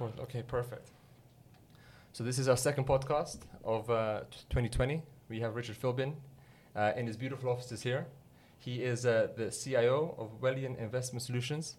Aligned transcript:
course. 0.00 0.12
Okay, 0.18 0.42
perfect. 0.42 0.92
So 2.12 2.24
this 2.24 2.38
is 2.38 2.48
our 2.48 2.56
second 2.56 2.86
podcast 2.86 3.40
of 3.62 3.90
uh, 3.90 4.20
2020. 4.48 5.02
We 5.28 5.40
have 5.40 5.54
Richard 5.54 5.76
Philbin 5.78 6.14
uh, 6.74 6.92
in 6.96 7.06
his 7.06 7.18
beautiful 7.18 7.50
offices 7.50 7.82
here. 7.82 8.06
He 8.56 8.82
is 8.82 9.04
uh, 9.04 9.28
the 9.36 9.50
CIO 9.50 10.14
of 10.16 10.40
Wellian 10.40 10.78
Investment 10.78 11.22
Solutions, 11.22 11.76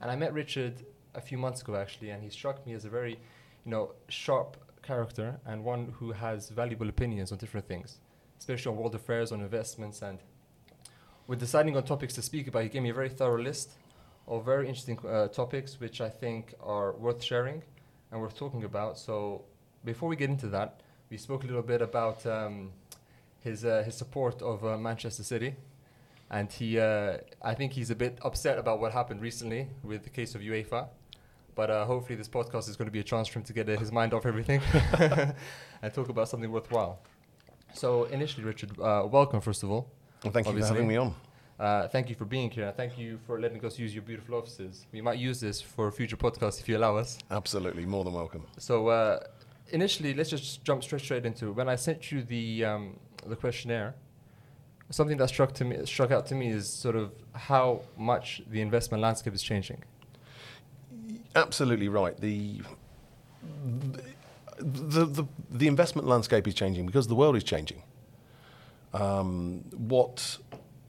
and 0.00 0.10
I 0.10 0.16
met 0.16 0.32
Richard 0.32 0.86
a 1.14 1.20
few 1.20 1.36
months 1.36 1.60
ago 1.60 1.76
actually, 1.76 2.08
and 2.08 2.22
he 2.22 2.30
struck 2.30 2.66
me 2.66 2.72
as 2.72 2.86
a 2.86 2.88
very, 2.88 3.18
you 3.66 3.70
know, 3.70 3.92
sharp 4.08 4.56
character 4.82 5.38
and 5.44 5.62
one 5.62 5.92
who 5.98 6.12
has 6.12 6.48
valuable 6.48 6.88
opinions 6.88 7.32
on 7.32 7.38
different 7.38 7.68
things, 7.68 7.98
especially 8.38 8.72
on 8.72 8.78
world 8.78 8.94
affairs, 8.94 9.30
on 9.30 9.42
investments, 9.42 10.00
and 10.00 10.20
with 11.26 11.38
deciding 11.38 11.76
on 11.76 11.82
topics 11.82 12.14
to 12.14 12.22
speak 12.22 12.48
about, 12.48 12.62
he 12.62 12.70
gave 12.70 12.82
me 12.82 12.88
a 12.88 12.94
very 12.94 13.10
thorough 13.10 13.42
list 13.42 13.72
of 14.28 14.44
very 14.44 14.68
interesting 14.68 14.98
uh, 15.06 15.28
topics 15.28 15.80
which 15.80 16.00
I 16.00 16.08
think 16.08 16.54
are 16.62 16.92
worth 16.92 17.22
sharing 17.22 17.62
and 18.10 18.20
worth 18.20 18.36
talking 18.36 18.64
about. 18.64 18.98
So 18.98 19.44
before 19.84 20.08
we 20.08 20.16
get 20.16 20.30
into 20.30 20.48
that, 20.48 20.80
we 21.10 21.16
spoke 21.16 21.44
a 21.44 21.46
little 21.46 21.62
bit 21.62 21.82
about 21.82 22.26
um, 22.26 22.72
his 23.40 23.64
uh, 23.64 23.82
his 23.84 23.94
support 23.94 24.42
of 24.42 24.64
uh, 24.64 24.76
Manchester 24.76 25.22
City, 25.22 25.54
and 26.30 26.50
he 26.50 26.78
uh, 26.78 27.18
I 27.42 27.54
think 27.54 27.72
he's 27.72 27.90
a 27.90 27.94
bit 27.94 28.18
upset 28.22 28.58
about 28.58 28.80
what 28.80 28.92
happened 28.92 29.20
recently 29.22 29.68
with 29.84 30.02
the 30.04 30.10
case 30.10 30.34
of 30.34 30.40
UEFA. 30.40 30.88
But 31.54 31.70
uh, 31.70 31.86
hopefully, 31.86 32.16
this 32.16 32.28
podcast 32.28 32.68
is 32.68 32.76
going 32.76 32.86
to 32.86 32.92
be 32.92 33.00
a 33.00 33.04
chance 33.04 33.28
for 33.28 33.38
him 33.38 33.44
to 33.44 33.52
get 33.52 33.68
uh, 33.68 33.78
his 33.78 33.90
mind 33.90 34.12
off 34.12 34.26
everything 34.26 34.60
and 35.82 35.94
talk 35.94 36.10
about 36.10 36.28
something 36.28 36.52
worthwhile. 36.52 36.98
So, 37.72 38.04
initially, 38.04 38.44
Richard, 38.44 38.78
uh, 38.78 39.06
welcome 39.10 39.40
first 39.40 39.62
of 39.62 39.70
all. 39.70 39.88
Well, 40.22 40.32
thank 40.32 40.46
you 40.46 40.58
for 40.58 40.66
having 40.66 40.88
me 40.88 40.96
on. 40.96 41.14
Uh, 41.58 41.88
thank 41.88 42.08
you 42.10 42.14
for 42.14 42.26
being 42.26 42.50
here. 42.50 42.66
and 42.66 42.76
Thank 42.76 42.98
you 42.98 43.18
for 43.26 43.40
letting 43.40 43.64
us 43.64 43.78
use 43.78 43.94
your 43.94 44.02
beautiful 44.02 44.34
offices. 44.34 44.86
We 44.92 45.00
might 45.00 45.18
use 45.18 45.40
this 45.40 45.60
for 45.60 45.90
future 45.90 46.16
podcasts 46.16 46.60
if 46.60 46.68
you 46.68 46.76
allow 46.76 46.96
us. 46.96 47.18
Absolutely, 47.30 47.86
more 47.86 48.04
than 48.04 48.12
welcome. 48.12 48.44
So 48.58 48.88
uh, 48.88 49.20
initially, 49.70 50.12
let's 50.12 50.30
just 50.30 50.62
jump 50.64 50.84
straight 50.84 51.02
straight 51.02 51.24
into 51.24 51.48
it. 51.48 51.52
When 51.52 51.68
I 51.68 51.76
sent 51.76 52.12
you 52.12 52.22
the 52.22 52.64
um, 52.66 52.98
the 53.26 53.36
questionnaire, 53.36 53.94
something 54.90 55.16
that 55.16 55.28
struck 55.28 55.52
to 55.54 55.64
me 55.64 55.84
struck 55.86 56.10
out 56.10 56.26
to 56.26 56.34
me 56.34 56.48
is 56.48 56.68
sort 56.68 56.94
of 56.96 57.12
how 57.32 57.80
much 57.96 58.42
the 58.50 58.60
investment 58.60 59.02
landscape 59.02 59.34
is 59.34 59.42
changing. 59.42 59.82
Absolutely 61.34 61.88
right. 61.88 62.18
The 62.20 62.60
the, 64.58 65.06
the 65.06 65.24
the 65.50 65.66
investment 65.68 66.06
landscape 66.06 66.46
is 66.46 66.54
changing 66.54 66.84
because 66.84 67.06
the 67.06 67.14
world 67.14 67.36
is 67.36 67.44
changing. 67.44 67.82
Um, 68.92 69.64
what 69.76 70.38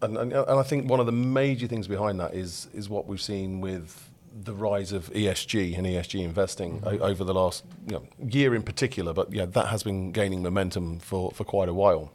and, 0.02 0.18
and, 0.18 0.34
and 0.34 0.60
I 0.60 0.64
think 0.64 0.90
one 0.90 1.00
of 1.00 1.06
the 1.06 1.12
major 1.12 1.68
things 1.68 1.88
behind 1.88 2.20
that 2.20 2.34
is 2.34 2.68
is 2.74 2.90
what 2.90 3.08
we've 3.08 3.22
seen 3.22 3.62
with 3.62 4.10
the 4.44 4.54
rise 4.54 4.92
of 4.92 5.10
ESG 5.12 5.78
and 5.78 5.88
ESG 5.88 6.24
investing 6.24 6.84
o- 6.86 7.00
over 7.00 7.24
the 7.24 7.34
last 7.34 7.64
you 7.88 7.94
know, 7.94 8.04
year 8.30 8.54
in 8.54 8.62
particular, 8.62 9.14
but 9.14 9.34
yeah, 9.34 9.46
that 9.46 9.68
has 9.68 9.84
been 9.84 10.12
gaining 10.12 10.44
momentum 10.44 11.00
for, 11.00 11.32
for 11.32 11.44
quite 11.44 11.70
a 11.70 11.74
while. 11.74 12.12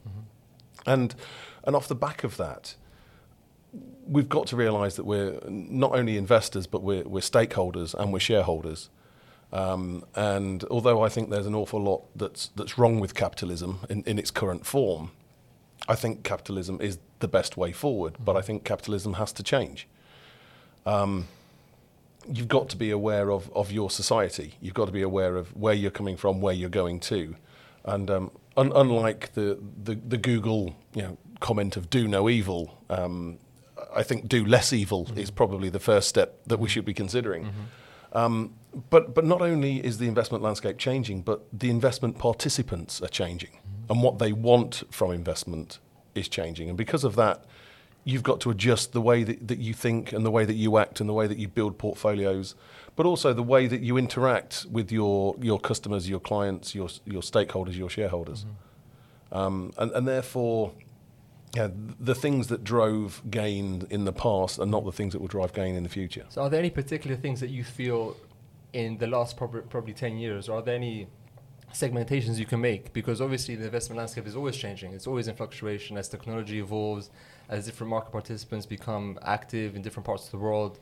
And 0.86 1.14
and 1.64 1.77
off 1.77 1.88
the 1.88 1.94
back 1.94 2.25
of 2.25 2.36
that, 2.38 2.75
we've 4.06 4.28
got 4.28 4.47
to 4.48 4.56
realise 4.56 4.97
that 4.97 5.05
we're 5.05 5.38
not 5.48 5.94
only 5.94 6.16
investors, 6.16 6.66
but 6.66 6.83
we're, 6.83 7.05
we're 7.05 7.20
stakeholders 7.20 7.94
and 7.94 8.12
we're 8.12 8.19
shareholders. 8.19 8.91
Um, 9.53 10.05
and 10.14 10.64
although 10.64 11.03
I 11.03 11.08
think 11.08 11.30
there's 11.30 11.47
an 11.47 11.55
awful 11.55 11.80
lot 11.80 12.05
that's 12.16 12.50
that's 12.56 12.78
wrong 12.78 13.00
with 13.00 13.14
capitalism 13.14 13.80
in, 13.88 14.03
in 14.05 14.19
its 14.19 14.30
current 14.30 14.66
form, 14.66 15.10
I 15.88 15.94
think 15.94 16.25
capitalism 16.25 16.80
is 16.80 16.98
the 17.23 17.28
best 17.28 17.56
way 17.56 17.73
forward. 17.73 18.17
But 18.23 18.37
I 18.37 18.42
think 18.42 18.65
capitalism 18.65 19.15
has 19.15 19.33
to 19.33 19.42
change. 19.42 19.89
Um, 20.84 21.28
you've 22.31 22.48
got 22.48 22.69
to 22.69 22.77
be 22.77 22.91
aware 22.91 23.31
of, 23.31 23.51
of 23.56 23.73
your 23.73 23.91
society. 23.91 24.55
You've 24.61 24.75
got 24.75 24.87
to 24.87 24.92
be 24.92 25.03
aware 25.03 25.37
of 25.37 25.56
where 25.56 25.75
you're 25.75 25.91
coming 25.91 26.19
from, 26.19 26.41
where 26.41 26.55
you're 26.55 26.69
going 26.83 27.00
to, 27.00 27.37
and 27.84 28.11
um, 28.11 28.31
un- 28.56 28.73
unlike 28.75 29.33
the, 29.33 29.59
the 29.83 29.95
the 29.95 30.19
Google 30.19 30.77
you 30.95 31.03
know 31.03 31.17
comment 31.41 31.77
of 31.77 31.88
"do 31.88 32.06
no 32.06 32.28
evil," 32.28 32.78
um, 32.91 33.38
I 33.94 34.03
think 34.03 34.28
"do 34.28 34.44
less 34.44 34.72
evil" 34.72 35.09
is 35.16 35.31
probably 35.31 35.71
the 35.71 35.81
first 35.81 36.09
step 36.09 36.41
that 36.47 36.59
we 36.59 36.69
should 36.69 36.84
be 36.84 36.94
considering. 36.94 37.53
Um, 38.12 38.55
but 38.91 39.15
but 39.15 39.25
not 39.25 39.41
only 39.41 39.84
is 39.84 39.99
the 39.99 40.06
investment 40.06 40.44
landscape 40.44 40.78
changing, 40.78 41.22
but 41.22 41.38
the 41.53 41.71
investment 41.71 42.19
participants 42.19 43.00
are 43.00 43.09
changing, 43.09 43.59
and 43.88 44.03
what 44.03 44.19
they 44.19 44.32
want 44.32 44.82
from 44.91 45.12
investment 45.12 45.78
is 46.15 46.28
changing. 46.28 46.69
And 46.69 46.77
because 46.77 47.05
of 47.05 47.17
that, 47.17 47.45
you've 48.05 48.23
got 48.23 48.41
to 48.41 48.50
adjust 48.50 48.93
the 48.93 49.00
way 49.00 49.23
that, 49.25 49.49
that 49.49 49.59
you 49.59 49.75
think 49.75 50.12
and 50.12 50.27
the 50.27 50.31
way 50.31 50.45
that 50.45 50.55
you 50.55 50.77
act 50.78 51.00
and 51.00 51.09
the 51.09 51.12
way 51.12 51.27
that 51.27 51.39
you 51.39 51.49
build 51.49 51.78
portfolios, 51.78 52.55
but 52.97 53.06
also 53.06 53.33
the 53.33 53.43
way 53.43 53.67
that 53.67 53.81
you 53.81 53.97
interact 53.97 54.67
with 54.71 54.91
your 54.91 55.37
your 55.41 55.59
customers, 55.59 56.09
your 56.09 56.21
clients, 56.21 56.75
your 56.75 56.89
your 57.05 57.23
stakeholders, 57.23 57.77
your 57.77 57.91
shareholders, 57.91 58.45
um, 59.31 59.73
and 59.78 59.91
and 59.93 60.06
therefore. 60.06 60.73
Yeah, 61.55 61.69
the 62.00 62.15
things 62.15 62.47
that 62.47 62.65
drove 62.65 63.21
gain 63.31 63.87
in 63.91 64.06
the 64.06 64.12
past 64.12 64.59
are 64.59 64.65
not 64.65 64.87
the 64.87 64.91
things 64.91 65.12
that 65.12 65.21
will 65.21 65.29
drive 65.29 65.53
gain 65.53 65.75
in 65.75 65.83
the 65.83 65.91
future. 65.91 66.25
So, 66.31 66.41
are 66.41 66.49
there 66.49 66.59
any 66.59 66.71
particular 66.71 67.15
things 67.15 67.41
that 67.41 67.50
you 67.50 67.62
feel 67.62 68.17
in 68.73 68.97
the 68.97 69.06
last 69.06 69.37
prob- 69.37 69.69
probably 69.69 69.93
ten 69.93 70.17
years, 70.17 70.49
or 70.49 70.61
are 70.61 70.62
there 70.62 70.77
any 70.77 71.09
segmentations 71.72 72.38
you 72.38 72.47
can 72.47 72.60
make? 72.60 72.93
Because 72.93 73.21
obviously, 73.21 73.55
the 73.56 73.65
investment 73.65 73.99
landscape 73.99 74.27
is 74.27 74.37
always 74.37 74.56
changing. 74.56 74.93
It's 74.93 75.06
always 75.06 75.28
in 75.28 75.34
fluctuation 75.34 75.97
as 75.97 76.09
technology 76.09 76.59
evolves, 76.59 77.10
as 77.49 77.66
different 77.66 77.91
market 77.91 78.12
participants 78.12 78.66
become 78.66 79.19
active 79.22 79.75
in 79.77 79.82
different 79.82 80.06
parts 80.06 80.27
of 80.27 80.32
the 80.32 80.38
world. 80.38 80.78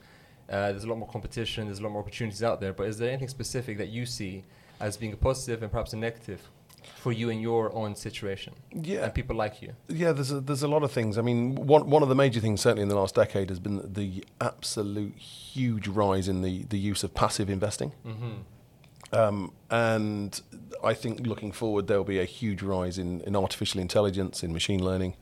Uh, 0.48 0.72
there's 0.72 0.84
a 0.84 0.88
lot 0.88 0.98
more 0.98 1.08
competition. 1.08 1.66
There's 1.66 1.78
a 1.78 1.82
lot 1.82 1.92
more 1.92 2.02
opportunities 2.02 2.42
out 2.42 2.60
there. 2.60 2.72
But 2.72 2.88
is 2.88 2.98
there 2.98 3.08
anything 3.08 3.28
specific 3.28 3.78
that 3.78 3.88
you 3.88 4.04
see 4.04 4.44
as 4.80 4.96
being 4.96 5.12
a 5.12 5.16
positive 5.16 5.62
and 5.62 5.70
perhaps 5.70 5.92
a 5.92 5.96
negative 5.96 6.48
for 6.96 7.12
you 7.12 7.28
in 7.28 7.40
your 7.40 7.74
own 7.74 7.94
situation 7.94 8.54
Yeah, 8.72 9.04
and 9.04 9.14
people 9.14 9.36
like 9.36 9.62
you? 9.62 9.74
Yeah, 9.88 10.12
there's 10.12 10.32
a, 10.32 10.40
there's 10.40 10.62
a 10.62 10.68
lot 10.68 10.82
of 10.82 10.90
things. 10.90 11.18
I 11.18 11.22
mean, 11.22 11.54
one 11.54 11.88
one 11.88 12.02
of 12.02 12.08
the 12.08 12.14
major 12.14 12.40
things 12.40 12.60
certainly 12.60 12.82
in 12.82 12.88
the 12.88 12.96
last 12.96 13.14
decade 13.14 13.48
has 13.48 13.58
been 13.58 13.92
the 13.92 14.24
absolute 14.40 15.14
huge 15.16 15.86
rise 15.86 16.26
in 16.28 16.42
the, 16.42 16.64
the 16.64 16.78
use 16.78 17.04
of 17.04 17.14
passive 17.14 17.48
investing. 17.48 17.92
Mm-hmm. 18.04 18.32
Um, 19.12 19.52
and 19.70 20.40
I 20.82 20.94
think 20.94 21.26
looking 21.26 21.52
forward, 21.52 21.86
there 21.86 21.96
will 21.96 22.04
be 22.04 22.18
a 22.18 22.24
huge 22.24 22.62
rise 22.62 22.98
in, 22.98 23.20
in 23.22 23.36
artificial 23.36 23.80
intelligence, 23.80 24.42
in 24.42 24.52
machine 24.52 24.82
learning, 24.82 25.14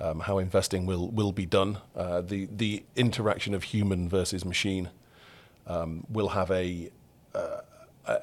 um, 0.00 0.20
how 0.20 0.38
investing 0.38 0.86
will, 0.86 1.08
will 1.08 1.32
be 1.32 1.46
done. 1.46 1.78
Uh, 1.94 2.20
the, 2.20 2.48
the 2.54 2.84
interaction 2.96 3.54
of 3.54 3.64
human 3.64 4.08
versus 4.08 4.44
machine 4.44 4.90
um, 5.66 6.04
will 6.08 6.28
have 6.28 6.50
a, 6.50 6.90
uh, 7.34 7.60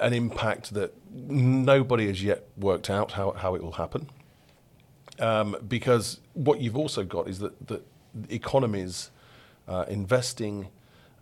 an 0.00 0.12
impact 0.12 0.74
that 0.74 0.94
nobody 1.12 2.06
has 2.06 2.22
yet 2.22 2.44
worked 2.56 2.90
out 2.90 3.12
how, 3.12 3.32
how 3.32 3.54
it 3.54 3.62
will 3.62 3.72
happen. 3.72 4.08
Um, 5.18 5.56
because 5.68 6.20
what 6.32 6.60
you've 6.60 6.76
also 6.76 7.04
got 7.04 7.28
is 7.28 7.38
that, 7.38 7.66
that 7.68 7.86
economies, 8.28 9.10
uh, 9.68 9.84
investing, 9.88 10.68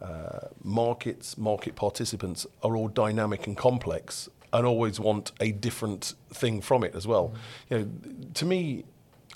uh, 0.01 0.49
markets, 0.63 1.37
market 1.37 1.77
participants 1.77 2.47
are 2.63 2.77
all 2.77 2.89
dynamic 2.89 3.47
and 3.47 3.57
complex 3.57 4.29
and 4.53 4.67
always 4.67 5.01
want 5.01 5.33
a 5.41 5.53
different 5.53 6.15
thing 6.33 6.61
from 6.61 6.85
it 6.85 6.95
as 6.95 7.07
well. 7.07 7.29
Mm. 7.29 7.37
You 7.71 7.79
know, 7.79 7.89
to 8.35 8.45
me, 8.45 8.85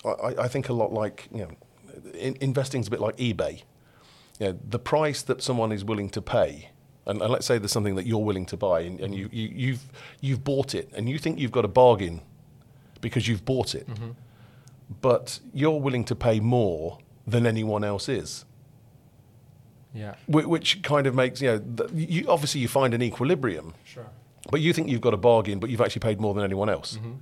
I, 0.05 0.43
I 0.43 0.47
think 0.47 0.69
a 0.69 0.73
lot 0.73 0.93
like 0.93 1.27
you 1.31 1.39
know, 1.39 1.51
in, 2.13 2.37
investing 2.41 2.81
is 2.81 2.87
a 2.87 2.91
bit 2.91 3.01
like 3.01 3.17
eBay. 3.17 3.63
You 4.39 4.47
know, 4.47 4.59
the 4.69 4.79
price 4.79 5.21
that 5.23 5.41
someone 5.41 5.71
is 5.71 5.83
willing 5.83 6.09
to 6.09 6.21
pay, 6.21 6.69
and, 7.05 7.21
and 7.21 7.31
let's 7.31 7.45
say 7.45 7.57
there's 7.57 7.71
something 7.71 7.95
that 7.95 8.05
you're 8.05 8.23
willing 8.23 8.45
to 8.47 8.57
buy, 8.57 8.81
and, 8.81 8.99
and 8.99 9.15
you, 9.15 9.29
you, 9.31 9.49
you've 9.53 9.83
you've 10.21 10.43
bought 10.43 10.75
it, 10.75 10.91
and 10.95 11.09
you 11.09 11.17
think 11.17 11.39
you've 11.39 11.51
got 11.51 11.65
a 11.65 11.69
bargain 11.69 12.21
because 13.01 13.27
you've 13.27 13.45
bought 13.45 13.73
it, 13.73 13.87
mm-hmm. 13.87 14.11
but 15.01 15.39
you're 15.53 15.79
willing 15.79 16.03
to 16.05 16.15
pay 16.15 16.39
more 16.39 16.99
than 17.25 17.45
anyone 17.45 17.83
else 17.83 18.07
is 18.07 18.45
Yeah, 19.93 20.15
which 20.27 20.81
kind 20.81 21.05
of 21.07 21.13
makes 21.13 21.41
you 21.41 21.49
know 21.49 21.87
you 21.93 22.25
obviously 22.29 22.61
you 22.61 22.67
find 22.67 22.93
an 22.93 23.01
equilibrium 23.01 23.73
sure. 23.83 24.07
But 24.51 24.61
you 24.61 24.73
think 24.73 24.89
you've 24.89 25.01
got 25.01 25.13
a 25.13 25.17
bargain 25.17 25.59
but 25.59 25.69
you've 25.69 25.81
actually 25.81 26.01
paid 26.01 26.19
more 26.19 26.33
than 26.33 26.43
anyone 26.43 26.69
else. 26.69 26.97
Mm-hmm. 26.97 27.13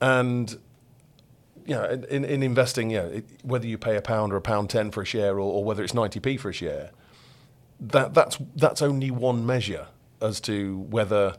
And 0.00 0.58
you 1.66 1.74
know 1.74 1.84
in, 1.84 2.04
in, 2.04 2.24
in 2.24 2.42
investing 2.42 2.90
you 2.90 2.98
know, 2.98 3.06
it, 3.06 3.24
whether 3.42 3.66
you 3.66 3.78
pay 3.78 3.96
a 3.96 4.02
pound 4.02 4.32
or 4.32 4.36
a 4.36 4.42
pound 4.42 4.70
10 4.70 4.90
for 4.90 5.02
a 5.02 5.06
share 5.06 5.34
or, 5.34 5.52
or 5.52 5.64
whether 5.64 5.82
it's 5.82 5.92
90p 5.92 6.38
for 6.38 6.50
a 6.50 6.52
share 6.52 6.90
that 7.80 8.14
that's 8.14 8.38
that's 8.56 8.82
only 8.82 9.10
one 9.10 9.44
measure 9.44 9.88
as 10.20 10.40
to 10.40 10.78
whether 10.90 11.36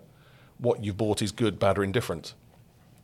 what 0.57 0.83
you've 0.83 0.97
bought 0.97 1.21
is 1.21 1.31
good 1.31 1.59
bad 1.59 1.77
or 1.77 1.83
indifferent. 1.83 2.33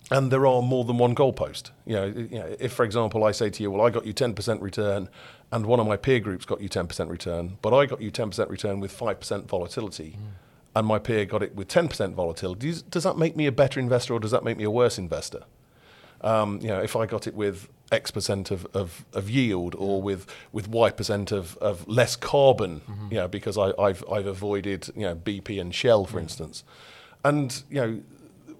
And 0.09 0.31
there 0.31 0.45
are 0.45 0.61
more 0.61 0.83
than 0.83 0.97
one 0.97 1.15
goalpost. 1.15 1.71
You 1.85 1.95
know, 1.95 2.05
you 2.05 2.39
know, 2.39 2.55
if 2.59 2.73
for 2.73 2.83
example 2.83 3.23
I 3.23 3.31
say 3.31 3.49
to 3.49 3.63
you, 3.63 3.71
"Well, 3.71 3.85
I 3.85 3.89
got 3.89 4.05
you 4.05 4.13
10% 4.13 4.61
return, 4.61 5.09
and 5.51 5.65
one 5.65 5.79
of 5.79 5.87
my 5.87 5.97
peer 5.97 6.19
groups 6.19 6.45
got 6.45 6.61
you 6.61 6.69
10% 6.69 7.09
return, 7.09 7.57
but 7.61 7.73
I 7.73 7.85
got 7.85 8.01
you 8.01 8.11
10% 8.11 8.49
return 8.49 8.79
with 8.79 8.97
5% 8.97 9.45
volatility, 9.45 10.17
mm. 10.19 10.31
And 10.75 10.87
my 10.87 10.99
peer 10.99 11.25
got 11.25 11.43
it 11.43 11.55
with 11.55 11.67
10% 11.67 12.13
volatility," 12.13 12.73
does, 12.89 13.03
that 13.03 13.17
make 13.17 13.35
me 13.35 13.45
a 13.47 13.51
better 13.51 13.79
investor 13.79 14.13
or 14.13 14.19
does 14.19 14.31
that 14.31 14.43
make 14.43 14.57
me 14.57 14.63
a 14.63 14.71
worse 14.71 14.97
investor? 14.97 15.43
Um, 16.21 16.59
you 16.61 16.67
know, 16.67 16.79
if 16.79 16.95
I 16.95 17.05
got 17.07 17.25
it 17.27 17.33
with 17.35 17.67
X 17.91 18.11
percent 18.11 18.51
of, 18.51 18.65
of, 18.73 19.03
of 19.13 19.29
yield 19.29 19.75
or 19.75 20.01
with, 20.01 20.27
with 20.51 20.67
Y 20.67 20.91
percent 20.91 21.31
of, 21.31 21.57
of 21.57 21.87
less 21.87 22.15
carbon, 22.15 22.81
Mm-hmm. 22.81 23.07
you 23.11 23.17
know, 23.17 23.27
because 23.27 23.57
I, 23.57 23.73
I've, 23.81 24.03
I've 24.09 24.27
avoided, 24.27 24.89
you 24.95 25.01
know, 25.01 25.15
BP 25.15 25.59
and 25.59 25.73
Shell, 25.73 26.05
for 26.05 26.19
instance. 26.19 26.63
And, 27.25 27.63
you 27.69 27.81
know, 27.81 28.01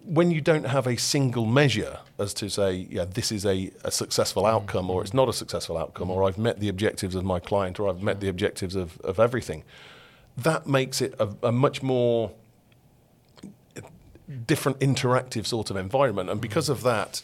when 0.04 0.32
you 0.32 0.42
don't 0.42 0.66
have 0.66 0.88
a 0.88 0.98
single 0.98 1.46
measure 1.46 2.00
as 2.18 2.34
to 2.34 2.50
say, 2.50 2.88
yeah, 2.90 3.06
this 3.06 3.32
is 3.32 3.46
a, 3.46 3.72
a 3.84 3.92
successful 3.92 4.46
outcome 4.48 4.90
or 4.90 5.04
it's 5.04 5.14
not 5.14 5.30
a 5.30 5.34
successful 5.34 5.78
outcome 5.78 6.10
or 6.10 6.24
I've 6.28 6.40
met 6.40 6.60
the 6.60 6.70
objectives 6.70 7.14
of 7.14 7.24
my 7.24 7.40
client 7.40 7.80
or 7.80 7.88
I've 7.88 8.02
met 8.02 8.20
the 8.20 8.28
objectives 8.28 8.76
of, 8.76 9.00
of 9.02 9.20
everything, 9.20 9.64
that 10.38 10.68
makes 10.68 11.02
it 11.02 11.14
a, 11.20 11.30
a 11.44 11.52
much 11.52 11.84
more 11.84 12.34
different 14.46 14.80
interactive 14.80 15.46
sort 15.46 15.70
of 15.70 15.78
environment. 15.78 16.30
And 16.30 16.40
because 16.40 16.70
of 16.70 16.84
that, 16.84 17.22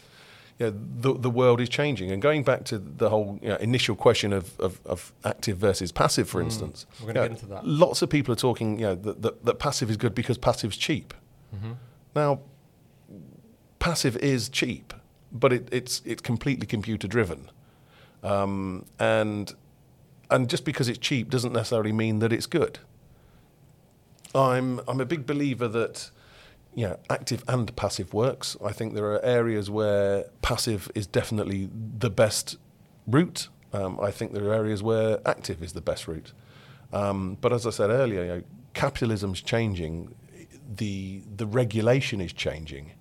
you 0.59 0.67
know, 0.67 0.77
the, 0.99 1.13
the 1.19 1.29
world 1.29 1.61
is 1.61 1.69
changing. 1.69 2.11
And 2.11 2.21
going 2.21 2.43
back 2.43 2.63
to 2.65 2.77
the 2.79 3.09
whole 3.09 3.39
you 3.41 3.49
know, 3.49 3.55
initial 3.57 3.95
question 3.95 4.33
of, 4.33 4.59
of, 4.59 4.81
of 4.85 5.13
active 5.23 5.57
versus 5.57 5.91
passive, 5.91 6.27
for 6.27 6.41
instance, 6.41 6.85
We're 6.99 7.13
gonna 7.13 7.13
get 7.13 7.31
know, 7.31 7.35
into 7.35 7.45
that. 7.47 7.67
Lots 7.67 8.01
of 8.01 8.09
people 8.09 8.33
are 8.33 8.37
talking, 8.37 8.79
you 8.79 8.87
know, 8.87 8.95
that, 8.95 9.21
that, 9.21 9.45
that 9.45 9.59
passive 9.59 9.89
is 9.89 9.97
good 9.97 10.15
because 10.15 10.37
passive's 10.37 10.77
cheap. 10.77 11.13
Mm-hmm. 11.55 11.73
Now, 12.15 12.39
passive 13.79 14.17
is 14.17 14.49
cheap, 14.49 14.93
but 15.31 15.53
it, 15.53 15.69
it's 15.71 16.01
it's 16.03 16.21
completely 16.21 16.65
computer 16.65 17.07
driven, 17.07 17.49
um, 18.23 18.85
and 18.99 19.53
and 20.29 20.49
just 20.49 20.65
because 20.65 20.89
it's 20.89 20.97
cheap 20.97 21.29
doesn't 21.29 21.53
necessarily 21.53 21.93
mean 21.93 22.19
that 22.19 22.33
it's 22.33 22.47
good. 22.47 22.79
I'm 24.35 24.81
I'm 24.87 25.01
a 25.01 25.05
big 25.05 25.25
believer 25.25 25.67
that 25.67 26.11
know, 26.77 26.99
active 27.09 27.43
and 27.47 27.75
passive 27.75 28.13
works. 28.13 28.55
I 28.63 28.71
think 28.71 28.93
there 28.93 29.05
are 29.05 29.23
areas 29.25 29.69
where 29.69 30.25
passive 30.41 30.91
is 30.93 31.07
definitely 31.07 31.69
the 31.73 32.11
best 32.11 32.57
route. 33.07 33.49
Um, 33.73 33.99
I 33.99 34.11
think 34.11 34.33
there 34.33 34.45
are 34.45 34.53
areas 34.53 34.83
where 34.83 35.19
active 35.25 35.63
is 35.63 35.73
the 35.73 35.81
best 35.81 36.07
route. 36.07 36.33
Um, 36.93 37.37
but 37.41 37.51
as 37.51 37.65
I 37.65 37.71
said 37.71 37.89
earlier, 37.89 38.21
you 38.21 38.27
know, 38.27 38.43
capitalism's 38.73 39.41
changing, 39.41 40.13
the 40.75 41.23
the 41.35 41.47
regulation 41.47 42.21
is 42.21 42.31
changing, 42.31 42.91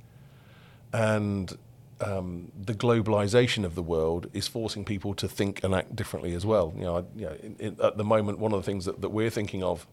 and 0.93 1.57
um, 2.01 2.51
the 2.59 2.75
globalization 2.75 3.65
of 3.65 3.75
the 3.75 3.83
world 3.83 4.29
is 4.33 4.49
forcing 4.49 4.85
people 4.85 5.15
to 5.15 5.29
think 5.29 5.63
and 5.63 5.75
act 5.75 5.95
differently 5.95 6.35
as 6.35 6.47
well. 6.47 6.73
You 6.77 6.83
know, 6.83 6.97
I, 6.97 7.03
you 7.15 7.27
know 7.27 7.37
in, 7.43 7.57
in, 7.59 7.77
at 7.83 7.99
the 7.99 8.05
moment, 8.05 8.39
one 8.39 8.53
of 8.53 8.59
the 8.59 8.65
things 8.65 8.87
that, 8.87 9.03
that 9.03 9.11
we're 9.11 9.31
thinking 9.31 9.63
of, 9.63 9.87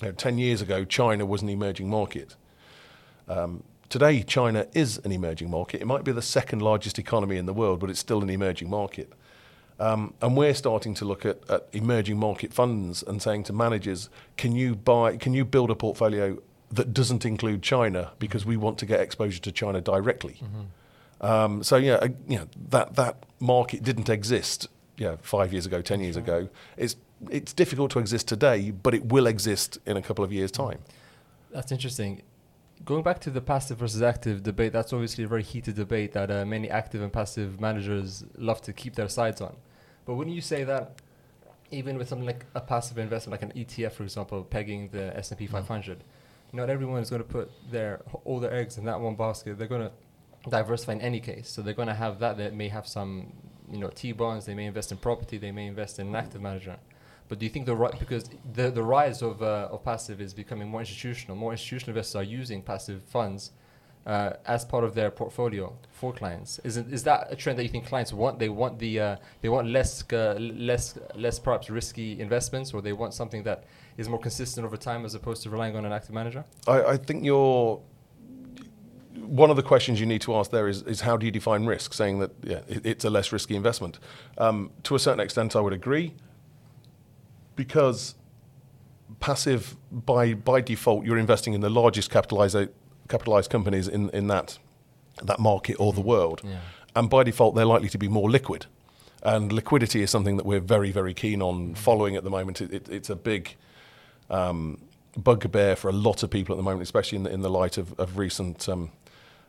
you 0.00 0.08
know, 0.08 0.12
ten 0.12 0.38
years 0.38 0.62
ago, 0.62 0.84
China 0.84 1.26
was 1.26 1.42
an 1.42 1.48
emerging 1.48 1.88
market. 1.88 2.36
Um, 3.28 3.62
today, 3.88 4.22
China 4.22 4.66
is 4.72 4.98
an 4.98 5.12
emerging 5.12 5.50
market. 5.50 5.80
It 5.80 5.86
might 5.86 6.04
be 6.04 6.12
the 6.12 6.22
second 6.22 6.60
largest 6.62 6.98
economy 6.98 7.36
in 7.36 7.46
the 7.46 7.54
world, 7.54 7.80
but 7.80 7.90
it's 7.90 8.00
still 8.00 8.22
an 8.22 8.30
emerging 8.30 8.70
market. 8.70 9.12
Um, 9.78 10.14
and 10.22 10.36
we're 10.36 10.54
starting 10.54 10.94
to 10.94 11.04
look 11.04 11.26
at, 11.26 11.38
at 11.50 11.68
emerging 11.72 12.18
market 12.18 12.52
funds 12.52 13.02
and 13.02 13.20
saying 13.20 13.44
to 13.44 13.52
managers, 13.52 14.08
can 14.36 14.56
you 14.56 14.74
buy, 14.74 15.16
can 15.18 15.34
you 15.34 15.44
build 15.44 15.70
a 15.70 15.74
portfolio 15.74 16.38
that 16.70 16.94
doesn't 16.94 17.26
include 17.26 17.62
China 17.62 18.12
because 18.18 18.46
we 18.46 18.56
want 18.56 18.78
to 18.78 18.86
get 18.86 19.00
exposure 19.00 19.40
to 19.40 19.52
China 19.52 19.80
directly? 19.80 20.40
Um, 21.20 21.62
so 21.62 21.76
yeah, 21.76 21.94
uh, 21.94 22.08
you 22.26 22.38
know, 22.38 22.48
that 22.70 22.96
that 22.96 23.16
market 23.38 23.82
didn't 23.82 24.08
exist, 24.08 24.68
know, 25.06 25.18
five 25.22 25.52
years 25.52 25.66
ago, 25.66 25.82
ten 25.82 26.00
years 26.00 26.16
ago. 26.16 26.48
It's 26.76 26.96
it's 27.30 27.52
difficult 27.52 27.90
to 27.92 27.98
exist 27.98 28.28
today, 28.28 28.70
but 28.70 28.94
it 28.94 29.06
will 29.06 29.26
exist 29.26 29.78
in 29.86 29.96
a 29.96 30.02
couple 30.02 30.24
of 30.24 30.32
years' 30.32 30.50
time. 30.50 30.78
That's 31.50 31.72
interesting. 31.72 32.22
Going 32.84 33.02
back 33.02 33.20
to 33.20 33.30
the 33.30 33.40
passive 33.40 33.78
versus 33.78 34.02
active 34.02 34.42
debate, 34.42 34.72
that's 34.72 34.92
obviously 34.92 35.24
a 35.24 35.28
very 35.28 35.42
heated 35.42 35.76
debate 35.76 36.12
that 36.12 36.30
uh, 36.30 36.44
many 36.44 36.68
active 36.68 37.00
and 37.00 37.12
passive 37.12 37.60
managers 37.60 38.24
love 38.36 38.60
to 38.62 38.72
keep 38.72 38.94
their 38.94 39.08
sides 39.08 39.40
on. 39.40 39.56
But 40.04 40.14
wouldn't 40.14 40.36
you 40.36 40.42
say 40.42 40.64
that 40.64 41.00
even 41.70 41.98
with 41.98 42.08
something 42.08 42.26
like 42.26 42.44
a 42.54 42.60
passive 42.60 42.98
investment, 42.98 43.40
like 43.40 43.50
an 43.50 43.58
ETF, 43.58 43.92
for 43.92 44.02
example, 44.02 44.44
pegging 44.44 44.88
the 44.90 45.16
S&P 45.16 45.46
500, 45.46 46.04
not 46.52 46.70
everyone 46.70 47.02
is 47.02 47.10
going 47.10 47.22
to 47.22 47.28
put 47.28 47.50
their 47.70 48.02
all 48.24 48.38
their 48.38 48.52
eggs 48.52 48.78
in 48.78 48.84
that 48.84 49.00
one 49.00 49.16
basket. 49.16 49.58
They're 49.58 49.66
going 49.66 49.88
to 49.88 49.92
diversify 50.48 50.92
in 50.92 51.00
any 51.00 51.20
case. 51.20 51.48
So 51.48 51.62
they're 51.62 51.74
going 51.74 51.88
to 51.88 51.94
have 51.94 52.18
that. 52.20 52.36
They 52.36 52.50
may 52.50 52.68
have 52.68 52.86
some, 52.86 53.32
you 53.70 53.78
know, 53.78 53.88
T 53.88 54.12
bonds. 54.12 54.46
They 54.46 54.54
may 54.54 54.66
invest 54.66 54.92
in 54.92 54.98
property. 54.98 55.38
They 55.38 55.50
may 55.50 55.66
invest 55.66 55.98
in 55.98 56.08
an 56.08 56.14
active 56.14 56.40
manager. 56.40 56.76
But 57.28 57.38
do 57.38 57.46
you 57.46 57.50
think 57.50 57.66
the 57.66 57.76
ri- 57.76 57.96
because 57.98 58.30
the 58.54 58.70
the 58.70 58.82
rise 58.82 59.22
of 59.22 59.42
uh, 59.42 59.68
of 59.70 59.84
passive 59.84 60.20
is 60.20 60.34
becoming 60.34 60.68
more 60.68 60.80
institutional? 60.80 61.36
More 61.36 61.52
institutional 61.52 61.90
investors 61.96 62.16
are 62.16 62.22
using 62.22 62.62
passive 62.62 63.02
funds 63.02 63.52
uh, 64.06 64.34
as 64.46 64.64
part 64.64 64.84
of 64.84 64.94
their 64.94 65.10
portfolio 65.10 65.76
for 65.90 66.12
clients. 66.12 66.60
Is 66.60 66.76
it, 66.76 66.92
is 66.92 67.02
that 67.04 67.26
a 67.30 67.36
trend 67.36 67.58
that 67.58 67.64
you 67.64 67.68
think 67.68 67.86
clients 67.86 68.12
want? 68.12 68.38
They 68.38 68.48
want 68.48 68.78
the 68.78 69.00
uh, 69.00 69.16
they 69.40 69.48
want 69.48 69.68
less 69.68 70.04
uh, 70.12 70.36
less 70.38 70.98
less 71.14 71.38
perhaps 71.38 71.68
risky 71.68 72.20
investments, 72.20 72.72
or 72.72 72.80
they 72.80 72.92
want 72.92 73.14
something 73.14 73.42
that 73.42 73.64
is 73.96 74.08
more 74.08 74.20
consistent 74.20 74.64
over 74.64 74.76
time 74.76 75.04
as 75.04 75.14
opposed 75.14 75.42
to 75.42 75.50
relying 75.50 75.74
on 75.76 75.84
an 75.84 75.92
active 75.92 76.14
manager. 76.14 76.44
I, 76.66 76.82
I 76.82 76.96
think 76.96 77.24
you're. 77.24 77.82
One 79.16 79.50
of 79.50 79.56
the 79.56 79.62
questions 79.62 79.98
you 79.98 80.06
need 80.06 80.20
to 80.20 80.36
ask 80.36 80.50
there 80.52 80.68
is, 80.68 80.82
is 80.82 81.00
how 81.00 81.16
do 81.16 81.26
you 81.26 81.32
define 81.32 81.66
risk? 81.66 81.94
Saying 81.94 82.20
that 82.20 82.30
yeah, 82.44 82.60
it, 82.68 82.86
it's 82.86 83.04
a 83.04 83.10
less 83.10 83.32
risky 83.32 83.56
investment. 83.56 83.98
Um, 84.38 84.70
to 84.84 84.94
a 84.94 84.98
certain 85.00 85.20
extent, 85.20 85.56
I 85.56 85.60
would 85.60 85.72
agree, 85.72 86.14
because 87.56 88.14
passive 89.20 89.76
by 89.90 90.34
by 90.34 90.60
default, 90.60 91.04
you're 91.04 91.18
investing 91.18 91.54
in 91.54 91.60
the 91.60 91.70
largest 91.70 92.10
capitalized 92.10 92.68
capitalized 93.08 93.50
companies 93.50 93.88
in, 93.88 94.10
in 94.10 94.26
that 94.28 94.58
that 95.22 95.38
market 95.38 95.76
or 95.78 95.92
the 95.92 96.00
world, 96.00 96.42
Yeah. 96.44 96.58
and 96.94 97.08
by 97.08 97.24
default, 97.24 97.54
they're 97.54 97.64
likely 97.64 97.88
to 97.88 97.98
be 97.98 98.08
more 98.08 98.30
liquid. 98.30 98.66
And 99.22 99.50
liquidity 99.52 100.02
is 100.02 100.10
something 100.10 100.36
that 100.36 100.44
we're 100.46 100.60
very 100.60 100.90
very 100.92 101.14
keen 101.14 101.40
on 101.42 101.74
following 101.74 102.16
at 102.16 102.24
the 102.24 102.30
moment. 102.30 102.60
It, 102.60 102.72
it, 102.72 102.88
it's 102.88 103.10
a 103.10 103.16
big 103.16 103.56
um, 104.30 104.78
bugbear 105.16 105.76
for 105.76 105.88
a 105.88 105.92
lot 105.92 106.22
of 106.22 106.30
people 106.30 106.54
at 106.54 106.58
the 106.58 106.62
moment, 106.62 106.82
especially 106.82 107.16
in 107.16 107.22
the, 107.24 107.30
in 107.32 107.40
the 107.42 107.48
light 107.50 107.78
of, 107.78 107.98
of 107.98 108.18
recent 108.18 108.68
um, 108.68 108.90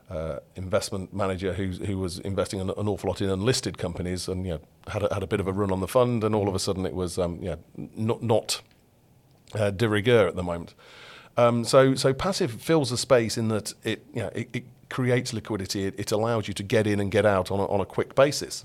uh, 0.10 0.40
investment 0.56 1.14
manager 1.14 1.54
who 1.54 1.72
who 1.86 1.98
was 1.98 2.20
investing 2.20 2.62
an, 2.62 2.70
an 2.70 2.88
awful 2.88 3.10
lot 3.10 3.22
in 3.22 3.30
unlisted 3.30 3.78
companies 3.78 4.28
and 4.28 4.46
you 4.46 4.54
know, 4.54 4.60
had 4.88 5.04
a, 5.04 5.14
had 5.14 5.24
a 5.24 5.28
bit 5.28 5.40
of 5.40 5.48
a 5.48 5.52
run 5.52 5.72
on 5.72 5.82
the 5.82 5.88
fund, 5.88 6.24
and 6.24 6.34
all 6.34 6.48
of 6.48 6.56
a 6.56 6.60
sudden 6.60 6.86
it 6.86 6.94
was 6.94 7.18
um, 7.18 7.40
yeah, 7.42 7.56
not 7.76 8.24
not 8.24 8.62
uh, 9.54 9.70
de 9.70 9.88
rigueur 9.88 10.28
at 10.28 10.36
the 10.36 10.44
moment. 10.44 10.74
Um, 11.36 11.64
so 11.64 11.94
so 11.96 12.14
passive 12.14 12.52
fills 12.52 12.92
a 12.92 12.98
space 12.98 13.38
in 13.38 13.50
that 13.50 13.74
it 13.84 14.06
you 14.14 14.22
know, 14.22 14.32
it, 14.34 14.50
it 14.54 14.64
creates 14.90 15.34
liquidity. 15.34 15.84
It, 15.86 15.96
it 16.00 16.12
allows 16.12 16.48
you 16.48 16.54
to 16.54 16.64
get 16.64 16.88
in 16.88 17.00
and 17.00 17.12
get 17.12 17.26
out 17.26 17.52
on 17.52 17.60
a, 17.60 17.66
on 17.66 17.82
a 17.82 17.86
quick 17.86 18.16
basis. 18.16 18.64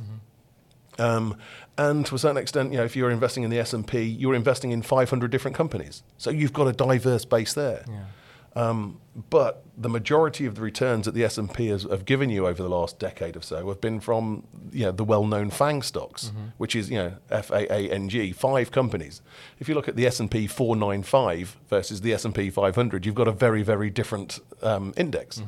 Um, 0.99 1.37
and 1.79 2.05
to 2.07 2.15
a 2.15 2.19
certain 2.19 2.37
extent, 2.37 2.71
you 2.71 2.79
know, 2.79 2.85
if 2.85 2.95
you're 2.95 3.11
investing 3.11 3.45
in 3.45 3.51
the 3.51 3.59
S 3.59 3.73
and 3.73 3.87
P, 3.87 4.03
you're 4.03 4.35
investing 4.35 4.73
in 4.73 4.83
500 4.83 5.31
different 5.31 5.57
companies. 5.57 6.03
So 6.19 6.31
you've 6.31 6.53
got 6.53 6.69
a 6.69 6.73
diverse 6.73 7.25
base 7.25 7.55
there. 7.55 7.85
Yeah. 7.89 8.05
Um, 8.55 9.01
but 9.31 9.65
the 9.79 9.89
majority 9.89 10.45
of 10.45 10.57
the 10.57 10.61
returns 10.61 11.07
that 11.07 11.15
the 11.15 11.25
S 11.25 11.39
and 11.39 11.53
P 11.53 11.69
has 11.69 11.85
have 11.85 12.05
given 12.05 12.29
you 12.29 12.47
over 12.47 12.63
the 12.63 12.69
last 12.69 12.99
decade 12.99 13.37
or 13.37 13.43
so 13.43 13.69
have 13.69 13.81
been 13.81 13.99
from 14.01 14.45
you 14.71 14.85
know 14.85 14.93
the 14.93 15.05
well-known 15.05 15.51
FANG 15.51 15.83
stocks, 15.83 16.33
which 16.59 16.77
is 16.77 16.91
you 16.91 16.99
know 16.99 17.17
F 17.31 17.51
A 17.51 17.71
A 17.73 17.91
N 17.91 18.09
G, 18.09 18.33
five 18.33 18.71
companies. 18.71 19.23
If 19.59 19.69
you 19.69 19.75
look 19.75 19.89
at 19.89 19.97
the 19.97 20.07
S 20.07 20.21
and 20.21 20.31
P 20.31 20.47
495 20.47 21.57
versus 21.69 22.03
the 22.03 22.13
S 22.13 22.25
and 22.25 22.35
P 22.35 22.51
500, 22.51 23.07
you've 23.07 23.15
got 23.15 23.29
a 23.29 23.33
very 23.33 23.63
very 23.63 23.91
different 23.91 24.39
um, 24.63 24.93
index. 24.97 25.43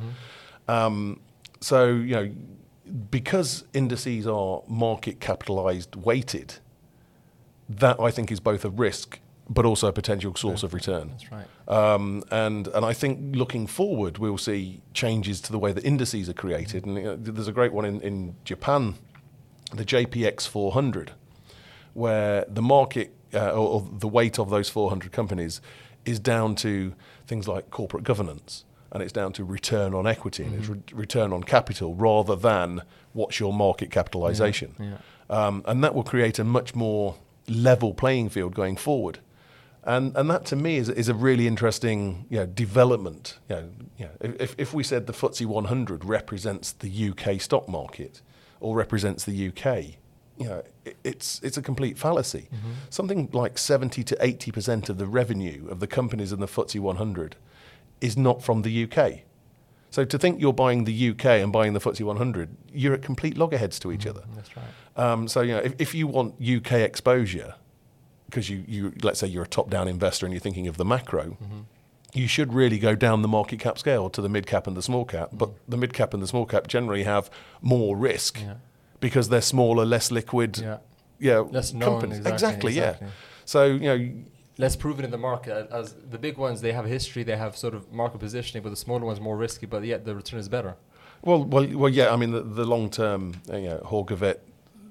Um, 0.66 1.20
so 1.60 1.88
you 1.88 2.14
know 2.14 2.32
because 3.10 3.64
indices 3.72 4.26
are 4.26 4.62
market 4.68 5.20
capitalized 5.20 5.94
weighted, 5.96 6.54
that 7.68 7.98
I 7.98 8.10
think 8.10 8.30
is 8.30 8.40
both 8.40 8.64
a 8.64 8.70
risk 8.70 9.20
but 9.48 9.66
also 9.66 9.88
a 9.88 9.92
potential 9.92 10.34
source 10.34 10.62
of 10.62 10.72
return. 10.72 11.10
That's 11.10 11.30
right. 11.30 11.46
Um, 11.68 12.22
and 12.30 12.66
and 12.68 12.84
I 12.84 12.92
think 12.92 13.36
looking 13.36 13.66
forward, 13.66 14.18
we'll 14.18 14.38
see 14.38 14.80
changes 14.94 15.40
to 15.42 15.52
the 15.52 15.58
way 15.58 15.72
that 15.72 15.84
indices 15.84 16.28
are 16.28 16.34
created. 16.34 16.86
And 16.86 16.96
you 16.96 17.02
know, 17.02 17.16
there's 17.16 17.48
a 17.48 17.52
great 17.52 17.72
one 17.72 17.84
in, 17.84 18.00
in 18.00 18.36
Japan, 18.44 18.94
the 19.72 19.84
JPX 19.84 20.48
400, 20.48 21.12
where 21.92 22.44
the 22.48 22.62
market 22.62 23.14
uh, 23.34 23.50
or, 23.50 23.68
or 23.68 23.88
the 23.98 24.08
weight 24.08 24.38
of 24.38 24.50
those 24.50 24.68
400 24.68 25.12
companies 25.12 25.60
is 26.04 26.18
down 26.20 26.54
to 26.56 26.94
things 27.26 27.48
like 27.48 27.70
corporate 27.70 28.04
governance. 28.04 28.64
And 28.92 29.02
it's 29.02 29.12
down 29.12 29.32
to 29.32 29.44
return 29.44 29.92
on 29.92 30.06
equity 30.06 30.44
and 30.44 30.54
it's 30.54 30.68
re- 30.68 30.80
return 30.92 31.32
on 31.32 31.42
capital 31.42 31.96
rather 31.96 32.36
than 32.36 32.82
what's 33.12 33.40
your 33.40 33.52
market 33.52 33.90
capitalization. 33.90 34.76
Yeah. 34.78 34.98
Um, 35.28 35.64
and 35.66 35.82
that 35.82 35.96
will 35.96 36.04
create 36.04 36.38
a 36.38 36.44
much 36.44 36.76
more 36.76 37.16
level 37.48 37.92
playing 37.92 38.28
field 38.28 38.54
going 38.54 38.76
forward. 38.76 39.18
And, 39.86 40.16
and 40.16 40.30
that 40.30 40.46
to 40.46 40.56
me 40.56 40.76
is, 40.76 40.88
is 40.88 41.08
a 41.08 41.14
really 41.14 41.46
interesting 41.46 42.26
you 42.30 42.38
know, 42.38 42.46
development. 42.46 43.38
You 43.48 43.56
know, 43.56 43.70
you 43.98 44.04
know, 44.06 44.34
if, 44.40 44.54
if 44.58 44.72
we 44.72 44.82
said 44.82 45.06
the 45.06 45.12
FTSE 45.12 45.44
100 45.46 46.04
represents 46.04 46.72
the 46.72 47.10
UK 47.10 47.40
stock 47.40 47.68
market 47.68 48.22
or 48.60 48.74
represents 48.74 49.24
the 49.24 49.48
UK, 49.48 49.96
you 50.38 50.48
know, 50.48 50.62
it, 50.84 50.96
it's, 51.04 51.40
it's 51.42 51.58
a 51.58 51.62
complete 51.62 51.98
fallacy. 51.98 52.48
Something 52.88 53.28
like 53.32 53.58
70 53.58 54.02
to 54.04 54.16
80% 54.16 54.88
of 54.88 54.96
the 54.96 55.06
revenue 55.06 55.68
of 55.68 55.80
the 55.80 55.86
companies 55.86 56.32
in 56.32 56.40
the 56.40 56.46
FTSE 56.46 56.80
100 56.80 57.36
is 58.00 58.16
not 58.16 58.42
from 58.42 58.62
the 58.62 58.84
UK. 58.84 59.20
So 59.90 60.04
to 60.04 60.18
think 60.18 60.40
you're 60.40 60.52
buying 60.52 60.84
the 60.84 61.10
UK 61.10 61.26
and 61.26 61.52
buying 61.52 61.72
the 61.72 61.78
FTSE 61.78 62.04
100, 62.04 62.56
you're 62.72 62.94
at 62.94 63.02
complete 63.02 63.36
loggerheads 63.36 63.78
to 63.80 63.92
each 63.92 64.06
other. 64.06 64.24
That's 64.34 64.50
right. 64.56 64.66
Um, 64.96 65.28
so 65.28 65.42
you 65.42 65.52
know, 65.52 65.60
if, 65.60 65.74
if 65.78 65.94
you 65.94 66.06
want 66.06 66.34
UK 66.42 66.72
exposure, 66.72 67.54
because 68.34 68.50
you, 68.50 68.64
you 68.66 68.92
let's 69.02 69.20
say 69.20 69.26
you're 69.28 69.44
a 69.44 69.46
top-down 69.58 69.86
investor 69.88 70.26
and 70.26 70.32
you're 70.32 70.40
thinking 70.40 70.66
of 70.68 70.76
the 70.76 70.84
macro, 70.84 71.24
Mm-hmm. 71.24 71.60
you 72.12 72.26
should 72.28 72.52
really 72.52 72.78
go 72.78 72.94
down 72.94 73.22
the 73.22 73.28
market 73.28 73.60
cap 73.60 73.78
scale 73.78 74.10
to 74.10 74.20
the 74.20 74.28
mid 74.28 74.46
cap 74.46 74.66
and 74.66 74.76
the 74.76 74.82
small 74.82 75.04
cap. 75.04 75.28
But 75.32 75.48
Mm-hmm. 75.50 75.70
the 75.72 75.76
mid 75.76 75.92
cap 75.92 76.12
and 76.14 76.22
the 76.22 76.26
small 76.26 76.46
cap 76.46 76.66
generally 76.66 77.04
have 77.04 77.30
more 77.62 77.96
risk 77.96 78.40
Yeah. 78.40 78.54
because 79.00 79.28
they're 79.28 79.48
smaller, 79.54 79.84
less 79.84 80.10
liquid. 80.10 80.58
Yeah. 80.58 80.78
Yeah, 81.20 81.38
Less 81.58 81.72
known, 81.72 82.00
companies. 82.00 82.26
exactly, 82.26 82.72
yeah. 82.72 82.82
exactly. 82.90 83.08
So 83.44 83.64
you 83.66 83.78
know, 83.90 83.98
Less 84.58 84.76
proven 84.76 85.04
in 85.04 85.10
the 85.10 85.18
market. 85.18 85.68
As 85.72 85.94
the 86.14 86.18
big 86.18 86.36
ones, 86.38 86.60
they 86.60 86.72
have 86.72 86.86
history, 86.86 87.22
they 87.24 87.36
have 87.36 87.56
sort 87.56 87.74
of 87.74 87.92
market 87.92 88.18
positioning, 88.18 88.62
but 88.62 88.70
the 88.70 88.76
smaller 88.86 89.04
ones 89.04 89.20
more 89.20 89.36
risky, 89.36 89.66
but 89.66 89.82
yet 89.84 90.04
the 90.04 90.14
return 90.14 90.38
is 90.38 90.48
better. 90.48 90.76
Well, 91.22 91.42
well, 91.44 91.66
well, 91.80 91.88
yeah. 92.00 92.12
I 92.12 92.16
mean, 92.16 92.30
the, 92.32 92.42
the 92.42 92.64
long-term, 92.64 93.22
uh, 93.52 93.56
you 93.56 93.68
know, 93.70 93.78
Hoare 93.78 94.04
Govett, 94.04 94.38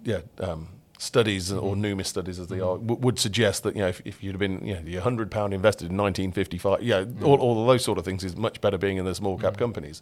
yeah, 0.04 0.20
um, 0.40 0.68
studies 0.98 1.52
or 1.52 1.76
mm-hmm. 1.76 2.00
Numis 2.00 2.08
studies, 2.08 2.40
as 2.40 2.48
they 2.48 2.58
mm-hmm. 2.58 2.68
are, 2.68 2.78
w- 2.78 3.00
would 3.02 3.20
suggest 3.20 3.64
that 3.64 3.76
you 3.76 3.82
know, 3.82 3.88
if, 3.88 4.02
if 4.06 4.24
you'd 4.24 4.34
have 4.34 4.40
been, 4.40 4.66
you 4.66 4.76
know, 4.76 4.82
your 4.82 5.02
hundred 5.02 5.32
pound 5.32 5.54
invested 5.54 5.90
in 5.90 5.98
1955, 5.98 6.82
yeah, 6.82 7.06
all, 7.22 7.40
all 7.40 7.62
of 7.62 7.68
those 7.68 7.84
sort 7.84 7.98
of 7.98 8.06
things 8.06 8.24
is 8.24 8.36
much 8.36 8.62
better 8.62 8.78
being 8.78 8.98
in 8.98 9.06
the 9.06 9.16
small 9.16 9.38
cap 9.38 9.54
mm-hmm. 9.54 9.60
companies. 9.60 10.02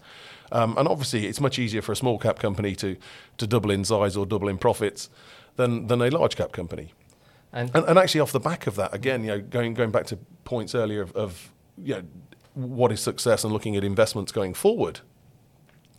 Um, 0.51 0.77
and 0.77 0.87
obviously, 0.87 1.27
it's 1.27 1.41
much 1.41 1.57
easier 1.59 1.81
for 1.81 1.91
a 1.91 1.95
small 1.95 2.17
cap 2.17 2.39
company 2.39 2.75
to 2.75 2.97
to 3.37 3.47
double 3.47 3.71
in 3.71 3.85
size 3.85 4.15
or 4.15 4.25
double 4.25 4.47
in 4.47 4.57
profits 4.57 5.09
than 5.55 5.87
than 5.87 6.01
a 6.01 6.09
large 6.09 6.35
cap 6.35 6.51
company. 6.51 6.93
And, 7.53 7.69
And, 7.73 7.85
and 7.85 7.99
actually, 7.99 8.21
off 8.21 8.31
the 8.31 8.39
back 8.39 8.67
of 8.67 8.75
that, 8.75 8.93
again, 8.93 9.23
you 9.23 9.31
know, 9.31 9.41
going 9.41 9.73
going 9.73 9.91
back 9.91 10.05
to 10.07 10.17
points 10.43 10.75
earlier 10.75 11.01
of, 11.01 11.11
of 11.13 11.51
you 11.77 11.95
know, 11.95 12.03
what 12.53 12.91
is 12.91 12.99
success 12.99 13.43
and 13.43 13.51
looking 13.51 13.75
at 13.75 13.83
investments 13.83 14.31
going 14.31 14.53
forward, 14.53 14.99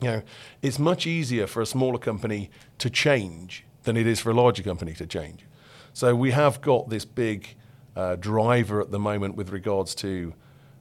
you 0.00 0.08
know, 0.08 0.22
it's 0.60 0.78
much 0.78 1.06
easier 1.06 1.46
for 1.46 1.60
a 1.60 1.66
smaller 1.66 1.98
company 1.98 2.50
to 2.78 2.90
change 2.90 3.64
than 3.82 3.96
it 3.96 4.06
is 4.06 4.20
for 4.20 4.30
a 4.30 4.34
larger 4.34 4.62
company 4.62 4.92
to 4.94 5.06
change. 5.06 5.46
So 5.92 6.14
we 6.14 6.30
have 6.30 6.60
got 6.60 6.88
this 6.88 7.04
big 7.04 7.56
uh, 7.96 8.16
driver 8.16 8.80
at 8.80 8.90
the 8.90 8.98
moment 8.98 9.36
with 9.36 9.50
regards 9.50 9.94
to, 9.96 10.34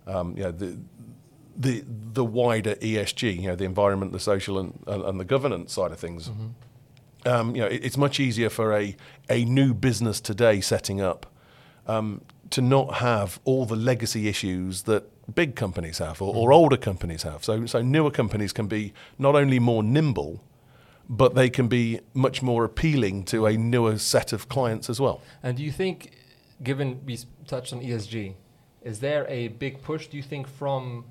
um, 0.07 0.35
you 0.37 0.43
know, 0.43 0.51
the 0.51 0.77
the 1.57 1.83
the 2.13 2.23
wider 2.23 2.75
ESG, 2.75 3.41
you 3.41 3.47
know, 3.47 3.55
the 3.55 3.65
environment, 3.65 4.13
the 4.13 4.19
social, 4.19 4.57
and, 4.57 4.81
and, 4.87 5.03
and 5.03 5.19
the 5.19 5.25
governance 5.25 5.73
side 5.73 5.91
of 5.91 5.99
things 5.99 6.29
um, 7.25 7.55
you 7.55 7.61
know, 7.61 7.67
it, 7.67 7.83
it's 7.85 7.97
much 7.97 8.19
easier 8.19 8.49
for 8.49 8.73
a, 8.73 8.95
a 9.29 9.45
new 9.45 9.73
business 9.73 10.19
today 10.19 10.61
setting 10.61 11.01
up 11.01 11.25
um, 11.87 12.21
to 12.49 12.61
not 12.61 12.95
have 12.95 13.39
all 13.43 13.65
the 13.65 13.75
legacy 13.75 14.27
issues 14.27 14.83
that 14.83 15.07
big 15.33 15.55
companies 15.55 15.99
have 15.99 16.21
or, 16.21 16.35
or 16.35 16.51
older 16.51 16.77
companies 16.77 17.23
have. 17.23 17.43
So, 17.43 17.65
so 17.65 17.81
newer 17.81 18.11
companies 18.11 18.53
can 18.53 18.67
be 18.67 18.93
not 19.17 19.35
only 19.35 19.59
more 19.59 19.83
nimble, 19.83 20.43
but 21.11 21.35
they 21.35 21.49
can 21.49 21.67
be 21.67 21.99
much 22.13 22.41
more 22.41 22.63
appealing 22.63 23.25
to 23.25 23.45
a 23.45 23.57
newer 23.57 23.97
set 23.97 24.31
of 24.31 24.47
clients 24.47 24.89
as 24.89 24.99
well. 24.99 25.21
and 25.43 25.57
do 25.57 25.63
you 25.63 25.71
think, 25.71 26.11
given 26.63 27.01
we 27.05 27.19
touched 27.45 27.73
on 27.73 27.81
ESG, 27.81 28.33
is 28.81 29.01
there 29.01 29.27
a 29.27 29.49
big 29.49 29.81
push, 29.83 30.07
do 30.07 30.15
you 30.15 30.23
think, 30.23 30.47
from 30.47 31.03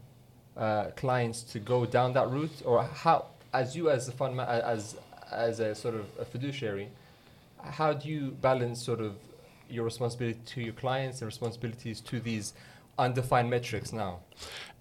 uh, 0.57 0.87
clients 0.97 1.43
to 1.43 1.59
go 1.61 1.85
down 1.85 2.15
that 2.15 2.29
route? 2.31 2.63
Or 2.65 2.83
how, 2.83 3.27
as 3.53 3.77
you 3.77 3.91
as 3.91 4.09
a 4.09 4.13
fund, 4.13 4.35
ma- 4.37 4.45
as, 4.47 4.97
as 5.31 5.61
a 5.61 5.75
sort 5.75 5.95
of 5.95 6.07
a 6.19 6.25
fiduciary, 6.25 6.89
how 7.63 7.93
do 7.93 8.09
you 8.09 8.31
balance 8.41 8.83
sort 8.83 9.01
of 9.01 9.17
your 9.69 9.85
responsibility 9.85 10.41
to 10.47 10.63
your 10.63 10.73
clients 10.73 11.21
and 11.21 11.27
responsibilities 11.27 12.01
to 12.01 12.21
these 12.21 12.55
undefined 12.99 13.51
metrics 13.51 13.93
now? 13.93 14.21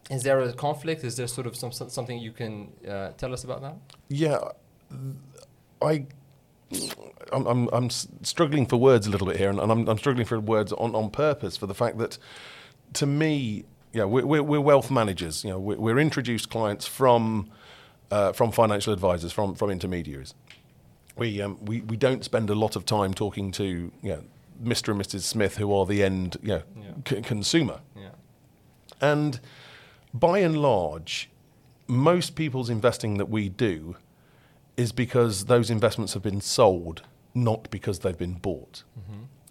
Is 0.09 0.23
there 0.23 0.39
a 0.39 0.53
conflict? 0.53 1.03
Is 1.03 1.17
there 1.17 1.27
sort 1.27 1.45
of 1.45 1.57
some, 1.57 1.73
some- 1.73 1.89
something 1.89 2.17
you 2.17 2.31
can 2.31 2.71
uh, 2.87 3.09
tell 3.17 3.33
us 3.33 3.43
about 3.43 3.61
that? 3.61 3.75
Yeah, 4.07 4.39
I. 5.81 6.05
I'm, 7.31 7.45
I'm, 7.47 7.69
I'm 7.73 7.89
struggling 7.89 8.65
for 8.67 8.77
words 8.77 9.05
a 9.07 9.09
little 9.09 9.25
bit 9.27 9.37
here, 9.37 9.49
and, 9.49 9.59
and 9.59 9.71
I'm, 9.71 9.87
I'm 9.87 9.97
struggling 9.97 10.25
for 10.25 10.39
words 10.39 10.71
on, 10.73 10.95
on 10.95 11.09
purpose 11.09 11.57
for 11.57 11.65
the 11.67 11.73
fact 11.75 11.97
that, 11.99 12.17
to 12.93 13.05
me, 13.05 13.65
yeah, 13.93 14.03
we're, 14.03 14.25
we're, 14.25 14.43
we're 14.43 14.59
wealth 14.61 14.89
managers. 14.91 15.43
You 15.43 15.51
know, 15.51 15.59
we're, 15.59 15.77
we're 15.77 15.99
introduced 15.99 16.49
clients 16.49 16.85
from 16.87 17.49
uh, 18.11 18.33
from 18.33 18.51
financial 18.51 18.93
advisors, 18.93 19.31
from 19.31 19.53
from 19.55 19.69
intermediaries. 19.71 20.33
We, 21.17 21.41
um, 21.41 21.57
we 21.65 21.81
we 21.81 21.97
don't 21.97 22.23
spend 22.23 22.49
a 22.49 22.55
lot 22.55 22.75
of 22.75 22.85
time 22.85 23.13
talking 23.13 23.51
to 23.53 23.63
you 23.65 23.91
know, 24.03 24.23
Mr. 24.63 24.89
and 24.91 25.01
Mrs. 25.01 25.21
Smith, 25.21 25.57
who 25.57 25.73
are 25.73 25.85
the 25.85 26.03
end 26.03 26.37
you 26.41 26.47
know, 26.49 26.61
Yeah. 26.77 26.91
c- 27.07 27.21
consumer. 27.21 27.79
Yeah. 27.95 28.09
And 29.01 29.39
by 30.13 30.39
and 30.39 30.57
large, 30.61 31.29
most 31.87 32.35
people's 32.35 32.69
investing 32.69 33.17
that 33.17 33.29
we 33.29 33.49
do 33.49 33.95
is 34.79 34.93
because 34.93 35.45
those 35.45 35.69
investments 35.69 36.13
have 36.13 36.23
been 36.23 36.39
sold, 36.39 37.01
not 37.33 37.69
because 37.69 37.99
they've 37.99 38.17
been 38.17 38.35
bought. 38.35 38.83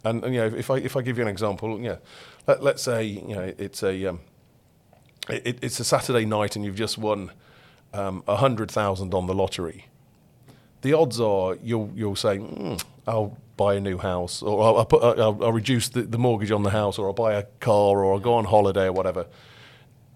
And, 0.04 0.24
and 0.24 0.34
you 0.34 0.40
know, 0.40 0.56
if 0.56 0.70
I 0.70 0.78
if 0.78 0.96
I 0.96 1.02
give 1.02 1.18
you 1.18 1.22
an 1.22 1.28
example, 1.28 1.76
know, 1.90 1.98
let, 2.46 2.62
let's 2.62 2.82
say 2.82 3.04
you 3.04 3.34
know 3.34 3.52
it's 3.58 3.82
a 3.82 4.06
um, 4.06 4.20
it, 5.28 5.58
it's 5.60 5.78
a 5.80 5.84
Saturday 5.84 6.24
night 6.24 6.56
and 6.56 6.64
you've 6.64 6.76
just 6.76 6.96
won 6.96 7.30
um, 7.92 8.22
a 8.26 8.36
hundred 8.36 8.70
thousand 8.70 9.12
on 9.12 9.26
the 9.26 9.34
lottery. 9.34 9.86
The 10.80 10.94
odds 10.94 11.20
are 11.20 11.56
you'll 11.62 11.90
you'll 11.94 12.16
say 12.16 12.38
mm, 12.38 12.82
I'll 13.06 13.36
buy 13.58 13.74
a 13.74 13.80
new 13.80 13.98
house 13.98 14.40
or 14.40 14.62
I'll, 14.62 14.76
I'll, 14.78 14.86
put, 14.86 15.02
I'll, 15.02 15.44
I'll 15.44 15.52
reduce 15.52 15.88
the, 15.90 16.02
the 16.02 16.18
mortgage 16.18 16.52
on 16.52 16.62
the 16.62 16.70
house 16.70 16.96
or 16.98 17.08
I'll 17.08 17.12
buy 17.12 17.34
a 17.34 17.42
car 17.60 18.02
or 18.02 18.14
I'll 18.14 18.20
go 18.20 18.34
on 18.34 18.44
holiday 18.46 18.86
or 18.86 18.92
whatever. 18.92 19.26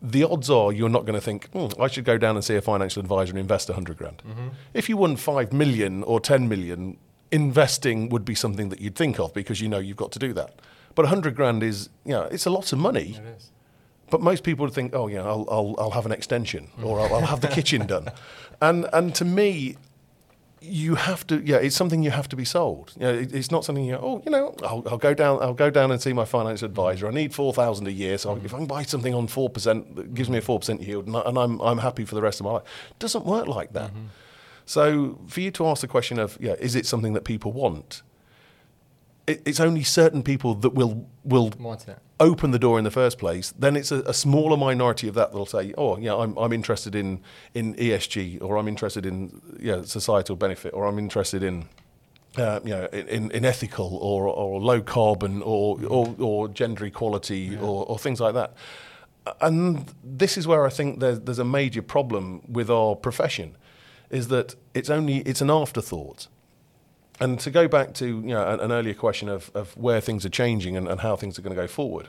The 0.02 0.24
odds 0.24 0.50
are 0.50 0.72
you're 0.72 0.88
not 0.88 1.04
going 1.06 1.14
to 1.14 1.20
think 1.20 1.50
mm, 1.52 1.80
I 1.80 1.86
should 1.86 2.04
go 2.04 2.18
down 2.18 2.34
and 2.36 2.44
see 2.44 2.56
a 2.56 2.60
financial 2.60 3.00
advisor 3.00 3.30
and 3.30 3.38
invest 3.38 3.70
a 3.70 3.74
hundred 3.74 3.96
grand. 3.98 4.22
If 4.74 4.88
you 4.88 4.96
won 4.96 5.16
five 5.16 5.52
million 5.52 6.02
or 6.02 6.18
ten 6.20 6.48
million, 6.48 6.96
investing 7.30 8.08
would 8.08 8.24
be 8.24 8.34
something 8.34 8.68
that 8.70 8.80
you'd 8.80 8.96
think 8.96 9.18
of 9.20 9.32
because 9.32 9.60
you 9.60 9.68
know 9.68 9.78
you've 9.78 9.96
got 9.96 10.12
to 10.12 10.18
do 10.18 10.32
that. 10.34 10.60
But 10.94 11.04
a 11.04 11.08
hundred 11.08 11.36
grand 11.36 11.62
is 11.62 11.88
you 12.04 12.12
know 12.12 12.22
it's 12.24 12.46
a 12.46 12.50
lot 12.50 12.72
of 12.72 12.78
money. 12.78 13.16
But 14.10 14.20
most 14.20 14.44
people 14.44 14.66
would 14.66 14.74
think, 14.74 14.94
oh, 14.94 15.06
yeah, 15.06 15.22
I'll, 15.22 15.46
I'll, 15.50 15.74
I'll 15.78 15.90
have 15.92 16.04
an 16.04 16.12
extension 16.12 16.68
or 16.82 17.00
I'll, 17.00 17.14
I'll 17.14 17.26
have 17.26 17.40
the 17.40 17.48
kitchen 17.48 17.86
done. 17.86 18.08
And, 18.60 18.86
and 18.92 19.12
to 19.14 19.24
me, 19.24 19.76
you 20.62 20.94
have 20.94 21.26
to, 21.26 21.42
yeah, 21.44 21.56
it's 21.56 21.74
something 21.74 22.02
you 22.02 22.10
have 22.10 22.28
to 22.28 22.36
be 22.36 22.44
sold. 22.44 22.92
You 22.96 23.02
know, 23.02 23.14
it, 23.14 23.34
it's 23.34 23.50
not 23.50 23.64
something 23.64 23.84
you, 23.84 23.96
oh, 23.96 24.22
you 24.24 24.30
know, 24.30 24.54
I'll, 24.62 24.82
I'll 24.86 24.98
go 24.98 25.12
down, 25.12 25.42
I'll 25.42 25.54
go 25.54 25.70
down 25.70 25.90
and 25.90 26.00
see 26.00 26.12
my 26.12 26.24
financial 26.24 26.66
advisor. 26.66 27.08
I 27.08 27.10
need 27.10 27.34
four 27.34 27.52
thousand 27.52 27.88
a 27.88 27.92
year, 27.92 28.16
so 28.18 28.36
if 28.36 28.54
I 28.54 28.58
can 28.58 28.66
buy 28.66 28.84
something 28.84 29.14
on 29.14 29.26
four 29.26 29.50
percent 29.50 29.96
that 29.96 30.14
gives 30.14 30.30
me 30.30 30.38
a 30.38 30.40
four 30.40 30.58
percent 30.58 30.80
yield, 30.82 31.06
and, 31.06 31.16
I, 31.16 31.22
and 31.22 31.38
I'm, 31.38 31.60
I'm 31.60 31.78
happy 31.78 32.04
for 32.04 32.14
the 32.14 32.22
rest 32.22 32.40
of 32.40 32.46
my 32.46 32.52
life, 32.52 32.62
it 32.90 32.98
doesn't 32.98 33.26
work 33.26 33.46
like 33.46 33.72
that. 33.72 33.90
Mm-hmm. 33.90 34.06
So 34.64 35.18
for 35.26 35.40
you 35.40 35.50
to 35.50 35.66
ask 35.66 35.80
the 35.80 35.88
question 35.88 36.18
of, 36.18 36.38
yeah, 36.40 36.54
is 36.60 36.76
it 36.76 36.86
something 36.86 37.12
that 37.14 37.24
people 37.24 37.52
want? 37.52 38.02
It, 39.26 39.42
it's 39.44 39.60
only 39.60 39.82
certain 39.84 40.22
people 40.22 40.54
that 40.56 40.70
will 40.74 41.08
will 41.24 41.52
open 42.22 42.52
the 42.52 42.58
door 42.58 42.78
in 42.78 42.84
the 42.84 42.90
first 42.90 43.18
place, 43.18 43.52
then 43.58 43.76
it's 43.76 43.90
a, 43.90 44.00
a 44.02 44.14
smaller 44.14 44.56
minority 44.56 45.08
of 45.08 45.14
that 45.14 45.32
that'll 45.32 45.46
say, 45.46 45.74
"Oh, 45.76 45.98
yeah, 45.98 46.14
I'm, 46.14 46.36
I'm 46.38 46.52
interested 46.52 46.94
in 46.94 47.20
in 47.52 47.74
ESG, 47.74 48.40
or 48.40 48.56
I'm 48.56 48.68
interested 48.68 49.04
in 49.04 49.40
yeah 49.60 49.82
societal 49.82 50.36
benefit, 50.36 50.72
or 50.72 50.86
I'm 50.86 50.98
interested 50.98 51.42
in." 51.42 51.68
Uh, 52.38 52.60
you 52.64 52.70
know, 52.70 52.86
in, 52.86 53.30
in 53.32 53.44
ethical 53.44 53.98
or, 53.98 54.26
or 54.26 54.58
low 54.58 54.80
carbon 54.80 55.42
or, 55.42 55.78
or, 55.86 56.16
or 56.18 56.48
gender 56.48 56.86
equality 56.86 57.58
or, 57.58 57.84
or 57.84 57.98
things 57.98 58.20
like 58.20 58.32
that. 58.32 58.54
And 59.42 59.84
this 60.02 60.38
is 60.38 60.46
where 60.46 60.64
I 60.64 60.70
think 60.70 61.00
there's, 61.00 61.20
there's 61.20 61.38
a 61.38 61.44
major 61.44 61.82
problem 61.82 62.40
with 62.48 62.70
our 62.70 62.96
profession, 62.96 63.54
is 64.08 64.28
that 64.28 64.54
it's 64.72 64.88
only 64.88 65.18
it's 65.18 65.42
an 65.42 65.50
afterthought. 65.50 66.28
And 67.20 67.38
to 67.40 67.50
go 67.50 67.68
back 67.68 67.94
to 67.94 68.06
you 68.06 68.34
know 68.34 68.46
an, 68.46 68.60
an 68.60 68.72
earlier 68.72 68.94
question 68.94 69.28
of, 69.28 69.50
of 69.54 69.76
where 69.76 70.00
things 70.00 70.24
are 70.24 70.30
changing 70.30 70.76
and, 70.76 70.88
and 70.88 71.00
how 71.00 71.16
things 71.16 71.38
are 71.38 71.42
going 71.42 71.54
to 71.54 71.60
go 71.60 71.68
forward, 71.68 72.08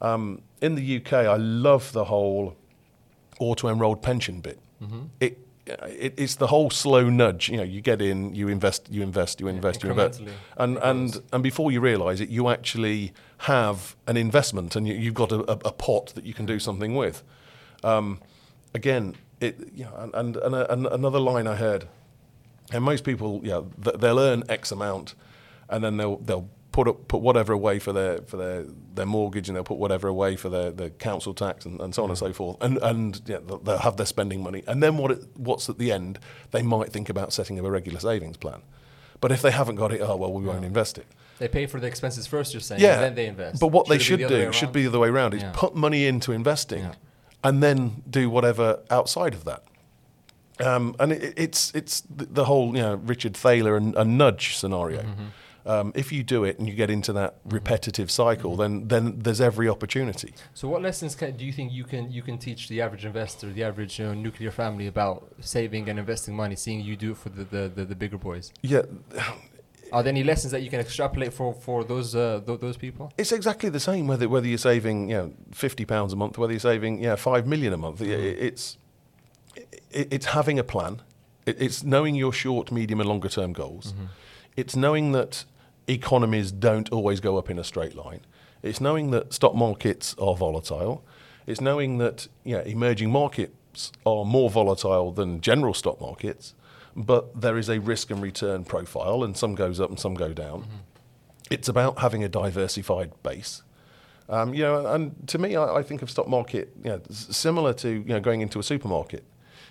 um, 0.00 0.42
in 0.60 0.74
the 0.74 0.96
UK, 0.96 1.12
I 1.12 1.36
love 1.36 1.92
the 1.92 2.04
whole 2.04 2.56
auto-enrolled 3.38 4.02
pension 4.02 4.40
bit. 4.40 4.58
It, 5.20 5.38
it 5.66 6.14
it's 6.16 6.36
the 6.36 6.46
whole 6.48 6.70
slow 6.70 7.08
nudge. 7.10 7.48
You 7.48 7.58
know, 7.58 7.62
you 7.62 7.80
get 7.80 8.00
in, 8.00 8.34
you 8.34 8.48
invest, 8.48 8.88
you 8.90 9.02
invest, 9.02 9.40
you 9.40 9.48
invest, 9.48 9.82
you 9.82 9.90
invest, 9.90 10.22
and 10.56 10.78
and 10.78 11.20
and 11.32 11.42
before 11.42 11.70
you 11.70 11.80
realise 11.80 12.20
it, 12.20 12.28
you 12.28 12.48
actually 12.48 13.12
have 13.38 13.96
an 14.06 14.16
investment, 14.16 14.74
and 14.74 14.86
you, 14.88 14.94
you've 14.94 15.14
got 15.14 15.32
a, 15.32 15.40
a, 15.40 15.72
pot 15.72 16.12
that 16.14 16.24
you 16.24 16.34
can 16.34 16.46
do 16.46 16.58
something 16.58 16.94
with. 16.94 17.22
Um, 17.82 18.20
again, 18.74 19.16
it 19.40 19.58
you 19.74 19.84
know, 19.84 19.94
and 19.96 20.14
and, 20.14 20.36
and, 20.36 20.54
a, 20.54 20.72
and 20.72 20.86
another 20.86 21.20
line 21.20 21.46
I 21.46 21.56
heard, 21.56 21.86
and 22.72 22.84
most 22.84 23.04
people, 23.04 23.40
yeah, 23.42 23.62
th- 23.82 23.96
they'll 23.96 24.18
earn 24.18 24.44
X 24.48 24.72
amount, 24.72 25.14
and 25.68 25.82
then 25.84 25.96
they'll 25.96 26.16
they'll 26.18 26.48
put 26.72 26.86
up, 26.86 27.08
put 27.08 27.20
whatever 27.20 27.52
away 27.52 27.78
for 27.80 27.92
their 27.92 28.18
for 28.22 28.36
their, 28.36 28.64
their 28.94 29.06
mortgage, 29.06 29.48
and 29.48 29.56
they'll 29.56 29.64
put 29.64 29.78
whatever 29.78 30.06
away 30.08 30.36
for 30.36 30.48
their, 30.48 30.70
their 30.70 30.90
council 30.90 31.34
tax, 31.34 31.64
and, 31.66 31.80
and 31.80 31.94
so 31.94 32.04
on 32.04 32.10
and 32.10 32.18
so 32.18 32.32
forth, 32.32 32.56
and 32.60 32.78
and 32.78 33.20
yeah, 33.26 33.38
they'll, 33.44 33.58
they'll 33.58 33.78
have 33.78 33.96
their 33.96 34.06
spending 34.06 34.42
money, 34.42 34.62
and 34.66 34.82
then 34.82 34.96
what 34.96 35.10
it, 35.10 35.24
what's 35.36 35.68
at 35.68 35.78
the 35.78 35.90
end, 35.92 36.18
they 36.52 36.62
might 36.62 36.90
think 36.92 37.08
about 37.08 37.32
setting 37.32 37.58
up 37.58 37.64
a 37.64 37.70
regular 37.70 37.98
savings 38.00 38.36
plan, 38.36 38.62
but 39.20 39.32
if 39.32 39.42
they 39.42 39.50
haven't 39.50 39.76
got 39.76 39.92
it, 39.92 40.00
oh 40.00 40.16
well, 40.16 40.32
we 40.32 40.44
won't 40.44 40.64
invest 40.64 40.96
it. 40.98 41.06
They 41.38 41.48
pay 41.48 41.64
for 41.66 41.80
the 41.80 41.86
expenses 41.86 42.26
first, 42.26 42.52
you're 42.52 42.60
saying, 42.60 42.82
Yeah, 42.82 42.94
and 42.96 43.02
then 43.02 43.14
they 43.14 43.26
invest. 43.26 43.60
But 43.60 43.68
what 43.68 43.88
they 43.88 43.98
should 43.98 44.20
the 44.20 44.28
do 44.28 44.52
should 44.52 44.72
be 44.72 44.82
the 44.82 44.88
other 44.90 44.98
way 44.98 45.08
around: 45.08 45.34
is 45.34 45.42
Yeah. 45.42 45.52
put 45.54 45.74
money 45.74 46.06
into 46.06 46.32
investing, 46.32 46.80
Yeah. 46.80 46.94
and 47.42 47.62
then 47.62 48.02
do 48.08 48.28
whatever 48.28 48.80
outside 48.90 49.32
of 49.34 49.44
that. 49.44 49.64
Um, 50.62 50.94
and 51.00 51.12
it, 51.12 51.34
it's 51.36 51.72
it's 51.74 52.02
the, 52.08 52.44
whole 52.44 52.76
you 52.76 52.82
know 52.82 52.94
Richard 52.96 53.36
Thaler 53.36 53.76
and, 53.76 53.94
and 53.96 54.18
nudge 54.18 54.56
scenario. 54.56 55.04
Um, 55.66 55.92
if 55.94 56.10
you 56.10 56.22
do 56.22 56.44
it 56.44 56.58
and 56.58 56.66
you 56.66 56.74
get 56.74 56.88
into 56.90 57.12
that 57.12 57.34
repetitive 57.44 58.10
cycle, 58.10 58.56
then 58.56 58.88
then 58.88 59.18
there's 59.18 59.42
every 59.42 59.68
opportunity. 59.68 60.32
So, 60.54 60.68
what 60.68 60.80
lessons 60.80 61.14
can, 61.14 61.36
do 61.36 61.44
you 61.44 61.52
think 61.52 61.70
you 61.70 61.84
can 61.84 62.10
you 62.10 62.22
can 62.22 62.38
teach 62.38 62.68
the 62.68 62.80
average 62.80 63.04
investor, 63.04 63.52
the 63.52 63.62
average 63.64 63.98
you 63.98 64.06
know, 64.06 64.14
nuclear 64.14 64.50
family 64.50 64.86
about 64.86 65.28
saving 65.40 65.88
and 65.90 65.98
investing 65.98 66.34
money? 66.34 66.56
Seeing 66.56 66.80
you 66.80 66.96
do 66.96 67.10
it 67.12 67.18
for 67.18 67.28
the 67.28 67.44
the, 67.44 67.68
the, 67.74 67.84
the 67.84 67.94
bigger 67.94 68.16
boys, 68.18 68.52
Yeah, 68.62 68.82
are 69.92 70.02
there 70.02 70.10
any 70.12 70.24
lessons 70.24 70.52
that 70.52 70.62
you 70.62 70.70
can 70.70 70.80
extrapolate 70.80 71.32
for 71.34 71.52
for 71.52 71.84
those 71.84 72.14
uh, 72.14 72.40
th- 72.46 72.60
those 72.60 72.76
people? 72.78 73.12
it's 73.18 73.32
exactly 73.32 73.68
the 73.68 73.80
same 73.80 74.06
whether 74.06 74.28
whether 74.28 74.46
you're 74.46 74.58
saving 74.72 75.10
you 75.10 75.16
know 75.16 75.32
fifty 75.52 75.84
pounds 75.84 76.12
a 76.12 76.16
month, 76.16 76.38
whether 76.38 76.52
you're 76.54 76.60
saving 76.72 77.02
yeah 77.02 77.16
five 77.16 77.46
million 77.46 77.72
a 77.72 77.76
month. 77.76 78.00
It- 78.00 78.38
It's 78.48 78.78
it, 79.90 80.08
it's 80.12 80.26
having 80.26 80.58
a 80.58 80.64
plan. 80.64 81.02
It, 81.46 81.60
it's 81.60 81.82
knowing 81.82 82.14
your 82.14 82.32
short, 82.32 82.70
medium, 82.70 83.00
and 83.00 83.08
longer 83.08 83.28
term 83.28 83.52
goals. 83.52 83.94
It's 84.56 84.76
knowing 84.76 85.12
that 85.12 85.44
economies 85.88 86.52
don't 86.52 86.90
always 86.90 87.20
go 87.20 87.36
up 87.38 87.50
in 87.50 87.58
a 87.58 87.64
straight 87.64 87.94
line. 87.94 88.20
It's 88.62 88.80
knowing 88.80 89.10
that 89.12 89.32
stock 89.32 89.54
markets 89.54 90.14
are 90.18 90.34
volatile. 90.36 91.04
It's 91.46 91.60
knowing 91.60 91.98
that 91.98 92.28
you 92.44 92.56
know, 92.56 92.62
emerging 92.62 93.10
markets 93.10 93.92
are 94.04 94.24
more 94.24 94.50
volatile 94.50 95.12
than 95.12 95.40
general 95.40 95.72
stock 95.74 96.00
markets, 96.00 96.54
but 96.94 97.40
there 97.40 97.56
is 97.56 97.68
a 97.70 97.78
risk 97.80 98.10
and 98.10 98.20
return 98.22 98.64
profile, 98.64 99.24
and 99.24 99.36
some 99.36 99.54
goes 99.54 99.80
up 99.80 99.88
and 99.88 99.98
some 99.98 100.14
go 100.14 100.32
down. 100.32 100.66
It's 101.50 101.68
about 101.68 101.98
having 102.00 102.22
a 102.22 102.28
diversified 102.28 103.12
base. 103.22 103.62
Um, 104.28 104.54
you 104.54 104.62
know, 104.62 104.86
and 104.86 105.26
to 105.28 105.38
me, 105.38 105.56
I, 105.56 105.76
I 105.78 105.82
think 105.82 106.02
of 106.02 106.10
stock 106.10 106.28
market 106.28 106.72
you 106.84 106.90
know, 106.90 107.00
similar 107.10 107.72
to 107.74 107.88
you 107.88 108.04
know 108.04 108.20
going 108.20 108.42
into 108.42 108.58
a 108.58 108.62
supermarket. 108.62 109.24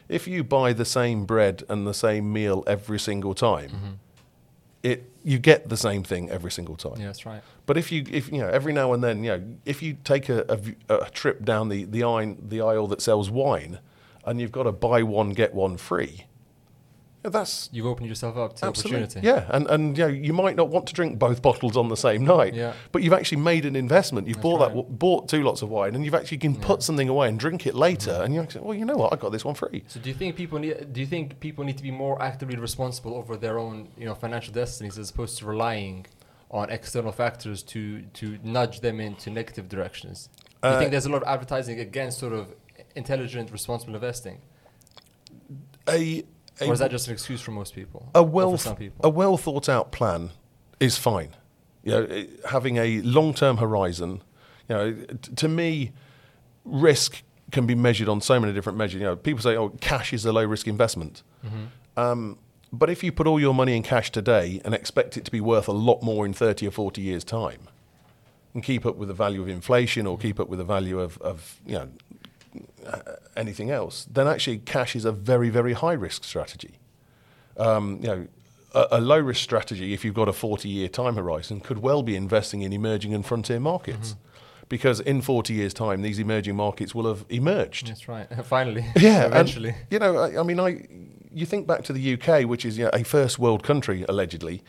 If 0.10 0.28
you 0.28 0.44
buy 0.44 0.74
the 0.74 0.86
same 0.86 1.25
bread 1.25 1.63
and 1.70 1.88
the 1.88 1.94
same 1.94 2.34
meal 2.34 2.63
every 2.68 3.00
single 3.00 3.36
time, 3.36 3.70
mm-hmm. 3.70 3.92
it 4.84 5.10
you 5.24 5.38
get 5.38 5.70
the 5.70 5.78
same 5.78 6.04
thing 6.04 6.30
every 6.30 6.51
single 6.51 6.75
time. 6.75 6.96
Yeah, 6.98 7.08
that's 7.08 7.25
right. 7.25 7.42
But 7.66 7.78
if 7.78 7.92
you, 7.92 8.04
if 8.10 8.32
you 8.32 8.39
know, 8.39 8.48
every 8.48 8.74
now 8.74 8.94
and 8.94 9.04
then, 9.04 9.24
you 9.24 9.32
know, 9.32 9.44
if 9.66 9.84
you 9.84 9.98
take 10.04 10.30
a 10.30 10.46
a 10.89 11.10
trip 11.12 11.46
down 11.46 11.70
the 11.70 11.84
the 11.86 12.04
aisle, 12.04 12.36
the 12.42 12.62
aisle 12.62 12.88
that 12.88 13.01
sells 13.01 13.30
wine, 13.30 13.80
and 14.25 14.42
you've 14.42 14.51
got 14.51 14.63
to 14.63 14.72
buy 14.72 15.04
one 15.04 15.32
get 15.32 15.54
one 15.54 15.78
free, 15.78 16.25
yeah, 17.24 17.30
that's 17.32 17.70
You've 17.74 17.86
opened 17.86 18.08
yourself 18.08 18.38
up 18.38 18.56
to 18.58 18.66
absolutely 18.66 19.04
opportunity. 19.04 19.28
yeah. 19.28 19.46
And 19.50 19.68
and 19.68 19.98
you 19.98 20.04
know, 20.06 20.10
you 20.10 20.32
might 20.34 20.56
not 20.56 20.70
want 20.70 20.88
to 20.88 20.94
drink 20.94 21.20
both 21.20 21.42
bottles 21.42 21.76
on 21.76 21.90
the 21.90 21.98
same 21.98 22.24
night, 22.24 22.54
Yeah. 22.54 22.74
but 22.92 23.04
you've 23.04 23.14
actually 23.14 23.40
made 23.42 23.66
an 23.66 23.76
investment. 23.76 24.28
You've 24.28 24.38
That's 24.38 24.44
bought 24.44 24.60
right. 24.62 24.70
that 24.70 24.76
w- 24.76 24.96
bought 24.98 25.28
two 25.28 25.44
lots 25.44 25.62
of 25.62 25.70
wine, 25.70 25.96
and 25.96 26.06
you've 26.06 26.16
actually 26.16 26.38
can 26.38 26.56
put 26.56 26.82
something 26.82 27.10
away 27.10 27.28
and 27.28 27.38
drink 27.38 27.68
it 27.68 27.76
later, 27.76 28.22
and 28.24 28.34
you're 28.34 28.44
like, 28.44 28.56
well, 28.64 28.74
you 28.74 28.86
know 28.86 28.96
what, 28.96 29.12
I 29.12 29.18
got 29.18 29.32
this 29.32 29.44
one 29.44 29.56
free. 29.56 29.84
So 29.88 30.00
do 30.00 30.08
you 30.10 30.16
think 30.16 30.36
people 30.38 30.60
need 30.60 30.94
do 30.94 31.02
you 31.02 31.08
think 31.08 31.40
people 31.40 31.64
need 31.66 31.78
to 31.78 31.84
be 31.84 31.92
more 31.92 32.22
actively 32.22 32.58
responsible 32.58 33.14
over 33.16 33.36
their 33.36 33.60
own 33.60 33.90
you 33.98 34.06
know 34.06 34.16
financial 34.16 34.54
destinies 34.54 34.98
as 34.98 35.10
opposed 35.10 35.38
to 35.40 35.46
relying 35.46 36.06
on 36.52 36.70
external 36.70 37.12
factors 37.12 37.62
to 37.64 38.02
to 38.20 38.40
nudge 38.44 38.80
them 38.80 39.00
into 39.02 39.30
negative 39.30 39.68
directions? 39.68 40.30
Do 40.62 40.68
you 40.70 40.74
Uh, 40.76 40.80
think 40.80 40.92
there's 40.92 41.06
a 41.06 41.10
lot 41.10 41.22
of 41.22 41.28
advertising 41.28 41.80
against 41.80 42.18
sort 42.20 42.34
of 42.34 42.54
intelligent, 42.96 43.52
responsible 43.52 43.94
investing, 43.96 44.40
A, 45.88 46.24
a 46.62 46.68
or 46.68 46.74
is 46.74 46.80
that 46.80 46.92
just 46.92 47.08
an 47.08 47.13
excuse 47.13 47.42
for 47.42 47.51
most 47.51 47.74
people? 47.75 48.10
a 48.16 48.24
well 48.24 48.58
people. 48.58 49.06
a 49.06 49.10
well 49.10 49.38
thought 49.38 49.70
out 49.70 49.92
plan 49.92 50.32
is 50.80 50.98
fine. 50.98 51.36
You 51.84 51.92
know, 51.92 52.01
it- 52.04 52.39
having 52.50 52.78
a 52.78 53.01
long 53.01 53.34
term 53.34 53.58
horizon. 53.58 54.22
You 54.68 54.75
know, 54.75 54.94
t- 54.94 55.34
to 55.36 55.48
me, 55.48 55.92
risk 56.66 57.24
can 57.51 57.66
be 57.66 57.75
measured 57.75 58.08
on 58.08 58.22
so 58.22 58.39
many 58.39 58.54
different 58.54 58.78
measures. 58.78 59.01
You 59.01 59.08
know, 59.08 59.16
people 59.16 59.42
say, 59.42 59.56
"Oh, 59.56 59.70
cash 59.82 60.13
is 60.13 60.25
a 60.25 60.32
low 60.32 60.44
risk 60.46 60.68
investment." 60.68 61.24
Mm-hmm. 61.46 62.00
Um, 62.00 62.38
but 62.72 62.89
if 62.89 63.04
you 63.04 63.12
put 63.12 63.25
all 63.25 63.39
your 63.39 63.54
money 63.54 63.75
in 63.75 63.82
cash 63.82 64.12
today 64.12 64.62
and 64.63 64.75
expect 64.75 65.18
it 65.18 65.25
to 65.25 65.32
be 65.32 65.42
worth 65.42 65.68
a 65.68 65.72
lot 65.74 66.04
more 66.04 66.25
in 66.25 66.34
thirty 66.34 66.68
or 66.68 66.72
forty 66.72 67.01
years' 67.01 67.24
time, 67.24 67.62
and 68.54 68.63
keep 68.63 68.86
up 68.86 68.96
with 68.98 69.08
the 69.08 69.13
value 69.16 69.42
of 69.42 69.48
inflation 69.48 70.06
or 70.06 70.18
keep 70.18 70.39
up 70.39 70.50
with 70.50 70.60
the 70.60 70.66
value 70.66 71.00
of, 71.00 71.18
of 71.20 71.60
you 71.66 71.74
know 71.74 71.89
anything 73.36 73.70
else, 73.70 74.06
then 74.12 74.27
actually 74.27 74.58
cash 74.60 74.96
is 74.96 75.06
a 75.06 75.12
very 75.12 75.50
very 75.50 75.74
high 75.74 75.94
risk 75.94 76.24
strategy 76.24 76.79
um, 77.60 78.00
you 78.02 78.08
know, 78.08 78.28
a, 78.74 78.88
a 78.93 79.02
low 79.02 79.19
risk 79.19 79.41
strategy, 79.41 79.93
if 79.93 80.04
you've 80.06 80.15
got 80.15 80.28
a 80.28 80.34
40 80.34 80.69
year 80.69 80.88
time 80.88 81.15
horizon, 81.15 81.60
could 81.60 81.80
well 81.80 82.02
be 82.02 82.15
investing 82.15 82.62
in 82.62 82.74
emerging 82.74 83.13
and 83.13 83.26
frontier 83.26 83.60
markets. 83.60 84.15
Because 84.69 85.00
in 85.00 85.21
40 85.21 85.56
years' 85.56 85.74
time, 85.74 86.04
these 86.04 86.19
emerging 86.19 86.56
markets 86.56 86.93
will 86.93 87.08
have 87.08 87.26
emerged. 87.30 87.88
That's 87.88 88.08
right. 88.08 88.28
Finally. 88.45 88.86
Yeah, 88.95 89.26
and, 89.26 89.34
Eventually. 89.34 89.76
you 89.89 89.97
know, 89.97 90.17
I, 90.17 90.39
I 90.39 90.43
mean, 90.43 90.60
I, 90.60 90.86
you 91.34 91.47
think 91.47 91.65
back 91.65 91.84
to 91.86 91.93
the 91.93 92.13
UK, 92.13 92.47
which 92.47 92.65
is 92.65 92.78
you 92.78 92.84
know, 92.84 92.91
a 92.93 93.04
first 93.04 93.39
world 93.39 93.63
country, 93.63 94.06
allegedly. 94.08 94.62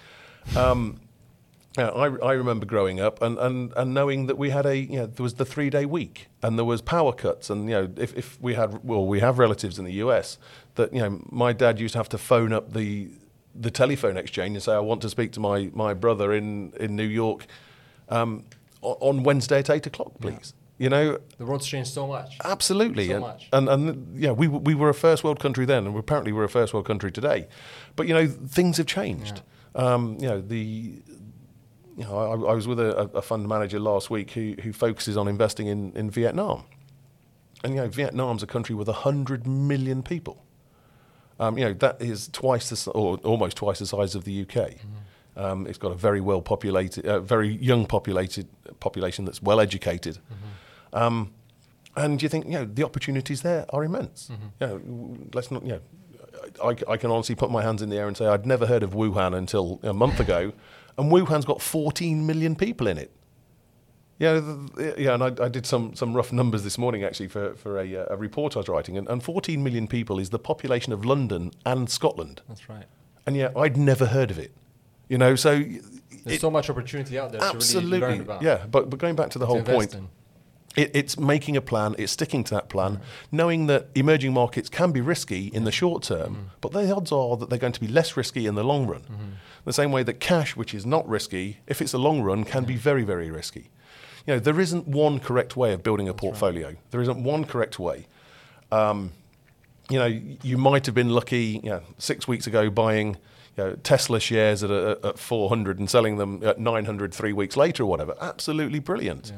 Um, 0.57 1.00
you 1.76 1.85
I, 1.85 2.06
I 2.30 2.33
remember 2.33 2.66
growing 2.66 2.98
up 3.00 3.22
and, 3.22 3.38
and, 3.38 3.72
and 3.76 3.94
knowing 3.94 4.26
that 4.26 4.37
we 4.37 4.50
had 4.50 4.66
a, 4.66 4.76
you 4.76 4.98
know, 4.98 5.06
there 5.06 5.22
was 5.22 5.35
the 5.35 5.44
three 5.44 5.70
day 5.70 5.87
week 5.87 6.28
and 6.42 6.59
there 6.59 6.64
was 6.64 6.83
power 6.83 7.12
cuts. 7.12 7.48
And, 7.48 7.68
you 7.68 7.74
know, 7.74 7.90
if, 7.96 8.14
if 8.16 8.40
we 8.40 8.54
had, 8.54 8.83
well, 8.85 9.06
we 9.06 9.20
have 9.20 9.38
relatives 9.38 9.78
in 9.78 9.85
the 9.85 9.92
US 9.94 10.37
that, 10.74 10.92
you 10.92 11.00
know, 11.00 11.22
my 11.30 11.52
dad 11.52 11.78
used 11.78 11.92
to 11.92 11.98
have 11.98 12.09
to 12.11 12.18
phone 12.18 12.52
up 12.52 12.72
the, 12.72 13.11
the 13.54 13.70
telephone 13.70 14.16
exchange 14.16 14.54
and 14.56 14.62
say, 14.62 14.72
I 14.74 14.80
want 14.80 15.00
to 15.02 15.09
speak 15.09 15.33
to 15.33 15.40
my, 15.40 15.70
my 15.72 15.94
brother 15.94 16.33
in, 16.33 16.72
in 16.80 16.96
New 16.96 17.04
York 17.04 17.46
um, 18.09 18.44
on 18.83 19.22
Wednesday 19.22 19.61
at 19.61 19.70
eight 19.70 19.87
o'clock, 19.87 20.12
please. 20.20 20.54
You 20.78 20.88
know, 20.88 21.18
The 21.37 21.44
world's 21.44 21.66
changed 21.66 21.92
so 21.92 22.06
much. 22.06 22.38
Absolutely, 22.42 23.09
So 23.09 23.12
and, 23.16 23.20
much. 23.20 23.48
and 23.52 23.68
and 23.68 24.18
yeah, 24.18 24.30
we 24.30 24.48
we 24.48 24.74
were 24.74 24.88
a 24.88 24.94
first 24.94 25.22
world 25.22 25.38
country 25.38 25.66
then, 25.66 25.87
and 25.87 25.94
apparently 25.94 26.33
we're 26.33 26.44
a 26.44 26.48
first 26.48 26.72
world 26.72 26.87
country 26.87 27.12
today. 27.12 27.48
But 27.96 28.09
you 28.09 28.14
know, 28.14 28.26
things 28.26 28.78
have 28.78 28.87
changed. 28.87 29.42
Um, 29.74 30.16
you 30.18 30.26
know, 30.26 30.40
the 30.40 31.02
you 32.00 32.06
know, 32.06 32.16
I, 32.16 32.52
I 32.52 32.54
was 32.54 32.66
with 32.66 32.80
a, 32.80 33.10
a 33.14 33.22
fund 33.22 33.46
manager 33.46 33.78
last 33.78 34.10
week 34.10 34.30
who 34.32 34.54
who 34.62 34.72
focuses 34.72 35.16
on 35.16 35.28
investing 35.28 35.66
in 35.66 35.92
in 35.92 36.10
Vietnam, 36.10 36.64
and 37.62 37.74
you 37.74 37.80
know, 37.80 37.88
Vietnam's 37.88 38.42
a 38.42 38.46
country 38.46 38.74
with 38.74 38.88
hundred 38.88 39.46
million 39.46 40.02
people. 40.02 40.44
Um, 41.38 41.58
you 41.58 41.64
know, 41.64 41.72
that 41.74 42.00
is 42.00 42.28
twice 42.28 42.70
the 42.70 42.90
or 42.92 43.18
almost 43.18 43.56
twice 43.56 43.78
the 43.78 43.86
size 43.86 44.14
of 44.14 44.24
the 44.24 44.42
UK. 44.42 44.54
Mm-hmm. 44.54 45.40
Um, 45.40 45.66
it's 45.66 45.78
got 45.78 45.92
a 45.92 45.94
very 45.94 46.20
well 46.20 46.42
populated, 46.42 47.06
uh, 47.06 47.20
very 47.20 47.48
young 47.48 47.86
populated 47.86 48.48
population 48.80 49.24
that's 49.24 49.42
well 49.42 49.60
educated. 49.60 50.16
Mm-hmm. 50.16 50.98
Um, 51.02 51.32
and 51.96 52.22
you 52.22 52.28
think, 52.28 52.46
you 52.46 52.52
know, 52.52 52.64
the 52.64 52.84
opportunities 52.84 53.42
there 53.42 53.64
are 53.70 53.84
immense. 53.84 54.30
Mm-hmm. 54.30 54.46
You 54.60 54.66
know, 54.66 55.18
let's 55.32 55.50
not, 55.50 55.62
you 55.64 55.72
know, 55.72 55.80
I, 56.62 56.76
I 56.92 56.96
can 56.96 57.10
honestly 57.10 57.34
put 57.34 57.50
my 57.50 57.62
hands 57.62 57.82
in 57.82 57.90
the 57.90 57.96
air 57.96 58.06
and 58.06 58.16
say 58.16 58.26
I'd 58.26 58.46
never 58.46 58.66
heard 58.66 58.82
of 58.82 58.92
Wuhan 58.92 59.34
until 59.34 59.80
a 59.82 59.92
month 59.92 60.20
ago, 60.20 60.52
and 61.00 61.10
Wuhan's 61.10 61.44
got 61.44 61.60
14 61.62 62.26
million 62.26 62.54
people 62.54 62.86
in 62.86 62.98
it. 62.98 63.10
Yeah, 64.18 64.42
yeah, 64.98 65.14
and 65.14 65.22
I, 65.22 65.44
I 65.44 65.48
did 65.48 65.64
some, 65.64 65.94
some 65.94 66.12
rough 66.14 66.30
numbers 66.30 66.62
this 66.62 66.76
morning 66.76 67.02
actually 67.04 67.28
for, 67.28 67.54
for 67.54 67.80
a, 67.80 67.96
uh, 67.96 68.06
a 68.10 68.16
report 68.18 68.54
I 68.54 68.58
was 68.60 68.68
writing, 68.68 68.98
and, 68.98 69.08
and 69.08 69.22
14 69.22 69.62
million 69.62 69.88
people 69.88 70.18
is 70.18 70.28
the 70.28 70.38
population 70.38 70.92
of 70.92 71.06
London 71.06 71.52
and 71.64 71.88
Scotland, 71.88 72.42
That's 72.46 72.68
right. 72.68 72.84
and 73.26 73.34
yet 73.34 73.56
I'd 73.56 73.78
never 73.78 74.04
heard 74.06 74.30
of 74.30 74.38
it. 74.38 74.52
You 75.08 75.16
know, 75.16 75.36
so 75.36 75.58
There's 75.58 76.36
it- 76.36 76.40
so 76.42 76.50
much 76.50 76.68
opportunity 76.68 77.18
out 77.18 77.32
there 77.32 77.40
to 77.40 77.46
really 77.46 77.56
absolutely, 77.56 77.98
learn 78.00 78.20
about. 78.20 78.42
yeah. 78.42 78.66
But 78.70 78.90
but 78.90 78.98
going 78.98 79.16
back 79.16 79.30
to 79.30 79.38
the 79.38 79.46
whole 79.46 79.62
point, 79.62 79.96
it, 80.76 80.90
it's 80.94 81.18
making 81.18 81.56
a 81.56 81.62
plan, 81.62 81.94
it's 81.98 82.12
sticking 82.12 82.44
to 82.44 82.54
that 82.56 82.68
plan, 82.68 83.00
knowing 83.32 83.66
that 83.68 83.88
emerging 83.94 84.34
markets 84.34 84.68
can 84.68 84.92
be 84.92 85.00
risky 85.00 85.46
in 85.46 85.64
the 85.64 85.72
short 85.72 86.02
term, 86.02 86.50
but 86.60 86.72
the 86.72 86.94
odds 86.94 87.10
are 87.10 87.36
that 87.38 87.48
they're 87.48 87.58
going 87.58 87.72
to 87.72 87.80
be 87.80 87.88
less 87.88 88.16
risky 88.18 88.46
in 88.46 88.54
the 88.54 88.62
long 88.62 88.86
run. 88.86 89.02
The 89.64 89.73
same 89.73 89.92
way 89.92 90.03
that 90.03 90.20
cash, 90.20 90.57
which 90.57 90.75
is 90.75 90.87
not 90.87 91.09
risky, 91.09 91.59
if 91.66 91.83
it's 91.83 91.92
a 91.92 91.99
long 91.99 92.23
run, 92.23 92.44
can 92.44 92.64
be 92.64 92.77
very, 92.77 93.03
very 93.05 93.31
risky. 93.31 93.70
You 94.27 94.35
know, 94.35 94.40
there 94.40 94.61
isn't 94.61 94.87
one 94.87 95.18
correct 95.18 95.57
way 95.57 95.73
of 95.73 95.83
building 95.83 96.09
a 96.09 96.14
portfolio. 96.14 96.77
There 96.90 97.01
isn't 97.01 97.23
one 97.23 97.44
correct 97.44 97.79
way. 97.79 98.07
Um, 98.70 99.12
you 99.88 99.99
know, 99.99 100.07
you 100.07 100.57
might 100.57 100.87
have 100.87 100.94
been 100.94 101.11
lucky, 101.11 101.61
you 101.62 101.70
know, 101.70 101.83
six 101.99 102.29
weeks 102.29 102.46
ago 102.46 102.70
buying 102.70 103.16
you 103.57 103.64
know, 103.64 103.75
Tesla 103.83 104.20
shares 104.20 104.62
at, 104.62 104.70
a, 104.70 104.99
at 105.03 105.18
400 105.18 105.79
and 105.79 105.90
selling 105.90 106.16
them 106.16 106.42
at 106.44 106.59
900 106.59 107.12
three 107.12 107.33
weeks 107.33 107.57
later 107.57 107.83
or 107.83 107.87
whatever. 107.87 108.14
Absolutely 108.20 108.79
brilliant. 108.79 109.33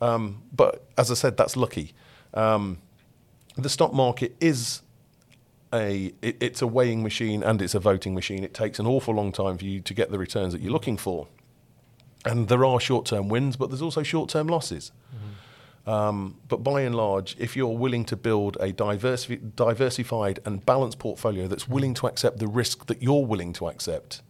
Um, 0.00 0.42
but 0.52 0.86
as 0.96 1.10
I 1.10 1.14
said, 1.14 1.36
that's 1.36 1.56
lucky. 1.56 1.92
Um, 2.32 2.78
the 3.56 3.68
stock 3.68 3.92
market 3.92 4.36
is 4.40 4.82
a 5.72 6.12
it, 6.22 6.36
it's 6.40 6.62
a 6.62 6.66
weighing 6.66 7.02
machine 7.02 7.42
and 7.42 7.60
it's 7.60 7.74
a 7.74 7.80
voting 7.80 8.14
machine. 8.14 8.44
It 8.44 8.54
takes 8.54 8.78
an 8.78 8.86
awful 8.86 9.14
long 9.14 9.32
time 9.32 9.58
for 9.58 9.64
you 9.64 9.80
to 9.80 9.94
get 9.94 10.10
the 10.10 10.18
returns 10.18 10.52
that 10.52 10.62
you're 10.62 10.72
looking 10.72 10.96
for. 10.96 11.28
And 12.24 12.48
there 12.48 12.64
are 12.64 12.80
short-term 12.80 13.28
wins, 13.28 13.56
but 13.56 13.70
there's 13.70 13.82
also 13.82 14.02
short-term 14.02 14.48
losses. 14.48 14.92
Um, 15.86 16.36
but 16.48 16.62
by 16.62 16.82
and 16.82 16.94
large, 16.94 17.34
if 17.38 17.56
you're 17.56 17.76
willing 17.78 18.04
to 18.06 18.16
build 18.16 18.56
a 18.60 18.72
diversi- 18.74 19.54
diversified 19.56 20.38
and 20.44 20.64
balanced 20.66 20.98
portfolio 20.98 21.46
that's 21.46 21.66
willing 21.66 21.94
to 21.94 22.06
accept 22.06 22.40
the 22.40 22.46
risk 22.46 22.86
that 22.86 23.02
you're 23.02 23.24
willing 23.24 23.54
to 23.54 23.68
accept, 23.68 24.20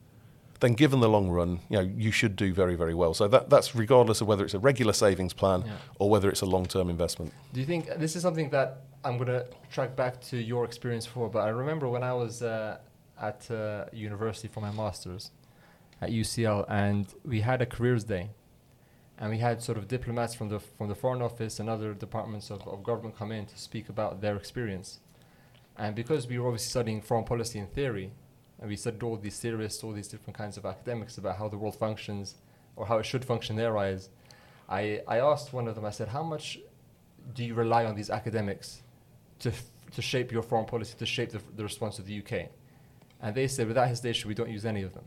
then 0.61 0.73
given 0.75 1.01
the 1.01 1.09
long 1.09 1.29
run, 1.29 1.61
you 1.69 1.77
know 1.79 1.91
you 1.97 2.11
should 2.11 2.35
do 2.37 2.53
very 2.53 2.75
very 2.75 2.95
well. 2.95 3.15
So 3.15 3.29
that 3.29 3.49
that's 3.51 3.75
regardless 3.75 4.21
of 4.21 4.27
whether 4.27 4.45
it's 4.45 4.55
a 4.55 4.59
regular 4.59 4.93
savings 4.93 5.33
plan 5.33 5.63
Yeah. 5.67 5.73
or 5.99 6.11
whether 6.11 6.29
it's 6.31 6.41
a 6.43 6.47
long 6.47 6.67
term 6.67 6.91
investment. 6.91 7.33
Do 7.53 7.61
you 7.61 7.67
think 7.67 7.87
this 7.99 8.17
is 8.17 8.23
something 8.23 8.51
that 8.51 8.83
I'm 9.05 9.17
gonna 9.19 9.45
track 9.71 9.95
back 9.97 10.21
to 10.31 10.37
your 10.37 10.65
experience 10.65 11.07
for, 11.07 11.29
but 11.31 11.41
I 11.41 11.51
remember 11.51 11.89
when 11.89 12.03
I 12.03 12.13
was 12.13 12.43
uh, 12.43 12.79
at 13.21 13.51
uh, 13.51 13.85
university 13.93 14.49
for 14.49 14.61
my 14.61 14.71
masters 14.73 15.31
at 16.01 16.11
UCL, 16.11 16.65
and 16.69 17.07
we 17.25 17.41
had 17.41 17.61
a 17.63 17.67
careers 17.67 18.05
day, 18.05 18.31
and 19.19 19.31
we 19.31 19.39
had 19.39 19.63
sort 19.63 19.79
of 19.79 19.87
diplomats 19.89 20.35
from 20.35 20.49
the 20.49 20.59
from 20.61 20.89
the 20.89 20.95
foreign 20.95 21.23
office 21.23 21.61
and 21.61 21.69
other 21.69 21.95
departments 21.95 22.51
of, 22.51 22.67
of 22.67 22.83
government 22.83 23.17
come 23.17 23.31
in 23.33 23.47
to 23.47 23.59
speak 23.59 23.89
about 23.89 24.21
their 24.21 24.37
experience, 24.37 25.01
and 25.77 25.95
because 25.95 26.27
we 26.27 26.39
were 26.39 26.47
obviously 26.49 26.71
studying 26.71 27.01
foreign 27.01 27.25
policy 27.25 27.59
in 27.61 27.67
theory, 27.69 28.11
and 28.61 28.69
we 28.69 28.77
studied 28.77 29.03
all 29.03 29.17
these 29.17 29.39
theorists, 29.39 29.85
all 29.85 29.93
these 29.93 30.09
different 30.09 30.37
kinds 30.37 30.57
of 30.57 30.67
academics 30.67 31.19
about 31.19 31.37
how 31.37 31.49
the 31.49 31.57
world 31.57 31.77
functions 31.77 32.37
or 32.77 32.87
how 32.87 32.99
it 32.99 33.07
should 33.07 33.25
function 33.25 33.57
in 33.57 33.63
their 33.63 33.77
eyes. 33.79 34.09
I, 34.69 35.03
I 35.07 35.19
asked 35.19 35.53
one 35.53 35.69
of 35.69 35.75
them, 35.75 35.85
I 35.85 35.91
said, 35.91 36.09
how 36.09 36.23
much 36.23 36.59
do 37.35 37.45
you 37.45 37.55
rely 37.55 37.85
on 37.85 37.95
these 37.95 38.11
academics 38.11 38.83
to, 39.41 39.51
f- 39.51 39.65
to 39.95 40.03
shape 40.03 40.33
your 40.33 40.43
foreign 40.43 40.67
policy, 40.67 40.95
to 40.99 41.07
shape 41.07 41.31
the, 41.31 41.41
the 41.57 41.63
response 41.63 41.99
of 41.99 42.07
the 42.07 42.19
UK? 42.19 42.51
And 43.21 43.35
they 43.35 43.49
said, 43.49 43.67
without 43.69 43.89
hesitation, 43.89 44.29
we 44.29 44.35
don't 44.35 44.51
use 44.51 44.67
any 44.67 44.83
of 44.83 44.95
them, 44.95 45.05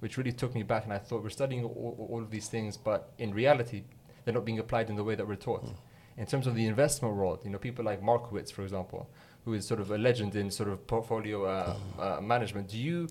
which 0.00 0.16
really 0.16 0.32
took 0.32 0.54
me 0.54 0.62
back. 0.62 0.84
And 0.84 0.92
I 0.92 0.98
thought, 0.98 1.22
we're 1.22 1.30
studying 1.30 1.64
all, 1.64 2.08
all 2.10 2.20
of 2.20 2.30
these 2.30 2.48
things, 2.48 2.76
but 2.76 3.12
in 3.18 3.32
reality, 3.32 3.82
they're 4.24 4.34
not 4.34 4.44
being 4.44 4.58
applied 4.58 4.90
in 4.90 4.96
the 4.96 5.04
way 5.04 5.14
that 5.14 5.26
we're 5.26 5.36
taught. 5.36 5.64
Mm. 5.64 5.74
In 6.18 6.26
terms 6.26 6.46
of 6.46 6.54
the 6.54 6.66
investment 6.66 7.14
world, 7.14 7.40
you 7.44 7.50
know, 7.50 7.58
people 7.58 7.84
like 7.84 8.02
Markowitz, 8.02 8.50
for 8.50 8.62
example, 8.62 9.08
who 9.48 9.54
is 9.54 9.66
sort 9.66 9.80
of 9.80 9.90
a 9.90 9.98
legend 9.98 10.36
in 10.36 10.50
sort 10.50 10.68
of 10.68 10.86
portfolio 10.86 11.38
uh, 11.46 11.74
uh, 11.98 12.20
management. 12.20 12.68
Do 12.68 12.76
you, 12.76 13.08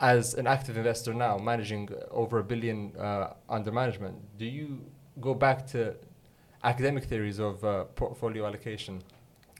as 0.00 0.34
an 0.34 0.46
active 0.48 0.76
investor 0.76 1.14
now, 1.14 1.38
managing 1.38 1.88
over 2.10 2.40
a 2.40 2.46
billion 2.52 2.78
uh, 2.96 3.34
under 3.48 3.70
management, 3.70 4.16
do 4.36 4.44
you 4.44 4.66
go 5.20 5.34
back 5.34 5.66
to 5.68 5.94
academic 6.64 7.04
theories 7.04 7.38
of 7.38 7.64
uh, 7.64 7.84
portfolio 8.02 8.44
allocation 8.44 9.02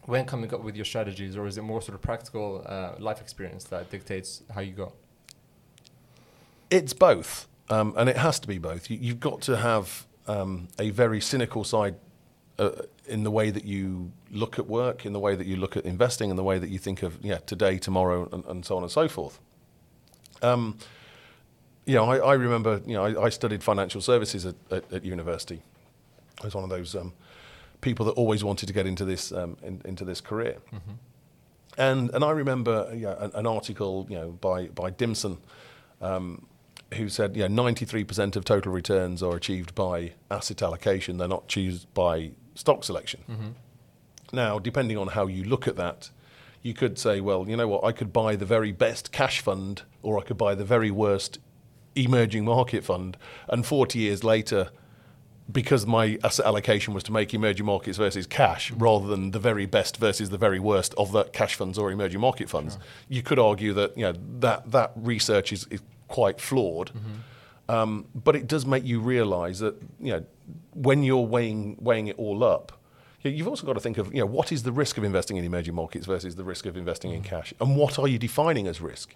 when 0.07 0.24
coming 0.24 0.52
up 0.52 0.62
with 0.64 0.74
your 0.74 0.85
strategies, 0.92 1.37
or 1.37 1.46
is 1.46 1.57
it 1.57 1.62
more 1.62 1.81
sort 1.81 1.94
of 1.94 2.02
practical 2.02 2.64
uh, 2.66 2.94
life 2.98 3.20
experience 3.20 3.64
that 3.64 3.88
dictates 3.90 4.42
how 4.54 4.61
you 4.61 4.72
go? 4.72 4.92
It's 6.70 6.94
both, 6.94 7.46
um, 7.70 7.94
and 7.96 8.09
it 8.09 8.16
has 8.16 8.40
to 8.40 8.48
be 8.48 8.59
both. 8.59 8.90
You, 8.90 8.98
you've 9.00 9.20
got 9.20 9.40
to 9.42 9.57
have 9.59 10.07
um, 10.26 10.68
a 10.78 10.90
very 10.90 11.20
cynical 11.20 11.62
side 11.62 11.94
uh, 12.59 12.71
in 13.07 13.23
the 13.23 13.31
way 13.31 13.51
that 13.51 13.64
you 13.64 14.12
look 14.31 14.59
at 14.59 14.66
work, 14.66 15.07
in 15.07 15.12
the 15.12 15.21
way 15.21 15.35
that 15.35 15.47
you 15.47 15.57
look 15.57 15.77
at 15.77 15.85
investing, 15.85 16.31
in 16.31 16.37
the 16.37 16.44
way 16.44 16.59
that 16.59 16.68
you 16.68 16.79
think 16.79 17.03
of 17.03 17.18
yeah 17.23 17.38
today, 17.38 17.79
tomorrow, 17.79 18.29
and, 18.33 18.44
and 18.47 18.64
so 18.64 18.77
on 18.77 18.83
and 18.83 18.92
so 18.92 19.09
forth. 19.09 19.38
Um, 20.42 20.79
you 21.87 21.94
know, 21.94 22.05
I, 22.05 22.18
I 22.18 22.35
remember, 22.35 22.83
you 22.87 22.94
know, 22.94 23.05
I, 23.05 23.25
I 23.25 23.29
studied 23.31 23.62
financial 23.62 24.03
services 24.03 24.44
at, 24.44 24.57
at, 24.71 24.92
at 24.92 25.05
university. 25.05 25.62
I 26.42 26.44
was 26.44 26.55
one 26.55 26.62
of 26.62 26.71
those 26.71 26.94
um, 26.94 27.14
people 27.81 28.05
that 28.07 28.12
always 28.12 28.44
wanted 28.44 28.66
to 28.66 28.73
get 28.73 28.87
into 28.87 29.05
this 29.05 29.33
um, 29.33 29.57
in, 29.62 29.81
into 29.85 30.05
this 30.05 30.21
career. 30.21 30.59
And 31.79 32.11
and 32.11 32.25
I 32.25 32.31
remember 32.31 32.92
yeah, 32.94 33.14
an, 33.18 33.31
an 33.35 33.47
article, 33.47 34.07
you 34.11 34.16
know, 34.16 34.33
by 34.33 34.66
by 34.66 34.90
Dimson, 34.90 35.38
um, 36.01 36.47
who 36.94 37.09
said, 37.09 37.37
yeah, 37.37 37.47
93% 37.47 38.37
of 38.37 38.44
total 38.44 38.73
returns 38.73 39.23
are 39.23 39.37
achieved 39.37 39.75
by 39.75 40.12
asset 40.31 40.62
allocation. 40.62 41.18
They're 41.18 41.29
not 41.29 41.44
achieved 41.44 41.92
by 41.94 42.33
stock 42.59 42.85
selection. 42.85 43.55
Now, 44.33 44.59
depending 44.59 44.99
on 44.99 45.09
how 45.09 45.27
you 45.27 45.44
look 45.44 45.66
at 45.66 45.77
that, 45.77 46.11
you 46.62 46.75
could 46.75 46.99
say, 46.99 47.21
well, 47.21 47.49
you 47.49 47.57
know 47.57 47.68
what, 47.68 47.85
I 47.85 47.92
could 47.92 48.12
buy 48.12 48.37
the 48.37 48.44
very 48.44 48.73
best 48.73 49.12
cash 49.12 49.40
fund, 49.40 49.83
or 50.03 50.18
I 50.18 50.23
could 50.23 50.37
buy 50.37 50.55
the 50.55 50.64
very 50.64 50.90
worst 50.90 51.38
emerging 51.94 52.44
market 52.44 52.85
fund, 52.85 53.16
and 53.49 53.64
40 53.64 53.99
years 53.99 54.25
later, 54.25 54.71
because 55.51 55.87
my 55.87 56.18
asset 56.23 56.44
allocation 56.44 56.92
was 56.92 57.03
to 57.05 57.12
make 57.12 57.33
emerging 57.33 57.64
markets 57.64 57.97
versus 57.97 58.27
cash 58.27 58.71
mm. 58.71 58.83
rather 58.83 59.07
than 59.07 59.31
the 59.31 59.38
very 59.38 59.64
best 59.64 59.97
versus 59.97 60.29
the 60.29 60.37
very 60.37 60.59
worst 60.59 60.94
of 60.99 61.12
the 61.12 61.25
cash 61.25 61.55
funds 61.55 61.79
or 61.79 61.90
emerging 61.90 62.21
market 62.21 62.51
funds, 62.51 62.77
you 63.09 63.23
could 63.23 63.38
argue 63.38 63.73
that 63.73 63.97
you 63.97 64.03
know 64.03 64.14
that 64.40 64.71
that 64.71 64.92
research 64.97 65.53
is, 65.53 65.66
is 65.71 65.81
quite 66.09 66.40
flawed. 66.40 66.88
Mm-hmm. 66.88 67.18
Um, 67.68 68.07
but 68.14 68.35
it 68.35 68.46
does 68.46 68.64
make 68.64 68.85
you 68.85 69.00
realise 69.00 69.59
that 69.59 69.74
you 70.00 70.12
know 70.12 70.24
when 70.72 71.02
you're 71.02 71.26
weighing 71.26 71.76
weighing 71.81 72.07
it 72.09 72.16
all 72.18 72.42
up, 72.42 72.72
you- 73.22 73.31
you've 73.31 73.48
also 73.48 73.66
got 73.66 73.74
to 73.74 73.81
think 73.81 73.98
of 73.98 74.12
you 74.14 74.20
know 74.20 74.26
what 74.26 74.52
is 74.52 74.62
the 74.62 74.72
risk 74.72 74.96
of 74.98 75.04
investing 75.04 75.37
in 75.37 75.44
emerging 75.44 75.74
markets 75.74 76.07
versus 76.07 76.37
the 76.37 76.44
risk 76.44 76.64
of 76.66 76.76
investing 76.76 77.12
in 77.12 77.22
cash, 77.22 77.52
and 77.61 77.76
what 77.76 77.98
are 77.98 78.09
you 78.09 78.18
defining 78.18 78.66
as 78.66 78.81
risk? 78.81 79.14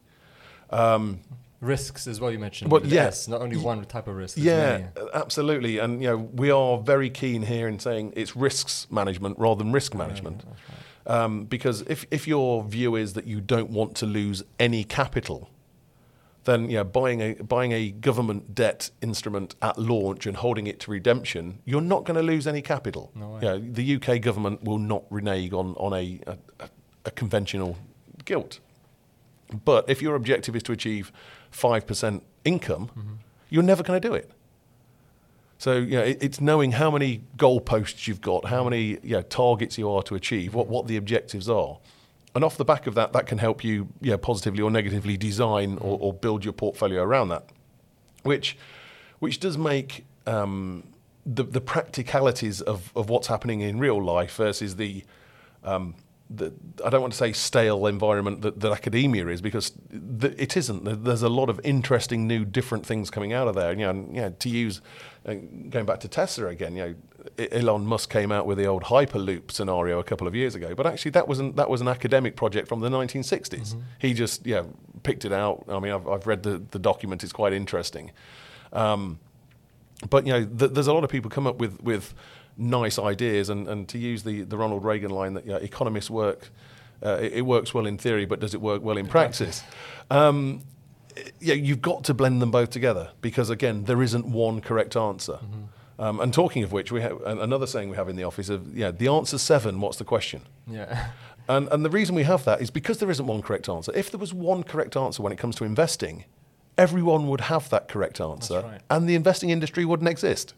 Risks 1.61 2.09
as 2.09 2.21
well, 2.21 2.33
you 2.33 2.41
mentioned. 2.41 2.73
Well, 2.73 2.81
with 2.81 2.93
yeah. 2.93 3.13
Not 3.29 3.41
only 3.41 3.57
one 3.57 3.85
type 3.85 4.09
of 4.09 4.17
risk. 4.17 4.37
Yeah, 4.37 4.89
many. 4.97 5.11
absolutely. 5.15 5.79
And 5.79 6.03
you 6.03 6.09
know, 6.09 6.17
we 6.17 6.51
are 6.51 6.77
very 6.79 7.09
keen 7.09 7.43
here 7.43 7.69
in 7.69 7.79
saying 7.79 8.15
it's 8.17 8.35
risks 8.35 8.89
management 8.91 9.39
rather 9.39 9.63
than 9.63 9.71
risk 9.73 9.95
management. 9.95 10.43
Um, 11.07 11.45
because 11.45 11.83
if, 11.83 12.05
if 12.11 12.27
your 12.27 12.65
view 12.65 12.97
is 12.97 13.13
that 13.13 13.29
you 13.29 13.41
don't 13.41 13.71
want 13.71 13.95
to 13.99 14.07
lose 14.07 14.43
any 14.59 14.83
capital, 14.83 15.51
then 16.45 16.69
you 16.69 16.79
know, 16.79 16.85
buying 16.85 17.21
a 17.21 17.35
buying 17.35 17.73
a 17.73 17.91
government 17.91 18.55
debt 18.55 18.91
instrument 19.01 19.55
at 19.63 19.79
launch 19.79 20.27
and 20.27 20.37
holding 20.37 20.67
it 20.67 20.81
to 20.81 20.91
redemption, 20.91 21.61
you're 21.65 21.81
not 21.81 22.05
going 22.05 22.17
to 22.17 22.23
lose 22.23 22.47
any 22.47 22.63
capital. 22.63 23.13
No 23.15 23.31
way. 23.31 23.41
You 23.43 23.49
know, 23.49 23.59
the 23.59 23.97
UK 23.97 24.21
government 24.21 24.65
will 24.65 24.79
not 24.79 25.05
renege 25.11 25.53
on 25.53 25.75
on 25.75 25.93
a, 25.93 26.21
a, 26.27 26.69
a- 27.05 27.11
conventional 27.13 27.77
gilt. 28.25 28.61
But 29.65 29.89
if 29.89 30.01
your 30.01 30.15
objective 30.15 30.57
is 30.57 30.63
to 30.65 30.73
achieve 30.73 31.13
five 31.51 31.87
percent 31.87 32.25
income, 32.45 32.91
mm-hmm. 32.97 33.15
you're 33.49 33.63
never 33.63 33.83
going 33.83 34.01
to 34.01 34.09
do 34.09 34.15
it. 34.15 34.31
So 35.59 35.77
you 35.77 35.97
know, 35.97 36.03
it, 36.03 36.19
it's 36.21 36.41
knowing 36.41 36.73
how 36.73 36.91
many 36.91 37.23
goalposts 37.37 38.09
you've 38.09 38.21
got, 38.21 38.47
how 38.47 38.65
many 38.65 38.99
you 39.03 39.17
know, 39.17 39.23
targets 39.23 39.79
you 39.79 39.89
are 39.91 40.03
to 40.05 40.17
achieve, 40.17 40.55
what 40.55 40.67
what 40.67 40.89
the 40.89 40.97
objectives 40.97 41.49
are, 41.49 41.79
and 42.35 42.45
off 42.45 42.57
the 42.57 42.65
back 42.65 42.87
of 42.87 42.95
that, 42.95 43.13
that 43.13 43.27
can 43.27 43.39
help 43.39 43.63
you, 43.63 43.89
know, 44.01 44.19
positively 44.19 44.63
or 44.63 44.71
negatively 44.71 45.17
design 45.17 45.79
or, 45.79 45.99
or 46.01 46.13
build 46.13 46.45
your 46.45 46.53
portfolio 46.53 47.03
around 47.03 47.29
that, 47.29 47.47
which 48.23 48.57
which 49.19 49.39
does 49.39 49.57
make 49.59 50.05
um, 50.27 50.85
the 51.27 51.45
the 51.45 51.61
practicalities 51.61 52.61
of, 52.61 52.91
of 52.97 53.09
what's 53.09 53.27
happening 53.27 53.61
in 53.61 53.79
real 53.79 54.03
life 54.03 54.37
versus 54.37 54.77
the 54.77 55.05
um, 55.63 55.95
the, 56.35 56.53
I 56.85 56.91
don't 56.91 57.03
want 57.03 57.13
to 57.13 57.19
say 57.19 57.33
stale 57.33 57.87
environment 57.87 58.43
that, 58.43 58.61
that 58.61 58.73
academia 58.73 59.27
is 59.29 59.41
because 59.41 59.73
th- 59.91 60.35
it 60.39 60.57
isn't. 60.57 61.05
There's 61.05 61.23
a 61.23 61.29
lot 61.29 61.51
of 61.51 61.61
interesting, 61.63 62.27
new, 62.27 62.45
different 62.45 62.87
things 62.87 63.11
coming 63.11 63.33
out 63.33 63.49
of 63.49 63.55
there. 63.55 63.73
You 63.73 63.79
know, 63.79 63.91
and, 63.91 64.15
you 64.15 64.21
know 64.23 64.31
to 64.31 64.49
use 64.49 64.81
uh, 65.27 65.35
going 65.69 65.87
back 65.87 66.01
to 66.01 66.09
Tesla 66.09 66.47
again. 66.47 66.77
You 66.77 66.85
know, 66.85 66.95
Elon 67.39 67.87
Musk 67.87 68.11
came 68.11 68.33
out 68.33 68.47
with 68.47 68.59
the 68.59 68.67
old 68.67 68.85
Hyperloop 68.85 69.51
scenario 69.51 69.99
a 69.99 70.05
couple 70.05 70.27
of 70.27 70.35
years 70.35 70.55
ago, 70.55 70.75
but 70.75 70.87
actually 70.87 71.13
that 71.13 71.29
wasn't 71.29 71.57
that 71.57 71.69
was 71.71 71.81
an 71.81 71.89
academic 71.89 72.37
project 72.37 72.69
from 72.69 72.81
the 72.81 72.89
1960s. 72.89 73.77
He 73.99 74.15
just 74.15 74.47
yeah 74.47 74.65
picked 75.03 75.25
it 75.25 75.33
out. 75.33 75.65
I 75.69 75.79
mean, 75.81 75.93
I've, 75.93 76.07
I've 76.09 76.27
read 76.27 76.43
the 76.43 76.63
the 76.71 76.79
document; 76.79 77.23
it's 77.23 77.33
quite 77.33 77.53
interesting. 77.53 78.13
Um, 78.73 79.19
but 80.09 80.27
you 80.27 80.33
know, 80.33 80.45
th- 80.45 80.73
there's 80.73 80.87
a 80.87 80.93
lot 80.93 81.05
of 81.05 81.11
people 81.11 81.31
come 81.31 81.47
up 81.47 81.57
with 81.59 81.81
with 81.83 82.15
nice 82.57 82.99
ideas, 82.99 83.49
and, 83.49 83.69
and 83.69 83.89
to 83.89 83.99
use 83.99 84.25
the, 84.25 84.43
the 84.43 84.57
Ronald 84.57 84.85
Reagan 84.85 85.11
line 85.11 85.35
that 85.35 85.47
you 85.47 85.53
know, 85.53 85.59
economists 85.59 86.11
work, 86.11 86.51
uh, 87.05 87.19
it, 87.21 87.33
it 87.35 87.41
works 87.43 87.73
well 87.73 87.87
in 87.87 87.99
theory, 87.99 88.27
but 88.27 88.41
does 88.41 88.55
it 88.55 88.61
work 88.61 88.83
well 88.83 88.97
in 88.97 89.07
practice? 89.07 89.63
Um, 90.11 90.63
yeah, 91.41 91.55
you've 91.55 91.83
got 91.83 92.05
to 92.05 92.15
blend 92.15 92.41
them 92.41 92.51
both 92.51 92.71
together 92.71 93.11
because 93.21 93.51
again, 93.51 93.85
there 93.85 94.03
isn't 94.03 94.27
one 94.27 94.61
correct 94.61 94.97
answer. 94.97 95.39
Um, 95.99 96.21
and 96.21 96.33
talking 96.33 96.63
of 96.63 96.73
which, 96.73 96.91
we 96.91 97.01
have 97.03 97.21
another 97.23 97.67
saying 97.67 97.91
we 97.91 97.97
have 97.97 98.09
in 98.09 98.17
the 98.17 98.25
office 98.25 98.49
of 98.49 98.77
yeah, 98.77 98.91
the 98.91 99.09
answer's 99.09 99.43
seven. 99.43 99.81
What's 99.81 99.99
the 99.99 100.05
question? 100.05 100.43
Yeah. 100.67 101.09
And, 101.49 101.67
and 101.73 101.85
the 101.85 101.91
reason 101.91 102.15
we 102.15 102.23
have 102.23 102.45
that 102.45 102.61
is 102.61 102.71
because 102.71 102.99
there 102.99 103.11
isn't 103.11 103.27
one 103.27 103.43
correct 103.43 103.69
answer. 103.69 103.91
If 103.97 104.13
there 104.13 104.21
was 104.21 104.33
one 104.33 104.63
correct 104.63 104.97
answer 104.97 105.25
when 105.25 105.33
it 105.33 105.39
comes 105.39 105.57
to 105.57 105.65
investing, 105.65 106.25
everyone 106.79 107.29
would 107.29 107.43
have 107.43 107.69
that 107.71 107.89
correct 107.89 108.21
answer, 108.21 108.61
right. 108.61 108.81
and 108.91 109.09
the 109.09 109.15
investing 109.15 109.51
industry 109.51 109.85
wouldn't 109.85 110.09
exist. 110.09 110.55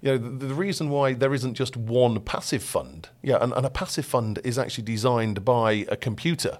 You 0.00 0.12
know, 0.12 0.18
the, 0.18 0.46
the 0.46 0.54
reason 0.54 0.90
why 0.90 1.14
there 1.14 1.34
isn't 1.34 1.54
just 1.54 1.76
one 1.76 2.20
passive 2.20 2.62
fund, 2.62 3.08
yeah, 3.22 3.38
and, 3.40 3.52
and 3.52 3.66
a 3.66 3.70
passive 3.70 4.06
fund 4.06 4.38
is 4.44 4.58
actually 4.58 4.84
designed 4.84 5.44
by 5.44 5.84
a 5.88 5.96
computer, 5.96 6.58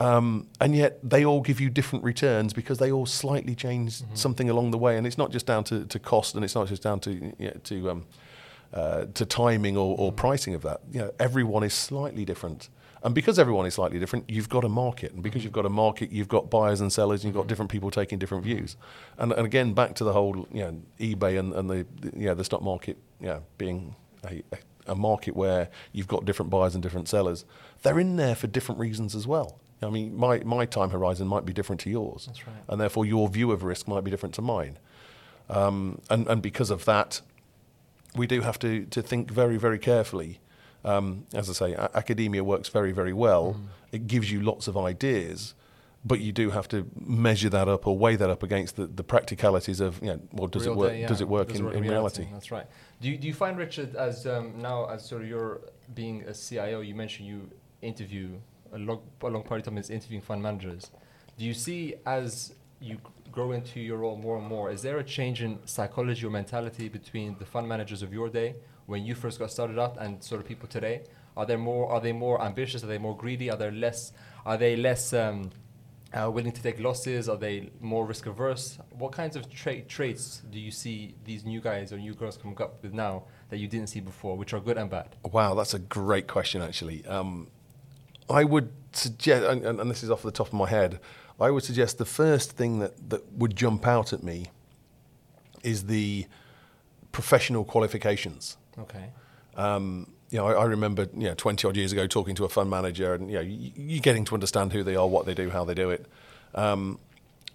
um, 0.00 0.48
and 0.60 0.74
yet 0.74 0.98
they 1.08 1.24
all 1.24 1.42
give 1.42 1.60
you 1.60 1.70
different 1.70 2.04
returns 2.04 2.52
because 2.52 2.78
they 2.78 2.90
all 2.90 3.06
slightly 3.06 3.54
change 3.54 4.02
something 4.14 4.48
along 4.48 4.70
the 4.70 4.78
way, 4.78 4.96
and 4.96 5.06
it's 5.06 5.18
not 5.18 5.30
just 5.30 5.46
down 5.46 5.62
to, 5.64 5.84
to 5.84 5.98
cost, 5.98 6.34
and 6.34 6.44
it's 6.44 6.54
not 6.54 6.68
just 6.68 6.82
down 6.82 7.00
to 7.00 7.12
you 7.12 7.34
know, 7.38 7.60
to 7.64 7.90
um, 7.90 8.06
uh, 8.72 9.04
to 9.14 9.26
timing 9.26 9.76
or, 9.76 9.96
or 9.98 10.10
pricing 10.10 10.54
of 10.54 10.62
that. 10.62 10.80
You 10.90 11.00
know, 11.00 11.12
everyone 11.18 11.62
is 11.62 11.74
slightly 11.74 12.24
different. 12.24 12.70
And 13.02 13.14
because 13.14 13.38
everyone 13.38 13.64
is 13.64 13.74
slightly 13.74 13.98
different, 13.98 14.28
you've 14.28 14.50
got 14.50 14.62
a 14.62 14.68
market. 14.68 15.12
And 15.12 15.22
because 15.22 15.42
you've 15.42 15.54
got 15.54 15.64
a 15.64 15.70
market, 15.70 16.12
you've 16.12 16.28
got 16.28 16.50
buyers 16.50 16.82
and 16.82 16.92
sellers, 16.92 17.24
and 17.24 17.28
you've 17.28 17.40
got 17.40 17.46
different 17.46 17.70
people 17.70 17.90
taking 17.90 18.18
different 18.18 18.44
views. 18.44 18.76
And, 19.16 19.32
and 19.32 19.46
again, 19.46 19.72
back 19.72 19.94
to 19.96 20.04
the 20.04 20.12
whole, 20.12 20.46
you 20.52 20.60
know, 20.60 20.82
eBay 20.98 21.38
and, 21.38 21.54
and 21.54 21.70
the, 21.70 21.86
the, 22.00 22.18
you 22.18 22.26
know, 22.26 22.34
the 22.34 22.44
stock 22.44 22.62
market, 22.62 22.98
you 23.18 23.28
know, 23.28 23.42
being 23.56 23.96
a, 24.24 24.42
a 24.86 24.94
market 24.94 25.34
where 25.34 25.70
you've 25.92 26.08
got 26.08 26.24
different 26.26 26.50
buyers 26.50 26.74
and 26.74 26.82
different 26.82 27.08
sellers. 27.08 27.46
They're 27.82 27.98
in 27.98 28.16
there 28.16 28.34
for 28.34 28.48
different 28.48 28.78
reasons 28.78 29.14
as 29.14 29.26
well. 29.26 29.59
I 29.82 29.88
mean, 29.90 30.14
my, 30.16 30.40
my 30.40 30.66
time 30.66 30.90
horizon 30.90 31.26
might 31.26 31.44
be 31.46 31.52
different 31.52 31.80
to 31.82 31.90
yours. 31.90 32.26
That's 32.26 32.46
right. 32.46 32.56
And 32.68 32.80
therefore, 32.80 33.06
your 33.06 33.28
view 33.28 33.50
of 33.52 33.62
risk 33.62 33.88
might 33.88 34.04
be 34.04 34.10
different 34.10 34.34
to 34.36 34.42
mine. 34.42 34.78
Um, 35.48 36.00
and, 36.10 36.26
and 36.28 36.42
because 36.42 36.70
of 36.70 36.84
that, 36.84 37.20
we 38.14 38.26
do 38.26 38.40
have 38.42 38.58
to, 38.60 38.84
to 38.86 39.02
think 39.02 39.30
very, 39.30 39.56
very 39.56 39.78
carefully 39.78 40.38
Um, 40.84 41.26
as 41.34 41.50
I 41.50 41.52
say, 41.52 41.72
a- 41.74 41.90
academia 41.94 42.42
works 42.42 42.68
very, 42.70 42.92
very 42.92 43.12
well. 43.12 43.56
It 43.92 44.06
gives 44.06 44.32
you 44.32 44.40
lots 44.40 44.66
of 44.68 44.76
ideas, 44.76 45.54
but 46.04 46.20
you 46.20 46.32
do 46.32 46.50
have 46.50 46.68
to 46.68 46.86
measure 46.98 47.50
that 47.50 47.68
up 47.68 47.86
or 47.86 47.98
weigh 47.98 48.16
that 48.16 48.30
up 48.30 48.42
against 48.42 48.76
the, 48.76 48.86
the 48.86 49.04
practicalities 49.04 49.80
of, 49.80 50.00
you 50.00 50.08
know, 50.08 50.20
well, 50.32 50.48
does 50.48 50.64
Real 50.64 50.72
it 50.72 50.78
work? 50.78 50.90
day, 50.92 51.00
yeah. 51.02 51.08
Does 51.08 51.20
it 51.20 51.28
work 51.28 51.48
Does 51.48 51.60
in, 51.60 51.66
it 51.68 51.74
in 51.74 51.82
reality? 51.82 52.26
That's 52.32 52.50
right. 52.50 52.66
Do 53.02 53.10
you, 53.10 53.18
do 53.18 53.26
you 53.26 53.34
find 53.34 53.58
Richard 53.58 53.94
as 53.96 54.26
um, 54.26 54.54
now 54.56 54.86
as 54.88 55.04
sort 55.06 55.20
of 55.22 55.28
you're 55.28 55.60
being 55.94 56.22
a 56.26 56.32
CIO? 56.32 56.80
You 56.80 56.94
mentioned 56.94 57.28
you 57.28 57.50
interview 57.82 58.28
a 58.72 58.78
long 58.78 59.00
a 59.22 59.28
long 59.28 59.42
part 59.42 59.60
of 59.60 59.66
time 59.66 59.78
is 59.78 59.90
interviewing 59.90 60.22
fund 60.22 60.42
managers. 60.42 60.90
Do 61.38 61.44
you 61.44 61.54
see 61.54 61.94
as 62.06 62.54
you 62.80 62.98
grow 63.30 63.52
into 63.52 63.80
your 63.80 63.98
role 63.98 64.16
more 64.16 64.38
and 64.38 64.46
more? 64.46 64.70
Is 64.70 64.82
there 64.82 64.98
a 64.98 65.04
change 65.04 65.42
in 65.42 65.58
psychology 65.66 66.26
or 66.26 66.30
mentality 66.30 66.88
between 66.88 67.36
the 67.38 67.44
fund 67.44 67.68
managers 67.68 68.02
of 68.02 68.12
your 68.12 68.28
day 68.28 68.56
when 68.86 69.04
you 69.04 69.14
first 69.14 69.38
got 69.38 69.50
started 69.50 69.78
out 69.78 69.96
and 70.00 70.22
sort 70.22 70.40
of 70.40 70.46
people 70.46 70.68
today? 70.68 71.02
Are 71.36 71.46
there 71.46 71.58
more? 71.58 71.90
Are 71.90 72.00
they 72.00 72.12
more 72.12 72.42
ambitious? 72.42 72.82
Are 72.84 72.88
they 72.88 72.98
more 72.98 73.16
greedy? 73.16 73.50
Are 73.50 73.56
they 73.56 73.70
less? 73.70 74.12
Are 74.44 74.56
they 74.56 74.76
less? 74.76 75.12
Um, 75.12 75.50
uh, 76.12 76.30
willing 76.30 76.52
to 76.52 76.62
take 76.62 76.80
losses? 76.80 77.28
Are 77.28 77.36
they 77.36 77.70
more 77.80 78.04
risk 78.04 78.26
averse? 78.26 78.78
What 78.90 79.12
kinds 79.12 79.36
of 79.36 79.48
tra- 79.50 79.82
traits 79.82 80.42
do 80.50 80.58
you 80.58 80.70
see 80.70 81.14
these 81.24 81.44
new 81.44 81.60
guys 81.60 81.92
or 81.92 81.98
new 81.98 82.14
girls 82.14 82.36
coming 82.36 82.60
up 82.60 82.82
with 82.82 82.92
now 82.92 83.24
that 83.48 83.58
you 83.58 83.68
didn't 83.68 83.88
see 83.88 84.00
before, 84.00 84.36
which 84.36 84.52
are 84.52 84.60
good 84.60 84.76
and 84.76 84.90
bad? 84.90 85.16
Wow, 85.30 85.54
that's 85.54 85.74
a 85.74 85.78
great 85.78 86.26
question, 86.26 86.62
actually. 86.62 87.06
Um, 87.06 87.48
I 88.30 88.44
would 88.44 88.72
suggest, 88.92 89.44
and, 89.44 89.80
and 89.80 89.90
this 89.90 90.02
is 90.02 90.10
off 90.10 90.22
the 90.22 90.30
top 90.30 90.48
of 90.48 90.52
my 90.54 90.68
head, 90.68 91.00
I 91.40 91.50
would 91.50 91.64
suggest 91.64 91.98
the 91.98 92.04
first 92.04 92.52
thing 92.52 92.80
that, 92.80 93.10
that 93.10 93.32
would 93.32 93.56
jump 93.56 93.86
out 93.86 94.12
at 94.12 94.22
me 94.22 94.46
is 95.62 95.86
the 95.86 96.26
professional 97.12 97.64
qualifications. 97.64 98.56
Okay. 98.78 99.10
Um, 99.56 100.12
you 100.30 100.38
know, 100.38 100.46
I, 100.46 100.52
I 100.52 100.64
remember, 100.64 101.08
you 101.14 101.28
know, 101.28 101.34
20 101.34 101.66
odd 101.66 101.76
years 101.76 101.92
ago 101.92 102.06
talking 102.06 102.34
to 102.36 102.44
a 102.44 102.48
fund 102.48 102.70
manager 102.70 103.14
and, 103.14 103.30
you 103.30 103.36
know, 103.36 103.42
you, 103.42 103.72
you're 103.74 104.00
getting 104.00 104.24
to 104.26 104.34
understand 104.34 104.72
who 104.72 104.82
they 104.82 104.96
are, 104.96 105.06
what 105.06 105.26
they 105.26 105.34
do, 105.34 105.50
how 105.50 105.64
they 105.64 105.74
do 105.74 105.90
it. 105.90 106.06
Um, 106.54 106.98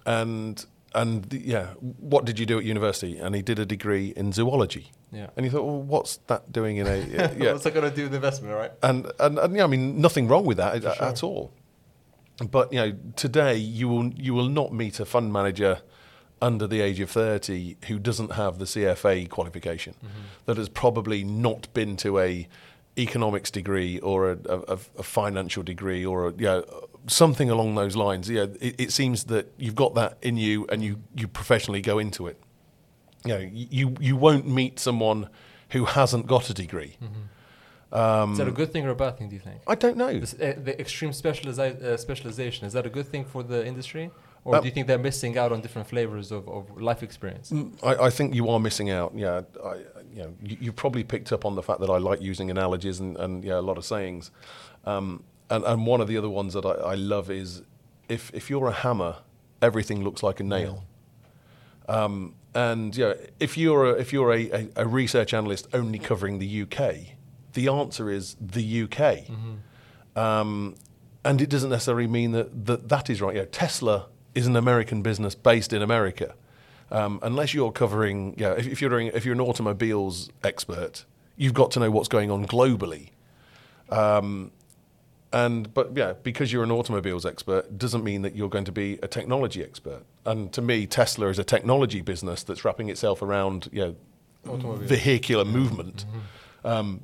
and, 0.05 0.65
and 0.95 1.31
yeah, 1.31 1.67
what 1.99 2.25
did 2.25 2.39
you 2.39 2.45
do 2.45 2.58
at 2.58 2.63
university? 2.63 3.17
And 3.17 3.36
he 3.36 3.41
did 3.41 3.60
a 3.60 3.65
degree 3.65 4.13
in 4.15 4.31
zoology. 4.31 4.91
Yeah. 5.12 5.29
And 5.36 5.45
you 5.45 5.51
thought, 5.51 5.63
well, 5.63 5.81
what's 5.81 6.17
that 6.27 6.51
doing 6.51 6.77
in 6.77 6.88
a, 6.88 6.97
yeah. 7.38 7.51
What's 7.51 7.65
that 7.65 7.73
going 7.73 7.89
to 7.89 7.95
do 7.95 8.03
with 8.03 8.15
investment, 8.15 8.55
right? 8.55 8.71
and, 8.81 9.12
and, 9.19 9.38
and 9.38 9.55
yeah, 9.55 9.65
I 9.65 9.67
mean, 9.67 9.99
nothing 9.99 10.27
wrong 10.27 10.45
with 10.45 10.58
that 10.58 10.84
at 10.84 11.17
sure. 11.19 11.29
all. 11.29 11.53
But, 12.49 12.73
you 12.73 12.79
know, 12.79 12.95
today 13.15 13.55
you 13.55 13.88
will, 13.88 14.08
you 14.13 14.34
will 14.34 14.49
not 14.49 14.73
meet 14.73 14.99
a 14.99 15.05
fund 15.05 15.31
manager 15.31 15.81
under 16.41 16.67
the 16.67 16.81
age 16.81 16.99
of 16.99 17.10
30 17.10 17.77
who 17.88 17.99
doesn't 17.99 18.34
have 18.34 18.60
the 18.60 18.65
CFA 18.65 19.29
qualification, 19.29 19.95
mm-hmm. 19.95 20.21
that 20.45 20.58
has 20.58 20.69
probably 20.69 21.23
not 21.23 21.73
been 21.73 21.97
to 21.97 22.19
a 22.19 22.47
economics 22.97 23.51
degree 23.51 23.99
or 23.99 24.31
a, 24.31 24.38
a, 24.47 24.77
a 24.97 25.03
financial 25.03 25.63
degree 25.63 26.05
or 26.05 26.27
a, 26.27 26.31
you 26.34 26.45
know, 26.45 26.88
something 27.07 27.49
along 27.49 27.75
those 27.75 27.95
lines. 27.95 28.29
Yeah, 28.29 28.47
it, 28.59 28.75
it 28.79 28.91
seems 28.91 29.25
that 29.25 29.51
you've 29.57 29.75
got 29.75 29.95
that 29.95 30.17
in 30.21 30.37
you 30.37 30.65
and 30.69 30.83
you, 30.83 31.01
you 31.15 31.27
professionally 31.27 31.81
go 31.81 31.99
into 31.99 32.27
it. 32.27 32.39
You 33.25 33.33
know, 33.33 33.49
you, 33.51 33.95
you 33.99 34.15
won't 34.15 34.47
meet 34.47 34.79
someone 34.79 35.29
who 35.69 35.85
hasn't 35.85 36.27
got 36.27 36.49
a 36.49 36.53
degree. 36.53 36.97
Um, 37.91 38.33
is 38.33 38.39
that 38.39 38.47
a 38.47 38.51
good 38.51 38.71
thing 38.71 38.85
or 38.85 38.89
a 38.89 38.95
bad 38.95 39.17
thing, 39.17 39.29
do 39.29 39.35
you 39.35 39.41
think? 39.41 39.61
I 39.67 39.75
don't 39.75 39.97
know. 39.97 40.19
This, 40.19 40.33
uh, 40.33 40.53
the 40.57 40.79
extreme 40.79 41.11
uh, 41.11 41.97
specialization, 41.97 42.67
is 42.67 42.73
that 42.73 42.85
a 42.85 42.89
good 42.89 43.07
thing 43.07 43.25
for 43.25 43.41
the 43.41 43.65
industry? 43.65 44.11
Or 44.43 44.55
Uh, 44.55 44.59
do 44.59 44.67
you 44.67 44.71
think 44.71 44.85
they're 44.85 44.97
missing 44.97 45.37
out 45.37 45.51
on 45.51 45.61
different 45.61 45.87
flavors 45.87 46.31
of, 46.31 46.47
of 46.47 46.79
life 46.79 47.01
experience? 47.01 47.51
Mm, 47.51 47.73
I, 47.83 48.05
I 48.05 48.09
think 48.09 48.35
you 48.35 48.49
are 48.49 48.59
missing 48.59 48.91
out. 48.91 49.13
Yeah, 49.15 49.41
I, 49.63 49.75
you 50.13 50.23
know, 50.23 50.33
you, 50.43 50.57
you 50.59 50.71
probably 50.73 51.03
picked 51.03 51.31
up 51.31 51.45
on 51.45 51.55
the 51.55 51.63
fact 51.63 51.79
that 51.79 51.89
I 51.89 51.97
like 51.97 52.21
using 52.21 52.51
analogies 52.51 52.99
and, 52.99 53.17
and 53.17 53.43
yeah, 53.43 53.57
a 53.57 53.61
lot 53.61 53.77
of 53.77 53.85
sayings. 53.85 54.29
Um, 54.85 55.23
and, 55.49 55.63
and 55.63 55.86
one 55.86 56.01
of 56.01 56.08
the 56.08 56.17
other 56.17 56.29
ones 56.29 56.53
that 56.53 56.65
I, 56.65 56.71
I 56.71 56.95
love 56.95 57.29
is 57.29 57.62
if 58.10 58.31
if 58.34 58.49
you're 58.49 58.67
a 58.67 58.73
hammer, 58.73 59.17
everything 59.62 60.03
looks 60.03 60.23
like 60.23 60.39
a 60.39 60.43
nail. 60.43 60.84
Um, 61.88 62.36
and 62.53 62.95
yeah, 62.95 63.13
if 63.39 63.58
you're 63.58 63.86
a, 63.86 63.91
if 63.91 64.12
you're 64.13 64.31
a, 64.31 64.49
a, 64.51 64.69
a 64.77 64.88
research 64.88 65.34
analyst 65.34 65.67
only 65.73 65.99
covering 65.99 66.39
the 66.39 66.62
UK, 66.63 67.15
the 67.53 67.67
answer 67.67 68.10
is 68.10 68.36
the 68.39 68.84
UK. 68.84 69.29
Um, 70.15 70.75
and 71.23 71.41
it 71.41 71.49
doesn't 71.49 71.69
necessarily 71.69 72.08
mean 72.08 72.31
that, 72.31 72.65
that 72.65 72.89
that 72.89 73.10
is 73.10 73.21
right. 73.21 73.36
You 73.36 73.41
know, 73.41 73.47
Tesla 73.47 74.08
is 74.34 74.47
an 74.47 74.55
American 74.55 75.01
business 75.01 75.36
based 75.36 75.73
in 75.73 75.81
America. 75.81 76.36
Um, 76.91 77.19
unless 77.23 77.53
you're 77.53 77.71
covering, 77.71 78.36
yeah, 78.38 78.53
if, 78.53 78.67
if 78.67 78.81
you're 78.81 78.91
doing, 78.91 79.08
if 79.13 79.25
you're 79.25 79.34
an 79.34 79.41
automobiles 79.41 80.29
expert, 80.43 81.05
you've 81.36 81.53
got 81.53 81.71
to 81.71 81.79
know 81.79 81.89
what's 81.89 82.08
going 82.08 82.29
on 82.29 82.45
globally. 82.45 83.10
Um, 83.89 84.51
and 85.43 85.73
but 85.73 85.85
yeah, 85.95 86.13
because 86.23 86.47
you're 86.53 86.63
an 86.63 86.71
automobiles 86.71 87.25
expert 87.25 87.77
doesn't 87.77 88.03
mean 88.03 88.21
that 88.23 88.33
you're 88.37 88.49
going 88.49 88.65
to 88.65 88.71
be 88.71 88.87
a 89.03 89.07
technology 89.07 89.61
expert. 89.69 90.03
And 90.25 90.51
to 90.53 90.61
me, 90.61 90.87
Tesla 90.87 91.27
is 91.27 91.37
a 91.39 91.43
technology 91.43 92.01
business 92.01 92.43
that's 92.43 92.63
wrapping 92.65 92.89
itself 92.89 93.21
around 93.21 93.67
you 93.71 93.81
know 93.81 93.95
vehicular 94.77 95.45
movement, 95.45 96.05
um, 96.63 97.01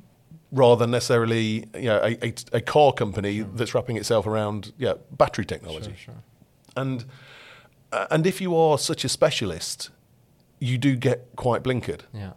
rather 0.50 0.78
than 0.84 0.90
necessarily 0.92 1.66
you 1.74 1.88
know 1.90 1.98
a, 2.02 2.26
a, 2.28 2.34
a 2.54 2.60
car 2.60 2.92
company 2.92 3.40
that's 3.56 3.74
wrapping 3.74 3.96
itself 3.96 4.26
around 4.26 4.72
yeah 4.78 4.94
battery 5.10 5.44
technology. 5.44 5.94
Sure, 5.96 6.14
sure. 6.14 6.22
And 6.76 7.04
uh, 7.92 8.06
and 8.10 8.26
if 8.26 8.40
you 8.40 8.56
are 8.56 8.78
such 8.78 9.04
a 9.04 9.08
specialist, 9.08 9.90
you 10.58 10.78
do 10.78 10.96
get 10.96 11.18
quite 11.36 11.62
blinkered 11.62 12.02
Yeah. 12.14 12.32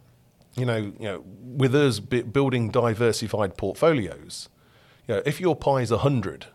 you 0.56 0.66
know, 0.66 0.76
you 0.76 1.06
know, 1.10 1.24
with 1.62 1.74
us 1.74 2.00
bi- 2.00 2.22
building 2.22 2.70
diversified 2.70 3.56
portfolios, 3.56 4.48
you 5.06 5.14
know, 5.14 5.22
if 5.24 5.40
your 5.40 5.56
pie 5.56 5.80
is 5.80 5.90
100 5.90 6.46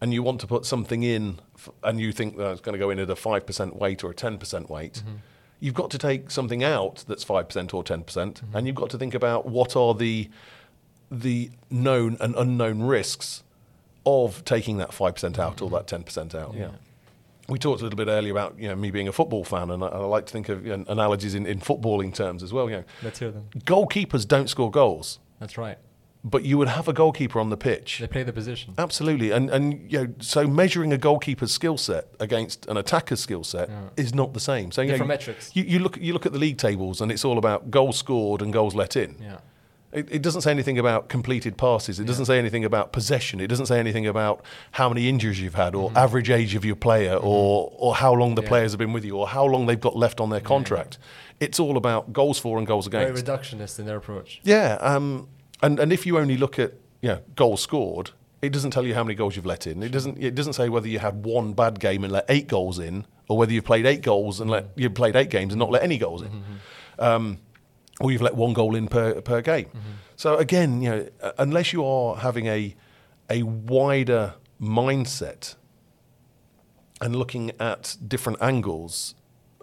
and 0.00 0.12
you 0.12 0.22
want 0.22 0.40
to 0.40 0.46
put 0.46 0.64
something 0.64 1.02
in 1.02 1.40
f- 1.56 1.70
and 1.82 2.00
you 2.00 2.12
think 2.12 2.36
that 2.36 2.50
it's 2.52 2.60
going 2.60 2.74
to 2.74 2.78
go 2.78 2.90
in 2.90 2.98
at 2.98 3.10
a 3.10 3.14
5% 3.14 3.76
weight 3.76 4.04
or 4.04 4.10
a 4.10 4.14
10% 4.14 4.68
weight, 4.68 4.94
mm-hmm. 4.94 5.16
you've 5.60 5.74
got 5.74 5.90
to 5.90 5.98
take 5.98 6.30
something 6.30 6.62
out 6.62 7.04
that's 7.08 7.24
5% 7.24 7.74
or 7.74 7.82
10% 7.82 8.04
mm-hmm. 8.04 8.56
and 8.56 8.66
you've 8.66 8.76
got 8.76 8.90
to 8.90 8.98
think 8.98 9.14
about 9.14 9.46
what 9.46 9.76
are 9.76 9.94
the 9.94 10.28
the 11.10 11.50
known 11.70 12.18
and 12.20 12.34
unknown 12.36 12.82
risks 12.82 13.42
of 14.04 14.44
taking 14.44 14.76
that 14.76 14.90
5% 14.90 15.38
out 15.38 15.62
or 15.62 15.70
mm-hmm. 15.70 15.74
that 15.76 15.86
10% 15.86 16.34
out. 16.34 16.54
yeah 16.54 16.72
we 17.48 17.58
talked 17.58 17.80
a 17.80 17.84
little 17.84 17.96
bit 17.96 18.08
earlier 18.08 18.32
about 18.32 18.58
you 18.58 18.68
know 18.68 18.76
me 18.76 18.90
being 18.90 19.08
a 19.08 19.12
football 19.12 19.42
fan, 19.42 19.70
and 19.70 19.82
I, 19.82 19.88
I 19.88 19.98
like 19.98 20.26
to 20.26 20.32
think 20.32 20.48
of 20.48 20.66
you 20.66 20.76
know, 20.76 20.84
analogies 20.88 21.34
in, 21.34 21.46
in 21.46 21.60
footballing 21.60 22.14
terms 22.14 22.42
as 22.42 22.52
well. 22.52 22.68
You 22.68 22.76
know, 22.76 22.84
Let's 23.02 23.18
hear 23.18 23.30
them. 23.30 23.48
goalkeepers 23.60 24.28
don't 24.28 24.48
score 24.48 24.70
goals, 24.70 25.18
That's 25.40 25.56
right. 25.56 25.78
But 26.30 26.44
you 26.44 26.58
would 26.58 26.68
have 26.68 26.88
a 26.88 26.92
goalkeeper 26.92 27.38
on 27.40 27.50
the 27.50 27.56
pitch. 27.56 27.98
They 28.00 28.06
play 28.06 28.22
the 28.22 28.32
position. 28.32 28.74
Absolutely, 28.78 29.30
and 29.30 29.50
and 29.50 29.90
you 29.90 29.98
know, 30.06 30.14
so 30.20 30.46
measuring 30.46 30.92
a 30.92 30.98
goalkeeper's 30.98 31.52
skill 31.52 31.76
set 31.78 32.08
against 32.20 32.66
an 32.66 32.76
attacker's 32.76 33.20
skill 33.20 33.44
set 33.44 33.68
Yeah. 33.68 33.88
is 33.96 34.14
not 34.14 34.34
the 34.34 34.40
same. 34.40 34.70
So 34.72 34.82
you, 34.82 34.96
know, 34.96 35.04
metrics. 35.04 35.50
You, 35.54 35.64
you 35.64 35.78
look 35.78 35.96
you 35.96 36.12
look 36.12 36.26
at 36.26 36.32
the 36.32 36.38
league 36.38 36.58
tables, 36.58 37.00
and 37.00 37.10
it's 37.12 37.24
all 37.24 37.38
about 37.38 37.70
goals 37.70 37.98
scored 37.98 38.42
and 38.42 38.52
goals 38.52 38.74
let 38.74 38.96
in. 38.96 39.16
Yeah. 39.20 39.38
It, 39.90 40.06
it 40.12 40.20
doesn't 40.22 40.42
say 40.42 40.50
anything 40.50 40.78
about 40.78 41.08
completed 41.08 41.56
passes. 41.56 41.98
It 41.98 42.04
doesn't 42.04 42.26
say 42.26 42.38
anything 42.38 42.62
about 42.62 42.92
possession. 42.92 43.40
It 43.40 43.46
doesn't 43.46 43.66
say 43.66 43.78
anything 43.80 44.06
about 44.06 44.44
how 44.72 44.90
many 44.90 45.08
injuries 45.08 45.40
you've 45.40 45.54
had, 45.54 45.74
or 45.74 45.90
average 45.96 46.28
age 46.28 46.54
of 46.54 46.62
your 46.62 46.76
player, 46.76 47.14
or 47.16 47.72
or 47.74 47.94
how 47.94 48.12
long 48.12 48.34
the 48.34 48.42
Mm-hmm. 48.42 48.44
Yeah. 48.44 48.48
players 48.50 48.72
have 48.72 48.78
been 48.78 48.92
with 48.92 49.04
you, 49.06 49.16
or 49.16 49.28
how 49.28 49.46
long 49.46 49.64
they've 49.64 49.80
got 49.80 49.96
left 49.96 50.20
on 50.20 50.28
their 50.28 50.42
contract. 50.42 50.98
It's 51.40 51.58
all 51.58 51.76
about 51.78 52.12
goals 52.12 52.38
for 52.38 52.58
and 52.58 52.66
goals 52.66 52.86
against. 52.86 53.24
Very 53.24 53.38
reductionist 53.38 53.78
in 53.78 53.86
their 53.86 53.96
approach. 53.96 54.40
Yeah, 54.42 54.76
um, 54.80 55.28
and 55.62 55.78
and 55.80 55.92
if 55.92 56.06
you 56.06 56.18
only 56.18 56.36
look 56.36 56.58
at 56.58 56.74
you 57.00 57.10
know, 57.10 57.20
goals 57.36 57.62
scored, 57.62 58.10
it 58.42 58.52
doesn't 58.52 58.70
tell 58.70 58.84
you 58.84 58.94
how 58.94 59.04
many 59.04 59.14
goals 59.14 59.36
you've 59.36 59.46
let 59.46 59.66
in. 59.66 59.82
It 59.82 59.90
doesn't 59.90 60.22
it 60.22 60.34
doesn't 60.34 60.54
say 60.54 60.68
whether 60.68 60.88
you 60.88 60.98
had 60.98 61.24
one 61.24 61.52
bad 61.52 61.80
game 61.80 62.04
and 62.04 62.12
let 62.12 62.24
eight 62.28 62.48
goals 62.48 62.78
in, 62.78 63.06
or 63.28 63.36
whether 63.38 63.52
you've 63.52 63.64
played 63.64 63.86
eight 63.86 64.02
goals 64.02 64.40
and 64.40 64.50
let 64.50 64.70
you've 64.76 64.94
played 64.94 65.16
eight 65.16 65.30
games 65.30 65.52
and 65.52 65.58
not 65.58 65.70
let 65.70 65.82
any 65.82 65.98
goals 65.98 66.22
in. 66.22 66.44
Um, 66.98 67.38
or 68.00 68.12
you've 68.12 68.22
let 68.22 68.34
one 68.36 68.52
goal 68.52 68.74
in 68.74 68.88
per 68.88 69.20
per 69.20 69.40
game. 69.40 69.66
So 70.16 70.36
again, 70.36 70.82
you 70.82 70.90
know, 70.90 71.08
unless 71.38 71.72
you 71.72 71.84
are 71.84 72.16
having 72.16 72.46
a 72.46 72.74
a 73.30 73.42
wider 73.42 74.34
mindset 74.60 75.54
and 77.00 77.14
looking 77.14 77.52
at 77.60 77.96
different 78.06 78.40
angles, 78.40 79.14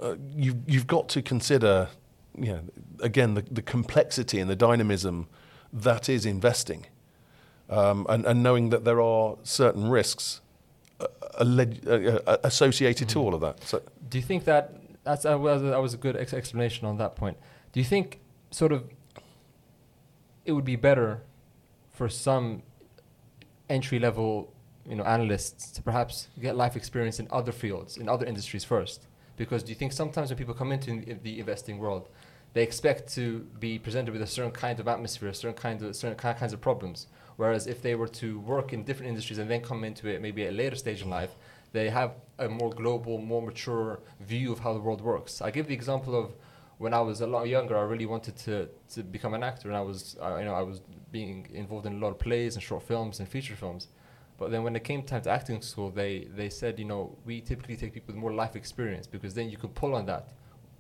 uh, 0.02 0.16
you've 0.36 0.58
you've 0.68 0.88
got 0.88 1.10
to 1.10 1.22
consider, 1.22 1.90
you 2.38 2.52
know, 2.54 2.62
again 3.02 3.34
the, 3.34 3.42
the 3.42 3.62
complexity 3.62 4.40
and 4.40 4.50
the 4.50 4.56
dynamism 4.56 5.28
that 5.84 6.10
is 6.10 6.26
investing, 6.26 6.86
um, 7.70 8.06
and 8.10 8.26
and 8.26 8.42
knowing 8.42 8.70
that 8.70 8.86
there 8.86 9.02
are 9.02 9.36
certain 9.44 9.90
risks 9.90 10.42
uh, 11.00 11.08
uh, 11.38 11.44
uh, 11.44 12.38
associated 12.44 13.10
to 13.10 13.20
all 13.20 13.34
of 13.36 13.42
that. 13.42 13.62
So 13.64 13.82
Do 14.10 14.18
you 14.18 14.24
think 14.24 14.46
that 14.46 14.74
that's 15.04 15.24
that 15.24 15.40
was, 15.40 15.62
that 15.62 15.82
was 15.82 15.94
a 15.94 15.98
good 15.98 16.16
ex- 16.16 16.34
explanation 16.34 16.88
on 16.88 16.98
that 16.98 17.16
point? 17.16 17.38
Do 17.74 17.80
you 17.80 17.86
think 17.86 18.20
sort 18.52 18.72
of 18.72 18.90
it 20.46 20.54
would 20.54 20.66
be 20.66 20.78
better 20.78 21.22
for 21.92 22.08
some 22.08 22.62
entry 23.70 24.00
level 24.00 24.54
you 24.88 24.96
know 24.96 25.04
analysts 25.04 25.72
to 25.72 25.82
perhaps 25.82 26.28
get 26.40 26.56
life 26.56 26.76
experience 26.76 27.20
in 27.20 27.28
other 27.32 27.52
fields 27.52 27.98
in 27.98 28.08
other 28.08 28.26
industries 28.26 28.64
first? 28.64 29.08
Because 29.38 29.64
do 29.64 29.70
you 29.70 29.76
think 29.76 29.92
sometimes 29.92 30.30
when 30.30 30.38
people 30.38 30.54
come 30.54 30.72
into 30.72 30.92
in- 30.92 31.20
the 31.24 31.40
investing 31.40 31.78
world, 31.80 32.08
they 32.56 32.64
expect 32.64 33.14
to 33.14 33.40
be 33.60 33.78
presented 33.78 34.14
with 34.14 34.22
a 34.22 34.28
certain 34.28 34.54
kind 34.54 34.80
of 34.80 34.88
atmosphere, 34.88 35.28
a 35.28 35.34
certain 35.34 35.58
kind 35.58 35.82
of 35.82 35.94
certain 35.94 36.18
ki- 36.18 36.40
kinds 36.40 36.54
of 36.54 36.62
problems. 36.62 37.08
Whereas 37.36 37.68
if 37.68 37.82
they 37.82 37.96
were 37.96 38.08
to 38.24 38.40
work 38.40 38.72
in 38.72 38.86
different 38.86 39.10
industries 39.10 39.40
and 39.40 39.52
then 39.52 39.60
come 39.60 39.84
into 39.84 40.08
it 40.08 40.22
maybe 40.22 40.46
at 40.46 40.54
a 40.54 40.56
later 40.56 40.78
stage 40.78 41.02
in 41.02 41.10
life, 41.10 41.36
they 41.74 41.90
have 41.90 42.14
a 42.40 42.48
more 42.48 42.70
global, 42.70 43.18
more 43.18 43.42
mature 43.42 44.00
view 44.22 44.54
of 44.54 44.60
how 44.60 44.74
the 44.74 44.80
world 44.80 45.02
works. 45.02 45.42
I 45.42 45.52
give 45.52 45.68
the 45.68 45.74
example 45.74 46.18
of 46.18 46.34
when 46.78 46.94
I 46.94 47.02
was 47.02 47.20
a 47.20 47.28
lot 47.28 47.44
younger, 47.50 47.78
I 47.78 47.82
really 47.82 48.06
wanted 48.06 48.38
to, 48.38 48.70
to 48.94 49.04
become 49.04 49.34
an 49.34 49.44
actor, 49.44 49.68
and 49.68 49.76
I 49.76 49.82
was 49.82 50.16
you 50.40 50.46
know 50.46 50.56
I 50.56 50.62
was 50.62 50.80
being 51.12 51.48
involved 51.54 51.86
in 51.86 51.94
a 51.94 51.98
lot 51.98 52.12
of 52.12 52.20
plays 52.20 52.56
and 52.56 52.64
short 52.64 52.84
films 52.84 53.20
and 53.20 53.28
feature 53.28 53.58
films. 53.58 53.90
But 54.38 54.52
then 54.52 54.64
when 54.64 54.78
it 54.78 54.86
came 54.86 55.04
time 55.04 55.24
to 55.24 55.30
acting 55.30 55.62
school, 55.62 55.92
they 55.92 56.30
they 56.34 56.50
said 56.50 56.80
you 56.80 56.86
know 56.86 57.18
we 57.26 57.42
typically 57.42 57.76
take 57.76 57.92
people 57.94 58.14
with 58.14 58.22
more 58.22 58.34
life 58.34 58.56
experience 58.56 59.08
because 59.08 59.34
then 59.34 59.50
you 59.50 59.58
can 59.58 59.70
pull 59.70 59.94
on 59.94 60.06
that 60.06 60.30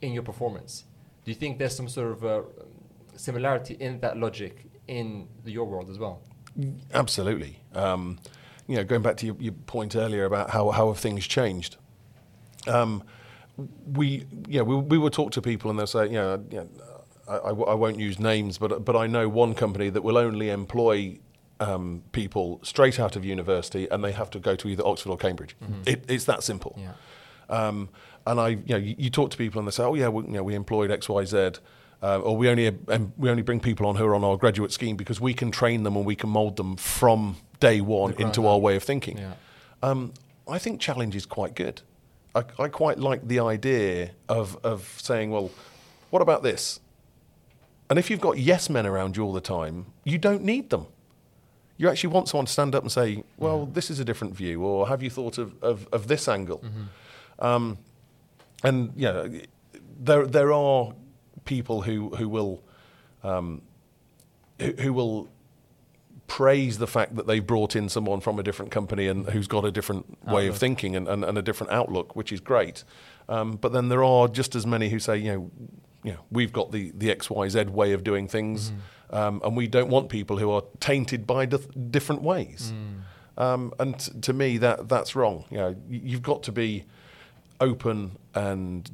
in 0.01 0.13
your 0.13 0.23
performance. 0.23 0.85
Do 1.25 1.31
you 1.31 1.35
think 1.35 1.57
there's 1.57 1.75
some 1.75 1.89
sort 1.89 2.11
of 2.11 2.25
uh, 2.25 2.41
similarity 3.15 3.75
in 3.79 3.99
that 3.99 4.17
logic 4.17 4.65
in 4.87 5.27
your 5.43 5.65
world 5.65 5.89
as 5.89 5.97
well? 5.97 6.21
Absolutely. 6.93 7.59
Um, 7.73 8.19
you 8.67 8.75
know, 8.75 8.83
going 8.83 9.01
back 9.01 9.17
to 9.17 9.25
your, 9.25 9.35
your 9.39 9.53
point 9.53 9.95
earlier 9.95 10.25
about 10.25 10.51
how, 10.51 10.69
how 10.71 10.87
have 10.87 10.99
things 10.99 11.25
changed. 11.27 11.77
Um, 12.67 13.03
we, 13.93 14.25
yeah, 14.47 14.61
we, 14.61 14.75
we 14.75 14.97
will 14.97 15.09
talk 15.09 15.31
to 15.31 15.41
people 15.41 15.69
and 15.69 15.79
they'll 15.79 15.87
say, 15.87 16.05
you 16.05 16.13
know, 16.13 16.43
you 16.49 16.57
know 16.57 16.69
I, 17.27 17.37
I, 17.37 17.49
I 17.49 17.73
won't 17.73 17.99
use 17.99 18.19
names, 18.19 18.57
but 18.57 18.85
but 18.85 18.95
I 18.95 19.07
know 19.07 19.27
one 19.27 19.55
company 19.55 19.89
that 19.89 20.03
will 20.03 20.17
only 20.17 20.49
employ 20.49 21.17
um, 21.59 22.03
people 22.11 22.59
straight 22.63 22.99
out 22.99 23.15
of 23.15 23.25
university, 23.25 23.87
and 23.89 24.03
they 24.03 24.11
have 24.11 24.29
to 24.31 24.39
go 24.39 24.55
to 24.55 24.67
either 24.67 24.85
Oxford 24.85 25.09
or 25.09 25.17
Cambridge. 25.17 25.55
It, 25.85 26.05
it's 26.07 26.25
that 26.25 26.43
simple. 26.43 26.79
Yeah. 26.79 26.91
Um, 27.49 27.89
and 28.27 28.39
I, 28.39 28.49
you 28.49 28.63
know, 28.69 28.77
you, 28.77 28.95
you 28.97 29.09
talk 29.09 29.31
to 29.31 29.37
people 29.37 29.59
and 29.59 29.67
they 29.67 29.71
say, 29.71 29.83
oh 29.83 29.95
yeah, 29.95 30.07
we, 30.07 30.23
you 30.23 30.31
know, 30.31 30.43
we 30.43 30.55
employed 30.55 30.91
X, 30.91 31.07
Y, 31.07 31.25
Z, 31.25 31.51
uh, 32.01 32.19
or 32.19 32.35
we 32.37 32.49
only 32.49 32.67
um, 32.67 33.13
we 33.17 33.29
only 33.29 33.43
bring 33.43 33.59
people 33.59 33.85
on 33.87 33.95
who 33.95 34.05
are 34.05 34.15
on 34.15 34.23
our 34.23 34.37
graduate 34.37 34.71
scheme 34.71 34.95
because 34.95 35.21
we 35.21 35.33
can 35.33 35.51
train 35.51 35.83
them 35.83 35.95
and 35.95 36.05
we 36.05 36.15
can 36.15 36.29
mould 36.29 36.55
them 36.55 36.75
from 36.75 37.37
day 37.59 37.81
one 37.81 38.13
into 38.13 38.45
our 38.47 38.57
way 38.57 38.75
of 38.75 38.83
thinking. 38.83 39.17
Yeah. 39.17 39.33
Um, 39.81 40.13
I 40.47 40.59
think 40.59 40.81
challenge 40.81 41.15
is 41.15 41.25
quite 41.25 41.55
good. 41.55 41.81
I, 42.33 42.43
I 42.59 42.67
quite 42.67 42.99
like 42.99 43.27
the 43.27 43.39
idea 43.39 44.11
of 44.27 44.57
of 44.63 44.95
saying, 45.01 45.31
well, 45.31 45.51
what 46.09 46.21
about 46.21 46.43
this? 46.43 46.79
And 47.89 47.99
if 47.99 48.09
you've 48.09 48.21
got 48.21 48.37
yes 48.37 48.69
men 48.69 48.85
around 48.85 49.15
you 49.15 49.23
all 49.23 49.33
the 49.33 49.41
time, 49.41 49.85
you 50.03 50.17
don't 50.17 50.43
need 50.43 50.69
them. 50.69 50.87
You 51.77 51.89
actually 51.89 52.13
want 52.13 52.29
someone 52.29 52.45
to 52.45 52.51
stand 52.51 52.73
up 52.73 52.83
and 52.83 52.91
say, 52.91 53.23
well, 53.37 53.65
this 53.65 53.89
is 53.91 53.99
a 53.99 54.05
different 54.05 54.33
view, 54.33 54.63
or 54.63 54.87
have 54.87 55.03
you 55.03 55.09
thought 55.09 55.37
of, 55.37 55.61
of, 55.61 55.87
of 55.91 56.07
this 56.07 56.27
angle? 56.27 56.63
Um, 57.37 57.77
and 58.65 58.93
yeah, 58.95 59.27
there 59.99 60.25
there 60.25 60.51
are 60.53 60.93
people 61.45 61.81
who 61.83 62.09
who 62.15 62.27
will 62.29 62.63
um, 63.23 63.61
who, 64.59 64.71
who 64.73 64.93
will 64.93 65.29
praise 66.27 66.79
the 66.79 66.87
fact 66.87 67.15
that 67.15 67.27
they've 67.27 67.45
brought 67.45 67.75
in 67.75 67.87
someone 67.87 68.19
from 68.19 68.39
a 68.39 68.43
different 68.43 68.71
company 68.71 69.07
and 69.07 69.29
who's 69.29 69.47
got 69.47 69.63
a 69.63 69.71
different 69.71 70.05
way 70.25 70.47
of 70.47 70.57
thinking 70.57 70.95
and, 70.95 71.07
and, 71.07 71.23
and 71.23 71.37
a 71.37 71.41
different 71.41 71.71
outlook, 71.71 72.15
which 72.15 72.31
is 72.31 72.39
great. 72.39 72.83
Um, 73.29 73.57
but 73.57 73.71
then 73.73 73.89
there 73.89 74.03
are 74.03 74.27
just 74.27 74.55
as 74.55 74.65
many 74.65 74.89
who 74.89 74.97
say, 74.99 75.17
you 75.17 75.31
know, 75.31 75.51
you 76.03 76.11
know, 76.13 76.19
we've 76.31 76.51
got 76.51 76.71
the 76.71 76.91
the 76.95 77.11
X 77.11 77.29
Y 77.29 77.49
Z 77.49 77.65
way 77.65 77.93
of 77.93 78.03
doing 78.03 78.27
things, 78.27 78.71
um, 79.11 79.41
and 79.43 79.55
we 79.55 79.67
don't 79.67 79.89
want 79.89 80.09
people 80.09 80.37
who 80.37 80.51
are 80.51 80.63
tainted 80.79 81.25
by 81.27 81.45
dif- 81.45 81.67
different 81.91 82.21
ways. 82.21 82.73
Um, 83.37 83.73
and 83.79 83.99
t- 83.99 84.11
to 84.21 84.33
me, 84.33 84.57
that 84.59 84.87
that's 84.87 85.15
wrong. 85.15 85.45
You 85.51 85.57
know, 85.57 85.75
you've 85.89 86.21
got 86.21 86.43
to 86.43 86.51
be 86.51 86.85
open 87.59 88.17
and 88.33 88.89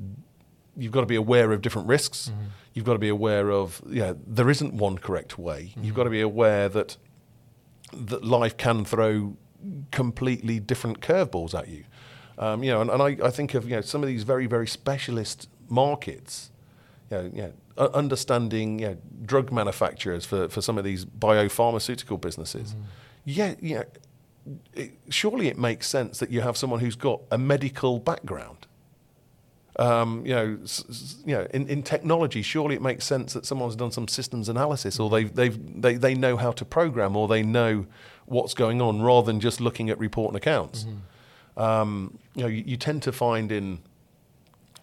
you've 0.78 0.92
got 0.92 1.02
to 1.02 1.08
be 1.08 1.16
aware 1.16 1.52
of 1.52 1.62
different 1.62 1.88
risks. 1.88 2.30
Mm-hmm. 2.30 2.46
You've 2.74 2.86
got 2.86 2.94
to 2.94 3.00
be 3.00 3.10
aware 3.10 3.52
of 3.52 3.82
yeah, 3.90 4.14
there 4.26 4.50
isn't 4.50 4.74
one 4.74 4.98
correct 4.98 5.38
way. 5.38 5.72
Mm-hmm. 5.72 5.84
You've 5.84 5.96
got 5.96 6.06
to 6.06 6.10
be 6.10 6.22
aware 6.22 6.70
that 6.70 6.98
that 7.94 8.24
life 8.24 8.58
can 8.58 8.86
throw 8.86 9.36
completely 9.92 10.60
different 10.60 11.02
curveballs 11.02 11.58
at 11.58 11.68
you. 11.68 11.84
Um, 12.38 12.64
you 12.64 12.72
know, 12.72 12.82
and, 12.82 12.90
and 12.90 13.02
I, 13.02 13.18
I 13.28 13.30
think 13.30 13.54
of 13.54 13.66
you 13.66 13.76
know 13.76 13.82
some 13.82 14.02
of 14.02 14.08
these 14.08 14.24
very 14.24 14.48
very 14.48 14.68
specialist 14.68 15.50
markets. 15.68 16.52
You 17.10 17.18
know, 17.18 17.32
you 17.34 17.54
know, 17.78 17.88
understanding 17.94 18.80
you 18.80 18.88
know, 18.88 18.98
drug 19.26 19.52
manufacturers 19.52 20.26
for, 20.26 20.48
for 20.48 20.62
some 20.62 20.78
of 20.78 20.84
these 20.84 21.04
biopharmaceutical 21.06 22.20
businesses. 22.20 22.72
Mm-hmm. 22.72 22.82
Yeah, 23.26 23.56
you 23.60 23.76
know, 23.76 23.84
it, 24.74 24.92
surely 25.10 25.48
it 25.48 25.58
makes 25.58 25.88
sense 25.88 26.20
that 26.20 26.30
you 26.32 26.42
have 26.42 26.58
someone 26.58 26.80
who's 26.80 26.96
got 26.96 27.22
a 27.32 27.38
medical 27.38 28.00
background. 28.00 28.68
Um, 29.78 30.26
you 30.26 30.36
know, 30.36 30.58
you 31.26 31.36
know, 31.36 31.48
in, 31.54 31.68
in 31.68 31.82
technology, 31.82 32.42
surely 32.42 32.76
it 32.76 32.82
makes 32.82 33.06
sense 33.06 33.34
that 33.34 33.46
someone's 33.46 33.76
done 33.76 33.92
some 33.92 34.08
systems 34.08 34.50
analysis, 34.50 35.00
or 35.00 35.10
they've, 35.10 35.34
they've, 35.34 35.82
they 35.82 35.96
they 35.96 36.14
know 36.14 36.36
how 36.38 36.52
to 36.52 36.66
program, 36.66 37.16
or 37.16 37.28
they 37.28 37.42
know 37.42 37.86
what's 38.26 38.54
going 38.54 38.82
on, 38.82 39.02
rather 39.02 39.26
than 39.26 39.40
just 39.40 39.62
looking 39.62 39.90
at 39.90 39.98
report 39.98 40.30
and 40.30 40.38
accounts. 40.38 40.86
Um, 41.58 42.20
you 42.36 42.44
know, 42.44 42.50
you, 42.50 42.64
you 42.66 42.78
tend 42.78 43.02
to 43.04 43.12
find 43.12 43.52
in, 43.52 43.80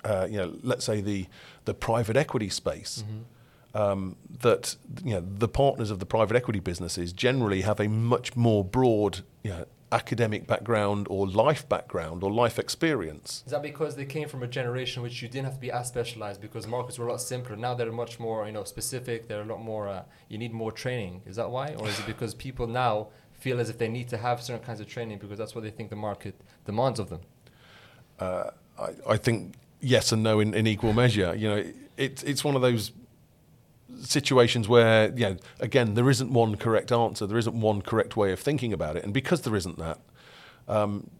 uh, 0.05 0.27
you 0.31 0.39
know, 0.39 0.57
let's 0.63 0.85
say 0.85 1.01
the 1.03 1.27
the 1.67 1.75
private 1.75 2.17
equity 2.17 2.49
space. 2.49 3.05
Um, 3.75 4.17
that 4.41 4.77
you 5.05 5.13
know 5.13 5.21
the 5.21 5.47
partners 5.47 5.91
of 5.91 5.99
the 5.99 6.07
private 6.07 6.37
equity 6.37 6.59
businesses 6.59 7.13
generally 7.13 7.61
have 7.61 7.79
a 7.81 7.87
much 7.87 8.35
more 8.35 8.65
broad 8.65 9.21
you 9.43 9.51
know, 9.51 9.67
academic 9.93 10.47
background 10.47 11.07
or 11.11 11.27
life 11.27 11.69
background 11.69 12.23
or 12.23 12.31
life 12.31 12.59
experience. 12.59 13.43
Is 13.47 13.53
that 13.53 13.63
because 13.63 13.97
they 13.97 14.05
came 14.05 14.29
from 14.29 14.43
a 14.43 14.47
generation 14.47 15.03
which 15.03 15.23
you 15.23 15.29
didn't 15.29 15.47
have 15.47 15.55
to 15.55 15.61
be 15.61 15.71
as 15.71 15.89
specialized 15.89 16.41
because 16.41 16.67
markets 16.67 16.99
were 16.99 17.07
a 17.07 17.11
lot 17.11 17.21
simpler? 17.21 17.57
Now 17.57 17.75
they're 17.75 17.93
much 17.93 18.19
more, 18.19 18.47
you 18.47 18.53
know, 18.53 18.65
specific. 18.65 19.29
They're 19.29 19.43
a 19.43 19.47
lot 19.47 19.63
more. 19.63 19.89
Uh, 19.89 20.03
you 20.29 20.39
need 20.39 20.53
more 20.53 20.73
training. 20.73 21.23
Is 21.27 21.37
that 21.37 21.51
why, 21.51 21.75
or 21.75 21.89
is 21.89 21.99
it 21.99 22.07
because 22.07 22.35
people 22.47 22.67
now 22.67 23.09
feel 23.33 23.61
as 23.61 23.71
if 23.71 23.79
they 23.79 23.89
need 23.89 24.09
to 24.09 24.17
have 24.17 24.43
certain 24.43 24.65
kinds 24.65 24.81
of 24.81 24.87
training 24.87 25.19
because 25.19 25.39
that's 25.39 25.55
what 25.55 25.63
they 25.65 25.71
think 25.71 25.91
the 25.91 25.97
market 25.97 26.35
demands 26.65 26.99
of 26.99 27.09
them? 27.09 27.21
Uh, 28.19 28.51
I, 28.79 28.89
I 29.11 29.17
think 29.17 29.55
yes 29.81 30.13
and 30.13 30.23
no 30.23 30.41
in, 30.41 30.55
in 30.55 30.67
equal 30.67 30.93
measure. 30.93 31.35
You 31.35 31.49
know, 31.49 31.65
it, 31.97 32.23
it's 32.27 32.45
one 32.45 32.57
of 32.57 32.63
those 32.63 32.93
situations 34.01 34.69
where, 34.69 35.11
you 35.17 35.31
know, 35.31 35.37
again, 35.61 35.95
there 35.95 36.09
isn't 36.11 36.33
one 36.33 36.57
correct 36.57 36.93
answer. 36.93 37.27
There 37.27 37.39
isn't 37.39 37.59
one 37.61 37.83
correct 37.83 38.17
way 38.17 38.33
of 38.33 38.41
thinking 38.41 38.73
about 38.73 38.97
it, 38.97 39.05
and 39.05 39.13
because 39.13 39.43
there 39.43 39.57
isn't 39.57 39.79
that, 39.79 39.99
um, 40.67 41.11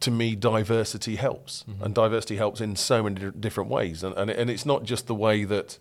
to 0.00 0.10
me, 0.10 0.34
diversity 0.34 1.16
helps, 1.16 1.64
and 1.80 1.94
diversity 1.94 2.36
helps 2.36 2.60
in 2.60 2.76
so 2.76 3.02
many 3.02 3.20
di- 3.20 3.38
different 3.38 3.70
ways. 3.70 4.02
And 4.02 4.16
and, 4.16 4.30
and 4.30 4.50
it's 4.50 4.66
not 4.66 4.84
just 4.84 5.06
the 5.06 5.14
way 5.14 5.44
that 5.44 5.78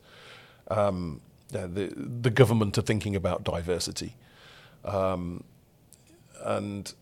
um, 0.70 1.22
the 1.50 1.94
the 2.22 2.30
government 2.30 2.78
are 2.78 2.84
thinking 2.84 3.16
about 3.16 3.44
diversity, 3.44 4.16
um, 4.86 5.44
and 6.44 6.94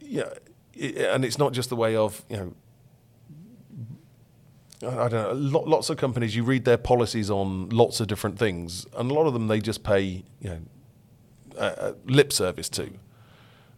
yeah, 0.00 0.30
i 0.76 0.86
and 0.86 1.24
it's 1.24 1.38
not 1.38 1.52
just 1.52 1.68
the 1.68 1.76
way 1.76 1.96
of 1.96 2.24
you 2.28 2.36
know. 2.36 2.54
I 4.82 5.08
don't 5.08 5.42
know. 5.42 5.60
Lots 5.60 5.90
of 5.90 5.98
companies, 5.98 6.34
you 6.34 6.42
read 6.42 6.64
their 6.64 6.78
policies 6.78 7.30
on 7.30 7.68
lots 7.68 8.00
of 8.00 8.06
different 8.06 8.38
things, 8.38 8.86
and 8.96 9.10
a 9.10 9.14
lot 9.14 9.26
of 9.26 9.34
them 9.34 9.46
they 9.48 9.60
just 9.60 9.82
pay, 9.82 10.24
you 10.40 10.50
know, 10.50 10.60
uh, 11.58 11.92
lip 12.06 12.32
service 12.32 12.68
to. 12.70 12.90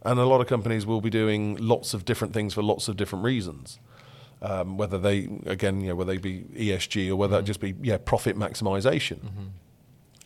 And 0.03 0.19
a 0.19 0.25
lot 0.25 0.41
of 0.41 0.47
companies 0.47 0.85
will 0.85 1.01
be 1.01 1.09
doing 1.09 1.55
lots 1.57 1.93
of 1.93 2.05
different 2.05 2.33
things 2.33 2.53
for 2.53 2.61
lots 2.61 2.87
of 2.87 2.97
different 2.97 3.25
reasons. 3.25 3.79
Um, 4.41 4.77
whether 4.77 4.97
they, 4.97 5.29
again, 5.45 5.79
you 5.81 5.89
know, 5.89 5.95
whether 5.95 6.11
they 6.11 6.17
be 6.17 6.41
ESG 6.53 7.09
or 7.09 7.15
whether 7.15 7.39
it 7.39 7.43
just 7.43 7.61
be, 7.61 7.75
yeah, 7.81 7.97
profit 7.97 8.37
maximization. 8.37 9.19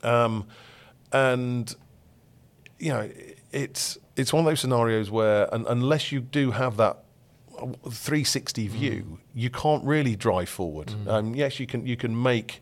Um, 0.03 0.47
and 1.11 1.75
you 2.79 2.89
know, 2.89 3.09
it's 3.51 3.97
it's 4.15 4.33
one 4.33 4.45
of 4.45 4.49
those 4.49 4.59
scenarios 4.59 5.09
where, 5.11 5.51
un 5.53 5.65
unless 5.67 6.11
you 6.11 6.19
do 6.19 6.51
have 6.51 6.77
that 6.77 7.03
360 7.57 8.67
view, 8.67 9.19
you 9.33 9.49
can't 9.49 9.83
really 9.83 10.15
drive 10.15 10.49
forward. 10.49 10.93
Um, 11.07 11.35
yes, 11.35 11.59
you 11.59 11.67
can 11.67 11.85
you 11.85 11.97
can 11.97 12.21
make 12.21 12.61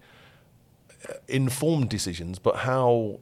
uh, 1.09 1.13
informed 1.27 1.89
decisions, 1.89 2.39
but 2.39 2.57
how 2.57 3.19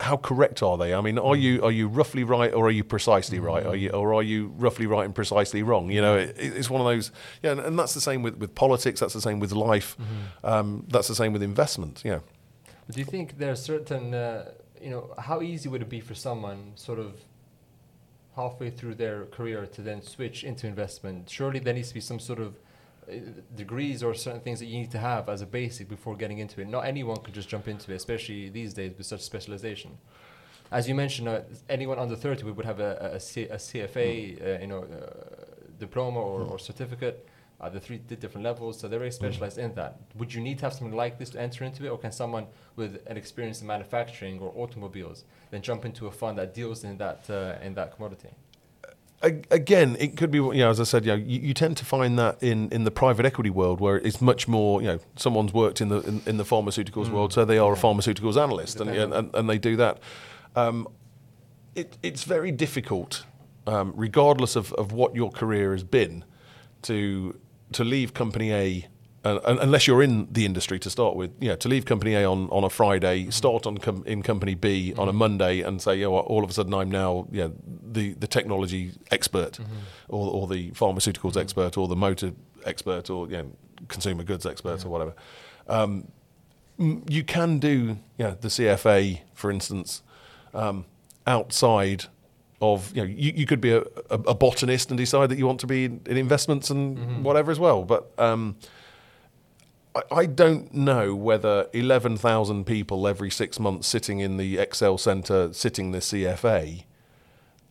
how 0.00 0.16
correct 0.16 0.62
are 0.62 0.76
they? 0.76 0.92
I 0.92 1.00
mean, 1.00 1.18
are 1.18 1.36
you 1.36 1.62
are 1.62 1.70
you 1.70 1.88
roughly 1.88 2.24
right 2.24 2.52
or 2.52 2.66
are 2.66 2.70
you 2.70 2.84
precisely 2.84 3.38
right? 3.38 3.64
Are 3.64 3.76
you 3.76 3.90
or 3.90 4.12
are 4.14 4.22
you 4.22 4.52
roughly 4.56 4.86
right 4.86 5.04
and 5.04 5.14
precisely 5.14 5.62
wrong? 5.62 5.90
You 5.90 6.02
know, 6.02 6.16
it, 6.16 6.34
it's 6.36 6.68
one 6.68 6.80
of 6.80 6.86
those. 6.86 7.12
Yeah, 7.42 7.52
and, 7.52 7.60
and 7.60 7.78
that's 7.78 7.94
the 7.94 8.00
same 8.00 8.22
with, 8.22 8.36
with 8.36 8.54
politics. 8.54 9.00
That's 9.00 9.14
the 9.14 9.20
same 9.20 9.40
with 9.40 9.52
life. 9.52 9.96
Um, 10.42 10.84
that's 10.88 11.08
the 11.08 11.14
same 11.14 11.32
with 11.32 11.42
investment. 11.42 12.02
Yeah. 12.04 12.20
But 12.86 12.96
do 12.96 13.00
you 13.00 13.06
think 13.06 13.38
there 13.38 13.50
are 13.50 13.56
certain, 13.56 14.12
uh, 14.12 14.50
you 14.80 14.90
know, 14.90 15.14
how 15.18 15.40
easy 15.40 15.68
would 15.68 15.82
it 15.82 15.88
be 15.88 16.00
for 16.00 16.14
someone 16.14 16.72
sort 16.74 16.98
of 16.98 17.14
halfway 18.36 18.70
through 18.70 18.96
their 18.96 19.26
career 19.26 19.66
to 19.66 19.82
then 19.82 20.02
switch 20.02 20.44
into 20.44 20.66
investment? 20.66 21.30
Surely 21.30 21.58
there 21.60 21.74
needs 21.74 21.88
to 21.88 21.94
be 21.94 22.00
some 22.00 22.18
sort 22.18 22.40
of 22.40 22.56
uh, 23.08 23.14
degrees 23.54 24.02
or 24.02 24.14
certain 24.14 24.40
things 24.40 24.58
that 24.60 24.66
you 24.66 24.78
need 24.78 24.90
to 24.90 24.98
have 24.98 25.28
as 25.28 25.42
a 25.42 25.46
basic 25.46 25.88
before 25.88 26.16
getting 26.16 26.38
into 26.38 26.60
it. 26.60 26.68
Not 26.68 26.86
anyone 26.86 27.18
can 27.18 27.34
just 27.34 27.48
jump 27.48 27.68
into 27.68 27.92
it, 27.92 27.96
especially 27.96 28.48
these 28.48 28.74
days 28.74 28.92
with 28.96 29.06
such 29.06 29.20
specialization. 29.20 29.98
As 30.70 30.88
you 30.88 30.94
mentioned, 30.94 31.28
uh, 31.28 31.42
anyone 31.68 31.98
under 31.98 32.16
30 32.16 32.44
would 32.44 32.64
have 32.64 32.80
a, 32.80 33.12
a, 33.14 33.20
C, 33.20 33.42
a 33.44 33.56
CFA, 33.56 34.58
uh, 34.58 34.60
you 34.60 34.66
know, 34.66 34.82
uh, 34.82 35.44
diploma 35.78 36.18
or, 36.18 36.42
or 36.42 36.58
certificate. 36.58 37.28
Uh, 37.64 37.68
the 37.70 37.80
three 37.80 38.00
the 38.08 38.16
different 38.16 38.44
levels. 38.44 38.78
So 38.78 38.88
they're 38.88 38.98
very 38.98 39.10
specialized 39.10 39.58
in 39.58 39.74
that. 39.74 40.00
Would 40.16 40.32
you 40.34 40.42
need 40.42 40.58
to 40.58 40.66
have 40.66 40.74
something 40.74 40.96
like 40.96 41.18
this 41.18 41.30
to 41.30 41.40
enter 41.40 41.64
into 41.64 41.84
it, 41.84 41.88
or 41.88 41.98
can 41.98 42.12
someone 42.12 42.46
with 42.76 43.02
an 43.06 43.16
experience 43.16 43.60
in 43.60 43.66
manufacturing 43.66 44.40
or 44.40 44.52
automobiles 44.56 45.24
then 45.50 45.62
jump 45.62 45.84
into 45.84 46.06
a 46.06 46.10
fund 46.10 46.38
that 46.38 46.54
deals 46.54 46.84
in 46.84 46.98
that 46.98 47.28
uh, 47.30 47.66
in 47.66 47.74
that 47.74 47.96
commodity? 47.96 48.30
Again, 49.50 49.96
it 49.98 50.18
could 50.18 50.30
be, 50.30 50.36
you 50.36 50.52
know, 50.52 50.68
as 50.68 50.78
I 50.80 50.84
said, 50.84 51.06
you, 51.06 51.12
know, 51.12 51.16
you, 51.16 51.40
you 51.40 51.54
tend 51.54 51.78
to 51.78 51.84
find 51.86 52.18
that 52.18 52.42
in, 52.42 52.68
in 52.68 52.84
the 52.84 52.90
private 52.90 53.24
equity 53.24 53.48
world 53.48 53.80
where 53.80 53.96
it's 53.96 54.20
much 54.20 54.46
more, 54.46 54.82
you 54.82 54.88
know, 54.88 54.98
someone's 55.16 55.54
worked 55.54 55.80
in 55.80 55.88
the 55.88 56.00
in, 56.00 56.20
in 56.26 56.36
the 56.36 56.44
pharmaceuticals 56.44 57.08
world, 57.08 57.32
so 57.32 57.42
they 57.46 57.56
are 57.56 57.72
a 57.72 57.76
pharmaceuticals 57.76 58.36
analyst, 58.36 58.80
and, 58.80 58.90
and, 58.90 59.14
and, 59.14 59.34
and 59.34 59.48
they 59.48 59.56
do 59.56 59.76
that. 59.76 59.98
Um, 60.54 60.86
it, 61.74 61.96
it's 62.02 62.24
very 62.24 62.52
difficult, 62.52 63.24
um, 63.66 63.94
regardless 63.96 64.56
of, 64.56 64.74
of 64.74 64.92
what 64.92 65.14
your 65.14 65.30
career 65.30 65.72
has 65.72 65.84
been, 65.84 66.24
to 66.82 67.38
to 67.74 67.84
leave 67.84 68.14
company 68.14 68.52
A, 68.52 68.86
uh, 69.24 69.38
unless 69.44 69.86
you're 69.86 70.02
in 70.02 70.28
the 70.30 70.44
industry 70.44 70.78
to 70.80 70.90
start 70.90 71.16
with. 71.16 71.30
You 71.40 71.50
know, 71.50 71.56
to 71.56 71.68
leave 71.68 71.84
company 71.84 72.14
A 72.14 72.24
on, 72.28 72.48
on 72.50 72.64
a 72.64 72.70
Friday, 72.70 73.30
start 73.30 73.66
on 73.66 73.78
com- 73.78 74.04
in 74.06 74.22
company 74.22 74.54
B 74.54 74.94
on 74.96 75.08
a 75.08 75.12
Monday, 75.12 75.60
and 75.60 75.80
say, 75.80 75.96
you 75.96 76.04
know, 76.04 76.12
what, 76.12 76.26
all 76.26 76.42
of 76.44 76.50
a 76.50 76.52
sudden 76.52 76.74
I'm 76.74 76.90
now, 76.90 77.26
you 77.30 77.42
know, 77.42 77.52
the 77.92 78.14
the 78.14 78.26
technology 78.26 78.92
expert, 79.10 79.58
or 80.08 80.30
or 80.30 80.46
the 80.46 80.70
pharmaceuticals 80.72 81.36
expert, 81.36 81.76
or 81.76 81.88
the 81.88 81.96
motor 81.96 82.32
expert, 82.64 83.10
or 83.10 83.28
you 83.28 83.36
know, 83.38 83.50
consumer 83.88 84.24
goods 84.24 84.46
expert, 84.46 84.84
or 84.84 84.88
whatever. 84.88 85.14
Um, 85.68 86.08
you 86.78 87.22
can 87.22 87.58
do, 87.58 87.98
you 88.18 88.24
know, 88.24 88.36
the 88.40 88.48
CFA, 88.48 89.20
for 89.34 89.50
instance, 89.50 90.02
um, 90.52 90.86
outside 91.26 92.06
of 92.72 92.94
you 92.96 93.02
know 93.02 93.08
you, 93.08 93.32
you 93.36 93.46
could 93.46 93.60
be 93.60 93.70
a, 93.72 93.80
a, 94.10 94.18
a 94.28 94.34
botanist 94.34 94.90
and 94.90 94.98
decide 94.98 95.28
that 95.28 95.38
you 95.38 95.46
want 95.46 95.60
to 95.60 95.66
be 95.66 95.84
in, 95.84 96.00
in 96.06 96.16
investments 96.16 96.70
and 96.70 97.24
whatever 97.24 97.50
as 97.52 97.58
well 97.58 97.84
but 97.84 98.12
um, 98.18 98.56
I, 99.94 100.02
I 100.22 100.26
don't 100.26 100.72
know 100.74 101.14
whether 101.14 101.68
11,000 101.72 102.64
people 102.64 103.06
every 103.06 103.30
six 103.30 103.60
months 103.60 103.86
sitting 103.86 104.20
in 104.20 104.36
the 104.36 104.58
Excel 104.58 104.96
Centre 104.98 105.52
sitting 105.52 105.92
the 105.92 105.98
CFA 105.98 106.84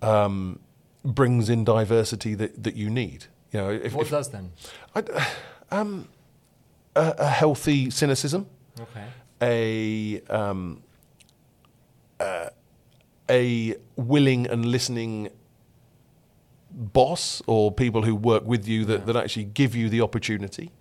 um, 0.02 0.60
brings 1.04 1.50
in 1.50 1.64
diversity 1.64 2.36
that, 2.36 2.64
that 2.64 2.76
you 2.76 2.90
need 2.90 3.26
you 3.52 3.60
know 3.60 3.70
if, 3.70 3.94
what 3.94 4.06
if 4.06 4.12
does 4.12 4.30
then? 4.30 4.52
I, 4.96 5.04
um, 5.72 6.08
a, 6.96 7.16
a 7.18 7.28
healthy 7.28 7.90
cynicism 7.90 8.48
Okay. 8.80 9.06
a 9.42 10.34
um, 10.34 10.82
uh, 12.20 12.50
a 13.34 13.76
willing 13.96 14.46
and 14.48 14.66
listening 14.66 15.30
boss 16.72 17.42
or 17.48 17.72
people 17.72 18.04
who 18.04 18.16
work 18.16 18.46
with 18.46 18.68
you 18.68 18.86
that, 18.86 19.06
that 19.08 19.16
actually 19.16 19.46
give 19.46 19.76
you 19.76 19.90
the 19.90 20.02
opportunity. 20.02 20.72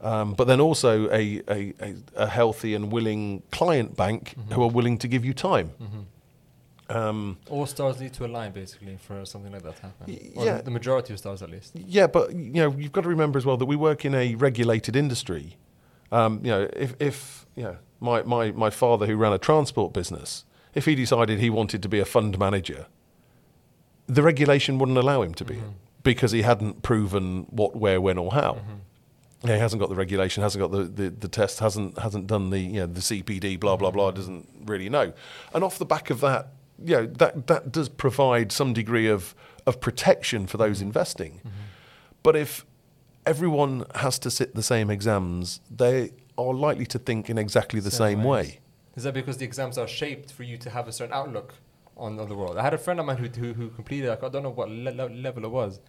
Um, 0.00 0.34
but 0.34 0.46
then 0.46 0.60
also 0.60 1.10
a, 1.10 1.42
a, 1.48 1.74
a, 2.14 2.26
healthy 2.26 2.74
and 2.74 2.92
willing 2.92 3.42
client 3.50 3.96
bank 3.96 4.34
who 4.52 4.62
are 4.62 4.68
willing 4.68 4.98
to 4.98 5.08
give 5.08 5.24
you 5.24 5.32
time. 5.32 5.70
Um, 6.88 7.38
All 7.48 7.66
stars 7.66 7.98
need 7.98 8.12
to 8.12 8.26
align 8.26 8.52
basically 8.52 8.96
for 8.98 9.24
something 9.24 9.50
like 9.50 9.62
that 9.62 9.76
to 9.76 9.82
happen. 9.82 10.32
Or 10.36 10.44
yeah. 10.44 10.60
the 10.60 10.70
majority 10.70 11.12
of 11.14 11.18
stars 11.18 11.42
at 11.42 11.50
least. 11.50 11.72
Yeah, 11.74 12.06
but 12.06 12.32
you 12.32 12.60
know, 12.62 12.74
you've 12.76 12.92
got 12.92 13.02
to 13.02 13.08
remember 13.08 13.38
as 13.38 13.46
well 13.46 13.56
that 13.56 13.66
we 13.66 13.74
work 13.74 14.04
in 14.04 14.14
a 14.14 14.34
regulated 14.34 14.94
industry. 14.94 15.56
Um, 16.12 16.40
you 16.44 16.50
know, 16.50 16.68
if, 16.74 16.94
if 17.00 17.46
you 17.56 17.64
know, 17.64 17.76
my, 17.98 18.22
my, 18.22 18.52
my 18.52 18.70
father 18.70 19.06
who 19.06 19.16
ran 19.16 19.32
a 19.32 19.38
transport 19.38 19.92
business, 19.92 20.44
if 20.76 20.84
he 20.84 20.94
decided 20.94 21.40
he 21.40 21.50
wanted 21.50 21.82
to 21.82 21.88
be 21.88 21.98
a 21.98 22.04
fund 22.04 22.38
manager, 22.38 22.86
the 24.06 24.22
regulation 24.22 24.78
wouldn't 24.78 24.98
allow 24.98 25.22
him 25.22 25.34
to 25.34 25.44
be 25.44 25.54
mm-hmm. 25.54 25.70
because 26.02 26.32
he 26.32 26.42
hadn't 26.42 26.82
proven 26.82 27.46
what, 27.50 27.74
where, 27.74 28.00
when, 28.00 28.18
or 28.18 28.32
how. 28.32 28.52
Mm-hmm. 28.52 29.48
Yeah, 29.48 29.54
he 29.54 29.60
hasn't 29.60 29.80
got 29.80 29.88
the 29.88 29.94
regulation, 29.96 30.42
hasn't 30.42 30.60
got 30.60 30.70
the, 30.70 30.84
the, 30.84 31.10
the 31.10 31.28
test, 31.28 31.60
hasn't 31.60 31.98
hasn't 31.98 32.26
done 32.26 32.50
the 32.50 32.58
you 32.58 32.80
know 32.80 32.86
the 32.86 33.00
CPD, 33.00 33.58
blah 33.58 33.76
blah 33.76 33.90
blah, 33.90 34.08
mm-hmm. 34.08 34.16
doesn't 34.16 34.48
really 34.64 34.88
know. 34.88 35.12
And 35.54 35.64
off 35.64 35.78
the 35.78 35.86
back 35.86 36.10
of 36.10 36.20
that, 36.20 36.48
you 36.84 36.96
know, 36.96 37.06
that 37.06 37.46
that 37.46 37.72
does 37.72 37.88
provide 37.88 38.52
some 38.52 38.72
degree 38.72 39.08
of 39.08 39.34
of 39.66 39.80
protection 39.80 40.46
for 40.46 40.58
those 40.58 40.80
investing. 40.80 41.40
But 42.22 42.36
if 42.36 42.66
everyone 43.24 43.84
has 43.96 44.18
to 44.20 44.30
sit 44.30 44.54
the 44.54 44.62
same 44.62 44.90
exams, 44.90 45.60
they 45.70 46.12
are 46.36 46.52
likely 46.52 46.86
to 46.86 46.98
think 46.98 47.30
in 47.30 47.38
exactly 47.38 47.80
the 47.80 47.90
Same 47.90 48.18
same 48.18 48.24
way. 48.24 48.60
Is 48.96 49.02
that 49.04 49.14
because 49.14 49.36
the 49.36 49.44
exams 49.44 49.76
are 49.78 49.86
shaped 49.86 50.32
for 50.32 50.42
you 50.42 50.56
to 50.58 50.70
have 50.70 50.88
a 50.88 50.92
certain 50.92 51.12
outlook 51.12 51.54
on, 51.96 52.18
on 52.18 52.28
the 52.28 52.34
world? 52.34 52.56
I 52.56 52.62
had 52.62 52.74
a 52.74 52.78
friend 52.78 52.98
of 52.98 53.06
mine 53.06 53.18
who 53.18 53.28
who, 53.28 53.52
who 53.52 53.68
completed 53.70 54.08
like, 54.08 54.22
I 54.24 54.28
don't 54.28 54.42
know 54.42 54.50
what 54.50 54.68
le- 54.70 54.90
le- 54.90 55.10
level 55.10 55.44
it 55.44 55.50
was 55.50 55.80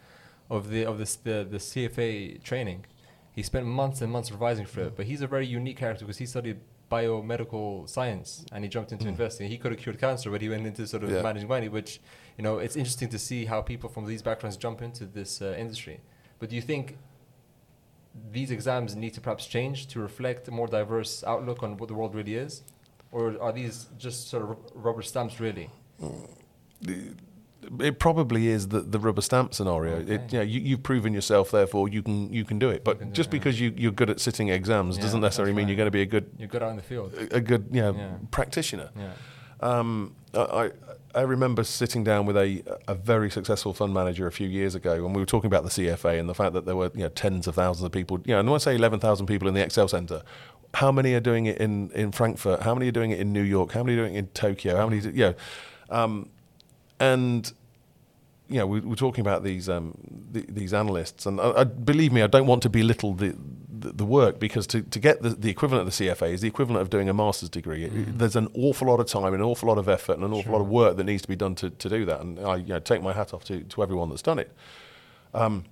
of 0.50 0.70
the 0.70 0.86
of 0.86 0.98
this 0.98 1.16
the 1.16 1.48
the 1.50 1.58
CFA 1.58 2.44
training. 2.44 2.86
He 3.32 3.44
spent 3.44 3.66
months 3.66 4.02
and 4.02 4.12
months 4.12 4.32
revising 4.32 4.66
for 4.66 4.82
it, 4.82 4.96
but 4.98 5.06
he's 5.06 5.22
a 5.22 5.28
very 5.28 5.46
unique 5.46 5.78
character 5.78 6.06
because 6.06 6.18
he 6.18 6.26
studied 6.26 6.60
biomedical 6.92 7.88
science 7.88 8.46
and 8.52 8.64
he 8.64 8.70
jumped 8.70 8.92
into 8.92 9.08
investing. 9.08 9.48
He 9.50 9.58
could 9.58 9.72
have 9.74 9.80
cured 9.80 10.00
cancer, 10.00 10.32
but 10.32 10.42
he 10.42 10.50
went 10.50 10.66
into 10.66 10.88
sort 10.88 11.04
of 11.04 11.12
Yeah. 11.12 11.22
managing 11.22 11.48
money, 11.48 11.70
which 11.70 12.02
you 12.38 12.44
know 12.44 12.58
it's 12.58 12.76
interesting 12.76 13.10
to 13.10 13.20
see 13.20 13.46
how 13.46 13.62
people 13.62 13.90
from 13.90 14.06
these 14.06 14.22
backgrounds 14.22 14.58
jump 14.58 14.82
into 14.82 15.06
this 15.06 15.42
uh, 15.42 15.56
industry. 15.58 16.00
But 16.40 16.50
do 16.50 16.56
you 16.56 16.62
think 16.62 16.98
these 18.32 18.50
exams 18.52 18.96
need 18.96 19.14
to 19.14 19.22
perhaps 19.22 19.46
change 19.46 19.88
to 19.88 20.00
reflect 20.00 20.48
a 20.48 20.52
more 20.52 20.68
diverse 20.68 21.24
outlook 21.24 21.62
on 21.64 21.78
what 21.78 21.88
the 21.88 21.94
world 21.94 22.16
really 22.16 22.36
is? 22.36 22.64
Or 23.18 23.36
are 23.42 23.52
these 23.52 23.88
just 23.98 24.30
sort 24.30 24.44
of 24.44 24.58
rubber 24.76 25.02
stamps, 25.02 25.40
really? 25.40 25.70
It 27.82 27.98
probably 28.00 28.48
is 28.48 28.68
the, 28.70 28.82
the 28.82 29.00
rubber 29.00 29.22
stamp 29.22 29.54
scenario. 29.56 29.96
Okay. 29.98 30.14
It, 30.16 30.32
you 30.32 30.38
know, 30.40 30.44
you, 30.44 30.60
you've 30.62 30.84
proven 30.84 31.14
yourself, 31.14 31.50
therefore 31.52 31.90
you 31.90 32.04
can 32.04 32.32
you 32.32 32.46
can 32.46 32.60
do 32.60 32.70
it. 32.70 32.84
But 32.84 33.00
do 33.00 33.06
just 33.06 33.30
it, 33.30 33.34
yeah. 33.34 33.40
because 33.40 33.60
you, 33.60 33.74
you're 33.76 33.92
good 33.92 34.10
at 34.12 34.20
sitting 34.22 34.50
exams 34.50 34.96
Yeah, 34.98 35.04
doesn't 35.04 35.22
necessarily 35.22 35.52
mean 35.54 35.66
right. 35.66 35.70
you're 35.72 35.78
going 35.78 35.88
to 35.88 35.92
be 35.92 36.04
a 36.04 36.06
good 36.06 36.30
You're 36.38 36.48
good 36.48 36.62
out 36.64 36.70
in 36.70 36.76
the 36.78 36.84
field. 36.84 37.14
a 37.32 37.42
good 37.42 37.68
you 37.72 37.82
know, 37.82 37.94
Yeah. 37.96 38.12
practitioner. 38.30 38.92
Yeah. 38.96 39.14
Um, 39.60 40.14
I, 40.36 40.40
I 40.40 40.72
I 41.16 41.22
remember 41.22 41.64
sitting 41.64 42.04
down 42.04 42.28
with 42.28 42.38
a 42.38 42.62
a 42.88 42.94
very 42.94 43.32
successful 43.32 43.74
fund 43.74 43.92
manager 43.94 44.28
a 44.28 44.32
few 44.32 44.48
years 44.48 44.76
ago, 44.76 44.94
and 45.06 45.16
we 45.16 45.22
were 45.22 45.26
talking 45.26 45.48
about 45.48 45.64
the 45.64 45.70
CFA 45.72 46.20
and 46.20 46.30
the 46.30 46.36
fact 46.36 46.54
that 46.54 46.66
there 46.68 46.76
were 46.76 46.92
you 46.94 47.02
know 47.06 47.10
tens 47.10 47.48
of 47.48 47.56
thousands 47.56 47.84
of 47.86 47.92
people. 47.92 48.20
You 48.24 48.34
know, 48.36 48.40
and 48.42 48.50
when 48.50 48.56
I 48.56 48.60
say 48.60 48.76
eleven 48.76 49.00
thousand 49.00 49.26
people 49.26 49.48
in 49.48 49.56
the 49.56 49.64
Excel 49.64 49.88
Center, 49.88 50.22
how 50.74 50.92
many 50.92 51.14
are 51.14 51.20
doing 51.20 51.46
it 51.46 51.58
in 51.58 51.92
in 51.92 52.12
Frankfurt? 52.12 52.62
How 52.64 52.74
many 52.74 52.88
are 52.88 52.92
doing 52.92 53.12
it 53.12 53.20
in 53.20 53.34
New 53.34 53.42
York? 53.44 53.72
How 53.72 53.84
many 53.84 53.98
are 53.98 54.02
doing 54.02 54.16
it 54.16 54.20
in 54.20 54.28
Tokyo? 54.28 54.76
How 54.78 54.88
many? 54.88 55.02
do- 55.02 55.10
You 55.12 55.26
know, 55.26 55.34
um, 55.90 56.30
and 57.00 57.52
you 58.50 58.58
know, 58.60 58.68
we, 58.68 58.80
we're 58.80 58.96
talking 58.96 59.22
about 59.22 59.44
these 59.44 59.68
um, 59.70 59.94
the, 60.32 60.46
these 60.50 60.74
analysts, 60.74 61.26
and 61.26 61.40
I, 61.42 61.52
I, 61.62 61.64
believe 61.66 62.14
me, 62.14 62.22
I 62.22 62.28
don't 62.28 62.48
want 62.48 62.64
to 62.64 62.70
belittle 62.70 63.14
the 63.14 63.36
the, 63.80 63.92
the 63.92 64.06
work 64.06 64.40
because 64.40 64.66
to, 64.68 64.82
to 64.82 65.00
get 65.00 65.22
the, 65.22 65.30
the 65.30 65.50
equivalent 65.50 65.88
of 65.88 65.96
the 65.98 66.06
CFA 66.08 66.32
is 66.32 66.42
the 66.42 66.48
equivalent 66.48 66.82
of 66.82 66.90
doing 66.90 67.10
a 67.10 67.14
master's 67.14 67.50
degree. 67.50 67.84
It- 67.86 68.18
There's 68.18 68.36
an 68.36 68.48
awful 68.56 68.88
lot 68.88 69.00
of 69.00 69.06
time, 69.08 69.34
an 69.34 69.42
awful 69.42 69.68
lot 69.70 69.78
of 69.78 69.88
effort, 69.90 70.14
and 70.14 70.24
an 70.24 70.34
awful 70.34 70.54
lot 70.54 70.62
of 70.62 70.68
work 70.70 70.98
that 70.98 71.04
needs 71.04 71.22
to 71.24 71.28
be 71.28 71.36
done 71.36 71.56
to, 71.56 71.70
to 71.70 71.90
do 71.90 72.06
that. 72.06 72.22
And 72.22 72.40
I 72.40 72.56
you 72.58 72.68
know, 72.68 72.80
take 72.80 73.02
my 73.04 73.14
hat 73.14 73.34
off 73.34 73.44
to, 73.46 73.62
to 73.64 73.84
everyone 73.84 74.10
that's 74.10 74.22
done 74.24 74.40
it. 74.40 74.52
Um, 75.34 75.66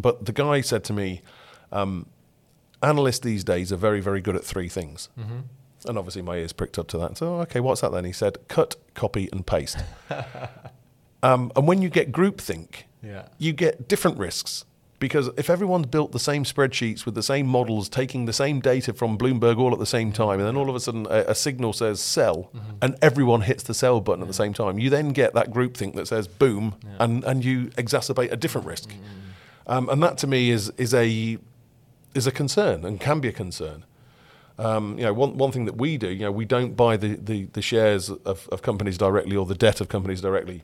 but 0.00 0.24
the 0.26 0.32
guy 0.32 0.60
said 0.60 0.84
to 0.84 0.92
me, 0.92 1.22
um, 1.70 2.06
analysts 2.82 3.20
these 3.20 3.44
days 3.44 3.72
are 3.72 3.76
very, 3.76 4.00
very 4.00 4.20
good 4.20 4.36
at 4.36 4.44
three 4.44 4.68
things. 4.68 5.08
And 5.84 5.98
obviously, 5.98 6.22
my 6.22 6.36
ears 6.36 6.52
pricked 6.52 6.78
up 6.78 6.86
to 6.88 6.98
that. 6.98 7.18
So, 7.18 7.40
okay, 7.40 7.58
what's 7.60 7.80
that 7.80 7.90
then? 7.92 8.04
He 8.04 8.12
said, 8.12 8.38
cut, 8.48 8.76
copy, 8.94 9.28
and 9.32 9.44
paste. 9.44 9.78
um, 11.22 11.52
and 11.56 11.66
when 11.66 11.82
you 11.82 11.88
get 11.88 12.12
groupthink, 12.12 12.84
Yeah. 13.02 13.24
you 13.38 13.52
get 13.52 13.88
different 13.88 14.18
risks. 14.18 14.64
Because 15.00 15.30
if 15.36 15.50
everyone's 15.50 15.86
built 15.86 16.12
the 16.12 16.20
same 16.20 16.44
spreadsheets 16.44 17.04
with 17.04 17.16
the 17.16 17.24
same 17.24 17.48
models, 17.48 17.88
taking 17.88 18.26
the 18.26 18.32
same 18.32 18.60
data 18.60 18.92
from 18.92 19.18
Bloomberg 19.18 19.58
all 19.58 19.72
at 19.72 19.80
the 19.80 19.86
same 19.86 20.12
time, 20.12 20.38
and 20.38 20.46
then 20.46 20.56
all 20.56 20.68
of 20.70 20.76
a 20.76 20.80
sudden 20.80 21.06
a, 21.10 21.24
a 21.30 21.34
signal 21.34 21.72
says 21.72 21.98
sell, 22.00 22.52
and 22.80 22.96
everyone 23.02 23.40
hits 23.40 23.64
the 23.64 23.74
sell 23.74 24.00
button 24.00 24.22
at 24.22 24.28
the 24.28 24.32
same 24.34 24.54
time, 24.54 24.78
you 24.78 24.88
then 24.90 25.08
get 25.08 25.34
that 25.34 25.50
groupthink 25.50 25.94
that 25.96 26.06
says 26.06 26.28
boom, 26.28 26.76
Yeah. 26.84 26.90
and, 27.00 27.24
and 27.24 27.44
you 27.44 27.66
exacerbate 27.70 28.30
a 28.30 28.36
different 28.36 28.64
risk. 28.68 28.94
Um, 29.66 29.88
and 29.88 30.00
that 30.04 30.18
to 30.18 30.28
me 30.28 30.50
is, 30.50 30.70
is, 30.78 30.94
a, 30.94 31.36
is 32.14 32.26
a 32.26 32.32
concern 32.32 32.84
and 32.84 33.00
can 33.00 33.20
be 33.20 33.28
a 33.28 33.32
concern. 33.32 33.84
Um, 34.58 34.98
you 34.98 35.04
know, 35.04 35.12
one, 35.12 35.38
one 35.38 35.50
thing 35.50 35.64
that 35.64 35.76
we 35.76 35.96
do, 35.96 36.08
you 36.08 36.20
know, 36.20 36.32
we 36.32 36.44
don't 36.44 36.76
buy 36.76 36.96
the, 36.96 37.16
the, 37.16 37.46
the 37.52 37.62
shares 37.62 38.10
of, 38.10 38.48
of 38.50 38.62
companies 38.62 38.98
directly 38.98 39.36
or 39.36 39.46
the 39.46 39.54
debt 39.54 39.80
of 39.80 39.88
companies 39.88 40.20
directly. 40.20 40.62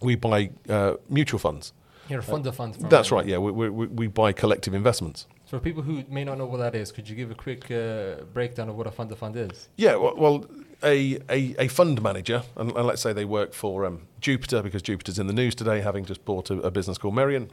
We 0.00 0.16
buy 0.16 0.50
uh, 0.68 0.94
mutual 1.08 1.38
funds. 1.38 1.72
You're 2.08 2.20
a 2.20 2.22
fund 2.22 2.46
of 2.46 2.56
funds. 2.56 2.78
That's 2.78 3.12
right. 3.12 3.24
Yeah, 3.24 3.38
we, 3.38 3.52
we, 3.52 3.86
we 3.86 4.06
buy 4.08 4.32
collective 4.32 4.74
investments. 4.74 5.26
So 5.44 5.58
for 5.58 5.62
people 5.62 5.82
who 5.82 6.02
may 6.08 6.24
not 6.24 6.38
know 6.38 6.46
what 6.46 6.58
that 6.58 6.74
is, 6.74 6.90
could 6.90 7.08
you 7.08 7.14
give 7.14 7.30
a 7.30 7.34
quick 7.34 7.70
uh, 7.70 8.24
breakdown 8.32 8.68
of 8.68 8.76
what 8.76 8.86
a 8.86 8.90
fund 8.90 9.12
of 9.12 9.18
fund 9.18 9.36
is? 9.36 9.68
Yeah. 9.76 9.94
Well, 9.96 10.16
well 10.16 10.46
a, 10.82 11.18
a, 11.28 11.54
a 11.58 11.68
fund 11.68 12.02
manager, 12.02 12.42
and, 12.56 12.72
and 12.72 12.86
let's 12.86 13.02
say 13.02 13.12
they 13.12 13.24
work 13.24 13.52
for 13.52 13.84
um, 13.84 14.08
Jupiter 14.20 14.62
because 14.62 14.82
Jupiter's 14.82 15.18
in 15.18 15.28
the 15.28 15.32
news 15.32 15.54
today, 15.54 15.82
having 15.82 16.04
just 16.04 16.24
bought 16.24 16.50
a, 16.50 16.54
a 16.60 16.70
business 16.70 16.98
called 16.98 17.14
Merian. 17.14 17.50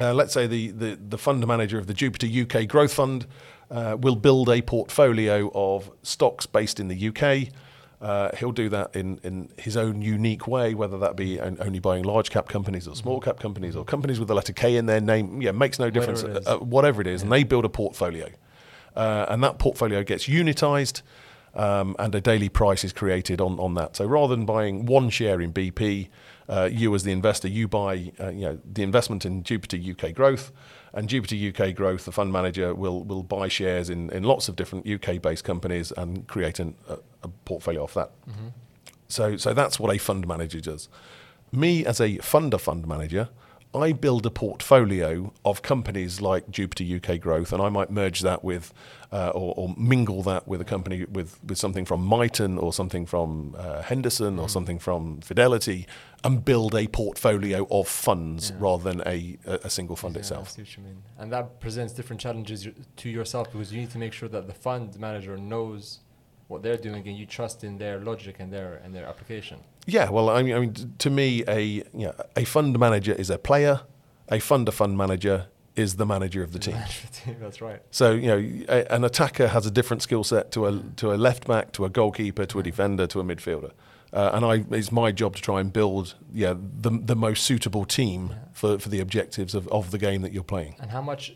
Uh, 0.00 0.14
let's 0.14 0.32
say 0.32 0.46
the, 0.46 0.70
the, 0.70 0.98
the 1.08 1.18
fund 1.18 1.46
manager 1.46 1.78
of 1.78 1.86
the 1.86 1.94
Jupiter 1.94 2.26
UK 2.26 2.66
Growth 2.66 2.94
Fund 2.94 3.26
uh, 3.70 3.96
will 4.00 4.16
build 4.16 4.48
a 4.48 4.62
portfolio 4.62 5.50
of 5.54 5.90
stocks 6.02 6.46
based 6.46 6.80
in 6.80 6.88
the 6.88 7.08
UK. 7.08 7.52
Uh, 8.00 8.34
he'll 8.38 8.50
do 8.50 8.70
that 8.70 8.96
in, 8.96 9.20
in 9.22 9.50
his 9.58 9.76
own 9.76 10.00
unique 10.00 10.46
way, 10.46 10.72
whether 10.72 10.96
that 10.98 11.16
be 11.16 11.38
on- 11.38 11.58
only 11.60 11.78
buying 11.78 12.02
large 12.02 12.30
cap 12.30 12.48
companies 12.48 12.88
or 12.88 12.96
small 12.96 13.20
cap 13.20 13.38
companies 13.38 13.76
or 13.76 13.84
companies 13.84 14.18
with 14.18 14.28
the 14.28 14.34
letter 14.34 14.54
K 14.54 14.76
in 14.76 14.86
their 14.86 15.02
name. 15.02 15.42
Yeah, 15.42 15.52
makes 15.52 15.78
no 15.78 15.90
difference. 15.90 16.22
Whatever 16.22 16.38
it 16.38 16.40
is. 16.40 16.48
Uh, 16.48 16.58
whatever 16.58 17.00
it 17.02 17.06
is, 17.06 17.22
and 17.22 17.30
they 17.30 17.44
build 17.44 17.66
a 17.66 17.68
portfolio, 17.68 18.30
uh, 18.96 19.26
and 19.28 19.44
that 19.44 19.58
portfolio 19.58 20.02
gets 20.02 20.26
unitized, 20.26 21.02
um, 21.54 21.94
and 21.98 22.14
a 22.14 22.22
daily 22.22 22.48
price 22.48 22.84
is 22.84 22.94
created 22.94 23.38
on, 23.38 23.58
on 23.60 23.74
that. 23.74 23.96
So 23.96 24.06
rather 24.06 24.34
than 24.34 24.46
buying 24.46 24.86
one 24.86 25.10
share 25.10 25.38
in 25.42 25.52
BP, 25.52 26.08
uh, 26.50 26.68
you 26.70 26.92
as 26.94 27.04
the 27.04 27.12
investor, 27.12 27.48
you 27.48 27.68
buy 27.68 28.12
uh, 28.20 28.28
you 28.28 28.40
know 28.40 28.58
the 28.70 28.82
investment 28.82 29.24
in 29.24 29.44
Jupiter 29.44 29.78
UK 29.78 30.12
Growth, 30.12 30.50
and 30.92 31.08
Jupiter 31.08 31.36
UK 31.36 31.74
Growth, 31.74 32.04
the 32.04 32.12
fund 32.12 32.32
manager, 32.32 32.74
will 32.74 33.04
will 33.04 33.22
buy 33.22 33.46
shares 33.48 33.88
in, 33.88 34.10
in 34.10 34.24
lots 34.24 34.48
of 34.48 34.56
different 34.56 34.86
UK 34.86 35.22
based 35.22 35.44
companies 35.44 35.92
and 35.92 36.26
create 36.26 36.58
an, 36.58 36.74
a, 36.88 36.98
a 37.22 37.28
portfolio 37.44 37.84
off 37.84 37.94
that. 37.94 38.10
So, 39.06 39.36
so 39.36 39.54
that's 39.54 39.78
what 39.78 39.94
a 39.94 39.98
fund 39.98 40.26
manager 40.26 40.60
does. 40.60 40.88
Me, 41.52 41.84
as 41.84 42.00
a 42.00 42.18
funder 42.18 42.60
fund 42.60 42.86
manager, 42.86 43.28
I 43.72 43.92
build 43.92 44.26
a 44.26 44.30
portfolio 44.30 45.32
of 45.44 45.62
companies 45.62 46.20
like 46.20 46.50
Jupiter 46.50 46.84
UK 46.96 47.20
Growth, 47.20 47.52
and 47.52 47.62
I 47.62 47.68
might 47.68 47.88
merge 47.90 48.20
that 48.20 48.42
with, 48.42 48.74
uh, 49.12 49.28
or, 49.28 49.54
or 49.56 49.74
mingle 49.78 50.22
that 50.24 50.48
with 50.48 50.60
a 50.60 50.64
company 50.64 51.04
with, 51.04 51.38
with 51.44 51.56
something 51.56 51.84
from 51.84 52.04
Miton 52.08 52.60
or 52.60 52.72
something 52.72 53.06
from 53.06 53.54
uh, 53.56 53.82
Henderson 53.82 54.40
or 54.40 54.48
something 54.48 54.80
from 54.80 55.20
Fidelity, 55.20 55.86
and 56.24 56.44
build 56.44 56.74
a 56.74 56.88
portfolio 56.88 57.66
of 57.70 57.86
funds 57.86 58.50
Yeah. 58.50 58.56
rather 58.58 58.82
than 58.92 59.02
a, 59.06 59.38
a 59.46 59.60
a 59.64 59.70
single 59.70 59.94
fund 59.94 60.14
Yeah, 60.16 60.20
itself. 60.20 60.50
see 60.50 60.62
what 60.62 60.76
you 60.76 60.82
mean. 60.82 61.02
And 61.18 61.32
that 61.32 61.60
presents 61.60 61.92
different 61.92 62.20
challenges 62.20 62.66
to 62.96 63.08
yourself 63.08 63.52
because 63.52 63.72
you 63.72 63.80
need 63.80 63.90
to 63.90 63.98
make 63.98 64.12
sure 64.12 64.28
that 64.30 64.48
the 64.48 64.54
fund 64.54 64.98
manager 64.98 65.36
knows 65.36 66.00
what 66.50 66.62
they're 66.62 66.76
doing 66.76 67.06
and 67.06 67.16
you 67.16 67.26
trust 67.26 67.62
in 67.62 67.78
their 67.78 68.00
logic 68.00 68.36
and 68.40 68.52
their 68.52 68.80
and 68.84 68.94
their 68.94 69.06
application. 69.06 69.60
Yeah, 69.86 70.10
well, 70.10 70.28
I 70.28 70.42
mean, 70.42 70.54
I 70.54 70.58
mean, 70.58 70.74
to 70.98 71.10
me, 71.10 71.44
a 71.46 71.60
you 71.62 71.84
know, 71.94 72.14
a 72.36 72.44
fund 72.44 72.78
manager 72.78 73.12
is 73.12 73.30
a 73.30 73.38
player. 73.38 73.82
A 74.28 74.38
fund 74.38 74.66
funder 74.66 74.72
fund 74.72 74.98
manager 74.98 75.46
is 75.76 75.96
the 75.96 76.06
manager 76.06 76.42
of 76.42 76.52
the 76.54 76.58
team. 76.58 76.76
That's 77.40 77.60
right. 77.60 77.80
So 77.90 78.12
you 78.12 78.28
know, 78.28 78.64
a, 78.68 78.92
an 78.92 79.04
attacker 79.04 79.48
has 79.48 79.64
a 79.64 79.70
different 79.70 80.02
skill 80.02 80.24
set 80.24 80.50
to 80.52 80.66
a 80.66 80.82
to 80.96 81.12
a 81.12 81.16
left 81.16 81.46
back, 81.46 81.72
to 81.72 81.84
a 81.84 81.88
goalkeeper, 81.88 82.46
to 82.46 82.58
a 82.58 82.62
defender, 82.62 83.06
to 83.06 83.20
a 83.20 83.24
midfielder. 83.24 83.72
Uh, 84.12 84.30
and 84.34 84.44
I, 84.44 84.64
it's 84.76 84.90
my 84.90 85.12
job 85.12 85.36
to 85.36 85.42
try 85.42 85.60
and 85.60 85.72
build, 85.72 86.14
yeah, 86.32 86.54
the 86.56 86.90
the 86.90 87.14
most 87.14 87.44
suitable 87.44 87.84
team 87.84 88.30
Yeah. 88.30 88.36
for, 88.52 88.78
for 88.78 88.88
the 88.88 89.00
objectives 89.00 89.54
of, 89.54 89.68
of 89.68 89.90
the 89.92 89.98
game 89.98 90.22
that 90.22 90.32
you're 90.32 90.42
playing. 90.42 90.74
And 90.80 90.90
how 90.90 91.02
much 91.02 91.32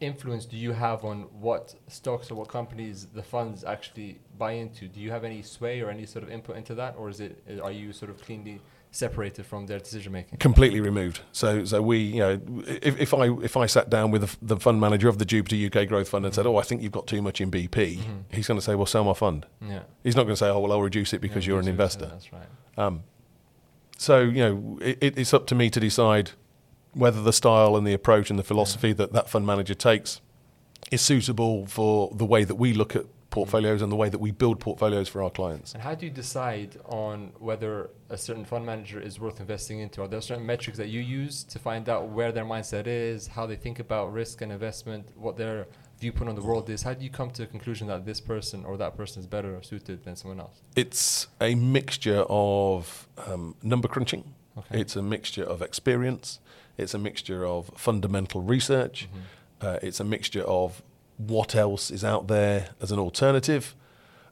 influence 0.00 0.44
do 0.46 0.56
you 0.56 0.72
have 0.72 1.04
on 1.04 1.22
what 1.40 1.74
stocks 1.88 2.30
or 2.30 2.34
what 2.34 2.48
companies 2.48 3.06
the 3.14 3.22
funds 3.22 3.64
actually 3.64 4.18
buy 4.38 4.52
into? 4.52 4.88
Do 4.88 5.00
you 5.00 5.10
have 5.12 5.24
any 5.24 5.42
sway 5.42 5.80
or 5.82 5.88
any 5.90 6.06
sort 6.06 6.24
of 6.24 6.30
input 6.30 6.56
into 6.56 6.74
that, 6.74 6.94
or 6.96 7.08
is 7.10 7.20
it 7.20 7.42
are 7.62 7.72
you 7.72 7.92
sort 7.92 8.10
of 8.10 8.20
cleanly 8.20 8.60
separated 8.92 9.46
from 9.46 9.66
their 9.66 9.78
decision 9.78 10.12
making? 10.12 10.38
Completely 10.38 10.80
removed. 10.80 11.20
So 11.32 11.64
so 11.64 11.80
we, 11.82 11.98
you 11.98 12.18
know, 12.20 12.40
if, 12.66 12.98
if 13.00 13.14
I 13.14 13.26
if 13.42 13.56
I 13.56 13.66
sat 13.66 13.88
down 13.90 14.10
with 14.10 14.22
the, 14.22 14.36
the 14.54 14.56
fund 14.60 14.80
manager 14.80 15.08
of 15.08 15.18
the 15.18 15.24
Jupiter 15.24 15.56
UK 15.66 15.88
Growth 15.88 16.08
Fund 16.08 16.24
and 16.26 16.34
said, 16.34 16.46
oh, 16.46 16.56
I 16.56 16.62
think 16.62 16.82
you've 16.82 16.92
got 16.92 17.06
too 17.06 17.22
much 17.22 17.40
in 17.40 17.50
BP, 17.50 17.98
Mhm. 17.98 18.22
he's 18.32 18.46
going 18.46 18.58
to 18.58 18.64
say, 18.64 18.74
well, 18.74 18.86
sell 18.86 19.04
my 19.04 19.14
fund. 19.14 19.46
Yeah, 19.60 19.80
He's 20.02 20.16
not 20.16 20.24
going 20.24 20.32
to 20.34 20.36
say, 20.38 20.48
oh, 20.48 20.58
well, 20.60 20.72
I'll 20.72 20.82
reduce 20.82 21.12
it 21.12 21.20
because 21.20 21.46
Yeah, 21.46 21.52
you're 21.52 21.60
an 21.60 21.68
investor. 21.68 22.06
That's 22.06 22.32
right. 22.32 22.46
Um, 22.76 23.02
so 23.98 24.20
you 24.20 24.40
know, 24.42 24.78
it, 24.80 24.98
it- 25.00 25.18
it's 25.18 25.32
up 25.34 25.46
to 25.48 25.54
me 25.54 25.70
to 25.70 25.80
decide 25.80 26.32
whether 26.92 27.22
the 27.22 27.32
style 27.32 27.76
and 27.76 27.86
the 27.86 27.92
approach 27.92 28.30
and 28.30 28.38
the 28.38 28.42
philosophy 28.42 28.92
that 28.94 29.12
that 29.12 29.30
fund 29.30 29.46
manager 29.46 29.74
takes 29.74 30.20
is 30.90 31.00
suitable 31.00 31.66
for 31.66 32.10
the 32.14 32.24
way 32.26 32.42
that 32.42 32.56
we 32.56 32.72
look 32.72 32.96
at 32.96 33.04
portfolios 33.30 33.80
and 33.80 33.90
the 33.90 33.96
way 33.96 34.08
that 34.08 34.18
we 34.18 34.32
build 34.32 34.58
portfolios 34.58 35.08
for 35.08 35.22
our 35.22 35.30
clients. 35.30 35.72
And 35.72 35.82
how 35.82 35.94
do 35.94 36.04
you 36.04 36.10
decide 36.10 36.78
on 36.86 37.32
whether 37.38 37.90
a 38.08 38.18
certain 38.18 38.44
fund 38.44 38.66
manager 38.66 39.00
is 39.00 39.20
worth 39.20 39.40
investing 39.40 39.78
into? 39.78 40.02
Are 40.02 40.08
there 40.08 40.20
certain 40.20 40.44
metrics 40.44 40.76
that 40.78 40.88
you 40.88 41.00
use 41.00 41.44
to 41.44 41.58
find 41.58 41.88
out 41.88 42.08
where 42.08 42.32
their 42.32 42.44
mindset 42.44 42.86
is, 42.86 43.28
how 43.28 43.46
they 43.46 43.56
think 43.56 43.78
about 43.78 44.12
risk 44.12 44.42
and 44.42 44.50
investment, 44.50 45.08
what 45.16 45.36
their 45.36 45.68
viewpoint 46.00 46.28
on 46.28 46.34
the 46.34 46.42
world 46.42 46.68
is? 46.68 46.82
How 46.82 46.94
do 46.94 47.04
you 47.04 47.10
come 47.10 47.30
to 47.32 47.44
a 47.44 47.46
conclusion 47.46 47.86
that 47.86 48.04
this 48.04 48.20
person 48.20 48.64
or 48.64 48.76
that 48.78 48.96
person 48.96 49.20
is 49.20 49.26
better 49.26 49.62
suited 49.62 50.04
than 50.04 50.16
someone 50.16 50.40
else? 50.40 50.60
It's 50.74 51.28
a 51.40 51.54
mixture 51.54 52.24
of 52.28 53.06
um, 53.26 53.54
number 53.62 53.86
crunching. 53.86 54.34
Okay. 54.58 54.80
It's 54.80 54.96
a 54.96 55.02
mixture 55.02 55.44
of 55.44 55.62
experience. 55.62 56.40
It's 56.76 56.94
a 56.94 56.98
mixture 56.98 57.46
of 57.46 57.70
fundamental 57.76 58.42
research. 58.42 59.08
Mhm. 59.12 59.66
Uh, 59.66 59.78
it's 59.82 60.00
a 60.00 60.04
mixture 60.04 60.42
of 60.42 60.82
what 61.26 61.54
else 61.54 61.90
is 61.90 62.04
out 62.04 62.28
there 62.28 62.68
as 62.80 62.90
an 62.92 62.98
alternative. 62.98 63.74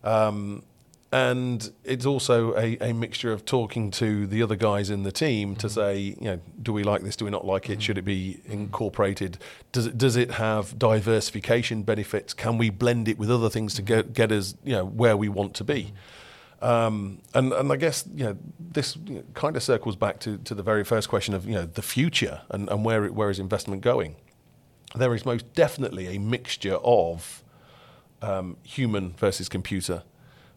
Um, 0.04 0.62
and 1.10 1.72
it's 1.84 2.04
also 2.04 2.54
a, 2.54 2.76
a 2.82 2.92
mixture 2.92 3.32
of 3.32 3.44
talking 3.46 3.90
to 3.92 4.26
the 4.26 4.42
other 4.42 4.56
guys 4.56 4.90
in 4.90 5.04
the 5.04 5.12
team 5.12 5.56
to 5.56 5.66
Mhm. 5.66 5.70
say, 5.70 5.98
you 5.98 6.16
know, 6.20 6.40
do 6.62 6.70
we 6.72 6.82
like 6.84 7.02
this? 7.02 7.16
Do 7.16 7.24
we 7.24 7.30
not 7.30 7.46
like 7.46 7.70
it? 7.70 7.78
Mhm. 7.78 7.82
Should 7.82 7.98
it 7.98 8.04
be 8.04 8.40
incorporated? 8.44 9.38
Does 9.72 9.86
it 9.86 9.96
does 9.96 10.16
it 10.16 10.32
have 10.32 10.78
diversification 10.78 11.82
benefits? 11.82 12.34
Can 12.34 12.58
we 12.58 12.68
blend 12.68 13.08
it 13.08 13.18
with 13.18 13.30
other 13.30 13.48
things 13.48 13.72
to 13.74 13.82
get 13.82 14.12
get 14.12 14.30
us, 14.30 14.54
you 14.64 14.72
know, 14.74 14.84
where 14.84 15.16
we 15.16 15.30
want 15.30 15.54
to 15.54 15.64
be? 15.64 15.92
Um, 16.60 17.20
and 17.34 17.52
and 17.54 17.72
I 17.72 17.76
guess 17.76 18.04
you 18.14 18.24
know 18.24 18.36
this 18.58 18.98
kind 19.32 19.56
of 19.56 19.62
circles 19.62 19.96
back 19.96 20.18
to, 20.20 20.36
to 20.38 20.54
the 20.54 20.62
very 20.62 20.84
first 20.84 21.08
question 21.08 21.32
of 21.32 21.46
you 21.46 21.54
know 21.54 21.64
the 21.66 21.82
future 21.82 22.42
and, 22.50 22.68
and 22.68 22.84
where 22.84 23.04
it, 23.06 23.14
where 23.14 23.30
is 23.30 23.38
investment 23.38 23.80
going. 23.80 24.16
There 24.96 25.14
is 25.14 25.24
most 25.26 25.52
definitely 25.54 26.14
a 26.16 26.18
mixture 26.18 26.76
of 26.82 27.42
um, 28.22 28.56
human 28.62 29.12
versus 29.12 29.48
computer. 29.48 30.02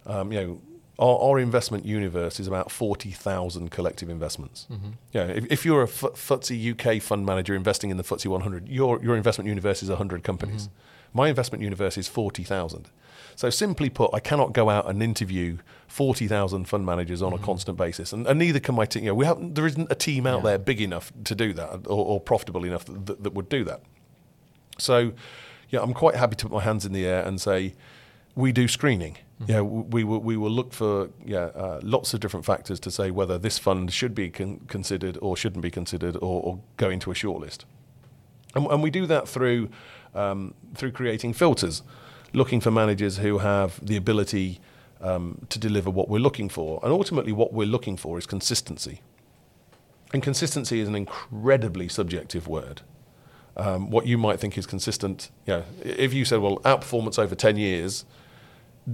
Um, 0.06 0.32
you 0.32 0.40
know, 0.42 0.62
our, 1.00 1.20
our 1.20 1.40
investment 1.40 1.86
universe 1.86 2.40
is 2.40 2.48
about 2.48 2.72
forty 2.72 3.12
thousand 3.12 3.72
collective 3.72 4.10
investments. 4.10 4.68
Mhm. 4.72 4.94
Yeah, 5.14 5.26
if, 5.26 5.46
if 5.52 5.66
you're 5.66 5.82
a 5.82 5.86
F- 5.88 6.02
FTSE 6.16 6.72
UK 6.98 7.02
fund 7.02 7.26
manager 7.26 7.56
investing 7.56 7.90
in 7.90 7.98
the 7.98 8.04
FTSE 8.04 8.28
100, 8.28 8.68
your 8.70 9.02
your 9.04 9.16
investment 9.18 9.48
universe 9.48 9.84
is 9.84 9.90
100 9.90 10.24
companies. 10.24 10.68
Mhm. 10.68 10.72
My 11.14 11.28
investment 11.28 11.62
universe 11.62 11.98
is 11.98 12.08
40,000. 12.08 12.90
So 13.36 13.50
simply 13.50 13.90
put, 13.90 14.12
I 14.14 14.22
cannot 14.22 14.54
go 14.54 14.70
out 14.70 14.90
and 14.90 15.04
interview 15.04 15.58
40,000 15.88 16.66
fund 16.70 16.86
managers 16.86 17.22
on 17.22 17.34
Mhm. 17.34 17.36
a 17.36 17.40
constant 17.40 17.78
basis, 17.78 18.14
and, 18.14 18.26
and 18.28 18.40
neither 18.40 18.60
can 18.62 18.76
my 18.76 18.86
team. 18.86 19.04
You 19.04 19.10
know, 19.10 19.16
we 19.16 19.26
have 19.26 19.56
there 19.56 19.68
isn't 19.68 19.92
a 19.92 19.96
team 19.96 20.26
out 20.26 20.38
Yeah. 20.44 20.52
there 20.52 20.58
big 20.60 20.80
enough 20.82 21.12
to 21.26 21.36
do 21.36 21.52
that, 21.54 21.86
or, 21.88 22.06
or 22.06 22.20
profitable 22.22 22.64
enough 22.64 22.86
that, 22.86 23.06
that, 23.08 23.24
that 23.24 23.34
would 23.34 23.50
do 23.50 23.64
that. 23.66 23.82
So, 24.82 25.14
yeah, 25.70 25.82
I'm 25.82 25.94
quite 25.94 26.16
happy 26.16 26.36
to 26.36 26.46
put 26.48 26.56
my 26.56 26.64
hands 26.64 26.86
in 26.86 26.94
the 26.94 27.06
air 27.06 27.24
and 27.24 27.40
say 27.40 27.76
we 28.36 28.52
do 28.52 28.68
screening. 28.68 29.18
Mm-hmm. 29.42 29.52
Yeah, 29.52 29.62
we 29.62 30.04
will 30.04 30.20
we 30.20 30.38
will 30.38 30.52
look 30.52 30.74
for 30.74 31.10
yeah 31.26 31.46
uh, 31.56 31.80
lots 31.84 32.14
of 32.14 32.20
different 32.20 32.46
factors 32.46 32.80
to 32.82 32.92
say 32.92 33.10
whether 33.12 33.38
this 33.38 33.58
fund 33.58 33.92
should 33.92 34.14
be 34.14 34.30
con- 34.30 34.62
considered 34.68 35.18
or 35.22 35.36
shouldn't 35.36 35.64
be 35.64 35.72
considered 35.72 36.16
or, 36.18 36.42
or 36.44 36.60
go 36.78 36.90
into 36.90 37.12
a 37.12 37.14
shortlist. 37.14 37.66
And, 38.54 38.68
and 38.68 38.84
we 38.84 38.92
do 38.92 39.06
that 39.08 39.28
through 39.28 39.70
um, 40.14 40.54
through 40.76 40.92
creating 40.92 41.34
filters, 41.34 41.82
looking 42.34 42.62
for 42.62 42.72
managers 42.72 43.18
who 43.18 43.40
have 43.40 43.84
the 43.86 43.96
ability 43.96 44.60
um, 45.00 45.46
to 45.50 45.58
deliver 45.58 45.90
what 45.90 46.10
we're 46.10 46.20
looking 46.20 46.50
for. 46.50 46.80
And 46.84 46.92
ultimately, 46.92 47.32
what 47.32 47.54
we're 47.54 47.68
looking 47.68 47.98
for 47.98 48.18
is 48.18 48.26
consistency. 48.26 49.02
And 50.14 50.22
consistency 50.22 50.82
is 50.82 50.88
an 50.88 50.96
incredibly 50.96 51.88
subjective 51.88 52.48
word. 52.48 52.82
Um, 53.58 53.90
what 53.90 54.08
you 54.08 54.18
might 54.18 54.40
think 54.40 54.58
is 54.58 54.66
consistent, 54.66 55.30
you 55.46 55.56
know, 55.56 55.64
if 55.84 56.14
you 56.14 56.24
said, 56.24 56.40
well, 56.40 56.60
outperformance 56.60 57.20
over 57.20 57.36
10 57.36 57.58
years 57.58 58.06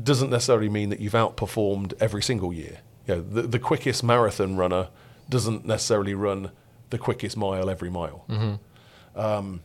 doesn't 0.04 0.30
necessarily 0.30 0.68
mean 0.68 0.90
that 0.90 1.00
you've 1.00 1.14
outperformed 1.14 1.94
every 2.00 2.24
single 2.24 2.52
year. 2.52 2.80
You 3.06 3.16
know, 3.16 3.22
the, 3.22 3.42
the 3.44 3.60
quickest 3.60 4.04
marathon 4.04 4.58
runner 4.58 4.90
doesn't 5.30 5.66
necessarily 5.66 6.14
run 6.14 6.52
the 6.90 6.98
quickest 6.98 7.38
mile 7.38 7.70
every 7.70 7.90
mile. 7.90 8.26
Mm-hmm. 8.30 9.20
Um, 9.20 9.62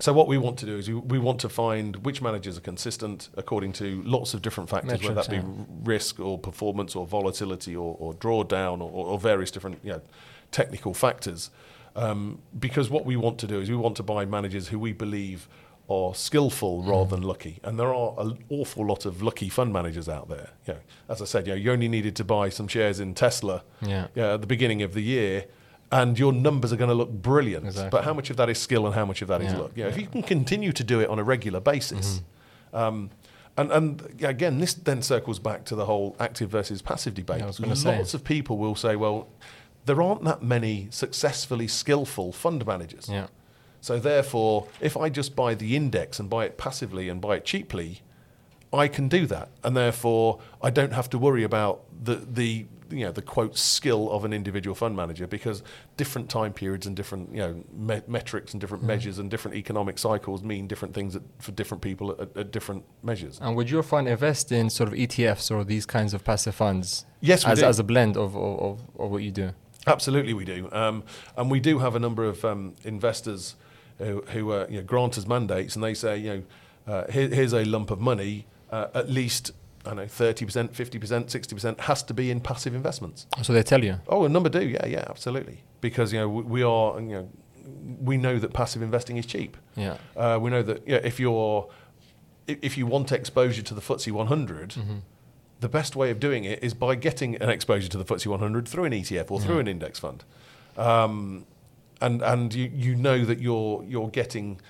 so 0.00 0.12
what 0.12 0.26
we 0.26 0.36
want 0.36 0.58
to 0.58 0.66
do 0.66 0.78
is 0.78 0.88
we, 0.88 0.94
we 0.94 1.18
want 1.18 1.40
to 1.40 1.48
find 1.48 1.96
which 2.04 2.20
managers 2.20 2.58
are 2.58 2.62
consistent 2.62 3.28
according 3.36 3.72
to 3.74 4.02
lots 4.02 4.34
of 4.34 4.42
different 4.42 4.68
factors, 4.68 5.00
whether 5.00 5.14
that 5.14 5.30
be 5.30 5.36
yeah. 5.36 5.42
risk 5.84 6.18
or 6.18 6.38
performance 6.38 6.96
or 6.96 7.06
volatility 7.06 7.76
or, 7.76 7.96
or 8.00 8.12
drawdown 8.14 8.80
or, 8.80 8.90
or 8.90 9.18
various 9.18 9.52
different 9.52 9.78
you 9.84 9.92
know, 9.92 10.02
technical 10.50 10.92
factors. 10.92 11.50
Um, 11.94 12.38
because 12.58 12.88
what 12.90 13.04
we 13.04 13.16
want 13.16 13.38
to 13.40 13.46
do 13.46 13.60
is 13.60 13.68
we 13.68 13.76
want 13.76 13.96
to 13.96 14.02
buy 14.02 14.24
managers 14.24 14.68
who 14.68 14.78
we 14.78 14.92
believe 14.92 15.48
are 15.90 16.14
skillful 16.14 16.82
rather 16.84 17.10
than 17.16 17.22
lucky, 17.22 17.58
and 17.64 17.78
there 17.78 17.92
are 17.92 18.14
an 18.18 18.38
awful 18.48 18.86
lot 18.86 19.04
of 19.04 19.20
lucky 19.20 19.48
fund 19.50 19.72
managers 19.72 20.08
out 20.08 20.28
there. 20.28 20.50
You 20.66 20.74
know, 20.74 20.80
as 21.10 21.20
I 21.20 21.26
said, 21.26 21.46
you, 21.46 21.52
know, 21.52 21.58
you 21.58 21.70
only 21.72 21.88
needed 21.88 22.16
to 22.16 22.24
buy 22.24 22.48
some 22.48 22.66
shares 22.68 22.98
in 23.00 23.14
Tesla 23.14 23.62
Yeah. 23.82 24.06
yeah, 24.14 24.34
at 24.34 24.40
the 24.40 24.46
beginning 24.46 24.80
of 24.82 24.94
the 24.94 25.02
year, 25.02 25.46
and 25.90 26.18
your 26.18 26.32
numbers 26.32 26.72
are 26.72 26.76
going 26.76 26.88
to 26.88 26.94
look 26.94 27.10
brilliant. 27.10 27.66
Exactly. 27.66 27.90
But 27.90 28.04
how 28.04 28.14
much 28.14 28.30
of 28.30 28.36
that 28.38 28.48
is 28.48 28.58
skill 28.58 28.86
and 28.86 28.94
how 28.94 29.04
much 29.04 29.20
of 29.20 29.28
that 29.28 29.42
is 29.42 29.52
Yeah, 29.52 29.58
luck? 29.58 29.72
You 29.74 29.82
know, 29.84 29.90
If 29.90 29.98
you 29.98 30.06
can 30.06 30.22
continue 30.22 30.72
to 30.72 30.84
do 30.84 31.00
it 31.00 31.10
on 31.10 31.18
a 31.18 31.24
regular 31.24 31.60
basis, 31.60 32.22
Mhm. 32.72 32.78
um, 32.78 33.10
and 33.58 33.70
and 33.70 34.24
again, 34.24 34.60
this 34.60 34.72
then 34.72 35.02
circles 35.02 35.38
back 35.38 35.66
to 35.66 35.74
the 35.74 35.84
whole 35.84 36.16
active 36.18 36.48
versus 36.48 36.80
passive 36.80 37.12
debate. 37.12 37.40
Yeah, 37.40 37.50
gonna 37.60 37.76
say. 37.76 37.98
Lots 37.98 38.14
of 38.14 38.24
people 38.24 38.56
will 38.56 38.76
say, 38.76 38.96
well, 38.96 39.28
there 39.84 40.00
aren't 40.00 40.24
that 40.24 40.42
many 40.42 40.88
successfully 40.90 41.68
skillful 41.68 42.32
fund 42.32 42.66
managers. 42.66 43.08
Yeah. 43.08 43.26
So 43.80 43.98
therefore, 43.98 44.68
if 44.80 44.96
I 44.96 45.08
just 45.08 45.34
buy 45.34 45.54
the 45.54 45.74
index 45.74 46.20
and 46.20 46.30
buy 46.30 46.44
it 46.44 46.56
passively 46.56 47.08
and 47.08 47.20
buy 47.20 47.36
it 47.36 47.44
cheaply, 47.44 48.02
I 48.72 48.88
can 48.88 49.08
do 49.08 49.26
that, 49.26 49.50
and 49.62 49.76
therefore 49.76 50.40
I 50.62 50.70
don't 50.70 50.92
have 50.92 51.10
to 51.10 51.18
worry 51.18 51.42
about 51.42 51.82
the 52.02 52.14
the 52.14 52.66
you 52.92 53.04
know 53.04 53.12
the 53.12 53.22
quote 53.22 53.56
skill 53.56 54.10
of 54.10 54.24
an 54.24 54.32
individual 54.32 54.74
fund 54.74 54.94
manager 54.94 55.26
because 55.26 55.62
different 55.96 56.28
time 56.28 56.52
periods 56.52 56.86
and 56.86 56.94
different 56.94 57.32
you 57.32 57.40
know 57.40 57.64
me- 57.72 58.02
metrics 58.06 58.52
and 58.52 58.60
different 58.60 58.84
mm. 58.84 58.88
measures 58.88 59.18
and 59.18 59.30
different 59.30 59.56
economic 59.56 59.98
cycles 59.98 60.42
mean 60.42 60.66
different 60.66 60.94
things 60.94 61.16
at, 61.16 61.22
for 61.38 61.52
different 61.52 61.82
people 61.82 62.12
at, 62.12 62.36
at 62.36 62.50
different 62.52 62.84
measures. 63.02 63.38
And 63.42 63.56
would 63.56 63.70
your 63.70 63.82
fund 63.82 64.08
invest 64.08 64.52
in 64.52 64.70
sort 64.70 64.88
of 64.88 64.94
ETFs 64.94 65.50
or 65.50 65.64
these 65.64 65.86
kinds 65.86 66.14
of 66.14 66.24
passive 66.24 66.54
funds 66.54 67.06
Yes, 67.20 67.46
we 67.46 67.52
as, 67.52 67.60
do. 67.60 67.66
as 67.66 67.78
a 67.78 67.84
blend 67.84 68.16
of, 68.16 68.36
of, 68.36 68.80
of 68.98 69.10
what 69.10 69.22
you 69.22 69.30
do? 69.30 69.52
Absolutely, 69.86 70.32
we 70.34 70.44
do, 70.44 70.68
um, 70.72 71.02
and 71.36 71.50
we 71.50 71.60
do 71.60 71.78
have 71.80 71.96
a 71.96 71.98
number 71.98 72.24
of 72.24 72.44
um, 72.44 72.74
investors 72.84 73.56
who, 73.98 74.22
who 74.28 74.52
uh, 74.52 74.66
you 74.70 74.78
know, 74.78 74.84
grant 74.84 75.18
us 75.18 75.26
mandates, 75.26 75.74
and 75.74 75.82
they 75.84 75.94
say, 75.94 76.16
you 76.18 76.44
know, 76.86 76.92
uh, 76.92 77.10
here, 77.10 77.28
here's 77.28 77.52
a 77.52 77.64
lump 77.64 77.90
of 77.90 78.00
money, 78.00 78.46
uh, 78.70 78.88
at 78.94 79.10
least 79.10 79.50
I 79.84 79.88
don't 79.90 79.96
know, 79.96 80.06
thirty 80.06 80.44
percent, 80.44 80.74
fifty 80.76 80.98
percent, 80.98 81.30
sixty 81.30 81.54
percent 81.54 81.80
has 81.80 82.02
to 82.04 82.14
be 82.14 82.30
in 82.30 82.40
passive 82.40 82.74
investments. 82.74 83.26
So 83.42 83.52
they 83.52 83.62
tell 83.64 83.82
you. 83.82 84.00
Oh, 84.08 84.24
a 84.24 84.28
number 84.28 84.48
do, 84.48 84.60
yeah, 84.68 84.86
yeah, 84.86 85.04
absolutely, 85.08 85.64
because 85.80 86.12
you 86.12 86.20
know 86.20 86.28
we, 86.28 86.42
we 86.42 86.62
are, 86.62 87.00
you 87.00 87.08
know, 87.08 87.28
we 88.00 88.16
know 88.16 88.38
that 88.38 88.52
passive 88.52 88.82
investing 88.82 89.16
is 89.16 89.26
cheap. 89.26 89.56
Yeah. 89.74 89.96
Uh, 90.16 90.38
we 90.40 90.50
know 90.50 90.62
that 90.62 90.86
yeah, 90.86 91.00
if 91.02 91.18
you're 91.18 91.68
if 92.46 92.58
if 92.62 92.78
you 92.78 92.86
want 92.86 93.10
exposure 93.10 93.62
to 93.62 93.74
the 93.74 93.80
FTSE 93.80 94.12
100, 94.12 94.70
Mm-hmm. 94.70 94.96
The 95.62 95.68
best 95.68 95.96
way 95.96 96.10
of 96.10 96.18
doing 96.20 96.44
it 96.44 96.62
is 96.62 96.74
by 96.74 96.94
getting 96.94 97.30
an 97.36 97.48
exposure 97.48 97.88
to 97.88 97.96
the 97.98 98.04
FTSE 98.04 98.26
100 98.26 98.68
through 98.68 98.84
an 98.84 98.92
ETF 98.92 99.30
or 99.30 99.40
through 99.40 99.54
Yeah. 99.56 99.60
an 99.62 99.68
index 99.68 99.98
fund, 99.98 100.24
um, 100.76 101.46
and 102.00 102.20
and 102.22 102.52
you, 102.54 102.70
you 102.74 102.94
know 102.94 103.24
that 103.24 103.38
you're 103.38 103.82
you're 103.84 104.08
getting 104.08 104.60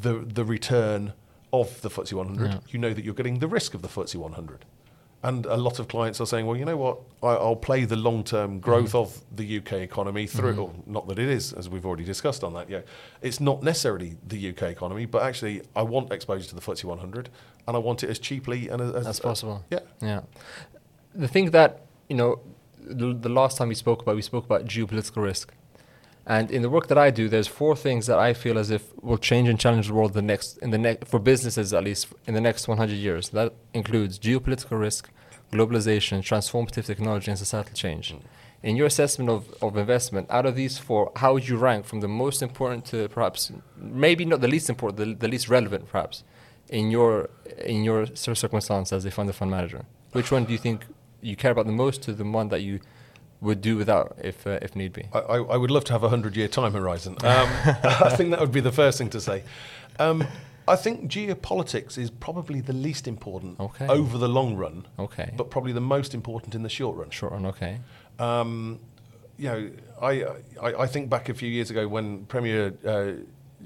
the 0.00 0.14
the 0.38 0.44
return 0.44 1.12
of 1.52 1.80
the 1.82 1.90
FTSE 1.90 2.14
100. 2.14 2.50
Yeah. 2.50 2.58
You 2.70 2.78
know 2.78 2.92
that 2.94 3.04
you're 3.04 3.14
getting 3.14 3.38
the 3.40 3.48
risk 3.48 3.74
of 3.74 3.82
the 3.82 3.88
FTSE 3.88 4.16
100. 4.16 4.64
And 5.24 5.46
a 5.46 5.56
lot 5.56 5.78
of 5.78 5.86
clients 5.86 6.20
are 6.20 6.26
saying, 6.26 6.46
well, 6.46 6.56
you 6.56 6.64
know 6.64 6.76
what, 6.76 6.98
I, 7.22 7.28
I'll 7.28 7.54
play 7.54 7.84
the 7.84 7.94
long 7.96 8.24
term 8.24 8.58
growth 8.58 8.92
Mm-hmm. 8.92 8.96
of 8.98 9.36
the 9.36 9.58
UK 9.58 9.72
economy 9.74 10.26
through, 10.26 10.56
or 10.58 10.72
not 10.86 11.06
that 11.08 11.18
it 11.20 11.28
is, 11.28 11.52
as 11.52 11.68
we've 11.68 11.86
already 11.86 12.02
discussed 12.04 12.42
on 12.42 12.54
that. 12.54 12.68
Yeah, 12.68 12.80
it's 13.20 13.38
not 13.38 13.62
necessarily 13.62 14.16
the 14.26 14.48
UK 14.50 14.62
economy, 14.64 15.06
but 15.06 15.22
actually, 15.22 15.62
I 15.76 15.82
want 15.82 16.12
exposure 16.12 16.48
to 16.48 16.54
the 16.56 16.60
FTSE 16.60 16.84
100, 16.84 17.28
and 17.68 17.76
I 17.76 17.78
want 17.78 18.02
it 18.02 18.10
as 18.10 18.18
cheaply 18.18 18.68
and 18.68 18.80
as, 18.82 19.06
As 19.06 19.20
possible. 19.20 19.64
yeah, 19.70 19.78
Yeah. 20.00 20.22
The 21.14 21.28
thing 21.28 21.50
that, 21.52 21.82
you 22.08 22.16
know, 22.16 22.40
the, 22.84 23.14
the 23.14 23.28
last 23.28 23.56
time 23.58 23.68
we 23.68 23.74
spoke 23.76 24.02
about, 24.02 24.16
we 24.16 24.22
spoke 24.22 24.44
about 24.44 24.64
geopolitical 24.64 25.22
risk. 25.22 25.52
And 26.26 26.50
in 26.50 26.62
the 26.62 26.70
work 26.70 26.86
that 26.86 26.98
I 26.98 27.10
do, 27.10 27.28
there's 27.28 27.48
four 27.48 27.74
things 27.74 28.06
that 28.06 28.18
I 28.18 28.32
feel 28.32 28.56
as 28.58 28.70
if 28.70 28.96
will 29.02 29.18
change 29.18 29.48
and 29.48 29.58
challenge 29.58 29.88
the 29.88 29.94
world 29.94 30.12
the 30.12 30.22
next 30.22 30.56
in 30.58 30.70
the 30.70 30.78
next 30.78 31.08
for 31.08 31.18
businesses 31.18 31.72
at 31.74 31.82
least 31.82 32.08
in 32.26 32.34
the 32.34 32.40
next 32.40 32.68
100 32.68 32.94
years. 32.94 33.30
That 33.30 33.54
includes 33.74 34.18
geopolitical 34.20 34.78
risk, 34.78 35.10
globalization, 35.52 36.20
transformative 36.20 36.84
technology, 36.84 37.30
and 37.30 37.38
societal 37.38 37.74
change. 37.74 38.12
Mm-hmm. 38.12 38.26
In 38.62 38.76
your 38.76 38.86
assessment 38.86 39.28
of, 39.28 39.52
of 39.60 39.76
investment, 39.76 40.28
out 40.30 40.46
of 40.46 40.54
these 40.54 40.78
four, 40.78 41.10
how 41.16 41.32
would 41.32 41.48
you 41.48 41.56
rank 41.56 41.84
from 41.84 41.98
the 41.98 42.06
most 42.06 42.42
important 42.42 42.84
to 42.86 43.08
perhaps 43.08 43.50
maybe 43.76 44.24
not 44.24 44.40
the 44.40 44.46
least 44.46 44.70
important, 44.70 44.98
the, 44.98 45.26
the 45.26 45.26
least 45.26 45.48
relevant 45.48 45.88
perhaps, 45.88 46.22
in 46.68 46.92
your 46.92 47.28
in 47.58 47.82
your 47.82 48.06
cir- 48.14 48.36
circumstance 48.36 48.92
as 48.92 49.04
a 49.04 49.10
fund 49.10 49.28
of 49.28 49.34
fund 49.34 49.50
manager? 49.50 49.84
Which 50.12 50.30
one 50.30 50.44
do 50.44 50.52
you 50.52 50.58
think 50.58 50.86
you 51.20 51.34
care 51.34 51.50
about 51.50 51.66
the 51.66 51.72
most 51.72 52.02
to 52.02 52.12
the 52.12 52.24
one 52.24 52.48
that 52.50 52.62
you 52.62 52.78
would 53.42 53.60
do 53.60 53.76
without 53.76 54.16
if 54.22 54.46
uh, 54.46 54.58
if 54.62 54.74
need 54.74 54.92
be? 54.92 55.08
I, 55.12 55.18
I 55.18 55.56
would 55.56 55.70
love 55.70 55.84
to 55.86 55.92
have 55.92 56.02
a 56.02 56.08
hundred 56.08 56.36
year 56.36 56.48
time 56.48 56.72
horizon. 56.72 57.16
Um, 57.22 57.48
I 58.08 58.14
think 58.16 58.30
that 58.30 58.40
would 58.40 58.52
be 58.52 58.60
the 58.60 58.72
first 58.72 58.96
thing 58.98 59.10
to 59.10 59.20
say. 59.20 59.42
Um, 59.98 60.24
I 60.66 60.76
think 60.76 61.10
geopolitics 61.10 61.98
is 61.98 62.08
probably 62.08 62.60
the 62.60 62.72
least 62.72 63.08
important 63.08 63.58
Okay. 63.58 63.86
over 63.88 64.16
the 64.16 64.28
long 64.28 64.54
run, 64.56 64.86
Okay. 64.96 65.32
but 65.36 65.50
probably 65.50 65.72
the 65.72 65.80
most 65.80 66.14
important 66.14 66.54
in 66.54 66.62
the 66.62 66.68
short 66.68 66.96
run. 66.96 67.10
Short 67.10 67.32
one, 67.32 67.46
okay. 67.46 67.80
Um, 68.20 68.78
you 69.36 69.48
know, 69.48 69.70
I, 70.00 70.22
I 70.62 70.74
I 70.84 70.86
think 70.86 71.10
back 71.10 71.28
a 71.28 71.34
few 71.34 71.48
years 71.48 71.70
ago 71.70 71.88
when 71.88 72.26
Premier 72.26 72.72
uh, 72.86 73.12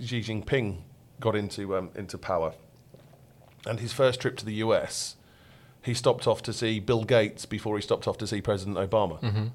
Xi 0.03 0.21
Jinping 0.23 0.79
got 1.21 1.37
into 1.37 1.77
um, 1.77 1.91
into 1.95 2.17
power, 2.17 2.55
and 3.67 3.79
his 3.81 3.93
first 3.93 4.21
trip 4.21 4.37
to 4.39 4.45
the 4.47 4.55
US, 4.55 5.17
he 5.83 5.93
stopped 5.93 6.27
off 6.27 6.41
to 6.45 6.53
see 6.53 6.81
Bill 6.81 7.05
Gates 7.05 7.45
before 7.47 7.77
he 7.77 7.83
stopped 7.83 8.09
off 8.09 8.17
to 8.19 8.27
see 8.27 8.41
President 8.41 8.77
Obama. 8.79 9.21
Mm-hmm. 9.21 9.47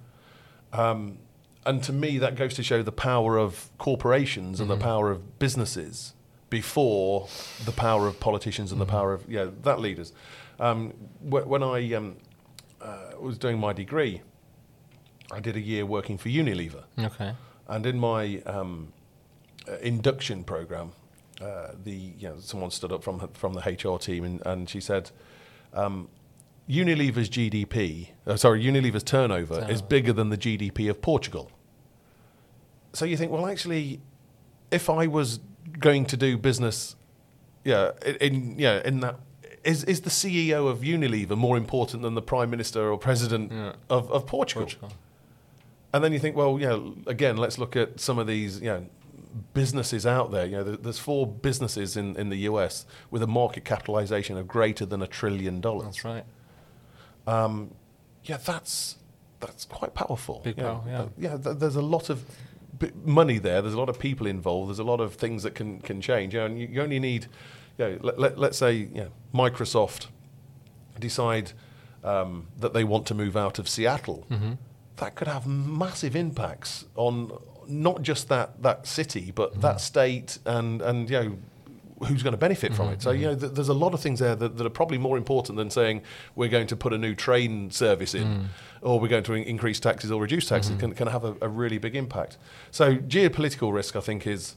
Um, 0.74 1.20
and 1.66 1.84
to 1.84 1.94
me, 1.94 2.18
that 2.18 2.36
goes 2.36 2.54
to 2.56 2.64
show 2.64 2.82
the 2.82 2.92
power 2.92 3.38
of 3.38 3.70
corporations 3.78 4.60
and 4.60 4.70
the 4.70 4.78
power 4.78 5.12
of 5.12 5.38
businesses 5.40 6.14
before 6.50 7.28
the 7.66 7.72
power 7.72 8.08
of 8.08 8.20
politicians 8.20 8.72
and 8.72 8.82
the 8.82 8.86
power 8.86 9.14
of 9.14 9.24
yeah 9.30 9.48
that 9.64 9.80
leaders. 9.80 10.12
Um, 10.60 10.92
wh- 11.22 11.48
when 11.48 11.62
I 11.64 11.94
um, 11.94 12.18
uh, 12.82 13.12
was 13.20 13.38
doing 13.38 13.60
my 13.60 13.74
degree, 13.74 14.22
I 15.32 15.40
did 15.40 15.56
a 15.56 15.60
year 15.62 15.86
working 15.86 16.18
for 16.18 16.30
Unilever, 16.30 16.84
Okay. 17.00 17.34
and 17.68 17.86
in 17.86 18.00
my 18.00 18.42
um, 18.46 18.92
uh, 19.68 19.78
induction 19.78 20.44
program, 20.44 20.92
uh, 21.40 21.70
the 21.84 21.92
you 21.94 22.30
know 22.30 22.40
someone 22.40 22.72
stood 22.72 22.92
up 22.92 23.04
from 23.04 23.28
from 23.34 23.54
the 23.54 23.62
HR 23.62 23.98
team 24.00 24.24
and, 24.24 24.42
and 24.46 24.70
she 24.70 24.82
said. 24.82 25.12
Unilever's 26.72 27.30
GDP, 27.30 28.10
uh, 28.26 28.38
sorry, 28.38 28.64
Unilever's 28.64 29.04
turnover 29.04 29.68
is 29.70 29.82
bigger 29.82 30.14
than 30.14 30.30
the 30.30 30.38
GDP 30.38 30.90
of 30.90 31.02
Portugal. 31.02 31.52
So 32.94 33.04
you 33.06 33.18
think, 33.18 33.32
well, 33.32 33.46
actually, 33.48 34.00
if 34.72 34.90
I 34.90 35.08
was 35.08 35.40
going 35.80 36.06
to 36.06 36.18
do 36.18 36.38
business, 36.38 36.96
yeah, 37.66 37.92
in, 38.22 38.58
yeah, 38.58 38.82
in 38.86 39.02
that, 39.02 39.20
is 39.64 39.84
is 39.84 40.02
the 40.02 40.10
CEO 40.10 40.68
of 40.70 40.80
Unilever 40.80 41.38
more 41.38 41.56
important 41.58 42.02
than 42.04 42.16
the 42.16 42.22
Prime 42.22 42.50
Minister 42.50 42.90
or 42.90 42.98
President 42.98 43.52
Yeah. 43.52 43.74
of, 43.90 44.10
of 44.12 44.26
Portugal? 44.26 44.64
Portugal. 44.64 44.94
And 45.94 46.04
then 46.04 46.14
you 46.14 46.20
think, 46.20 46.36
well, 46.38 46.58
know, 46.68 46.96
again, 47.06 47.36
let's 47.38 47.58
look 47.60 47.76
at 47.76 48.00
some 48.00 48.18
of 48.18 48.26
these, 48.28 48.60
you 48.62 48.68
know, 48.68 48.86
businesses 49.54 50.06
out 50.06 50.32
there. 50.32 50.46
You 50.46 50.58
know, 50.58 50.64
there's 50.64 51.00
four 51.00 51.28
businesses 51.28 51.98
in, 51.98 52.16
in 52.16 52.30
the 52.30 52.38
US 52.50 52.86
with 53.12 53.22
a 53.22 53.28
market 53.28 53.66
capitalization 53.66 54.38
of 54.38 54.48
greater 54.48 54.86
than 54.86 55.02
a 55.02 55.08
trillion 55.08 55.60
dollars. 55.62 55.84
That's 55.86 56.06
right. 56.06 56.24
Um, 57.28 57.72
yeah, 58.24 58.38
that's 58.38 58.98
that's 59.40 59.66
quite 59.66 59.94
powerful. 59.94 60.42
Big 60.44 60.58
yeah, 60.58 60.64
power, 60.64 60.84
yeah. 60.88 61.06
yeah. 61.18 61.38
Th- 61.38 61.58
there's 61.58 61.76
a 61.76 61.82
lot 61.82 62.10
of 62.10 62.24
b- 62.78 62.92
money 63.04 63.40
there. 63.40 63.62
There's 63.62 63.74
a 63.74 63.80
lot 63.80 63.90
of 63.90 63.98
people 64.00 64.28
involved. 64.28 64.70
There's 64.70 64.80
a 64.80 64.84
lot 64.84 65.00
of 65.02 65.16
things 65.16 65.44
that 65.44 65.56
can 65.56 65.80
can 65.82 66.02
change. 66.02 66.34
You 66.34 66.42
know, 66.42 66.46
and 66.48 66.60
you, 66.60 66.68
you 66.68 66.82
only 66.82 67.00
need, 67.00 67.28
you 67.78 67.86
know, 67.86 67.98
let, 68.02 68.20
let, 68.20 68.38
let's 68.38 68.58
say, 68.58 68.74
you 68.74 68.88
know, 69.04 69.12
Microsoft 69.34 70.08
decide 71.00 71.54
um, 72.04 72.48
that 72.60 72.74
they 72.74 72.84
want 72.84 73.06
to 73.08 73.16
move 73.16 73.36
out 73.36 73.58
of 73.60 73.68
Seattle. 73.68 74.26
Mm-hmm. 74.30 74.54
That 74.98 75.16
could 75.16 75.28
have 75.28 75.48
massive 75.48 76.16
impacts 76.16 76.86
on 76.96 77.32
not 77.68 78.02
just 78.04 78.30
that 78.30 78.62
that 78.62 78.86
city, 78.86 79.32
but 79.34 79.52
Mm-hmm. 79.52 79.62
that 79.62 79.82
state 79.82 80.38
and 80.46 80.82
and 80.82 81.10
you 81.10 81.20
know 81.20 81.38
who's 82.06 82.24
going 82.24 82.34
to 82.34 82.38
benefit 82.38 82.74
from 82.74 82.90
it. 82.90 83.02
So 83.02 83.12
you 83.12 83.28
mm-hmm. 83.28 83.34
know, 83.34 83.40
th- 83.40 83.54
there's 83.54 83.70
a 83.70 83.74
lot 83.74 83.94
of 83.94 84.00
things 84.00 84.20
there 84.20 84.36
that, 84.36 84.58
that 84.58 84.66
are 84.66 84.70
probably 84.72 84.98
more 84.98 85.18
important 85.18 85.58
than 85.58 85.70
saying 85.70 86.02
we're 86.36 86.50
going 86.50 86.68
to 86.68 86.76
put 86.76 86.94
a 86.94 86.98
new 86.98 87.16
train 87.16 87.72
service 87.72 88.14
in, 88.14 88.22
Mm. 88.32 88.46
or 88.82 89.00
we're 89.00 89.08
going 89.08 89.24
to 89.24 89.34
in- 89.34 89.44
increase 89.44 89.80
taxes 89.80 90.12
or 90.12 90.22
reduce 90.22 90.48
taxes. 90.48 90.72
Mm-hmm. 90.72 90.80
Can, 90.80 90.94
can 90.96 91.08
have 91.08 91.24
a, 91.24 91.36
a 91.42 91.48
really 91.48 91.78
big 91.78 91.96
impact. 91.96 92.38
So 92.72 92.96
geopolitical 92.96 93.74
risk, 93.74 93.96
I 93.96 94.02
think, 94.02 94.26
is 94.26 94.56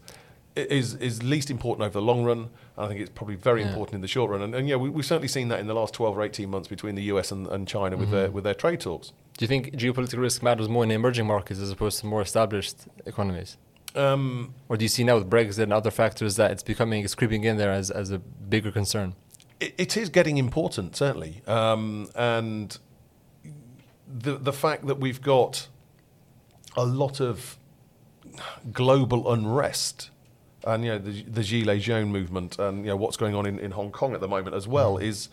is 0.56 0.94
is 0.94 1.22
least 1.22 1.50
important 1.50 1.84
over 1.84 1.94
the 1.94 2.02
long 2.02 2.24
run. 2.24 2.38
And 2.76 2.86
I 2.86 2.88
think 2.88 3.00
it's 3.00 3.10
probably 3.10 3.34
very 3.34 3.62
Yeah. 3.62 3.68
important 3.68 3.96
in 3.96 4.00
the 4.00 4.08
short 4.08 4.30
run. 4.30 4.42
And, 4.42 4.54
and 4.54 4.68
yeah, 4.68 4.76
we, 4.76 4.88
we've 4.88 5.04
certainly 5.04 5.28
seen 5.28 5.48
that 5.48 5.60
in 5.60 5.66
the 5.66 5.74
last 5.74 5.94
12 5.94 6.16
or 6.16 6.22
18 6.22 6.48
months 6.48 6.68
between 6.68 6.94
the 6.94 7.02
US 7.04 7.32
and, 7.32 7.46
and 7.48 7.66
China 7.66 7.96
with 7.96 8.10
their 8.10 8.26
mm-hmm. 8.26 8.34
with 8.34 8.44
their 8.44 8.54
trade 8.54 8.80
talks. 8.80 9.12
Do 9.36 9.44
you 9.44 9.48
think 9.48 9.72
geopolitical 9.74 10.20
risk 10.20 10.42
matters 10.42 10.68
more 10.68 10.84
in 10.84 10.90
emerging 10.90 11.26
markets 11.26 11.58
as 11.58 11.70
opposed 11.70 11.98
to 12.00 12.06
more 12.06 12.22
established 12.22 12.76
economies? 13.04 13.56
Um, 13.94 14.54
Or 14.68 14.76
do 14.76 14.84
you 14.84 14.88
see 14.88 15.04
now 15.04 15.18
with 15.18 15.30
Brexit 15.30 15.62
and 15.62 15.72
other 15.72 15.90
factors 15.90 16.36
that 16.36 16.50
it's 16.50 16.62
becoming, 16.62 17.04
it's 17.04 17.14
creeping 17.14 17.44
in 17.44 17.56
there 17.56 17.70
as, 17.70 17.90
as 17.90 18.10
a 18.10 18.18
bigger 18.18 18.72
concern? 18.72 19.14
it, 19.60 19.74
it 19.78 19.96
is 19.96 20.08
getting 20.08 20.36
important, 20.38 20.96
certainly, 20.96 21.42
um, 21.46 22.08
and 22.14 22.78
the 24.06 24.36
the 24.36 24.52
fact 24.52 24.86
that 24.86 24.98
we've 25.00 25.22
got 25.22 25.68
a 26.76 26.84
lot 26.84 27.20
of 27.20 27.56
global 28.72 29.32
unrest, 29.32 30.10
and 30.66 30.84
you 30.84 30.90
know 30.92 30.98
the, 30.98 31.22
the 31.22 31.40
Gilets 31.42 31.80
Jaunes 31.80 32.08
movement, 32.12 32.58
and 32.58 32.78
you 32.84 32.90
know 32.90 32.96
what's 32.96 33.16
going 33.16 33.34
on 33.34 33.46
in, 33.46 33.58
in 33.58 33.70
Hong 33.72 33.90
Kong 33.90 34.14
at 34.14 34.20
the 34.20 34.28
moment 34.28 34.54
as 34.54 34.68
well, 34.68 34.98
is. 34.98 35.28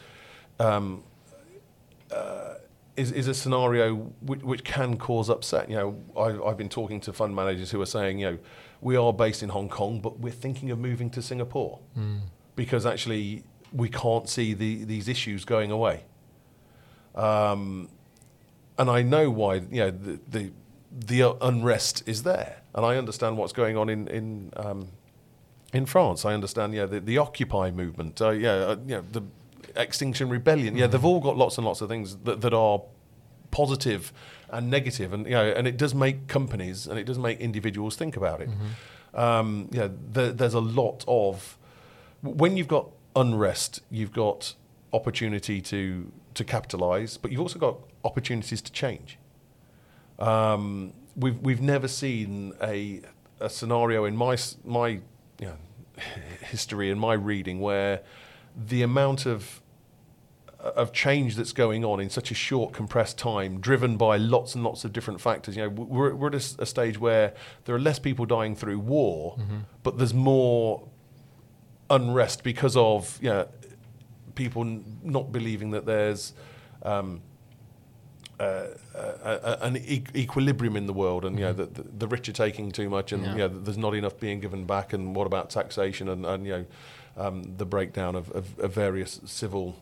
Um, 0.59 1.03
uh, 2.11 2.50
is, 2.95 3.11
is 3.11 3.27
a 3.27 3.33
scenario 3.33 3.95
which, 4.21 4.41
which 4.41 4.63
can 4.63 4.97
cause 4.97 5.29
upset. 5.29 5.69
You 5.69 5.75
know, 5.75 6.03
I, 6.17 6.49
I've 6.49 6.57
been 6.57 6.69
talking 6.69 6.99
to 7.01 7.13
fund 7.13 7.35
managers 7.35 7.71
who 7.71 7.81
are 7.81 7.85
saying, 7.85 8.19
you 8.19 8.31
know, 8.31 8.37
we 8.81 8.95
are 8.95 9.13
based 9.13 9.43
in 9.43 9.49
Hong 9.49 9.69
Kong, 9.69 9.99
but 10.01 10.19
we're 10.19 10.31
thinking 10.31 10.71
of 10.71 10.79
moving 10.79 11.09
to 11.11 11.21
Singapore 11.21 11.79
because 12.55 12.85
actually 12.85 13.43
we 13.71 13.89
can't 13.89 14.27
see 14.27 14.53
the, 14.53 14.83
these 14.83 15.07
issues 15.07 15.45
going 15.45 15.71
away. 15.71 16.03
Um, 17.15 17.89
and 18.77 18.89
I 18.89 19.01
know 19.01 19.29
why. 19.29 19.55
You 19.55 19.81
know, 19.81 19.91
the, 19.91 20.19
the 20.27 20.51
the 20.91 21.37
unrest 21.41 22.03
is 22.05 22.23
there, 22.23 22.61
and 22.73 22.85
I 22.85 22.97
understand 22.97 23.37
what's 23.37 23.53
going 23.53 23.77
on 23.77 23.89
in 23.89 24.07
in 24.07 24.51
um, 24.55 24.87
in 25.73 25.85
France. 25.85 26.25
I 26.25 26.33
understand. 26.33 26.73
Yeah, 26.73 26.85
the, 26.85 26.99
the 26.99 27.17
Occupy 27.17 27.71
movement. 27.71 28.21
Uh, 28.21 28.29
yeah, 28.31 28.53
uh, 28.53 28.75
you 28.85 28.95
know, 28.95 29.03
the 29.11 29.21
Extinction 29.75 30.29
Rebellion. 30.29 30.75
Yeah, 30.75 30.87
they've 30.87 31.03
all 31.03 31.19
got 31.19 31.37
lots 31.37 31.57
and 31.57 31.65
lots 31.65 31.81
of 31.81 31.89
things 31.89 32.17
that, 32.17 32.41
that 32.41 32.53
are 32.53 32.81
positive 33.51 34.11
and 34.49 34.69
negative, 34.69 35.13
and 35.13 35.25
you 35.25 35.31
know, 35.31 35.45
and 35.45 35.67
it 35.67 35.77
does 35.77 35.93
make 35.93 36.27
companies 36.27 36.87
and 36.87 36.99
it 36.99 37.05
does 37.05 37.17
make 37.17 37.39
individuals 37.39 37.95
think 37.95 38.17
about 38.17 38.41
it. 38.41 38.49
Um, 39.13 39.69
you 39.71 39.79
know, 39.79 39.91
there, 40.11 40.31
there's 40.31 40.53
a 40.53 40.59
lot 40.59 41.03
of 41.07 41.57
when 42.21 42.57
you've 42.57 42.67
got 42.67 42.89
unrest, 43.15 43.81
you've 43.89 44.13
got 44.13 44.55
opportunity 44.93 45.61
to 45.61 46.11
to 46.33 46.43
capitalize, 46.43 47.17
but 47.17 47.31
you've 47.31 47.41
also 47.41 47.59
got 47.59 47.77
opportunities 48.03 48.61
to 48.61 48.71
change. 48.71 49.17
Um, 50.19 50.93
we've 51.15 51.39
we've 51.39 51.61
never 51.61 51.87
seen 51.87 52.53
a 52.61 53.01
a 53.39 53.49
scenario 53.49 54.05
in 54.05 54.15
my 54.15 54.37
my 54.63 54.87
you 54.87 55.01
know, 55.47 55.57
history 56.41 56.89
and 56.91 56.99
my 56.99 57.13
reading 57.13 57.59
where 57.59 58.01
the 58.55 58.81
amount 58.81 59.25
of 59.25 59.60
of 60.63 60.91
change 60.93 61.35
that's 61.35 61.53
going 61.53 61.83
on 61.83 61.99
in 61.99 62.09
such 62.09 62.29
a 62.31 62.35
short 62.35 62.71
compressed 62.73 63.17
time 63.17 63.59
driven 63.59 63.97
by 63.97 64.15
lots 64.17 64.53
and 64.55 64.63
lots 64.63 64.85
of 64.85 64.93
different 64.93 65.19
factors 65.19 65.55
you 65.55 65.63
know 65.63 65.69
we're, 65.69 66.13
we're 66.13 66.27
at 66.27 66.35
a 66.35 66.65
stage 66.65 66.99
where 66.99 67.33
there 67.65 67.75
are 67.75 67.79
less 67.79 67.97
people 67.99 68.25
dying 68.25 68.55
through 68.55 68.77
war 68.79 69.37
but 69.83 69.97
there's 69.97 70.13
more 70.13 70.87
unrest 71.89 72.43
because 72.43 72.77
of 72.77 73.17
you 73.21 73.29
know, 73.29 73.47
people 74.35 74.61
n- 74.61 74.83
not 75.03 75.31
believing 75.31 75.71
that 75.71 75.85
there's 75.85 76.33
um, 76.83 77.21
uh, 78.39 78.67
uh, 78.95 79.57
an 79.61 79.77
e- 79.77 80.03
equilibrium 80.15 80.75
in 80.75 80.87
the 80.87 80.93
world, 80.93 81.25
and 81.25 81.37
you 81.37 81.45
know 81.45 81.53
that 81.53 81.75
the, 81.75 81.83
the 81.83 82.07
rich 82.07 82.27
are 82.29 82.33
taking 82.33 82.71
too 82.71 82.89
much, 82.89 83.11
and 83.11 83.23
Yeah. 83.23 83.31
you 83.33 83.37
know 83.39 83.47
there's 83.49 83.77
not 83.77 83.93
enough 83.93 84.19
being 84.19 84.39
given 84.39 84.65
back. 84.65 84.93
And 84.93 85.15
what 85.15 85.27
about 85.27 85.49
taxation 85.51 86.07
and, 86.09 86.25
and 86.25 86.45
you 86.45 86.51
know 86.53 86.65
um, 87.17 87.43
the 87.57 87.65
breakdown 87.65 88.15
of, 88.15 88.31
of, 88.31 88.57
of 88.59 88.73
various 88.73 89.19
civil 89.25 89.75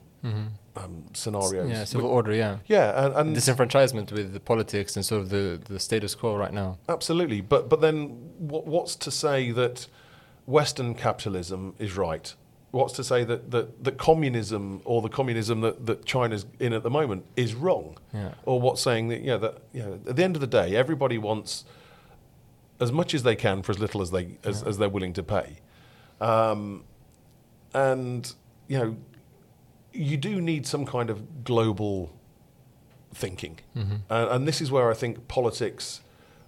um, 0.80 1.06
scenarios? 1.14 1.70
Yeah, 1.70 1.84
civil 1.84 2.10
order, 2.10 2.34
yeah. 2.34 2.58
yeah, 2.68 3.06
and, 3.06 3.16
and 3.16 3.36
Disenfranchisement 3.36 4.12
with 4.12 4.34
the 4.34 4.40
politics 4.40 4.96
and 4.96 5.06
sort 5.06 5.22
of 5.22 5.30
the, 5.30 5.60
the 5.66 5.80
status 5.80 6.16
quo 6.16 6.36
right 6.36 6.54
now. 6.54 6.78
Absolutely, 6.88 7.42
but 7.42 7.70
but 7.70 7.82
then 7.82 8.08
what, 8.38 8.66
what's 8.66 8.96
to 8.98 9.12
say 9.12 9.52
that 9.52 9.88
Western 10.46 10.96
capitalism 10.96 11.76
is 11.80 11.96
right? 11.96 12.34
What's 12.72 12.94
to 12.94 13.04
say 13.04 13.24
that, 13.24 13.50
that, 13.50 13.84
that 13.84 13.98
communism 13.98 14.82
or 14.86 15.02
the 15.02 15.10
communism 15.10 15.62
that, 15.62 15.88
that 15.88 16.06
China's 16.06 16.46
in 16.60 16.72
at 16.72 16.84
the 16.84 16.90
moment 16.90 17.26
is 17.36 17.56
wrong? 17.56 17.98
Yeah. 18.14 18.34
Or 18.46 18.62
what's 18.62 18.82
saying 18.82 19.08
that 19.08 19.22
you 19.22 19.28
know 19.28 19.38
that 19.40 19.58
you 19.74 19.82
know 19.82 20.00
at 20.08 20.16
the 20.16 20.24
end 20.24 20.36
of 20.36 20.42
the 20.42 20.48
day 20.48 20.76
everybody 20.76 21.18
wants 21.18 21.66
as 22.80 22.92
much 22.92 23.14
as 23.14 23.24
they 23.24 23.36
can 23.36 23.62
for 23.62 23.72
as 23.72 23.80
little 23.80 24.02
as 24.02 24.12
they 24.12 24.38
as, 24.44 24.64
as 24.64 24.78
they're 24.78 24.90
willing 24.90 25.14
to 25.14 25.24
pay, 25.24 25.58
um, 26.22 26.84
and 27.74 28.34
you 28.68 28.78
know 28.78 28.98
you 29.94 30.18
do 30.18 30.40
need 30.42 30.66
some 30.68 30.86
kind 30.86 31.10
of 31.10 31.44
global 31.44 32.12
thinking, 33.14 33.60
Mm-hmm. 33.76 33.96
and, 34.10 34.30
and 34.32 34.48
this 34.48 34.62
is 34.62 34.72
where 34.72 34.90
I 34.92 34.94
think 34.94 35.28
politics 35.28 36.02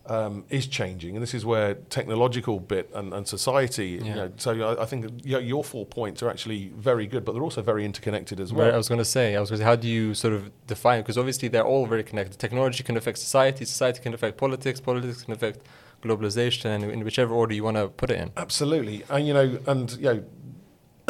um, 0.07 0.45
is 0.49 0.67
changing, 0.67 1.15
and 1.15 1.23
this 1.23 1.33
is 1.33 1.45
where 1.45 1.75
technological 1.89 2.59
bit 2.59 2.89
and, 2.93 3.13
and 3.13 3.27
society. 3.27 3.89
You 4.03 4.15
know, 4.15 4.31
so 4.37 4.51
I, 4.77 4.83
I 4.83 4.85
think 4.85 5.21
your, 5.23 5.39
your 5.41 5.63
four 5.63 5.85
points 5.85 6.21
are 6.23 6.29
actually 6.29 6.71
very 6.75 7.07
good, 7.07 7.23
but 7.25 7.33
they're 7.33 7.43
also 7.43 7.61
very 7.61 7.85
interconnected 7.85 8.39
as 8.39 8.51
Where 8.53 8.65
I 8.65 8.69
well. 8.69 8.77
was 8.77 8.89
going 8.89 8.99
to 8.99 9.05
say, 9.05 9.35
I 9.35 9.39
was 9.39 9.49
going 9.49 9.59
to 9.59 9.63
say, 9.63 9.69
how 9.69 9.75
do 9.75 9.87
you 9.87 10.13
sort 10.13 10.33
of 10.33 10.51
define? 10.67 11.01
Because 11.01 11.17
obviously 11.17 11.47
they're 11.49 11.65
all 11.65 11.85
very 11.85 12.03
connected. 12.03 12.37
Technology 12.39 12.83
can 12.83 12.97
affect 12.97 13.17
society, 13.19 13.63
society 13.65 14.01
can 14.01 14.13
affect 14.13 14.37
politics, 14.37 14.79
politics 14.79 15.23
can 15.23 15.33
affect 15.33 15.59
globalization, 16.03 16.65
and 16.65 16.83
in 16.83 17.03
whichever 17.03 17.33
order 17.33 17.53
you 17.53 17.63
want 17.63 17.77
to 17.77 17.87
put 17.87 18.09
it 18.11 18.19
in. 18.19 18.31
Absolutely, 18.37 19.03
and 19.09 19.27
you 19.27 19.33
know, 19.33 19.59
and 19.67 19.91
you 19.93 20.03
know, 20.03 20.23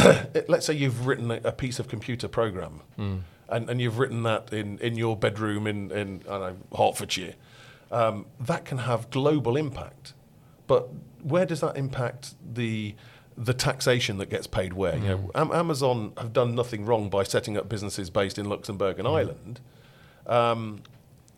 let's 0.48 0.66
say 0.66 0.74
you've 0.74 1.06
written 1.08 1.32
a, 1.32 1.52
piece 1.52 1.80
of 1.80 1.88
computer 1.88 2.28
program, 2.28 2.82
and, 2.98 3.70
and 3.70 3.82
you've 3.82 4.00
written 4.00 4.24
that 4.24 4.54
in, 4.54 4.78
in 4.80 4.96
your 4.96 5.16
bedroom 5.18 5.68
in 5.68 5.92
in 5.92 6.22
I 6.28 6.38
don't 6.38 6.42
know 6.42 6.78
Hertfordshire, 6.78 7.36
um, 7.92 8.26
that 8.40 8.66
can 8.66 8.80
have 8.80 9.10
global 9.10 9.58
impact. 9.58 10.14
But 10.68 10.90
where 11.22 11.46
does 11.46 11.60
that 11.62 11.78
impact 11.78 12.36
the 12.54 12.96
the 13.38 13.54
taxation 13.54 14.18
that 14.18 14.30
gets 14.30 14.48
paid 14.48 14.74
where? 14.74 14.96
You 14.98 15.08
know, 15.08 15.32
Am- 15.36 15.52
Amazon 15.52 16.14
have 16.18 16.34
done 16.34 16.56
nothing 16.56 16.86
wrong 16.86 17.10
by 17.10 17.24
setting 17.24 17.58
up 17.58 17.68
businesses 17.68 18.10
based 18.10 18.38
in 18.38 18.48
Luxembourg 18.48 19.00
and 19.00 19.08
Ireland. 19.08 19.60
Um, 20.28 20.84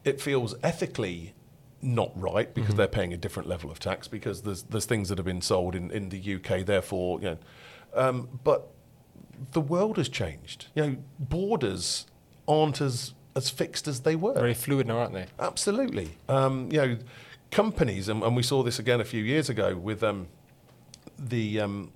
it 0.04 0.22
feels 0.22 0.56
ethically 0.64 1.34
not 1.82 2.12
right 2.16 2.54
because 2.54 2.76
they're 2.76 2.88
paying 2.88 3.14
a 3.14 3.18
different 3.18 3.48
level 3.50 3.70
of 3.70 3.80
tax 3.80 4.08
because 4.08 4.44
there's 4.44 4.64
there's 4.64 4.86
things 4.86 5.10
that 5.10 5.18
have 5.18 5.26
been 5.26 5.42
sold 5.42 5.76
in, 5.76 5.92
in 5.92 6.10
the 6.10 6.36
UK. 6.36 6.66
Therefore, 6.66 7.20
you 7.20 7.26
know, 7.26 7.38
um, 7.96 8.40
but 8.44 8.70
the 9.52 9.62
world 9.62 9.98
has 9.98 10.10
changed. 10.10 10.68
You 10.76 10.84
know, 10.84 10.98
borders 11.20 12.06
aren't 12.48 12.82
as 12.82 13.14
as 13.36 13.50
fixed 13.50 13.88
as 13.88 14.02
they 14.02 14.16
were. 14.16 14.34
Very 14.34 14.54
fluid 14.54 14.88
now, 14.88 15.00
aren't 15.00 15.14
they? 15.14 15.26
Absolutely. 15.40 16.12
Um, 16.30 16.70
you 16.72 16.78
know, 16.78 16.98
companies, 17.52 18.08
and, 18.10 18.24
and 18.24 18.36
we 18.36 18.44
saw 18.44 18.64
this 18.64 18.80
again 18.80 19.02
a 19.02 19.06
few 19.06 19.24
years 19.24 19.50
ago 19.50 19.76
with 19.76 20.04
um, 20.04 20.28
the, 21.18 21.60
um, 21.60 21.92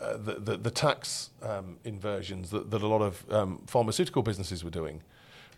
uh, 0.00 0.16
the, 0.16 0.34
the 0.34 0.56
the 0.56 0.70
tax 0.70 1.30
um, 1.42 1.76
inversions 1.84 2.50
that, 2.50 2.70
that 2.70 2.82
a 2.82 2.86
lot 2.86 3.02
of 3.02 3.24
um, 3.30 3.60
pharmaceutical 3.66 4.22
businesses 4.22 4.64
were 4.64 4.70
doing, 4.70 5.02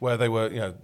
where 0.00 0.16
they 0.16 0.28
were, 0.28 0.50
you 0.50 0.58
know, 0.58 0.74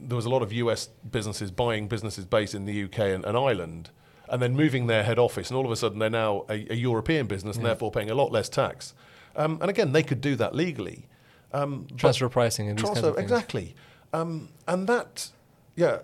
there 0.00 0.16
was 0.16 0.26
a 0.26 0.30
lot 0.30 0.42
of 0.42 0.52
US 0.52 0.88
businesses 1.10 1.50
buying 1.50 1.88
businesses 1.88 2.24
based 2.24 2.54
in 2.54 2.64
the 2.66 2.84
UK 2.84 2.98
and, 2.98 3.24
and 3.24 3.36
Ireland. 3.36 3.90
And 4.30 4.42
then 4.42 4.54
moving 4.54 4.86
their 4.88 5.02
head 5.02 5.18
office, 5.18 5.50
and 5.50 5.56
all 5.56 5.64
of 5.64 5.70
a 5.72 5.76
sudden 5.76 5.98
they're 5.98 6.10
now 6.10 6.44
a, 6.48 6.66
a 6.70 6.74
European 6.74 7.26
business, 7.26 7.56
and 7.56 7.64
therefore 7.64 7.90
paying 7.90 8.10
a 8.10 8.14
lot 8.14 8.30
less 8.32 8.48
tax. 8.48 8.94
Um, 9.36 9.58
and 9.60 9.70
again, 9.70 9.92
they 9.92 10.02
could 10.02 10.20
do 10.20 10.36
that 10.36 10.54
legally. 10.54 11.06
Um, 11.52 11.86
Transfer 11.96 12.28
pricing 12.28 12.68
and 12.68 12.78
Transfer, 12.78 13.18
exactly. 13.18 13.74
Um, 14.12 14.48
and 14.66 14.86
that, 14.86 15.30
yeah, 15.76 15.98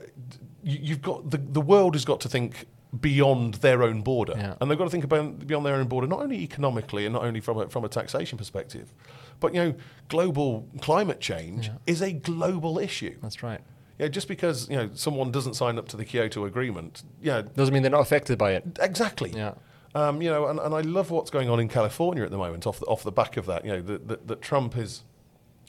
you, 0.63 0.79
you've 0.83 1.03
got 1.03 1.31
the 1.31 1.39
the 1.39 1.61
world 1.61 1.95
has 1.95 2.05
got 2.05 2.21
to 2.21 2.29
think 2.29 2.67
beyond 3.01 3.55
their 3.55 3.83
own 3.83 4.03
border, 4.03 4.35
Yeah. 4.37 4.55
and 4.61 4.71
they've 4.71 4.79
got 4.79 4.85
to 4.85 4.91
think 4.91 5.05
about 5.05 5.47
beyond 5.47 5.67
their 5.67 5.75
own 5.75 5.89
border, 5.89 6.07
not 6.07 6.21
only 6.21 6.41
economically 6.43 7.07
and 7.07 7.13
not 7.13 7.25
only 7.25 7.41
from 7.41 7.59
a, 7.59 7.69
from 7.69 7.85
a 7.85 7.89
taxation 7.89 8.39
perspective, 8.39 8.93
but 9.41 9.53
you 9.53 9.61
know, 9.65 9.75
global 10.09 10.69
climate 10.81 11.21
change 11.21 11.67
Yeah. 11.67 11.75
is 11.87 12.01
a 12.03 12.13
global 12.13 12.79
issue. 12.79 13.17
That's 13.21 13.43
right. 13.43 13.61
Yeah, 13.99 14.09
just 14.09 14.27
because 14.27 14.69
you 14.69 14.77
know 14.77 14.91
someone 14.95 15.31
doesn't 15.31 15.55
sign 15.55 15.79
up 15.79 15.89
to 15.89 15.97
the 15.97 16.05
Kyoto 16.05 16.45
Agreement, 16.45 17.03
yeah, 17.23 17.43
Doesn't 17.43 17.73
mean 17.73 17.83
they're 17.83 17.91
not 17.91 18.01
affected 18.01 18.39
by 18.39 18.53
it. 18.53 18.65
exactly. 18.81 19.33
Yeah. 19.35 19.55
Um, 19.95 20.21
you 20.21 20.29
know, 20.29 20.49
and, 20.49 20.59
and 20.59 20.75
I 20.75 20.81
love 20.81 21.13
what's 21.13 21.31
going 21.31 21.49
on 21.49 21.61
in 21.61 21.69
California 21.69 22.25
at 22.25 22.33
the 22.33 22.39
moment. 22.39 22.67
Off 22.67 22.81
the, 22.81 22.87
off 22.87 23.05
the 23.05 23.13
back 23.13 23.37
of 23.37 23.47
that, 23.47 23.65
you 23.65 23.71
know, 23.71 23.81
that, 23.81 24.27
that, 24.27 24.43
Trump 24.43 24.75
has 24.75 25.05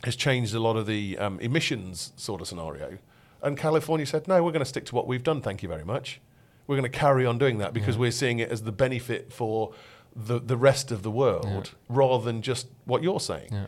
has 0.04 0.16
changed 0.16 0.56
a 0.56 0.60
lot 0.60 0.76
of 0.76 0.88
the 0.88 1.16
um, 1.20 1.40
emissions 1.40 2.12
sort 2.16 2.42
of 2.42 2.48
scenario, 2.48 2.98
and 3.44 3.56
California 3.56 4.06
said, 4.06 4.28
no, 4.28 4.44
we're 4.44 4.52
going 4.52 4.62
to 4.62 4.66
stick 4.66 4.86
to 4.86 4.96
what 4.96 5.06
we've 5.06 5.24
done. 5.24 5.42
Thank 5.42 5.62
you 5.62 5.70
very 5.70 5.86
much. 5.86 6.20
We're 6.66 6.76
going 6.76 6.92
to 6.92 6.98
carry 6.98 7.28
on 7.28 7.38
doing 7.38 7.60
that 7.60 7.74
because 7.74 7.96
we're 7.96 8.10
seeing 8.10 8.40
it 8.40 8.50
as 8.50 8.64
the 8.64 8.72
benefit 8.72 9.32
for 9.32 9.74
the 10.16 10.40
the 10.40 10.58
rest 10.58 10.92
of 10.92 11.04
the 11.04 11.12
world 11.12 11.72
rather 11.90 12.24
than 12.24 12.42
just 12.42 12.68
what 12.86 13.04
you're 13.04 13.20
saying. 13.20 13.50
Yeah. 13.52 13.66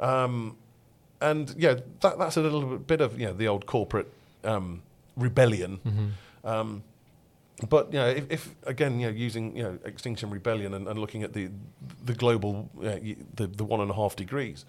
Um, 0.00 0.58
and 1.30 1.54
yeah, 1.58 1.74
that, 2.00 2.18
that's 2.18 2.36
a 2.36 2.40
little 2.42 2.78
bit 2.78 3.00
of 3.00 3.18
you 3.20 3.26
know 3.26 3.32
the 3.32 3.48
old 3.48 3.64
corporate 3.66 4.08
um, 4.44 4.82
rebellion. 5.16 5.78
Mm-hmm. 5.86 6.46
Um, 6.48 6.82
but 7.70 7.92
you 7.92 7.98
know, 8.00 8.08
if, 8.08 8.24
if 8.30 8.54
again, 8.66 9.00
you 9.00 9.06
know, 9.08 9.12
using 9.26 9.56
you 9.56 9.62
know 9.62 9.78
Extinction 9.84 10.30
Rebellion 10.30 10.74
and, 10.74 10.88
and 10.88 10.98
looking 10.98 11.22
at 11.22 11.32
the 11.32 11.50
the 12.04 12.14
global 12.14 12.68
uh, 12.82 12.98
the 13.36 13.46
the 13.46 13.64
one 13.64 13.80
and 13.80 13.90
a 13.90 13.94
half 13.94 14.16
degrees, 14.16 14.64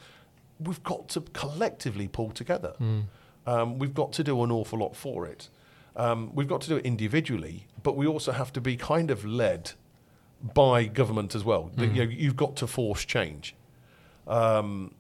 we've 0.60 0.84
got 0.84 1.10
to 1.10 1.22
collectively 1.34 2.08
pull 2.08 2.30
together. 2.32 2.74
Mm. 2.80 3.04
Um, 3.48 3.80
we've 3.80 3.94
got 3.94 4.12
to 4.14 4.24
do 4.24 4.44
an 4.44 4.52
awful 4.52 4.80
lot 4.80 4.96
for 4.96 5.26
it. 5.28 5.50
Um, 5.96 6.32
we've 6.36 6.48
got 6.48 6.62
to 6.62 6.70
do 6.70 6.78
it 6.78 6.86
individually, 6.86 7.68
but 7.84 7.96
we 7.96 8.08
also 8.08 8.32
have 8.32 8.52
to 8.54 8.62
be 8.62 8.76
kind 8.76 9.12
of 9.12 9.24
led 9.24 9.72
by 10.54 10.86
government 10.86 11.36
as 11.36 11.44
well. 11.44 11.72
The- 11.76 11.88
Mm. 11.88 11.96
you 11.96 12.06
know, 12.06 12.12
you've 12.12 12.36
got 12.36 12.56
to 12.58 12.68
force 12.68 13.06
change. 13.06 13.56
Um, 14.28 14.92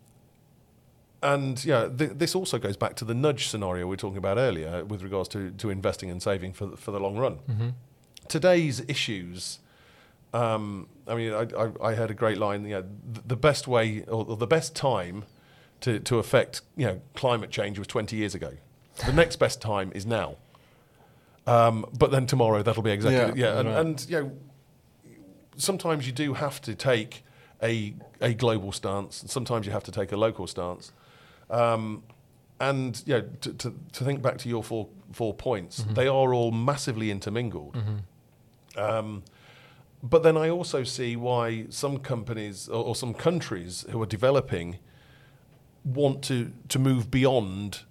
and 1.25 1.63
yeah, 1.65 1.87
th- 1.87 2.11
this 2.15 2.35
also 2.35 2.59
goes 2.59 2.77
back 2.77 2.95
to 2.97 3.05
the 3.05 3.13
nudge 3.15 3.47
scenario 3.47 3.85
we 3.85 3.91
were 3.91 3.97
talking 3.97 4.17
about 4.17 4.37
earlier 4.37 4.85
with 4.85 5.01
regards 5.01 5.27
to, 5.29 5.51
to 5.51 5.69
investing 5.69 6.11
and 6.11 6.21
saving 6.21 6.53
for 6.53 6.67
the, 6.67 6.77
for 6.77 6.91
the 6.91 6.99
long 6.99 7.17
run. 7.17 7.39
Mm-hmm. 7.49 7.69
Today's 8.27 8.81
issues, 8.87 9.59
um, 10.33 10.87
I 11.07 11.15
mean, 11.15 11.33
I, 11.33 11.47
I, 11.57 11.89
I 11.89 11.95
heard 11.95 12.11
a 12.11 12.13
great 12.13 12.37
line. 12.37 12.63
You 12.65 12.75
know, 12.75 12.85
th- 13.13 13.25
the 13.27 13.35
best 13.35 13.67
way 13.67 14.03
or, 14.07 14.25
or 14.25 14.37
the 14.37 14.47
best 14.47 14.75
time 14.75 15.25
to, 15.81 15.99
to 15.99 16.19
affect 16.19 16.61
you 16.77 16.85
know 16.85 17.01
climate 17.15 17.51
change 17.51 17.79
was 17.79 17.87
20 17.87 18.15
years 18.15 18.35
ago. 18.35 18.51
The 19.05 19.13
next 19.21 19.37
best 19.37 19.61
time 19.61 19.91
is 19.95 20.05
now. 20.05 20.37
Um, 21.47 21.85
but 21.97 22.11
then 22.11 22.25
tomorrow 22.25 22.63
that'll 22.63 22.83
be 22.83 22.91
exactly 22.91 23.39
Yeah, 23.41 23.53
yeah, 23.53 23.59
and, 23.59 23.69
right. 23.69 23.79
and 23.79 24.05
you 24.09 24.21
know 24.21 24.31
sometimes 25.57 26.05
you 26.05 26.11
do 26.11 26.33
have 26.33 26.61
to 26.61 26.75
take 26.75 27.23
a 27.63 27.93
a 28.21 28.33
global 28.33 28.71
stance, 28.71 29.21
and 29.21 29.29
sometimes 29.29 29.65
you 29.65 29.71
have 29.71 29.83
to 29.83 29.91
take 29.91 30.11
a 30.11 30.17
local 30.17 30.47
stance. 30.47 30.91
Um, 31.49 32.03
and 32.59 33.01
you 33.05 33.15
know, 33.15 33.21
to, 33.41 33.53
to, 33.53 33.73
to 33.93 34.03
think 34.03 34.21
back 34.21 34.37
to 34.39 34.49
your 34.49 34.63
four 34.63 34.87
four 35.11 35.33
points, 35.33 35.81
Mm-hmm. 35.81 35.93
they 35.93 36.07
are 36.07 36.33
all 36.33 36.51
massively 36.51 37.11
intermingled. 37.11 37.77
Um, 38.77 39.23
but 40.03 40.23
then 40.23 40.37
I 40.37 40.49
also 40.49 40.83
see 40.83 41.15
why 41.15 41.65
some 41.69 41.97
companies 41.99 42.67
or, 42.69 42.83
or 42.85 42.95
some 42.95 43.13
countries 43.13 43.85
who 43.89 44.01
are 44.01 44.05
developing 44.07 44.77
want 45.83 46.23
to 46.23 46.51
to 46.69 46.79
move 46.79 47.09
beyond 47.11 47.81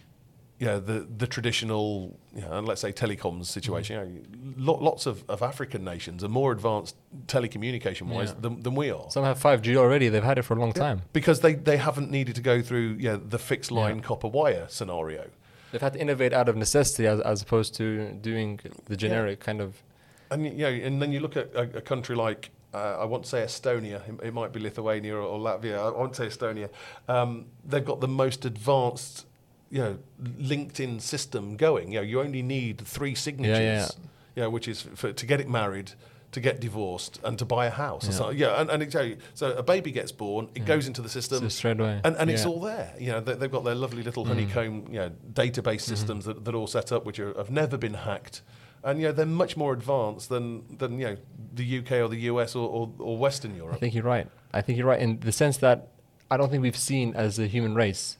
you 0.58 0.66
know, 0.66 0.78
the 0.80 1.06
the 1.18 1.26
traditional 1.26 2.16
you 2.34 2.42
know, 2.42 2.60
let's 2.60 2.80
say 2.80 2.92
telecoms 2.92 3.46
situation. 3.46 3.96
You 3.96 4.04
know, 4.20 4.72
lo- 4.72 4.78
lots 4.80 5.06
of, 5.06 5.24
of 5.28 5.42
African 5.42 5.84
nations 5.84 6.22
are 6.24 6.28
more 6.28 6.52
advanced 6.52 6.96
telecommunication 7.26 8.02
wise 8.02 8.28
Yeah. 8.30 8.34
than, 8.40 8.62
than 8.62 8.74
we 8.74 8.90
are. 8.90 9.10
Some 9.10 9.24
have 9.24 9.38
5G 9.40 9.76
already. 9.76 10.08
They've 10.08 10.22
had 10.22 10.38
it 10.38 10.42
for 10.42 10.54
a 10.56 10.60
long 10.60 10.72
time. 10.72 11.02
because 11.12 11.40
they, 11.40 11.54
they 11.54 11.76
haven't 11.76 12.10
needed 12.10 12.34
to 12.36 12.40
go 12.40 12.62
through 12.62 12.96
you 12.98 13.10
know, 13.10 13.16
the 13.16 13.38
fixed 13.38 13.70
line 13.70 13.96
Yeah. 13.96 14.02
copper 14.02 14.28
wire 14.28 14.66
scenario. 14.68 15.28
They've 15.72 15.80
had 15.82 15.94
to 15.94 16.00
innovate 16.00 16.32
out 16.32 16.48
of 16.48 16.56
necessity 16.56 17.06
as, 17.08 17.20
as 17.20 17.42
opposed 17.42 17.74
to 17.76 18.12
doing 18.12 18.60
the 18.86 18.96
generic 18.96 19.40
kind 19.40 19.60
of. 19.60 19.82
And 20.30 20.44
you 20.46 20.52
know, 20.58 20.68
and 20.68 21.02
then 21.02 21.12
you 21.12 21.20
look 21.20 21.36
at 21.36 21.52
a, 21.54 21.78
a 21.78 21.80
country 21.80 22.14
like 22.16 22.50
uh, 22.72 22.98
I 23.00 23.04
won't 23.04 23.26
say 23.26 23.42
Estonia. 23.44 24.00
It, 24.08 24.28
it 24.28 24.34
might 24.34 24.52
be 24.52 24.58
Lithuania 24.60 25.14
or, 25.16 25.20
or 25.20 25.38
Latvia. 25.38 25.78
I 25.78 25.90
won't 25.96 26.16
say 26.16 26.26
Estonia. 26.26 26.68
Um, 27.08 27.46
they've 27.64 27.84
got 27.84 28.00
the 28.00 28.08
most 28.08 28.44
advanced, 28.44 29.26
you 29.74 29.80
know, 29.82 29.98
LinkedIn 30.40 31.00
system 31.00 31.56
going. 31.56 31.92
You 31.92 31.98
know, 31.98 32.02
you 32.02 32.20
only 32.20 32.42
need 32.42 32.80
three 32.80 33.14
signatures. 33.14 33.58
yeah. 33.58 33.80
yeah. 33.82 33.88
You 34.36 34.42
know, 34.42 34.50
which 34.50 34.66
is 34.68 34.82
for 34.82 35.12
to 35.12 35.26
get 35.26 35.40
it 35.40 35.48
married, 35.48 35.92
to 36.32 36.40
get 36.40 36.60
divorced, 36.60 37.20
and 37.24 37.38
to 37.38 37.44
buy 37.44 37.66
a 37.66 37.70
house. 37.70 38.04
or 38.08 38.10
Yeah. 38.12 38.16
something. 38.18 38.38
yeah. 38.38 38.60
And, 38.60 38.70
and 38.82 39.18
so 39.34 39.52
a 39.52 39.62
baby 39.62 39.90
gets 39.92 40.12
born, 40.12 40.48
it 40.54 40.60
Yeah. 40.62 40.64
goes 40.74 40.86
into 40.86 41.02
the 41.02 41.08
system. 41.08 41.40
So 41.40 41.48
straight 41.48 41.78
away. 41.80 42.00
and, 42.04 42.16
and 42.16 42.30
it's 42.30 42.44
all 42.46 42.60
there. 42.60 42.92
You 42.98 43.12
know, 43.12 43.20
they, 43.20 43.34
they've 43.34 43.50
got 43.50 43.64
their 43.64 43.74
lovely 43.76 44.02
little 44.02 44.24
Mm. 44.24 44.28
honeycomb, 44.28 44.86
you 44.90 44.98
know, 45.00 45.10
database 45.32 45.82
systems 45.82 46.24
that, 46.24 46.44
that 46.44 46.54
are 46.54 46.58
all 46.58 46.66
set 46.68 46.92
up, 46.92 47.04
which 47.04 47.18
are, 47.20 47.34
have 47.36 47.50
never 47.50 47.76
been 47.76 47.94
hacked. 47.94 48.42
And 48.84 49.00
you 49.00 49.06
know, 49.08 49.12
they're 49.12 49.26
much 49.44 49.56
more 49.56 49.72
advanced 49.72 50.28
than, 50.28 50.64
than 50.78 50.98
you 51.00 51.06
know, 51.06 51.16
the 51.54 51.78
UK 51.78 51.92
or 52.04 52.08
the 52.08 52.20
US 52.32 52.54
or, 52.54 52.68
or, 52.68 52.92
or 52.98 53.16
Western 53.18 53.54
Europe. 53.56 53.74
I 53.76 53.78
think 53.78 53.94
you're 53.94 54.04
right. 54.04 54.28
I 54.52 54.60
think 54.60 54.78
you're 54.78 54.86
right 54.86 55.00
in 55.00 55.18
the 55.20 55.32
sense 55.32 55.56
that 55.58 55.88
I 56.30 56.36
don't 56.36 56.50
think 56.50 56.62
we've 56.62 56.76
seen 56.76 57.14
as 57.14 57.38
a 57.38 57.46
human 57.46 57.74
race 57.74 58.18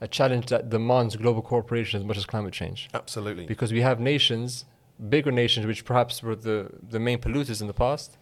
a 0.00 0.08
challenge 0.08 0.46
that 0.46 0.68
demands 0.68 1.16
global 1.16 1.42
cooperation 1.42 2.00
as 2.00 2.06
much 2.06 2.16
as 2.16 2.26
climate 2.26 2.52
change. 2.52 2.88
Absolutely. 2.92 3.46
Because 3.46 3.72
we 3.72 3.80
have 3.80 3.98
nations, 3.98 4.66
bigger 5.08 5.32
nations, 5.32 5.66
which 5.66 5.84
perhaps 5.84 6.22
were 6.22 6.36
the, 6.36 6.70
the 6.90 6.98
main 6.98 7.18
polluters 7.18 7.60
in 7.60 7.66
the 7.66 7.74
past. 7.74 8.18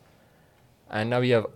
And 0.91 1.11
now 1.11 1.21
we 1.21 1.31
have 1.31 1.47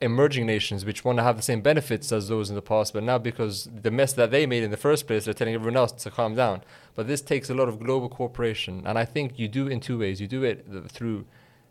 emerging 0.00 0.46
nations 0.46 0.84
which 0.84 1.04
want 1.04 1.18
to 1.18 1.22
have 1.22 1.36
the 1.36 1.42
same 1.42 1.60
benefits 1.60 2.12
as 2.12 2.28
those 2.28 2.50
in 2.50 2.54
the 2.54 2.62
past, 2.62 2.92
but 2.92 3.02
now 3.02 3.18
because 3.18 3.68
the 3.82 3.90
mess 3.90 4.12
that 4.12 4.30
they 4.30 4.46
made 4.46 4.62
in 4.62 4.70
the 4.70 4.76
first 4.76 5.06
place, 5.06 5.24
they're 5.24 5.34
telling 5.34 5.54
everyone 5.54 5.76
else 5.76 5.92
to 5.92 6.10
calm 6.10 6.34
down. 6.34 6.62
But 6.94 7.06
this 7.06 7.22
takes 7.22 7.48
a 7.48 7.54
lot 7.54 7.68
of 7.68 7.80
global 7.80 8.08
cooperation, 8.08 8.82
and 8.86 8.98
I 8.98 9.04
think 9.04 9.38
you 9.38 9.48
do 9.48 9.66
it 9.66 9.72
in 9.72 9.80
two 9.80 9.98
ways. 9.98 10.20
You 10.20 10.26
do 10.26 10.42
it 10.44 10.66
through 10.88 11.24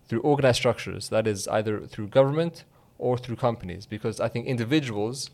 through 0.07 0.19
organized 0.19 0.57
structures, 0.57 1.09
that 1.09 1.25
is 1.25 1.47
either 1.47 1.81
through 1.87 2.07
government 2.07 2.63
or 2.99 3.17
through 3.17 3.35
companies, 3.35 3.87
because 3.87 4.19
I 4.19 4.27
think 4.27 4.45
individuals 4.45 5.31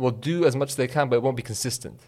will 0.00 0.10
do 0.32 0.44
as 0.44 0.54
much 0.56 0.70
as 0.70 0.76
they 0.76 0.88
can, 0.88 1.08
but 1.08 1.16
it 1.16 1.22
won't 1.22 1.36
be 1.36 1.42
consistent. 1.42 2.00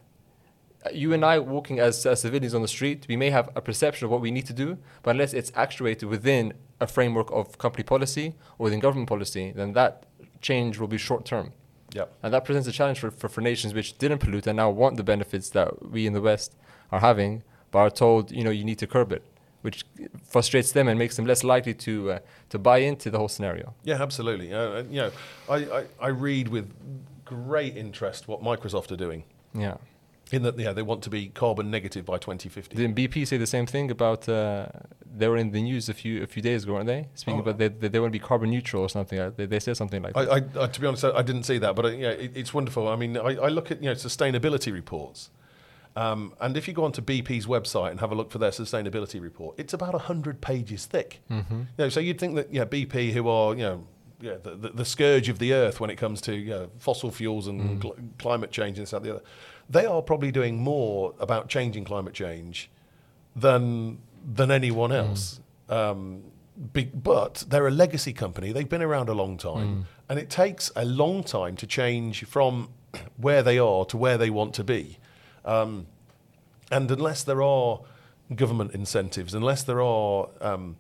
Uh, 0.85 0.91
You 0.93 1.13
and 1.13 1.25
I 1.25 1.39
walking 1.39 1.79
as, 1.79 2.07
as 2.07 2.21
civilians 2.21 2.55
on 2.55 2.63
the 2.63 2.69
street, 2.69 3.07
we 3.09 3.17
may 3.17 3.31
have 3.31 3.51
a 3.55 3.61
perception 3.61 4.05
of 4.07 4.11
what 4.11 4.21
we 4.21 4.31
need 4.31 4.47
to 4.47 4.53
do, 4.65 4.79
but 5.03 5.11
unless 5.11 5.33
it's 5.33 5.53
actuated 5.55 6.09
within 6.09 6.55
a 6.81 6.87
framework 6.87 7.31
of 7.31 7.59
company 7.59 7.85
policy 7.85 8.35
or 8.59 8.65
within 8.65 8.81
government 8.81 9.09
policy, 9.09 9.53
then 9.55 9.73
that 9.75 9.93
change 10.41 10.79
will 10.81 10.89
be 10.89 10.99
short 10.99 11.25
term. 11.25 11.53
Yep. 11.95 12.09
And 12.23 12.33
that 12.35 12.45
presents 12.45 12.67
a 12.69 12.73
challenge 12.73 12.99
for, 13.01 13.11
for, 13.11 13.29
for 13.29 13.43
nations 13.43 13.75
which 13.75 13.99
didn't 13.99 14.19
pollute 14.19 14.47
and 14.47 14.57
now 14.57 14.71
want 14.71 14.97
the 14.97 15.05
benefits 15.05 15.51
that 15.51 15.69
we 15.95 16.07
in 16.07 16.15
the 16.15 16.23
West 16.23 16.57
are 16.91 17.01
having, 17.01 17.43
but 17.71 17.79
are 17.79 17.91
told, 17.91 18.33
you 18.33 18.43
know, 18.43 18.51
you 18.51 18.65
need 18.65 18.79
to 18.79 18.87
curb 18.87 19.13
it, 19.13 19.23
which 19.61 19.85
frustrates 20.25 20.73
them 20.73 20.89
and 20.89 20.99
makes 20.99 21.17
them 21.17 21.27
less 21.27 21.45
likely 21.45 21.75
to, 21.75 22.13
uh, 22.13 22.19
to 22.49 22.59
buy 22.59 22.79
into 22.79 23.11
the 23.11 23.19
whole 23.19 23.29
scenario. 23.29 23.75
Yeah, 23.85 24.03
absolutely. 24.03 24.53
Uh, 24.53 24.85
you 24.91 25.01
know, 25.03 25.11
I, 25.49 25.57
I, 25.57 25.85
I 26.01 26.09
read 26.09 26.49
with 26.49 26.67
great 27.25 27.77
interest 27.77 28.29
what 28.29 28.43
Microsoft 28.43 28.91
are 28.93 28.97
doing. 28.97 29.25
Yeah. 29.55 29.77
In 30.31 30.43
that, 30.45 30.59
yeah, 30.59 30.73
they 30.73 30.81
want 30.83 31.03
to 31.03 31.11
be 31.11 31.27
carbon 31.29 31.71
negative 31.71 32.07
by 32.07 32.17
2050. 32.17 32.75
Didn't 32.75 32.97
BP 32.97 33.27
say 33.27 33.37
the 33.37 33.47
same 33.47 33.67
thing 33.67 33.91
about 33.91 34.27
uh, 34.29 34.67
they 35.15 35.29
were 35.29 35.37
in 35.37 35.51
the 35.51 35.61
news 35.61 35.91
a 35.91 35.95
few 35.95 36.23
a 36.23 36.27
few 36.27 36.41
days 36.41 36.63
ago, 36.65 36.73
weren't 36.75 36.87
they? 36.87 37.09
Speaking 37.15 37.41
Oh. 37.41 37.43
about 37.43 37.59
they, 37.59 37.69
they, 37.69 37.89
they 37.89 38.01
want 38.01 38.13
to 38.15 38.19
be 38.19 38.25
carbon 38.25 38.49
neutral 38.49 38.83
or 38.83 38.89
something. 38.89 39.19
uh, 39.19 39.31
They, 39.37 39.45
they 39.45 39.61
said 39.61 39.77
something 39.77 40.01
like 40.03 40.15
that. 40.15 40.31
I, 40.33 40.37
I, 40.61 40.65
I, 40.65 40.67
to 40.69 40.81
be 40.81 40.87
honest, 40.87 41.05
I, 41.05 41.21
didn't 41.21 41.43
see 41.43 41.59
that, 41.59 41.77
but 41.77 41.85
uh, 41.85 41.89
yeah, 41.89 42.11
it, 42.11 42.33
it's 42.35 42.55
wonderful. 42.55 42.89
I 42.89 42.97
mean, 42.97 43.19
I, 43.19 43.37
I 43.37 43.49
look 43.49 43.71
at 43.71 43.83
you 43.83 43.91
know 43.91 43.95
sustainability 43.95 44.73
reports, 44.73 45.29
um, 45.97 46.33
and 46.41 46.57
if 46.57 46.67
you 46.67 46.73
go 46.73 46.85
onto 46.85 47.03
BP's 47.03 47.45
website 47.47 47.91
and 47.91 48.01
have 48.01 48.11
a 48.13 48.15
look 48.15 48.31
for 48.31 48.39
their 48.39 48.53
sustainability 48.53 49.21
report, 49.21 49.57
it's 49.59 49.75
about 49.75 49.95
hundred 50.01 50.41
pages 50.41 50.87
thick. 50.87 51.21
Mm-hmm. 51.31 51.55
You 51.59 51.67
know, 51.77 51.89
so 51.91 52.01
you'd 52.01 52.19
think 52.19 52.37
that 52.37 52.51
yeah, 52.55 52.65
BP, 52.65 53.13
who 53.13 53.29
are 53.29 53.55
you 53.55 53.63
know. 53.65 53.87
Yeah, 54.23 54.37
the, 54.43 54.55
the, 54.55 54.69
the 54.71 54.85
scourge 54.85 55.29
of 55.29 55.39
the 55.39 55.53
earth 55.53 55.81
when 55.81 55.91
it 55.91 55.97
comes 55.97 56.21
to 56.23 56.35
you 56.35 56.51
know, 56.51 56.71
fossil 56.79 57.11
fuels 57.11 57.49
and 57.49 57.83
cl- 57.83 57.97
climate 58.19 58.53
change 58.53 58.79
and 58.79 58.87
this 58.87 58.93
that, 58.93 59.03
the 59.03 59.17
other, 59.17 59.23
they 59.69 59.85
are 59.85 60.01
probably 60.01 60.31
doing 60.31 60.57
more 60.59 61.13
about 61.19 61.49
changing 61.49 61.85
climate 61.85 62.15
change 62.15 62.71
than 63.35 63.99
than 64.35 64.51
anyone 64.51 64.93
else. 64.93 65.41
Um, 65.69 66.23
be, 66.73 66.85
but 66.85 67.45
they're 67.49 67.67
a 67.67 67.71
legacy 67.73 68.13
company. 68.13 68.53
They've 68.53 68.69
been 68.69 68.83
around 68.83 69.09
a 69.09 69.15
long 69.15 69.37
time, 69.39 69.87
and 70.09 70.19
it 70.19 70.31
takes 70.31 70.71
a 70.77 70.85
long 70.85 71.25
time 71.25 71.57
to 71.57 71.67
change 71.67 72.25
from 72.25 72.69
where 73.17 73.43
they 73.43 73.59
are 73.59 73.85
to 73.87 73.97
where 73.97 74.17
they 74.19 74.31
want 74.31 74.55
to 74.55 74.65
be. 74.65 74.99
Um, 75.45 75.87
and 76.71 76.91
unless 76.91 77.25
there 77.25 77.43
are 77.43 77.81
government 78.37 78.73
incentives, 78.73 79.35
unless 79.35 79.63
there 79.65 79.83
are 79.83 80.29
um, 80.41 80.77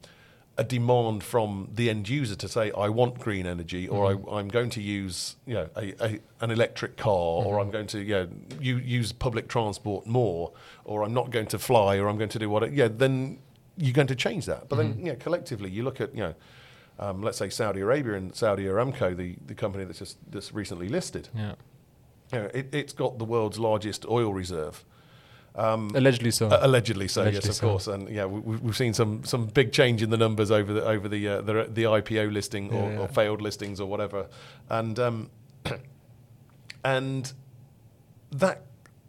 a 0.59 0.64
demand 0.64 1.24
from 1.24 1.70
the 1.72 1.88
end 1.88 2.09
user 2.09 2.34
to 2.36 2.48
say, 2.48 2.70
"I 2.72 2.88
want 2.88 3.18
green 3.18 3.46
energy," 3.46 3.88
or 3.88 4.11
mm-hmm. 4.11 4.28
I, 4.28 4.38
I'm 4.38 4.48
going 4.48 4.70
to 4.70 4.82
use, 4.82 5.36
you 5.46 5.55
know, 5.55 5.68
a, 5.76 5.94
a, 6.05 6.20
an 6.40 6.50
electric 6.50 6.96
car, 6.96 7.40
mm-hmm. 7.40 7.46
or 7.46 7.61
I'm 7.61 7.70
going 7.70 7.86
to, 7.88 7.98
you 8.00 8.14
know, 8.14 8.28
u- 8.61 8.76
use 8.76 9.12
public 9.12 9.48
transport 9.48 10.07
more, 10.07 10.53
or 10.84 11.05
I'm 11.05 11.14
not 11.14 11.30
going 11.30 11.46
to 11.46 11.59
fly, 11.59 11.98
or 11.98 12.09
I'm 12.09 12.18
going 12.18 12.30
to 12.30 12.38
do 12.38 12.50
what, 12.50 12.70
yeah, 12.72 12.88
then 12.88 13.38
you're 13.76 13.94
going 13.94 14.09
to 14.09 14.14
change 14.14 14.46
that. 14.46 14.68
But 14.68 14.76
then, 14.76 14.94
mm-hmm. 14.94 15.07
you 15.07 15.12
know, 15.12 15.18
collectively, 15.18 15.70
you 15.70 15.82
look 15.82 16.00
at, 16.00 16.14
you 16.14 16.20
know, 16.20 16.34
um, 16.98 17.22
let's 17.22 17.38
say 17.38 17.48
Saudi 17.48 17.80
Arabia 17.80 18.14
and 18.14 18.34
Saudi 18.34 18.64
Aramco, 18.64 19.16
the, 19.16 19.36
the 19.46 19.55
company 19.55 19.84
that's 19.84 19.98
just 19.98 20.18
that's 20.30 20.53
recently 20.53 20.88
listed. 20.88 21.28
Yeah. 21.34 21.55
You 22.32 22.38
know, 22.40 22.50
it, 22.55 22.74
it's 22.74 22.92
got 22.92 23.18
the 23.18 23.24
world's 23.24 23.59
largest 23.59 24.07
oil 24.07 24.32
reserve. 24.34 24.84
Allegedly 25.94 26.30
so. 26.30 26.48
Uh, 26.48 26.61
allegedly 26.62 27.09
so, 27.09 27.22
Allegedly 27.22 27.48
yes, 27.48 27.48
of 27.48 27.55
so. 27.57 27.66
course, 27.68 27.86
and 27.86 28.09
yeah, 28.09 28.24
we, 28.24 28.57
we've 28.57 28.76
seen 28.76 28.94
some 28.94 29.22
some 29.24 29.46
big 29.46 29.72
change 29.72 30.03
in 30.03 30.11
the 30.11 30.16
numbers 30.16 30.50
over 30.50 30.72
the 30.72 30.84
over 30.84 31.09
the 31.09 31.28
uh, 31.28 31.40
the, 31.42 31.68
the 31.70 31.82
IPO 31.84 32.32
listing 32.32 32.72
or, 32.72 32.88
Yeah, 32.88 32.92
yeah. 32.94 32.98
or 33.00 33.09
failed 33.09 33.42
listings 33.42 33.80
or 33.80 33.86
whatever, 33.86 34.28
and 34.70 34.98
um, 34.98 35.30
and 36.84 37.32
that 38.30 38.62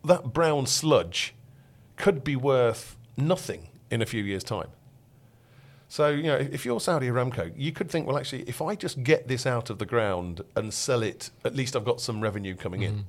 that 0.03 0.33
brown 0.33 0.65
sludge 0.65 1.33
could 1.95 2.23
be 2.23 2.35
worth 2.35 2.97
nothing 3.15 3.69
in 3.89 4.01
a 4.01 4.05
few 4.05 4.23
years' 4.23 4.43
time. 4.43 4.69
So 5.87 6.09
you 6.09 6.23
know, 6.23 6.35
if 6.37 6.65
you're 6.65 6.79
Saudi 6.79 7.07
Aramco, 7.07 7.53
you 7.55 7.71
could 7.71 7.89
think, 7.89 8.07
well, 8.07 8.17
actually, 8.17 8.41
if 8.49 8.61
I 8.61 8.75
just 8.75 9.03
get 9.03 9.27
this 9.27 9.45
out 9.45 9.69
of 9.69 9.77
the 9.77 9.85
ground 9.85 10.41
and 10.55 10.73
sell 10.73 11.03
it, 11.03 11.29
at 11.45 11.55
least 11.55 11.75
I've 11.75 11.85
got 11.85 12.01
some 12.01 12.19
revenue 12.19 12.55
coming 12.55 12.81
in. 12.81 13.05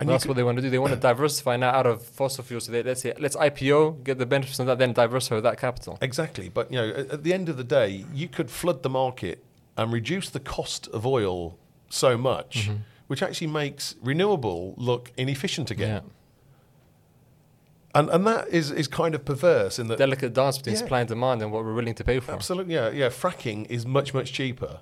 And 0.00 0.08
that's 0.08 0.26
what 0.26 0.36
they 0.36 0.42
want 0.42 0.56
to 0.58 0.62
do. 0.62 0.70
They 0.70 0.78
want 0.78 0.92
to 0.92 0.98
diversify 0.98 1.56
now 1.56 1.70
out 1.70 1.86
of 1.86 2.02
fossil 2.02 2.42
fuels. 2.44 2.64
So 2.64 2.72
they, 2.72 2.82
let's 2.82 3.02
say 3.02 3.14
let's 3.18 3.36
IPO, 3.36 4.02
get 4.04 4.18
the 4.18 4.26
benefits 4.26 4.58
of 4.58 4.66
that, 4.66 4.78
then 4.78 4.92
diversify 4.92 5.40
that 5.40 5.58
capital. 5.58 5.98
Exactly, 6.02 6.48
but 6.48 6.70
you 6.72 6.78
know, 6.78 6.88
at, 6.90 7.10
at 7.10 7.22
the 7.24 7.32
end 7.32 7.48
of 7.48 7.56
the 7.56 7.64
day, 7.64 8.04
you 8.12 8.26
could 8.28 8.50
flood 8.50 8.82
the 8.82 8.90
market 8.90 9.44
and 9.76 9.92
reduce 9.92 10.28
the 10.30 10.40
cost 10.40 10.88
of 10.88 11.06
oil 11.06 11.56
so 11.88 12.18
much, 12.18 12.66
Mm-hmm. 12.68 12.76
which 13.06 13.22
actually 13.22 13.46
makes 13.46 13.94
renewable 14.02 14.74
look 14.76 15.12
inefficient 15.16 15.70
again. 15.70 16.02
Yeah. 16.04 16.10
And 17.96 18.10
and 18.10 18.26
that 18.26 18.48
is 18.48 18.72
is 18.72 18.88
kind 18.88 19.14
of 19.14 19.24
perverse 19.24 19.78
in 19.78 19.86
that. 19.88 19.98
Delicate 19.98 20.32
dance 20.34 20.58
between 20.58 20.74
Yeah. 20.74 20.80
supply 20.80 21.00
and 21.00 21.08
demand 21.08 21.40
and 21.42 21.52
what 21.52 21.64
we're 21.64 21.74
willing 21.74 21.94
to 21.94 22.04
pay 22.04 22.18
for. 22.18 22.32
Absolutely, 22.32 22.74
yeah, 22.74 22.90
yeah. 22.90 23.08
Fracking 23.08 23.66
is 23.70 23.86
much 23.86 24.12
much 24.12 24.32
cheaper. 24.32 24.80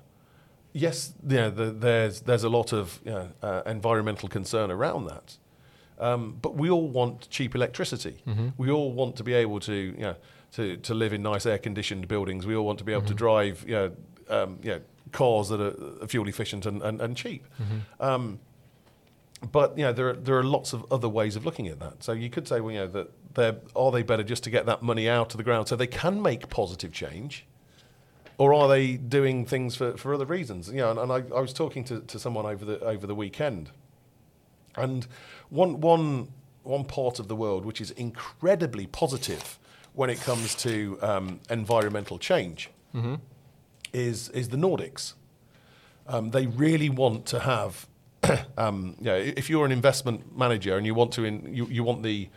Yes, 0.73 1.13
you 1.27 1.37
know, 1.37 1.49
the, 1.49 1.71
there's 1.71 2.21
there's 2.21 2.43
a 2.43 2.49
lot 2.49 2.73
of 2.73 2.99
you 3.05 3.11
know, 3.11 3.29
uh, 3.41 3.61
environmental 3.65 4.27
concern 4.27 4.71
around 4.71 5.05
that, 5.05 5.37
um, 5.99 6.37
but 6.41 6.55
we 6.55 6.69
all 6.69 6.87
want 6.89 7.29
cheap 7.29 7.53
electricity. 7.55 8.23
We 8.57 8.71
all 8.71 8.91
want 8.91 9.15
to 9.17 9.23
be 9.23 9.33
able 9.33 9.59
to 9.61 9.73
you 9.73 9.97
know 9.97 10.15
to, 10.53 10.77
to 10.77 10.93
live 10.93 11.13
in 11.13 11.21
nice 11.21 11.45
air 11.45 11.59
conditioned 11.59 12.07
buildings. 12.07 12.45
We 12.47 12.55
all 12.55 12.65
want 12.65 12.79
to 12.79 12.85
be 12.85 12.91
able 12.93 13.05
to 13.05 13.13
drive 13.13 13.63
you 13.67 13.75
know, 13.75 13.91
um, 14.29 14.59
you 14.63 14.71
know 14.71 14.81
cars 15.11 15.49
that 15.49 15.61
are 15.61 16.07
fuel 16.07 16.27
efficient 16.27 16.65
and, 16.65 16.81
and, 16.81 16.99
and 17.01 17.15
cheap. 17.15 17.45
Um, 17.99 18.39
but 19.51 19.77
you 19.77 19.83
know 19.83 19.93
there 19.93 20.09
are, 20.09 20.13
there 20.13 20.37
are 20.37 20.43
lots 20.43 20.73
of 20.73 20.91
other 20.91 21.09
ways 21.09 21.35
of 21.35 21.45
looking 21.45 21.67
at 21.67 21.79
that. 21.79 22.03
So 22.03 22.13
you 22.13 22.29
could 22.29 22.47
say, 22.47 22.61
well, 22.61 22.71
you 22.71 22.79
know, 22.79 22.87
that 23.35 23.61
are 23.75 23.91
they 23.91 24.03
better 24.03 24.23
just 24.23 24.43
to 24.45 24.49
get 24.49 24.65
that 24.65 24.81
money 24.81 25.09
out 25.09 25.33
of 25.33 25.37
the 25.37 25.43
ground 25.43 25.67
so 25.67 25.75
they 25.75 25.87
can 25.87 26.21
make 26.21 26.49
positive 26.49 26.91
change, 26.91 27.45
or 28.37 28.53
are 28.53 28.67
they 28.67 28.97
doing 28.97 29.45
things 29.45 29.75
for, 29.75 29.97
for 29.97 30.13
other 30.13 30.25
reasons? 30.25 30.69
You 30.69 30.77
know, 30.77 30.91
and, 30.91 30.99
and 30.99 31.11
I, 31.11 31.35
I 31.35 31.41
was 31.41 31.53
talking 31.53 31.83
to, 31.85 32.01
to 32.01 32.19
someone 32.19 32.45
over 32.45 32.65
the 32.65 32.79
over 32.81 33.07
the 33.07 33.15
weekend, 33.15 33.69
and 34.75 35.07
one 35.49 35.81
one 35.81 36.29
one 36.63 36.85
part 36.85 37.19
of 37.19 37.27
the 37.27 37.35
world 37.35 37.65
which 37.65 37.81
is 37.81 37.91
incredibly 37.91 38.87
positive 38.87 39.59
when 39.93 40.09
it 40.09 40.19
comes 40.21 40.55
to 40.55 40.97
um, 41.01 41.39
environmental 41.49 42.17
change 42.17 42.69
is 43.93 44.29
is 44.29 44.49
the 44.49 44.57
Nordics. 44.57 45.13
Um, 46.07 46.31
they 46.31 46.47
really 46.47 46.89
want 46.89 47.25
to 47.27 47.39
have 47.39 47.87
um, 48.57 48.95
you 48.99 49.05
know, 49.05 49.15
if 49.15 49.49
you're 49.49 49.65
an 49.65 49.71
investment 49.71 50.37
manager 50.37 50.77
and 50.77 50.85
you 50.85 50.93
want 50.93 51.11
to, 51.13 51.25
in, 51.25 51.53
you, 51.53 51.67
you 51.67 51.83
want 51.83 52.03
the 52.03 52.29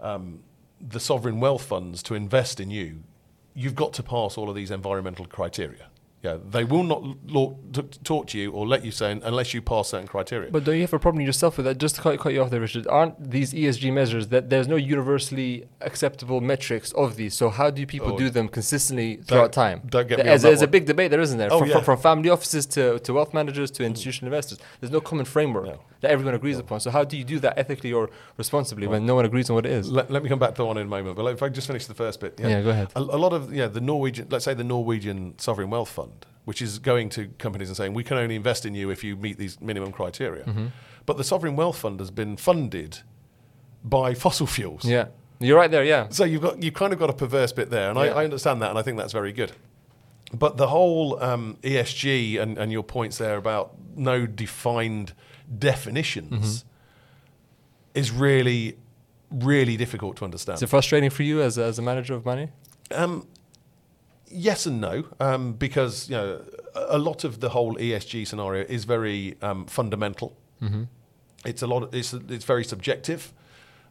um, 0.00 0.40
the 0.80 0.98
sovereign 1.00 1.38
wealth 1.40 1.62
funds 1.64 2.02
to 2.02 2.14
invest 2.14 2.58
in 2.58 2.70
you, 2.70 3.02
you've 3.54 3.74
got 3.74 3.92
to 3.94 4.02
pass 4.02 4.38
all 4.38 4.48
of 4.48 4.56
these 4.56 4.70
environmental 4.70 5.26
criteria. 5.26 5.88
Yeah, 6.22 6.36
they 6.48 6.62
will 6.62 6.84
not 6.84 7.02
lo- 7.26 7.58
t- 7.72 7.82
talk 8.04 8.28
to 8.28 8.38
you 8.38 8.52
or 8.52 8.64
let 8.64 8.84
you 8.84 8.92
say 8.92 9.10
unless 9.10 9.52
you 9.52 9.60
pass 9.60 9.88
certain 9.88 10.06
criteria. 10.06 10.52
But 10.52 10.62
don't 10.62 10.76
you 10.76 10.82
have 10.82 10.92
a 10.92 10.98
problem 11.00 11.24
yourself 11.26 11.56
with 11.56 11.66
that? 11.66 11.78
Just 11.78 11.96
to 11.96 12.00
cut, 12.00 12.16
cut 12.20 12.32
you 12.32 12.40
off 12.40 12.50
there, 12.50 12.60
Richard. 12.60 12.86
Aren't 12.86 13.30
these 13.30 13.52
ESG 13.52 13.92
measures 13.92 14.28
that 14.28 14.48
there's 14.48 14.68
no 14.68 14.76
universally 14.76 15.64
acceptable 15.80 16.40
metrics 16.40 16.92
of 16.92 17.16
these? 17.16 17.34
So 17.34 17.50
how 17.50 17.70
do 17.70 17.84
people 17.86 18.12
Oh, 18.12 18.18
do 18.18 18.30
them 18.30 18.46
consistently 18.46 19.16
throughout 19.16 19.52
time? 19.52 19.82
don't 19.86 20.06
get 20.08 20.18
me 20.18 20.24
There's, 20.24 20.44
on 20.44 20.50
that 20.50 20.50
there's 20.50 20.62
a 20.62 20.68
big 20.68 20.86
debate 20.86 21.10
there, 21.10 21.20
isn't 21.20 21.38
there? 21.38 21.52
Oh, 21.52 21.58
from, 21.58 21.68
yeah. 21.68 21.74
from, 21.74 21.84
from 21.84 21.98
family 21.98 22.30
offices 22.30 22.66
to, 22.66 23.00
to 23.00 23.12
wealth 23.12 23.34
managers 23.34 23.72
to 23.72 23.82
hmm. 23.82 23.88
institutional 23.88 24.28
investors. 24.28 24.60
There's 24.78 24.92
no 24.92 25.00
common 25.00 25.24
framework 25.24 25.64
No. 25.64 25.80
That 26.02 26.10
everyone 26.10 26.34
agrees 26.34 26.58
upon. 26.58 26.80
So 26.80 26.90
how 26.90 27.04
do 27.04 27.16
you 27.16 27.24
do 27.24 27.38
that 27.40 27.56
ethically 27.56 27.92
or 27.92 28.10
responsibly 28.36 28.86
when 28.86 29.06
no 29.06 29.14
one 29.14 29.24
agrees 29.24 29.48
on 29.48 29.54
what 29.54 29.64
it 29.64 29.72
is? 29.72 29.90
let, 29.90 30.10
let 30.10 30.22
me 30.22 30.28
come 30.28 30.38
back 30.38 30.50
to 30.50 30.56
that 30.56 30.66
one 30.66 30.76
in 30.76 30.86
a 30.86 30.90
moment. 30.90 31.16
But 31.16 31.26
if 31.26 31.42
I 31.42 31.48
just 31.48 31.66
finish 31.66 31.86
the 31.86 31.94
first 31.94 32.20
bit, 32.20 32.38
yeah. 32.38 32.60
go 32.60 32.70
ahead. 32.70 32.88
A, 32.94 33.00
a 33.00 33.00
lot 33.00 33.32
of 33.32 33.54
yeah, 33.54 33.68
the 33.68 33.80
Norwegian, 33.80 34.28
let's 34.30 34.44
say 34.44 34.52
the 34.52 34.64
Norwegian 34.64 35.38
sovereign 35.38 35.70
wealth 35.70 35.88
fund, 35.88 36.26
which 36.44 36.60
is 36.60 36.78
going 36.78 37.08
to 37.10 37.28
companies 37.38 37.68
and 37.68 37.76
saying 37.76 37.94
we 37.94 38.04
can 38.04 38.18
only 38.18 38.34
invest 38.34 38.66
in 38.66 38.74
you 38.74 38.90
if 38.90 39.02
you 39.02 39.16
meet 39.16 39.38
these 39.38 39.60
minimum 39.60 39.92
criteria. 39.92 40.44
Mm-hmm. 40.44 40.66
But 41.06 41.16
the 41.16 41.24
sovereign 41.24 41.56
wealth 41.56 41.78
fund 41.78 42.00
has 42.00 42.10
been 42.10 42.36
funded 42.36 42.98
by 43.84 44.14
fossil 44.26 44.46
fuels. 44.46 44.84
Yeah. 44.84 45.06
You're 45.38 45.58
right 45.58 45.70
there, 45.70 45.82
yeah. 45.84 46.08
So 46.10 46.24
you've 46.24 46.42
got 46.42 46.62
you 46.62 46.70
kind 46.70 46.92
of 46.92 46.98
got 46.98 47.10
a 47.10 47.12
perverse 47.12 47.52
bit 47.52 47.70
there, 47.70 47.90
and 47.90 47.98
Yeah. 47.98 48.14
I, 48.14 48.22
I 48.22 48.24
understand 48.24 48.62
that, 48.62 48.70
and 48.70 48.78
I 48.78 48.82
think 48.82 48.96
that's 48.96 49.12
very 49.12 49.32
good. 49.32 49.52
But 50.32 50.56
the 50.56 50.68
whole 50.68 51.22
um, 51.22 51.58
ESG 51.62 52.40
and, 52.40 52.56
and 52.56 52.72
your 52.72 52.82
points 52.82 53.18
there 53.18 53.36
about 53.36 53.74
no 53.96 54.26
defined 54.26 55.12
definitions 55.58 56.30
Mm-hmm. 56.64 57.98
is 57.98 58.10
really, 58.10 58.76
really 59.30 59.76
difficult 59.76 60.16
to 60.16 60.24
understand. 60.24 60.56
Is 60.56 60.62
it 60.62 60.68
frustrating 60.68 61.10
for 61.10 61.22
you 61.22 61.42
as 61.42 61.58
a, 61.58 61.64
as 61.64 61.78
a 61.78 61.82
manager 61.82 62.14
of 62.14 62.24
money? 62.24 62.48
Um, 62.94 63.26
yes 64.28 64.66
and 64.66 64.80
no, 64.80 65.04
um, 65.20 65.52
because 65.52 66.08
you 66.08 66.16
know 66.16 66.42
a 66.74 66.96
a 66.96 66.98
lot 66.98 67.24
of 67.24 67.40
the 67.40 67.50
whole 67.50 67.74
ESG 67.76 68.26
scenario 68.26 68.64
is 68.68 68.84
very 68.84 69.36
um, 69.42 69.66
fundamental. 69.66 70.36
Mm-hmm. 70.62 70.84
It's 71.44 71.62
a 71.62 71.66
lot. 71.66 71.82
Of, 71.82 71.94
it's 71.94 72.12
it's 72.14 72.44
very 72.44 72.64
subjective. 72.64 73.32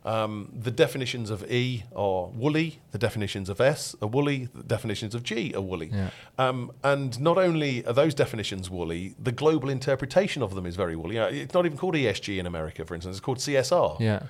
Um, 0.04 0.52
the 0.52 0.72
definitions 0.72 1.30
of 1.30 1.50
E 1.52 1.84
are 1.96 2.26
woolly. 2.28 2.80
The 2.92 2.98
definitions 2.98 3.50
of 3.50 3.62
S 3.62 3.96
are 4.02 4.08
woolly. 4.08 4.50
The 4.54 4.64
definitions 4.64 5.14
of 5.14 5.22
G 5.22 5.54
are 5.54 5.62
woolly. 5.62 5.92
Yeah. 5.94 6.10
Um, 6.40 6.72
and 6.84 7.20
not 7.20 7.38
only 7.38 7.86
are 7.86 7.94
those 7.94 8.16
definitions 8.16 8.70
woolly, 8.70 9.14
the 9.22 9.32
global 9.32 9.70
interpretation 9.70 10.42
of 10.42 10.56
them 10.56 10.66
is 10.66 10.76
very 10.76 10.96
woolly. 10.96 11.16
You 11.16 11.22
know, 11.22 11.28
it's 11.28 11.54
not 11.54 11.66
even 11.68 11.78
called 11.78 11.94
ESG 11.94 12.40
in 12.40 12.48
America, 12.48 12.84
for 12.84 12.96
instance. 12.96 13.18
It's 13.18 13.24
called 13.24 13.38
CSR. 13.38 14.00
Yeah. 14.00 14.24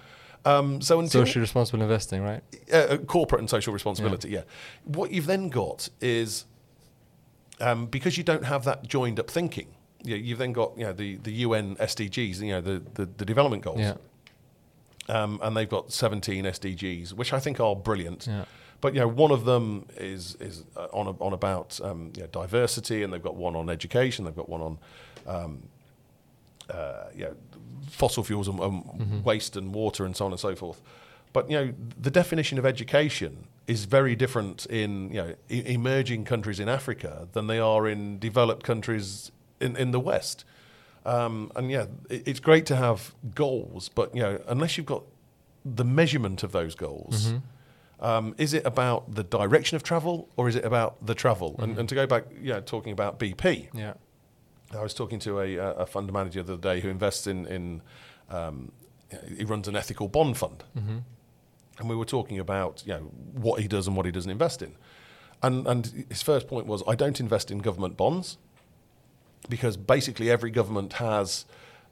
Um, 0.43 0.81
so 0.81 0.99
until 0.99 1.21
Socially 1.21 1.41
responsible 1.41 1.81
investing, 1.83 2.21
right? 2.23 2.41
uh, 2.73 2.75
uh, 2.77 2.97
corporate 2.97 3.39
and 3.39 3.49
social 3.49 3.71
responsibility. 3.71 4.29
Yeah. 4.29 4.43
What 4.83 5.11
you've 5.11 5.27
then 5.27 5.49
got 5.49 5.87
is 6.01 6.45
um, 7.59 7.85
because 7.85 8.17
you 8.17 8.23
don't 8.23 8.43
have 8.45 8.63
that 8.65 8.87
joined 8.87 9.19
up 9.19 9.29
thinking. 9.29 9.67
You 10.03 10.15
you've 10.15 10.39
then 10.39 10.51
got 10.51 10.77
you 10.77 10.83
know 10.85 10.93
the, 10.93 11.17
the 11.17 11.31
UN 11.45 11.75
SDGs, 11.75 12.39
you 12.41 12.53
know 12.53 12.61
the, 12.61 12.81
the, 12.95 13.05
the 13.17 13.23
development 13.25 13.63
goals, 13.63 13.79
Yeah. 13.79 13.95
Um, 15.11 15.39
and 15.43 15.55
they've 15.55 15.69
got 15.69 15.91
17 15.91 16.45
SDGs, 16.45 17.13
which 17.13 17.33
I 17.33 17.39
think 17.39 17.59
are 17.59 17.75
brilliant. 17.75 18.27
Yeah. 18.27 18.45
But 18.79 18.93
you 18.95 18.99
know, 19.01 19.07
one 19.07 19.31
of 19.31 19.45
them 19.45 19.85
is 19.97 20.35
is 20.39 20.63
uh, 20.75 20.87
on 20.91 21.07
a, 21.07 21.11
on 21.23 21.33
about 21.33 21.79
um, 21.83 22.11
you 22.15 22.23
know, 22.23 22.27
diversity, 22.27 23.03
and 23.03 23.13
they've 23.13 23.21
got 23.21 23.35
one 23.35 23.55
on 23.55 23.69
education. 23.69 24.25
They've 24.25 24.35
got 24.35 24.49
one 24.49 24.61
on 24.61 24.77
um, 25.27 25.63
uh, 26.69 27.05
you 27.15 27.25
know, 27.25 27.35
fossil 27.89 28.23
fuels 28.23 28.47
and, 28.47 28.59
and 28.59 29.23
waste 29.25 29.55
and 29.55 29.73
water 29.73 30.05
and 30.05 30.15
so 30.15 30.25
on 30.25 30.31
and 30.31 30.39
so 30.39 30.55
forth. 30.55 30.81
But 31.33 31.49
you 31.51 31.57
know, 31.57 31.73
the 31.99 32.11
definition 32.11 32.57
of 32.57 32.65
education 32.65 33.47
is 33.67 33.85
very 33.85 34.15
different 34.15 34.65
in 34.65 35.09
you 35.11 35.21
know 35.21 35.35
e- 35.49 35.63
emerging 35.65 36.25
countries 36.25 36.59
in 36.59 36.67
Africa 36.67 37.27
than 37.33 37.47
they 37.47 37.59
are 37.59 37.87
in 37.87 38.17
developed 38.19 38.63
countries 38.63 39.31
in, 39.59 39.75
in 39.75 39.91
the 39.91 39.99
West. 39.99 40.43
Um, 41.05 41.51
and 41.55 41.71
yeah, 41.71 41.85
it, 42.09 42.27
it's 42.27 42.39
great 42.39 42.65
to 42.67 42.75
have 42.75 43.13
goals, 43.33 43.89
but 43.89 44.15
you 44.15 44.21
know, 44.21 44.41
unless 44.47 44.77
you've 44.77 44.85
got 44.85 45.03
the 45.65 45.85
measurement 45.85 46.43
of 46.43 46.51
those 46.51 46.75
goals, 46.75 47.33
um, 47.99 48.35
is 48.37 48.53
it 48.53 48.65
about 48.65 49.13
the 49.15 49.23
direction 49.23 49.75
of 49.75 49.83
travel 49.83 50.29
or 50.35 50.47
is 50.49 50.55
it 50.55 50.65
about 50.65 51.05
the 51.05 51.15
travel? 51.15 51.55
And, 51.59 51.77
and 51.77 51.89
to 51.89 51.95
go 51.95 52.07
back, 52.07 52.25
yeah, 52.41 52.59
talking 52.59 52.93
about 52.93 53.19
BP, 53.19 53.69
Yeah. 53.73 53.93
I 54.73 54.81
was 54.81 54.93
talking 54.93 55.19
to 55.19 55.39
a, 55.41 55.57
a 55.57 55.85
fund 55.85 56.11
manager 56.13 56.41
the 56.43 56.53
other 56.53 56.61
day 56.61 56.79
who 56.79 56.87
invests 56.87 57.27
in, 57.27 57.45
in 57.45 57.81
um, 58.29 58.71
he 59.37 59.43
runs 59.43 59.67
an 59.67 59.75
ethical 59.75 60.07
bond 60.07 60.37
fund. 60.37 60.63
Mm-hmm. 60.77 60.97
And 61.79 61.89
we 61.89 61.95
were 61.95 62.05
talking 62.05 62.39
about 62.39 62.81
you 62.85 62.93
know, 62.93 63.11
what 63.33 63.59
he 63.59 63.67
does 63.67 63.87
and 63.87 63.97
what 63.97 64.05
he 64.05 64.13
doesn't 64.13 64.31
invest 64.31 64.61
in. 64.61 64.75
And, 65.43 65.67
and 65.67 66.05
his 66.09 66.21
first 66.21 66.47
point 66.47 66.67
was 66.67 66.83
I 66.87 66.95
don't 66.95 67.19
invest 67.19 67.51
in 67.51 67.57
government 67.59 67.97
bonds 67.97 68.37
because 69.49 69.77
basically 69.77 70.29
every 70.29 70.51
government 70.51 70.93
has 70.93 71.45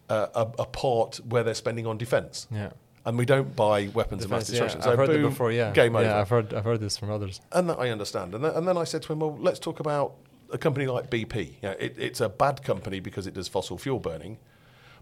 uh, 0.10 0.28
a, 0.36 0.42
a 0.62 0.66
part 0.66 1.18
where 1.28 1.44
they're 1.44 1.54
spending 1.54 1.86
on 1.88 1.98
defence. 1.98 2.48
Yeah. 2.52 2.72
And 3.06 3.18
we 3.18 3.26
don't 3.26 3.56
buy 3.56 3.88
weapons 3.94 4.24
of 4.26 4.30
mass 4.30 4.48
Defense, 4.48 4.58
yeah. 4.60 4.64
destruction. 4.66 4.92
I've 4.92 4.98
heard 5.00 5.08
boom, 5.10 5.24
that 5.24 5.30
before, 5.30 5.52
yeah. 5.52 5.72
Game 5.72 5.96
over. 5.96 6.06
Yeah, 6.06 6.20
I've 6.20 6.30
heard, 6.30 6.54
I've 6.54 6.66
heard 6.66 6.80
this 6.80 6.98
from 6.98 7.10
others. 7.10 7.42
And 7.52 7.70
that 7.70 7.80
I 7.80 7.90
understand. 7.90 8.36
And 8.36 8.44
then, 8.44 8.54
and 8.54 8.68
then 8.68 8.78
I 8.78 8.84
said 8.84 9.02
to 9.04 9.14
him, 9.14 9.20
well, 9.20 9.38
let's 9.40 9.58
talk 9.60 9.80
about 9.80 10.16
a 10.52 10.58
company 10.58 10.86
like 10.86 11.10
BP. 11.10 11.36
You 11.62 11.70
know, 11.70 11.76
it, 11.80 11.96
it's 11.98 12.22
a 12.22 12.30
bad 12.30 12.62
company 12.64 13.00
because 13.00 13.26
it 13.26 13.34
does 13.34 13.48
fossil 13.48 13.78
fuel 13.78 14.00
burning. 14.00 14.38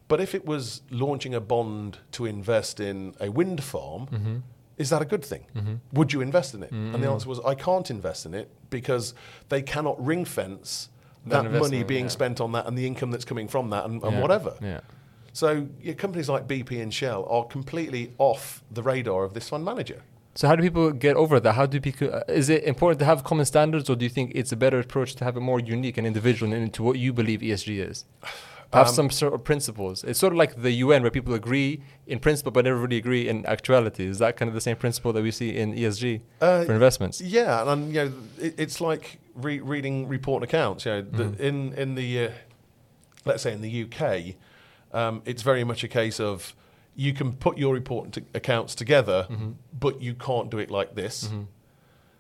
But 0.07 0.21
if 0.21 0.33
it 0.35 0.45
was 0.45 0.83
launching 0.89 1.33
a 1.33 1.41
bond 1.41 1.97
to 2.13 2.25
invest 2.25 2.79
in 2.79 3.13
a 3.19 3.29
wind 3.29 3.63
farm, 3.63 4.07
Mm-hmm. 4.07 4.35
is 4.77 4.89
that 4.89 5.01
a 5.01 5.05
good 5.05 5.25
thing? 5.25 5.79
Would 5.91 6.13
you 6.13 6.21
invest 6.21 6.53
in 6.53 6.63
it? 6.63 6.71
And 6.71 7.03
the 7.03 7.09
answer 7.09 7.27
was, 7.27 7.39
I 7.41 7.55
can't 7.55 7.89
invest 7.89 8.25
in 8.25 8.33
it 8.33 8.49
because 8.69 9.13
they 9.49 9.61
cannot 9.61 10.03
ring 10.05 10.23
fence 10.23 10.89
That 11.29 11.51
money 11.51 11.83
being 11.83 12.05
yeah. 12.05 12.09
spent 12.09 12.41
on 12.41 12.51
that 12.53 12.65
and 12.67 12.77
the 12.77 12.85
income 12.85 13.11
that's 13.11 13.25
coming 13.25 13.47
from 13.47 13.69
that 13.69 13.85
and, 13.85 14.01
and 14.03 14.13
Yeah. 14.13 14.21
whatever. 14.21 14.53
Yeah. 14.61 14.81
So 15.33 15.67
companies 15.97 16.29
like 16.29 16.47
BP 16.47 16.81
and 16.81 16.93
Shell 16.93 17.25
are 17.29 17.45
completely 17.45 18.13
off 18.17 18.63
the 18.71 18.81
radar 18.81 19.23
of 19.23 19.33
this 19.33 19.49
fund 19.49 19.63
manager. 19.63 20.01
So 20.33 20.47
how 20.47 20.55
do 20.55 20.63
people 20.63 20.91
get 20.91 21.15
over 21.15 21.39
that? 21.39 21.53
How 21.53 21.65
do 21.65 21.79
people? 21.81 22.13
Uh, 22.13 22.21
is 22.27 22.49
it 22.49 22.63
important 22.63 22.99
to 22.99 23.05
have 23.05 23.23
common 23.23 23.45
standards, 23.45 23.89
or 23.89 23.95
do 23.95 24.05
you 24.05 24.09
think 24.09 24.31
it's 24.35 24.51
a 24.51 24.55
better 24.55 24.79
approach 24.79 25.15
to 25.15 25.23
have 25.23 25.35
a 25.35 25.39
more 25.39 25.59
unique 25.59 25.97
and 25.97 26.05
individual 26.05 26.53
and 26.53 26.63
into 26.63 26.83
what 26.83 26.99
you 26.99 27.11
believe 27.11 27.41
ESG 27.41 27.89
is? 27.89 28.05
Have 28.73 28.87
Um, 28.89 28.93
some 28.93 29.09
sort 29.09 29.33
of 29.33 29.43
principles. 29.45 30.03
It's 30.03 30.19
sort 30.19 30.33
of 30.33 30.37
like 30.37 30.61
the 30.61 30.71
UN, 30.71 31.01
where 31.01 31.11
people 31.11 31.33
agree 31.33 31.81
in 32.05 32.19
principle 32.19 32.51
but 32.51 32.65
never 32.65 32.77
really 32.77 32.97
agree 32.97 33.27
in 33.29 33.45
actuality. 33.45 34.05
Is 34.05 34.19
that 34.19 34.35
kind 34.35 34.49
of 34.49 34.55
the 34.55 34.61
same 34.61 34.75
principle 34.75 35.13
that 35.13 35.23
we 35.23 35.31
see 35.31 35.55
in 35.55 35.73
ESG 35.73 36.21
Uh, 36.41 36.65
for 36.65 36.73
investments? 36.73 37.21
Yeah, 37.21 37.61
and, 37.61 37.69
and 37.69 37.93
you 37.93 38.03
know, 38.03 38.13
it, 38.41 38.55
it's 38.57 38.81
like 38.81 39.19
re- 39.35 39.61
reading 39.61 40.07
report 40.09 40.41
and 40.43 40.49
accounts. 40.49 40.85
You 40.85 40.91
know, 40.91 41.01
the, 41.01 41.23
Mm-hmm. 41.23 41.43
in 41.43 41.73
in 41.73 41.95
the 41.95 42.25
uh, 42.25 42.31
let's 43.25 43.41
say 43.43 43.53
in 43.53 43.61
the 43.61 43.83
UK, 43.85 44.35
um, 44.93 45.21
it's 45.25 45.43
very 45.43 45.63
much 45.63 45.83
a 45.85 45.87
case 45.87 46.19
of 46.19 46.53
you 46.95 47.13
can 47.13 47.33
put 47.33 47.57
your 47.57 47.73
report 47.73 48.05
and 48.05 48.13
t- 48.15 48.23
accounts 48.33 48.75
together, 48.75 49.27
Mm-hmm. 49.29 49.51
but 49.79 50.01
you 50.01 50.13
can't 50.13 50.49
do 50.51 50.57
it 50.59 50.69
like 50.69 50.93
this. 50.95 51.29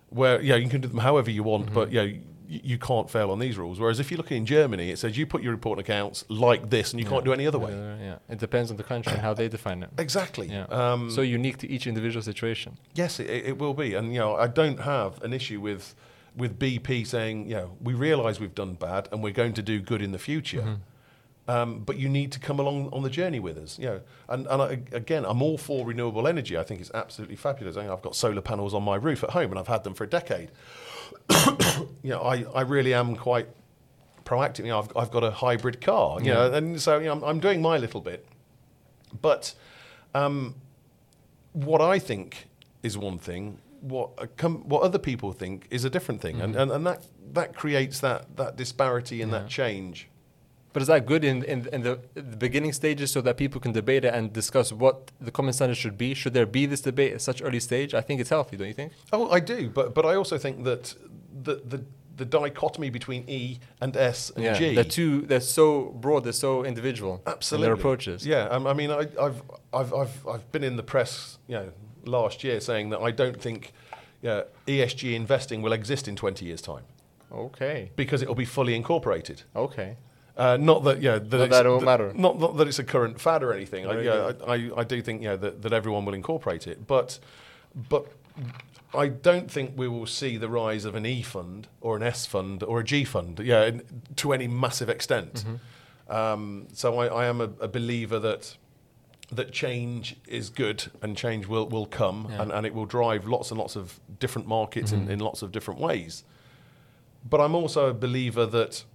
Where 0.09 0.41
yeah, 0.41 0.55
you 0.55 0.69
can 0.69 0.79
do 0.79 0.87
them 0.87 0.99
however 0.99 1.29
you 1.29 1.43
want, 1.43 1.73
but 1.73 1.89
Mm-hmm. 1.89 1.95
you 1.95 2.01
know, 2.13 2.19
you, 2.47 2.77
can't 2.77 3.09
fail 3.09 3.31
on 3.31 3.39
these 3.39 3.57
rules. 3.57 3.79
Whereas 3.79 3.99
if 3.99 4.11
you 4.11 4.17
look 4.17 4.27
at 4.27 4.33
in 4.33 4.45
Germany, 4.45 4.91
it 4.91 4.99
says 4.99 5.17
you 5.17 5.25
put 5.25 5.43
your 5.43 5.51
report 5.51 5.79
and 5.79 5.85
accounts 5.87 6.23
like 6.29 6.69
this, 6.69 6.91
and 6.91 7.01
you 7.01 7.07
can't 7.07 7.25
do 7.25 7.33
any 7.33 7.45
other 7.45 7.59
way. 7.59 7.73
Uh, 7.73 7.97
yeah, 7.97 8.17
it 8.29 8.39
depends 8.39 8.71
on 8.71 8.77
the 8.77 8.83
country 8.83 9.13
and 9.13 9.21
how 9.21 9.33
they 9.33 9.47
define 9.47 9.83
it. 9.83 9.89
Exactly. 9.97 10.47
Yeah. 10.47 10.63
Um, 10.65 11.11
so 11.11 11.21
unique 11.21 11.57
to 11.57 11.69
each 11.69 11.87
individual 11.87 12.23
situation. 12.23 12.77
Yes, 12.95 13.19
it, 13.19 13.29
it 13.29 13.57
will 13.57 13.73
be, 13.73 13.93
and 13.93 14.13
you 14.13 14.19
know, 14.19 14.35
I 14.35 14.47
don't 14.47 14.79
have 14.79 15.21
an 15.23 15.33
issue 15.33 15.59
with 15.59 15.95
with 16.35 16.59
BP 16.59 17.05
saying, 17.07 17.47
you 17.49 17.55
know, 17.55 17.77
we 17.81 17.95
realise 17.95 18.39
we've 18.39 18.53
done 18.53 18.75
bad 18.75 19.09
and 19.11 19.23
we're 19.23 19.33
going 19.33 19.53
to 19.53 19.63
do 19.63 19.81
good 19.81 20.03
in 20.03 20.11
the 20.11 20.19
future. 20.19 20.77
Um, 21.49 21.79
but 21.79 21.97
you 21.97 22.09
need 22.09 22.33
to 22.33 22.39
come 22.39 22.59
along 22.59 22.89
on 22.91 23.03
the 23.03 23.09
journey 23.09 23.39
with 23.39 23.57
us, 23.57 23.79
you 23.79 23.85
know. 23.85 24.01
And, 24.27 24.47
and 24.47 24.61
I, 24.61 24.67
again, 24.91 25.25
I'm 25.25 25.41
all 25.41 25.57
for 25.57 25.85
renewable 25.85 26.27
energy. 26.27 26.57
I 26.57 26.63
think 26.63 26.81
it's 26.81 26.91
absolutely 26.93 27.37
fabulous. 27.37 27.77
I 27.77 27.83
mean, 27.83 27.89
I've 27.89 28.01
got 28.01 28.17
solar 28.17 28.41
panels 28.41 28.73
on 28.73 28.83
my 28.83 28.97
roof 28.97 29.23
at 29.23 29.29
home, 29.29 29.51
and 29.51 29.57
I've 29.57 29.69
had 29.69 29.85
them 29.85 29.93
for 29.93 30.03
a 30.03 30.09
decade. 30.09 30.51
you 32.03 32.09
know, 32.11 32.21
I, 32.21 32.45
I 32.55 32.61
really 32.61 32.93
am 32.93 33.15
quite 33.15 33.47
proactive. 34.25 34.59
You 34.59 34.67
know, 34.71 34.79
I've, 34.79 34.97
I've 34.97 35.11
got 35.11 35.23
a 35.23 35.31
hybrid 35.31 35.81
car, 35.81 36.19
you 36.21 36.33
know, 36.33 36.51
and 36.51 36.81
so 36.81 36.97
you 36.99 37.05
know, 37.05 37.13
I'm, 37.13 37.23
I'm 37.23 37.39
doing 37.39 37.61
my 37.61 37.77
little 37.77 38.01
bit. 38.01 38.25
But 39.21 39.53
um, 40.13 40.55
what 41.53 41.81
I 41.81 41.99
think 41.99 42.47
is 42.83 42.97
one 42.97 43.17
thing, 43.17 43.59
what 43.81 44.09
a 44.17 44.27
com- 44.27 44.67
what 44.67 44.81
other 44.83 44.99
people 44.99 45.31
think 45.31 45.67
is 45.69 45.85
a 45.85 45.89
different 45.89 46.21
thing, 46.21 46.41
and, 46.41 46.55
and 46.55 46.71
and 46.71 46.85
that 46.85 47.05
that 47.33 47.55
creates 47.55 47.99
that 48.01 48.35
that 48.37 48.55
disparity 48.57 49.21
and 49.21 49.31
Yeah. 49.31 49.39
that 49.39 49.49
change. 49.49 50.07
But 50.73 50.81
is 50.83 50.87
that 50.89 51.07
good 51.07 51.23
in, 51.23 51.41
in, 51.43 51.67
in 51.73 51.81
the, 51.81 51.99
the 52.13 52.21
beginning 52.37 52.71
stages 52.71 53.09
so 53.09 53.19
that 53.21 53.35
people 53.37 53.59
can 53.59 53.71
debate 53.71 54.05
it 54.05 54.13
and 54.13 54.31
discuss 54.31 54.71
what 54.71 55.11
the 55.19 55.31
common 55.31 55.51
standard 55.53 55.75
should 55.77 55.97
be? 55.97 56.13
Should 56.13 56.35
there 56.35 56.45
be 56.45 56.67
this 56.67 56.81
debate 56.81 57.13
at 57.13 57.21
such 57.21 57.41
early 57.41 57.59
stage? 57.59 57.95
I 57.95 58.01
think 58.01 58.21
it's 58.21 58.29
healthy, 58.29 58.57
don't 58.57 58.67
you 58.67 58.75
think? 58.75 58.91
Oh, 59.11 59.27
I 59.31 59.39
do, 59.39 59.69
but 59.71 59.95
but 59.95 60.05
I 60.05 60.13
also 60.15 60.37
think 60.37 60.65
that 60.65 60.93
the 61.43 61.55
the 61.65 61.83
the 62.15 62.25
dichotomy 62.25 62.89
between 62.89 63.23
E 63.29 63.59
and 63.79 63.95
S 63.95 64.31
and 64.35 64.43
yeah, 64.43 64.53
G. 64.53 64.73
they're 64.73 64.83
too. 64.83 65.21
They're 65.21 65.39
so 65.39 65.91
broad. 66.01 66.23
They're 66.23 66.33
so 66.33 66.65
individual. 66.65 67.21
Absolutely. 67.27 67.65
In 67.65 67.69
their 67.69 67.75
approaches. 67.79 68.25
Yeah, 68.25 68.45
um, 68.45 68.65
I 68.65 68.73
mean, 68.73 68.89
I, 68.89 69.01
I've, 69.21 69.41
I've, 69.71 69.93
I've, 69.93 70.27
I've 70.27 70.51
been 70.51 70.63
in 70.63 70.77
the 70.77 70.83
press, 70.83 71.37
you 71.47 71.55
know, 71.55 71.71
last 72.05 72.43
year 72.43 72.59
saying 72.59 72.89
that 72.89 73.01
I 73.01 73.11
don't 73.11 73.39
think 73.39 73.71
yeah, 74.23 74.43
ESG 74.67 75.13
investing 75.13 75.61
will 75.61 75.73
exist 75.73 76.07
in 76.07 76.15
20 76.15 76.43
years' 76.43 76.61
time 76.61 76.85
Okay. 77.31 77.91
because 77.95 78.23
it 78.23 78.27
will 78.27 78.33
be 78.35 78.45
fully 78.45 78.73
incorporated. 78.75 79.43
Okay. 79.55 79.97
Uh, 80.35 80.57
not 80.57 80.83
that 80.85 81.01
yeah, 81.03 81.19
that, 81.19 81.31
Not 81.31 81.33
it's- 81.41 81.49
that 81.51 81.65
it 81.65 81.69
won't 81.69 81.81
that- 81.81 81.85
matter. 81.85 82.13
Not, 82.15 82.39
not 82.39 82.57
that 82.57 82.67
it's 82.67 82.79
a 82.79 82.83
current 82.83 83.21
fad 83.21 83.43
or 83.43 83.53
anything. 83.53 83.85
I, 83.85 83.93
Very 83.93 84.05
yeah, 84.07 84.31
I, 84.47 84.53
I, 84.53 84.71
I 84.77 84.83
do 84.83 85.01
think 85.03 85.21
yeah 85.21 85.35
that, 85.35 85.61
that 85.61 85.71
everyone 85.73 86.03
will 86.05 86.15
incorporate 86.15 86.65
it, 86.65 86.87
but 86.87 87.19
but 87.89 88.07
I 88.97 89.07
don't 89.09 89.49
think 89.51 89.73
we 89.75 89.87
will 89.87 90.07
see 90.07 90.37
the 90.37 90.49
rise 90.49 90.83
of 90.85 90.95
an 90.95 91.05
E 91.05 91.21
fund 91.21 91.67
or 91.81 91.95
an 91.97 92.03
S 92.03 92.25
fund 92.25 92.63
or 92.63 92.79
a 92.79 92.83
G 92.83 93.03
fund. 93.03 93.39
Yeah, 93.39 93.65
in, 93.65 93.83
to 94.17 94.33
any 94.33 94.47
massive 94.47 94.89
extent. 94.89 95.33
Mm-hmm. 95.45 96.11
Um, 96.11 96.67
so 96.73 96.97
I, 96.99 97.07
I 97.07 97.25
am 97.27 97.39
a, 97.41 97.49
a 97.61 97.67
believer 97.67 98.19
that 98.19 98.57
that 99.31 99.51
change 99.51 100.15
is 100.27 100.49
good 100.49 100.85
and 101.01 101.17
change 101.17 101.47
will, 101.47 101.67
will 101.67 101.85
come 101.85 102.27
Yeah. 102.29 102.41
and, 102.41 102.51
and 102.51 102.65
it 102.65 102.73
will 102.73 102.85
drive 102.85 103.27
lots 103.27 103.51
and 103.51 103.59
lots 103.59 103.75
of 103.75 103.99
different 104.19 104.47
markets 104.47 104.91
Mm-hmm. 104.91 105.03
in, 105.03 105.11
in 105.11 105.19
lots 105.19 105.41
of 105.41 105.51
different 105.51 105.79
ways. 105.81 106.23
But 107.29 107.41
I'm 107.41 107.53
also 107.53 107.89
a 107.89 107.93
believer 107.93 108.45
that 108.45 108.85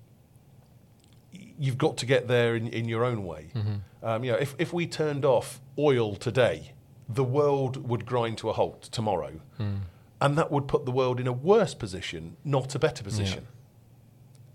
you've 1.59 1.79
got 1.79 1.97
to 1.99 2.07
get 2.07 2.29
there 2.29 2.57
in, 2.57 2.67
in 2.69 2.89
your 2.89 3.05
own 3.05 3.25
way. 3.25 3.51
Mm-hmm. 3.55 3.75
Um, 4.07 4.25
you 4.25 4.33
know, 4.33 4.39
if, 4.39 4.55
if 4.59 4.73
we 4.73 4.87
turned 4.87 5.25
off 5.25 5.61
oil 5.79 6.17
today, 6.17 6.73
the 7.09 7.25
world 7.25 7.89
would 7.89 8.07
grind 8.07 8.39
to 8.39 8.49
a 8.49 8.53
halt 8.55 8.83
tomorrow. 8.91 9.33
Hmm. 9.59 9.75
And 10.23 10.39
that 10.39 10.51
would 10.53 10.69
put 10.69 10.85
the 10.85 10.93
world 10.93 11.19
in 11.21 11.27
a 11.27 11.33
worse 11.33 11.75
position, 11.75 12.37
not 12.45 12.75
a 12.75 12.79
better 12.79 13.03
position. 13.03 13.47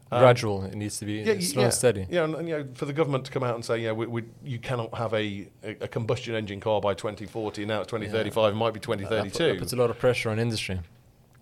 Um, 0.09 0.19
Gradual. 0.21 0.63
It 0.63 0.75
needs 0.75 0.97
to 0.99 1.05
be 1.05 1.15
yeah, 1.15 1.37
slow 1.39 1.61
yeah, 1.61 1.65
and 1.65 1.73
steady. 1.73 2.07
Yeah, 2.09 2.23
and, 2.23 2.35
and, 2.35 2.47
you 2.47 2.57
know, 2.57 2.67
for 2.75 2.85
the 2.85 2.93
government 2.93 3.25
to 3.25 3.31
come 3.31 3.43
out 3.43 3.55
and 3.55 3.65
say, 3.65 3.79
yeah, 3.79 3.91
we, 3.91 4.05
we, 4.07 4.23
you 4.45 4.57
cannot 4.57 4.93
have 4.97 5.13
a, 5.13 5.49
a, 5.63 5.71
a 5.81 5.87
combustion 5.89 6.33
engine 6.33 6.61
car 6.61 6.79
by 6.79 6.93
2040, 6.93 7.65
now 7.65 7.81
it's 7.81 7.89
2035, 7.91 8.53
it 8.53 8.55
might 8.55 8.73
be 8.73 8.79
2032. 8.79 9.43
That 9.43 9.59
puts 9.59 9.73
a 9.73 9.75
lot 9.75 9.89
of 9.89 9.99
pressure 9.99 10.29
on 10.29 10.39
industry. 10.39 10.79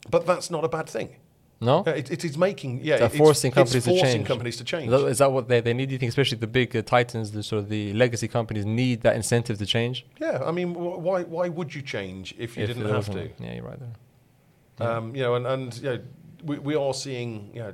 but 0.09 0.25
that's 0.25 0.49
not 0.49 0.63
a 0.63 0.67
bad 0.67 0.89
thing. 0.89 1.15
No. 1.61 1.83
It, 1.85 2.09
it 2.11 2.25
is 2.25 2.37
making, 2.37 2.81
yeah, 2.83 2.97
They're 2.97 3.05
it's, 3.07 3.17
forcing 3.17 3.49
it's 3.49 3.55
companies 3.55 3.83
to 3.83 3.89
forcing 3.91 4.05
change. 4.07 4.27
companies 4.27 4.57
to 4.57 4.63
change. 4.63 4.91
Is 4.91 5.19
that 5.19 5.31
what 5.31 5.47
they, 5.47 5.61
they 5.61 5.73
need? 5.73 5.85
Do 5.89 5.93
you 5.93 5.99
think, 5.99 6.09
especially 6.09 6.39
the 6.39 6.47
big 6.47 6.75
uh, 6.75 6.81
titans, 6.81 7.31
the 7.31 7.43
sort 7.43 7.59
of 7.63 7.69
the 7.69 7.93
legacy 7.93 8.27
companies, 8.27 8.65
need 8.65 9.01
that 9.01 9.15
incentive 9.15 9.57
to 9.59 9.65
change? 9.65 10.05
Yeah, 10.19 10.41
I 10.43 10.51
mean, 10.51 10.73
wh- 10.73 10.99
why 10.99 11.23
why 11.23 11.47
would 11.47 11.73
you 11.73 11.81
change 11.81 12.35
if 12.37 12.57
you 12.57 12.63
If 12.63 12.69
didn't 12.69 12.89
have 12.89 13.09
to? 13.11 13.29
Yeah, 13.39 13.53
you're 13.53 13.63
right 13.63 13.79
there. 13.79 13.93
Yeah. 14.79 14.97
Um, 14.97 15.15
you 15.15 15.21
know, 15.23 15.35
and, 15.35 15.45
and 15.47 15.75
you 15.77 15.83
know, 15.83 15.99
we, 16.43 16.59
we 16.59 16.75
are 16.75 16.93
seeing 16.93 17.51
you 17.53 17.61
know 17.61 17.73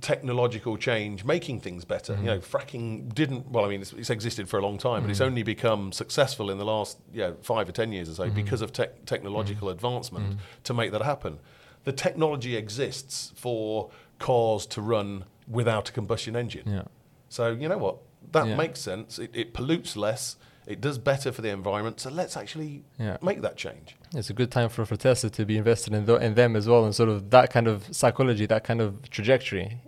technological 0.00 0.76
change 0.76 1.24
making 1.24 1.60
things 1.60 1.84
better. 1.84 2.12
Mm-hmm. 2.14 2.22
You 2.24 2.30
know, 2.30 2.38
fracking 2.38 3.12
didn't. 3.14 3.50
Well, 3.50 3.64
I 3.64 3.68
mean, 3.68 3.80
it's, 3.80 3.92
it's 3.92 4.10
existed 4.10 4.48
for 4.48 4.58
a 4.58 4.62
long 4.62 4.78
time, 4.78 5.02
but 5.02 5.10
it's 5.10 5.20
Mhm. 5.20 5.26
only 5.26 5.42
become 5.42 5.92
successful 5.92 6.50
in 6.50 6.58
the 6.58 6.64
last 6.64 6.98
you 7.12 7.20
know, 7.20 7.36
five 7.42 7.68
or 7.68 7.72
ten 7.72 7.92
years 7.92 8.08
or 8.08 8.14
so 8.14 8.30
Mhm. 8.30 8.34
because 8.34 8.62
of 8.62 8.72
tech 8.72 9.04
technological 9.06 9.68
advancement 9.70 10.36
Mhm. 10.36 10.38
to 10.64 10.74
make 10.74 10.92
that 10.92 11.02
happen. 11.02 11.38
The 11.84 11.92
technology 11.92 12.54
exists 12.56 13.32
for 13.34 13.90
cars 14.18 14.66
to 14.66 14.80
run 14.82 15.24
without 15.48 15.88
a 15.88 15.92
combustion 15.92 16.36
engine. 16.36 16.64
Yeah. 16.66 16.82
So 17.28 17.50
you 17.50 17.68
know 17.68 17.78
what? 17.78 17.96
That 18.32 18.46
Yeah. 18.46 18.56
makes 18.56 18.80
sense. 18.80 19.18
It, 19.18 19.30
it 19.34 19.52
pollutes 19.52 19.96
less. 19.96 20.36
It 20.68 20.82
does 20.82 20.98
better 20.98 21.32
for 21.32 21.40
the 21.40 21.48
environment. 21.48 21.98
So 21.98 22.10
let's 22.10 22.36
actually 22.36 22.84
Yeah. 22.98 23.16
make 23.22 23.40
that 23.40 23.56
change. 23.56 23.96
It's 24.14 24.28
a 24.28 24.34
good 24.34 24.50
time 24.50 24.68
for, 24.68 24.84
for 24.84 24.96
Tesla 24.96 25.30
to 25.30 25.44
be 25.46 25.56
invested 25.56 25.94
in, 25.94 26.04
th- 26.06 26.20
in 26.20 26.34
them 26.34 26.54
as 26.56 26.68
well, 26.68 26.84
and 26.84 26.94
sort 26.94 27.08
of 27.08 27.30
that 27.30 27.50
kind 27.50 27.66
of 27.66 27.88
psychology, 27.90 28.44
that 28.46 28.64
kind 28.64 28.82
of 28.82 29.08
trajectory. 29.08 29.80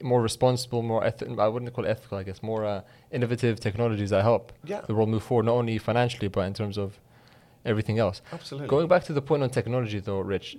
More 0.00 0.22
responsible, 0.22 0.82
more 0.82 1.04
eth- 1.04 1.24
I 1.38 1.48
wouldn't 1.48 1.72
call 1.74 1.84
it 1.84 1.88
ethical, 1.88 2.18
I 2.18 2.22
guess, 2.22 2.40
more 2.42 2.64
uh, 2.64 2.82
innovative 3.10 3.58
technologies 3.58 4.10
that 4.10 4.22
help 4.22 4.52
Yeah, 4.64 4.82
the 4.86 4.94
world 4.94 5.08
move 5.08 5.24
forward, 5.24 5.46
not 5.46 5.54
only 5.54 5.76
financially, 5.78 6.28
but 6.28 6.42
in 6.42 6.54
terms 6.54 6.78
of 6.78 6.98
everything 7.64 7.98
else. 7.98 8.22
absolutely. 8.32 8.68
Going 8.68 8.86
back 8.88 9.02
to 9.04 9.12
the 9.12 9.22
point 9.22 9.42
on 9.42 9.50
technology, 9.50 9.98
though, 9.98 10.20
Rich, 10.20 10.56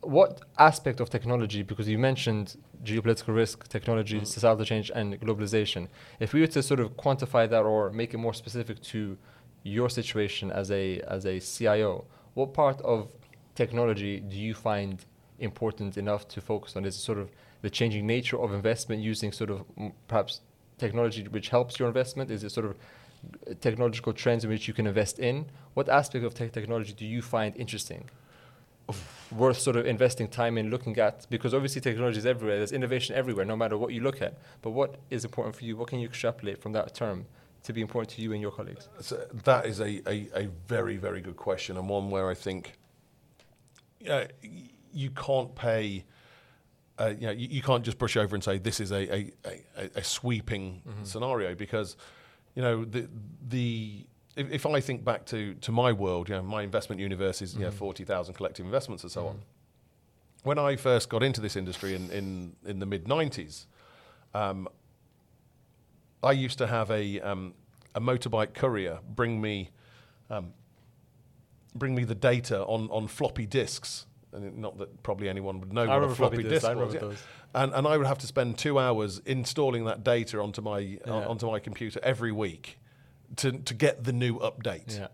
what 0.00 0.40
aspect 0.58 1.00
of 1.00 1.10
technology, 1.10 1.62
because 1.62 1.86
you 1.88 1.98
mentioned 1.98 2.56
geopolitical 2.84 3.34
risk, 3.34 3.68
technology, 3.68 4.20
Mm. 4.20 4.26
societal 4.26 4.64
change, 4.64 4.90
and 4.94 5.20
globalization, 5.20 5.88
if 6.18 6.32
we 6.32 6.40
were 6.40 6.46
to 6.46 6.62
sort 6.62 6.80
of 6.80 6.96
quantify 6.96 7.48
that 7.48 7.62
or 7.62 7.90
make 7.90 8.14
it 8.14 8.18
more 8.18 8.34
specific 8.34 8.80
to 8.82 9.16
your 9.62 9.90
situation 9.90 10.50
as 10.50 10.70
a, 10.70 11.00
as 11.02 11.26
a 11.26 11.38
CIO, 11.40 12.04
what 12.34 12.54
part 12.54 12.80
of 12.80 13.08
technology 13.54 14.20
do 14.20 14.36
you 14.36 14.54
find 14.54 15.04
important 15.38 15.96
enough 15.98 16.26
to 16.28 16.40
focus 16.40 16.76
on? 16.76 16.84
Is 16.84 16.96
it 16.96 17.00
sort 17.00 17.18
of 17.18 17.30
the 17.62 17.70
changing 17.70 18.06
nature 18.06 18.38
of 18.40 18.52
investment 18.54 19.02
using 19.02 19.32
sort 19.32 19.50
of 19.50 19.64
perhaps 20.08 20.40
technology 20.78 21.26
which 21.28 21.48
helps 21.50 21.78
your 21.78 21.88
investment? 21.88 22.30
Is 22.30 22.42
it 22.44 22.50
sort 22.50 22.66
of 22.66 22.72
uh, 22.72 23.54
technological 23.60 24.12
trends 24.14 24.44
in 24.44 24.50
which 24.50 24.66
you 24.68 24.74
can 24.74 24.86
invest 24.86 25.18
in? 25.18 25.46
What 25.74 25.88
aspect 25.88 26.24
of 26.24 26.32
tech 26.34 26.52
technology 26.52 26.92
do 26.94 27.04
you 27.04 27.20
find 27.20 27.54
interesting? 27.56 28.08
Worth 29.30 29.58
sort 29.58 29.76
of 29.76 29.86
investing 29.86 30.28
time 30.28 30.58
in 30.58 30.70
looking 30.70 30.98
at 30.98 31.26
because 31.30 31.54
obviously 31.54 31.80
technology 31.80 32.18
is 32.18 32.26
everywhere. 32.26 32.58
There's 32.58 32.72
innovation 32.72 33.14
everywhere, 33.14 33.44
no 33.44 33.56
matter 33.56 33.78
what 33.78 33.92
you 33.92 34.00
look 34.02 34.20
at. 34.22 34.38
But 34.62 34.70
what 34.70 34.96
is 35.10 35.24
important 35.24 35.56
for 35.56 35.64
you? 35.64 35.76
What 35.76 35.88
can 35.88 36.00
you 36.00 36.08
extrapolate 36.08 36.58
from 36.60 36.72
that 36.72 36.94
term 36.94 37.26
to 37.62 37.72
be 37.72 37.80
important 37.80 38.10
to 38.16 38.22
you 38.22 38.32
and 38.32 38.40
your 38.42 38.50
colleagues? 38.50 38.88
So 39.00 39.24
that 39.44 39.66
is 39.66 39.80
a, 39.80 40.02
a, 40.08 40.28
a 40.34 40.48
very, 40.66 40.96
very 40.96 41.20
good 41.20 41.36
question, 41.36 41.76
and 41.76 41.88
one 41.88 42.10
where 42.10 42.28
I 42.28 42.34
think 42.34 42.72
uh, 44.08 44.24
you 44.92 45.10
can't 45.10 45.54
pay. 45.54 46.04
Uh, 46.98 47.14
you, 47.18 47.26
know, 47.26 47.32
you, 47.32 47.48
you 47.48 47.62
can't 47.62 47.82
just 47.82 47.96
brush 47.96 48.16
over 48.16 48.34
and 48.34 48.44
say 48.44 48.58
this 48.58 48.78
is 48.78 48.90
a, 48.90 49.14
a, 49.14 49.30
a, 49.46 49.90
a 49.96 50.04
sweeping 50.04 50.82
scenario 51.02 51.54
because 51.54 51.96
you 52.54 52.62
know 52.62 52.84
the 52.84 53.08
the 53.48 54.04
if, 54.36 54.50
if 54.50 54.66
I 54.66 54.80
think 54.80 55.04
back 55.04 55.26
to, 55.26 55.54
to 55.54 55.72
my 55.72 55.92
world, 55.92 56.28
you 56.28 56.34
know, 56.36 56.42
my 56.42 56.62
investment 56.62 57.00
universe 57.00 57.42
is 57.42 57.54
you 57.54 57.60
know, 57.60 57.70
Mhm. 57.70 57.74
forty 57.74 58.04
thousand 58.04 58.34
collective 58.34 58.64
investments 58.64 59.02
and 59.02 59.10
so 59.12 59.26
on. 59.28 59.34
Mhm. 59.36 59.40
When 60.44 60.58
I 60.58 60.76
first 60.76 61.08
got 61.08 61.22
into 61.22 61.40
this 61.40 61.56
industry 61.56 61.94
in 61.94 62.10
in, 62.10 62.56
in 62.64 62.78
the 62.78 62.86
mid 62.86 63.06
nineties, 63.08 63.66
um, 64.34 64.68
I 66.22 66.32
used 66.32 66.58
to 66.58 66.66
have 66.66 66.90
a 66.90 67.20
um, 67.20 67.54
a 67.94 68.00
motorbike 68.00 68.54
courier 68.54 69.00
bring 69.08 69.40
me 69.40 69.70
um, 70.30 70.52
bring 71.74 71.94
me 71.94 72.04
the 72.04 72.14
data 72.14 72.64
on, 72.64 72.88
on 72.90 73.08
floppy 73.08 73.46
disks. 73.46 74.06
And 74.32 74.58
not 74.58 74.78
that 74.78 75.02
probably 75.02 75.28
anyone 75.28 75.58
would 75.60 75.72
know 75.72 75.82
I 75.82 75.98
what 75.98 76.04
a 76.10 76.14
floppy, 76.14 76.36
floppy 76.36 76.48
disk 76.48 76.74
was. 76.76 76.94
yeah. 76.94 77.10
And, 77.52 77.72
and 77.74 77.84
I 77.86 77.96
would 77.96 78.06
have 78.06 78.18
to 78.18 78.28
spend 78.28 78.58
two 78.58 78.78
hours 78.78 79.18
installing 79.26 79.84
that 79.86 80.04
data 80.04 80.38
onto 80.40 80.62
my 80.62 80.78
Yeah. 80.78 81.26
onto 81.26 81.46
my 81.50 81.58
computer 81.58 81.98
every 82.04 82.30
week 82.30 82.78
to, 83.36 83.52
to 83.52 83.74
get 83.74 84.04
the 84.04 84.12
new 84.12 84.38
update. 84.38 84.98
Yeah. 84.98 85.08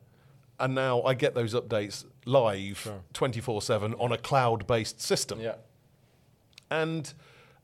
And 0.59 0.75
now 0.75 1.03
I 1.03 1.15
get 1.15 1.35
those 1.35 1.55
updates 1.55 2.05
live 2.25 2.79
Sure. 2.79 3.03
24 3.13 3.63
7 3.63 3.95
on 3.95 4.13
a 4.13 4.19
cloud 4.19 4.67
based 4.67 5.01
system. 5.01 5.41
Yeah. 5.41 5.57
And, 6.71 7.13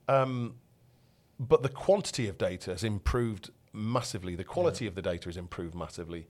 um, 0.09 0.55
but 1.41 1.63
the 1.63 1.69
quantity 1.69 2.29
of 2.29 2.39
data 2.39 2.71
has 2.71 2.85
improved 2.85 3.51
massively. 3.73 4.35
The 4.37 4.45
quality 4.45 4.87
of 4.87 4.95
the 4.95 5.03
data 5.03 5.29
has 5.29 5.37
improved 5.37 5.75
massively. 5.75 6.27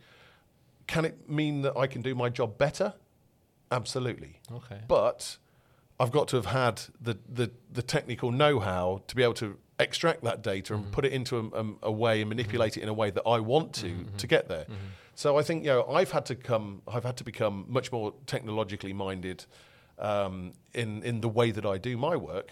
Can 0.87 1.05
it 1.05 1.29
mean 1.29 1.63
that 1.63 1.77
I 1.77 1.87
can 1.87 2.03
do 2.03 2.15
my 2.15 2.29
job 2.29 2.59
better? 2.59 2.95
Absolutely. 3.71 4.41
Okay. 4.53 4.81
But 4.87 5.39
I've 5.99 6.13
got 6.13 6.29
to 6.29 6.37
have 6.37 6.47
had 6.47 6.83
the, 7.01 7.19
the, 7.29 7.51
the 7.73 7.83
technical 7.83 8.31
know 8.31 8.61
how 8.61 9.03
to 9.07 9.17
be 9.17 9.23
able 9.23 9.35
to 9.35 9.59
extract 9.83 10.23
that 10.25 10.43
data 10.43 10.75
and 10.75 10.85
Mhm. 10.87 10.93
put 10.93 11.05
it 11.05 11.13
into 11.13 11.37
a, 11.39 11.59
um, 11.61 11.79
a 11.83 11.91
way 11.93 12.21
and 12.23 12.29
manipulate 12.29 12.77
it 12.79 12.83
in 12.83 12.89
a 12.89 12.95
way 12.95 13.11
that 13.11 13.23
I 13.27 13.39
want 13.41 13.75
to 13.83 13.87
Mhm, 13.87 14.17
to 14.17 14.27
get 14.27 14.49
there. 14.49 14.65
Mhm. 14.65 14.77
So 15.15 15.37
I 15.39 15.43
think 15.43 15.65
you 15.65 15.71
know 15.71 15.85
I've 15.99 16.13
had 16.13 16.25
to 16.27 16.35
come 16.35 16.83
I've 16.89 17.05
had 17.05 17.17
to 17.19 17.25
become 17.25 17.65
much 17.69 17.93
more 17.93 18.15
technologically 18.27 18.93
minded 18.95 19.45
um, 19.99 20.53
in 20.75 21.03
in 21.03 21.21
the 21.21 21.29
way 21.29 21.51
that 21.53 21.67
I 21.67 21.77
do 21.79 21.97
my 21.97 22.17
work. 22.17 22.49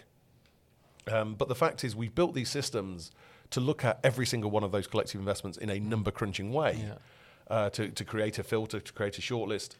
Um, 1.06 1.34
but 1.34 1.48
the 1.48 1.54
fact 1.54 1.82
is, 1.84 1.96
we've 1.96 2.14
built 2.14 2.34
these 2.34 2.50
systems 2.50 3.10
to 3.50 3.60
look 3.60 3.84
at 3.84 3.98
every 4.04 4.26
single 4.26 4.50
one 4.50 4.62
of 4.62 4.70
those 4.70 4.86
collective 4.86 5.18
investments 5.20 5.58
in 5.58 5.70
a 5.70 5.80
number 5.80 6.10
crunching 6.12 6.52
way 6.52 6.72
Yeah. 6.86 6.98
uh, 7.54 7.70
to 7.70 7.88
to 7.90 8.04
create 8.04 8.38
a 8.38 8.42
filter, 8.44 8.78
to 8.80 8.92
create 8.92 9.18
a 9.18 9.22
shortlist. 9.22 9.76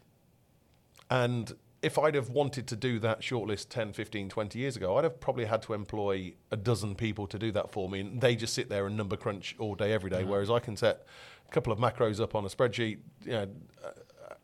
And 1.11 1.53
if 1.83 1.99
I'd 1.99 2.15
have 2.15 2.29
wanted 2.29 2.67
to 2.69 2.77
do 2.77 2.99
that 2.99 3.21
shortlist 3.21 3.69
10, 3.71 3.93
15, 3.93 4.29
20 4.29 4.59
years 4.59 4.77
ago, 4.77 4.97
I'd 4.97 5.05
have 5.05 5.19
probably 5.19 5.47
had 5.47 5.63
to 5.63 5.73
employ 5.73 6.35
a 6.51 6.57
dozen 6.57 6.95
people 6.95 7.27
to 7.29 7.39
do 7.39 7.51
that 7.53 7.71
for 7.71 7.89
me. 7.89 8.01
And 8.01 8.21
they 8.21 8.37
just 8.37 8.53
sit 8.53 8.69
there 8.69 8.87
and 8.87 8.97
number 8.97 9.17
crunch 9.17 9.57
all 9.59 9.75
day, 9.75 9.93
every 9.93 10.11
day. 10.11 10.21
Yeah. 10.21 10.27
Whereas 10.27 10.51
I 10.51 10.59
can 10.59 10.77
set 10.77 11.07
a 11.49 11.53
couple 11.53 11.73
of 11.73 11.79
macros 11.79 12.21
up 12.21 12.35
on 12.35 12.45
a 12.45 12.49
spreadsheet, 12.49 12.99
you 13.25 13.33
know, 13.33 13.49
uh, 13.85 13.91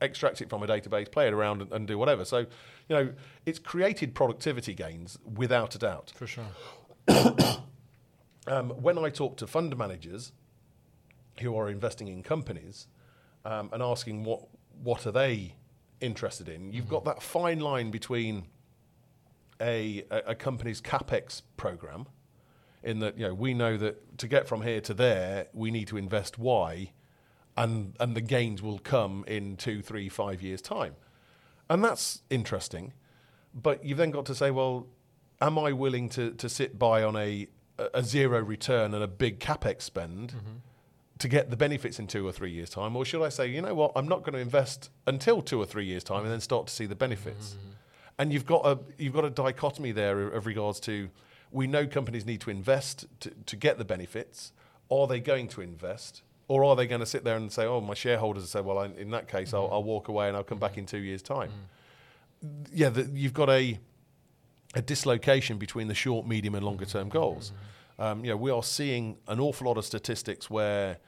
extract 0.01 0.41
it 0.41 0.49
from 0.49 0.63
a 0.63 0.67
database, 0.67 1.11
play 1.11 1.27
it 1.27 1.35
around, 1.35 1.63
and, 1.63 1.73
and 1.73 1.87
do 1.87 1.99
whatever. 1.99 2.25
So, 2.25 2.39
you 2.39 2.47
know, 2.89 3.13
it's 3.45 3.59
created 3.59 4.15
productivity 4.15 4.73
gains 4.73 5.19
without 5.25 5.75
a 5.75 5.79
doubt. 5.79 6.13
For 6.15 6.27
sure. 6.27 6.47
Um, 8.49 8.71
when 8.71 8.97
I 8.97 9.11
talk 9.11 9.37
to 9.39 9.47
fund 9.49 9.77
managers 9.77 10.31
who 11.41 11.57
are 11.57 11.69
investing 11.69 12.07
in 12.07 12.23
companies 12.23 12.87
um, 13.45 13.71
and 13.73 13.83
asking 13.83 14.23
what 14.23 14.47
what 14.83 15.05
are 15.07 15.11
they 15.11 15.57
interested 16.01 16.49
in, 16.49 16.73
you've 16.73 16.89
got 16.89 17.01
mm-hmm. 17.01 17.11
that 17.11 17.23
fine 17.23 17.61
line 17.61 17.91
between 17.91 18.47
a, 19.61 20.05
a, 20.11 20.19
a 20.29 20.35
company's 20.35 20.81
capex 20.81 21.43
program, 21.57 22.07
in 22.83 23.01
that 23.01 23.19
you 23.19 23.27
know 23.27 23.35
we 23.35 23.53
know 23.53 23.77
that 23.77 24.19
to 24.19 24.29
get 24.29 24.47
from 24.47 24.63
here 24.63 24.81
to 24.81 24.95
there, 24.95 25.47
we 25.53 25.71
need 25.71 25.89
to 25.89 25.97
invest 25.97 26.39
Y, 26.39 26.93
and 27.57 27.95
and 27.99 28.15
the 28.15 28.21
gains 28.21 28.63
will 28.63 28.79
come 28.79 29.25
in 29.27 29.57
two, 29.57 29.83
three, 29.83 30.09
five 30.09 30.41
years 30.41 30.63
time, 30.63 30.95
and 31.69 31.83
that's 31.85 32.23
interesting. 32.31 32.93
But 33.55 33.85
you've 33.85 33.99
then 33.99 34.11
got 34.11 34.27
to 34.27 34.35
say, 34.35 34.51
well, 34.51 34.87
am 35.41 35.59
I 35.59 35.73
willing 35.73 36.09
to 36.11 36.33
to 36.33 36.49
sit 36.49 36.79
by 36.79 37.03
on 37.03 37.17
a 37.17 37.49
a 37.93 38.03
zero 38.03 38.41
return 38.41 38.95
and 38.95 39.03
a 39.03 39.09
big 39.09 39.41
capex 39.41 39.83
spend? 39.83 40.31
Mm-hmm. 40.31 40.57
To 41.19 41.29
get 41.29 41.51
the 41.51 41.57
benefits 41.57 41.99
in 41.99 42.07
two 42.07 42.27
or 42.27 42.33
three 42.33 42.51
years' 42.51 42.71
time, 42.71 42.95
or 42.95 43.05
should 43.05 43.23
I 43.23 43.31
say, 43.31 43.47
you 43.47 43.63
know 43.63 43.75
what, 43.75 43.93
I'm 43.97 44.09
not 44.09 44.23
going 44.23 44.35
to 44.35 44.39
invest 44.39 44.91
until 45.07 45.41
two 45.41 45.59
or 45.59 45.65
three 45.65 45.87
years' 45.87 46.05
time 46.05 46.23
and 46.25 46.31
then 46.31 46.41
start 46.41 46.67
to 46.67 46.75
see 46.75 46.87
the 46.87 46.95
benefits? 46.95 47.51
Mm-hmm. 47.51 47.71
And 48.19 48.33
you've 48.33 48.47
got 48.47 48.67
a 48.67 48.79
you've 48.99 49.13
got 49.13 49.25
a 49.25 49.31
dichotomy 49.31 49.93
there 49.93 50.29
of 50.29 50.47
regards 50.47 50.81
to 50.81 51.11
we 51.51 51.67
know 51.67 51.87
companies 51.87 52.25
need 52.25 52.41
to 52.43 52.51
invest 52.51 53.07
to, 53.21 53.31
to 53.47 53.57
get 53.57 53.79
the 53.79 53.85
benefits. 53.85 54.53
Are 54.91 55.07
they 55.07 55.21
going 55.21 55.49
to 55.49 55.61
invest? 55.61 56.23
Or 56.49 56.65
are 56.65 56.77
they 56.77 56.87
going 56.87 57.01
to 57.01 57.07
sit 57.07 57.25
there 57.25 57.37
and 57.37 57.51
say, 57.51 57.67
"Oh, 57.67 57.81
my 57.81 57.95
shareholders 57.95 58.49
say, 58.49 58.61
well, 58.61 58.79
I, 58.79 58.87
in 58.87 59.11
that 59.11 59.29
case, 59.29 59.53
I'll, 59.53 59.65
mm-hmm. 59.65 59.75
I'll 59.75 59.83
walk 59.83 60.09
away 60.09 60.29
and 60.29 60.37
I'll 60.37 60.45
come 60.45 60.59
back 60.59 60.73
mm-hmm. 60.73 60.81
in 60.81 60.87
two 60.87 60.99
years' 60.99 61.23
time." 61.23 61.51
Mm. 62.45 62.67
Yeah, 62.73 62.89
the, 62.91 63.11
you've 63.13 63.35
got 63.35 63.51
a 63.51 63.79
a 64.75 64.83
dislocation 64.83 65.59
between 65.59 65.89
the 65.89 65.95
short, 65.95 66.27
medium, 66.27 66.55
and 66.55 66.65
longer 66.65 66.85
term 66.85 67.09
goals. 67.09 67.51
Mm-hmm. 67.51 67.76
Um, 67.99 68.25
you 68.25 68.31
know, 68.31 68.37
we 68.37 68.51
are 68.51 68.63
seeing 68.63 69.19
an 69.27 69.41
awful 69.41 69.67
lot 69.67 69.79
of 69.79 69.85
statistics 69.85 70.51
where 70.51 70.99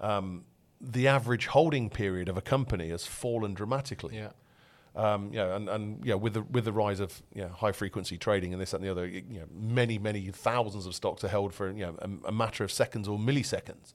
um, 0.00 0.44
the 0.80 1.08
average 1.08 1.46
holding 1.46 1.88
period 1.88 2.28
of 2.28 2.36
a 2.36 2.42
company 2.42 2.90
has 2.90 3.06
fallen 3.06 3.54
dramatically. 3.54 4.16
Yeah. 4.16 4.30
Um, 4.96 5.32
you 5.32 5.38
know, 5.38 5.56
and, 5.56 5.68
and 5.68 6.04
you 6.04 6.12
know, 6.12 6.16
with 6.16 6.34
the 6.34 6.42
with 6.42 6.66
the 6.66 6.72
rise 6.72 7.00
of 7.00 7.20
you 7.34 7.42
know, 7.42 7.48
high 7.48 7.72
frequency 7.72 8.16
trading 8.16 8.52
and 8.52 8.62
this 8.62 8.70
that, 8.70 8.76
and 8.76 8.86
the 8.86 8.90
other, 8.90 9.06
you 9.06 9.40
know, 9.40 9.46
many 9.52 9.98
many 9.98 10.28
thousands 10.28 10.86
of 10.86 10.94
stocks 10.94 11.24
are 11.24 11.28
held 11.28 11.52
for 11.52 11.70
you 11.70 11.86
know 11.86 11.96
a, 11.98 12.28
a 12.28 12.32
matter 12.32 12.62
of 12.62 12.70
seconds 12.70 13.08
or 13.08 13.18
milliseconds. 13.18 13.94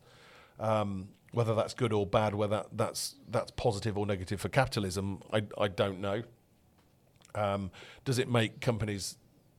Um, 0.59 1.09
whether 1.31 1.55
that's 1.55 1.73
good 1.73 1.93
or 1.93 2.05
bad, 2.05 2.35
whether 2.35 2.57
that, 2.57 2.67
that's 2.73 3.15
that's 3.29 3.51
positive 3.51 3.97
or 3.97 4.05
negative 4.05 4.41
for 4.41 4.49
capitalism, 4.49 5.21
I 5.31 5.43
I 5.57 5.69
don't 5.69 6.01
know. 6.01 6.23
Um, 7.33 7.71
does 8.03 8.19
it 8.19 8.29
make 8.29 8.59
companies 8.59 9.17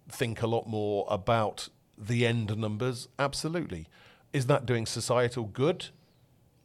think 0.09 0.43
a 0.43 0.47
lot 0.47 0.67
more 0.67 1.07
about 1.09 1.69
the 2.01 2.27
end 2.27 2.57
numbers? 2.57 3.09
Absolutely. 3.19 3.87
Is 4.33 4.47
that 4.47 4.67
doing 4.67 4.87
societal 4.87 5.45
good? 5.45 5.89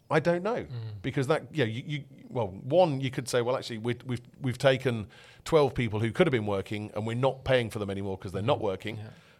I 0.10 0.20
don't 0.20 0.44
know 0.44 0.68
because 1.02 1.26
that 1.28 1.48
yeah 1.52 1.66
you, 1.66 1.84
you 1.86 2.04
well 2.30 2.48
one 2.64 3.02
you 3.02 3.10
could 3.10 3.28
say 3.28 3.42
well 3.42 3.58
actually 3.58 3.80
we, 3.80 3.96
we've 4.06 4.22
we've 4.40 4.58
taken 4.58 5.08
twelve 5.46 5.74
people 5.74 6.00
who 6.00 6.12
could 6.12 6.28
have 6.28 6.32
been 6.32 6.46
working 6.46 6.92
and 6.94 7.08
we're 7.08 7.16
not 7.16 7.44
paying 7.44 7.72
for 7.72 7.80
them 7.80 7.90
anymore 7.90 8.16
because 8.18 8.32
they're 8.32 8.44
not 8.44 8.62
working, 8.62 9.00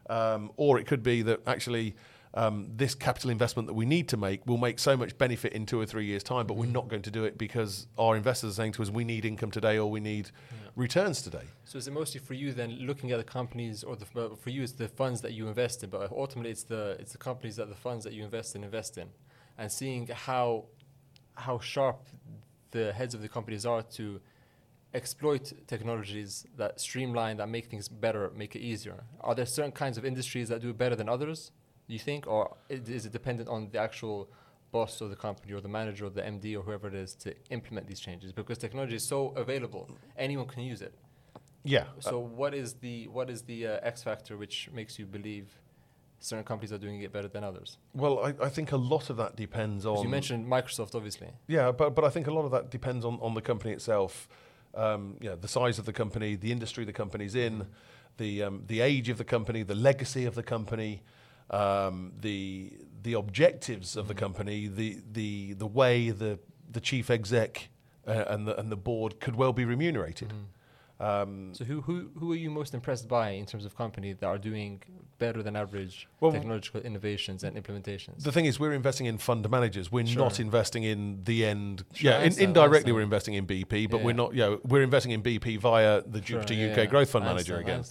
um, 0.10 0.52
or 0.58 0.80
it 0.80 0.88
could 0.88 1.04
be 1.04 1.22
that 1.22 1.42
actually 1.46 1.96
um, 2.36 2.70
this 2.76 2.94
capital 2.94 3.30
investment 3.30 3.68
that 3.68 3.74
we 3.74 3.86
need 3.86 4.10
to 4.10 4.18
make 4.18 4.46
will 4.46 4.58
make 4.58 4.78
so 4.78 4.98
much 4.98 5.18
benefit 5.18 5.54
in 5.54 5.66
two 5.66 5.80
or 5.80 5.86
three 5.86 6.06
years 6.06 6.22
time, 6.22 6.46
but 6.46 6.58
we're 6.58 6.66
not 6.66 6.90
going 6.90 7.02
to 7.04 7.12
do 7.12 7.24
it 7.24 7.38
because 7.38 7.88
our 7.98 8.16
investors 8.18 8.52
are 8.52 8.56
saying 8.56 8.74
to 8.74 8.82
us 8.82 8.90
we 8.90 9.06
need 9.06 9.24
income 9.24 9.52
today 9.52 9.78
or 9.78 9.90
we 9.90 10.02
need 10.02 10.32
returns 10.76 11.22
today. 11.22 11.46
So 11.64 11.78
is 11.78 11.88
it 11.88 11.92
mostly 11.92 12.20
for 12.20 12.34
you 12.34 12.52
then 12.52 12.72
looking 12.82 13.12
at 13.12 13.18
the 13.18 13.24
companies, 13.24 13.84
or 13.84 13.96
the 13.96 14.06
for 14.06 14.50
you 14.50 14.64
it's 14.64 14.74
the 14.74 14.90
funds 14.90 15.22
that 15.22 15.32
you 15.32 15.48
invest 15.48 15.84
in, 15.84 15.90
but 15.90 16.12
ultimately 16.12 16.52
it's 16.52 16.64
the 16.64 16.98
it's 17.00 17.14
the 17.14 17.18
companies 17.18 17.56
that 17.56 17.70
the 17.70 17.76
funds 17.76 18.04
that 18.04 18.14
you 18.14 18.24
invest 18.24 18.56
in 18.56 18.64
invest 18.64 18.98
in, 18.98 19.08
and 19.58 19.72
seeing 19.72 20.08
how 20.08 20.66
how 21.36 21.58
sharp 21.60 22.06
the 22.72 22.92
heads 22.92 23.14
of 23.14 23.22
the 23.22 23.30
companies 23.30 23.66
are 23.66 23.82
to 23.82 24.20
exploit 24.94 25.54
technologies 25.68 26.46
that 26.58 26.80
streamline, 26.80 27.38
that 27.38 27.48
make 27.48 27.66
things 27.68 27.88
better, 27.88 28.32
make 28.36 28.56
it 28.56 28.60
easier. 28.60 29.04
Are 29.22 29.36
there 29.36 29.46
certain 29.46 29.72
kinds 29.72 29.98
of 29.98 30.06
industries 30.06 30.50
that 30.50 30.62
do 30.62 30.70
it 30.70 30.78
better 30.78 30.96
than 30.96 31.08
others? 31.10 31.52
Do 31.88 31.94
you 31.94 32.00
think, 32.00 32.28
or 32.28 32.56
is 32.70 33.06
it 33.06 33.12
dependent 33.12 33.48
on 33.48 33.70
the 33.72 33.80
actual 33.80 34.30
boss 34.72 35.02
of 35.02 35.10
the 35.10 35.16
company 35.16 35.54
or 35.54 35.62
the 35.62 35.70
manager 35.70 36.06
or 36.06 36.10
the 36.10 36.22
MD 36.22 36.58
or 36.58 36.62
whoever 36.62 36.88
it 36.88 36.96
is 36.96 37.14
to 37.16 37.34
implement 37.50 37.88
these 37.88 38.00
changes? 38.00 38.32
Because 38.32 38.58
technology 38.58 38.96
is 38.96 39.04
so 39.04 39.30
available, 39.36 39.90
anyone 40.18 40.48
can 40.48 40.64
use 40.64 40.82
it. 40.82 40.94
Yeah. 41.64 41.86
So 42.00 42.20
what 42.20 42.54
is 42.54 42.74
the 42.76 43.08
what 43.08 43.30
is 43.30 43.42
the 43.42 43.68
uh, 43.68 43.80
X 43.82 44.04
factor 44.04 44.38
which 44.38 44.70
makes 44.72 45.00
you 45.00 45.06
believe 45.06 45.48
certain 46.20 46.46
companies 46.46 46.72
are 46.72 46.78
doing 46.78 47.02
it 47.02 47.12
better 47.12 47.28
than 47.28 47.44
others? 47.44 47.78
well, 47.94 48.20
I, 48.20 48.34
I 48.46 48.50
think 48.50 48.72
a 48.72 48.78
lot 48.78 49.10
of 49.10 49.18
that 49.18 49.36
depends 49.36 49.86
on 49.86 50.02
you 50.04 50.10
mentioned 50.10 50.48
Microsoft, 50.48 50.96
obviously. 50.96 51.30
Yeah, 51.48 51.72
but 51.72 51.96
but 51.96 52.04
I 52.04 52.10
think 52.10 52.28
a 52.28 52.32
lot 52.32 52.46
of 52.46 52.52
that 52.52 52.70
depends 52.70 53.04
on, 53.04 53.20
on 53.22 53.34
the 53.34 53.42
company 53.42 53.74
itself. 53.74 54.28
Um, 54.76 55.16
you 55.22 55.30
know, 55.30 55.36
the 55.36 55.48
size 55.48 55.80
of 55.80 55.86
the 55.86 55.94
company, 55.94 56.36
the 56.36 56.52
industry 56.52 56.84
the 56.86 56.94
company's 56.94 57.34
in, 57.34 57.68
the 58.18 58.44
um, 58.44 58.64
the 58.68 58.82
age 58.82 59.10
of 59.10 59.18
the 59.18 59.24
company, 59.24 59.64
the 59.64 59.76
legacy 59.76 60.26
of 60.26 60.36
the 60.36 60.44
company, 60.44 61.02
um, 61.50 62.14
the 62.22 62.74
the 63.04 63.14
objectives 63.14 63.96
of 63.96 64.08
the 64.08 64.16
company, 64.16 64.68
the 64.68 64.98
the 65.12 65.54
the 65.54 65.68
way 65.68 66.10
the 66.10 66.40
the 66.72 66.82
chief 66.82 67.10
exec 67.10 67.70
uh, 68.08 68.26
and 68.28 68.48
the 68.48 68.60
and 68.60 68.72
the 68.72 68.76
board 68.78 69.20
could 69.20 69.36
well 69.36 69.54
be 69.54 69.66
remunerated. 69.66 70.34
Um, 70.98 71.54
So 71.54 71.66
who 71.66 71.82
who 71.82 72.10
who 72.18 72.32
are 72.32 72.38
you 72.38 72.50
most 72.50 72.74
impressed 72.74 73.08
by 73.10 73.32
in 73.32 73.46
terms 73.46 73.66
of 73.66 73.76
company 73.76 74.14
that 74.14 74.26
are 74.26 74.38
doing 74.38 74.82
better 75.18 75.44
than 75.44 75.56
average 75.56 76.08
Well, 76.22 76.32
technological 76.32 76.82
innovations 76.82 77.44
and 77.44 77.56
implementations? 77.58 78.24
The 78.24 78.32
thing 78.32 78.46
is, 78.46 78.60
we're 78.62 78.72
investing 78.74 79.06
in 79.06 79.18
fund 79.18 79.50
managers. 79.50 79.92
We're 79.92 80.06
Sure. 80.06 80.24
not 80.24 80.40
investing 80.40 80.84
in 80.84 81.24
the 81.26 81.46
end. 81.46 81.84
Sure, 81.94 82.12
yeah, 82.12 82.22
in, 82.22 82.40
indirectly, 82.40 82.92
we're 82.94 83.02
investing 83.02 83.34
in 83.34 83.46
BP, 83.46 83.88
but 83.90 83.98
Yeah. 83.98 84.06
we're 84.06 84.14
not. 84.14 84.34
You 84.34 84.40
know, 84.40 84.62
we're 84.64 84.84
investing 84.84 85.12
in 85.12 85.22
BP 85.22 85.58
via 85.58 86.02
the 86.02 86.22
Jupiter 86.22 86.54
UK 86.54 86.78
yeah. 86.78 86.86
Growth 86.86 87.10
Fund 87.12 87.26
Manager 87.26 87.58
again. 87.58 87.84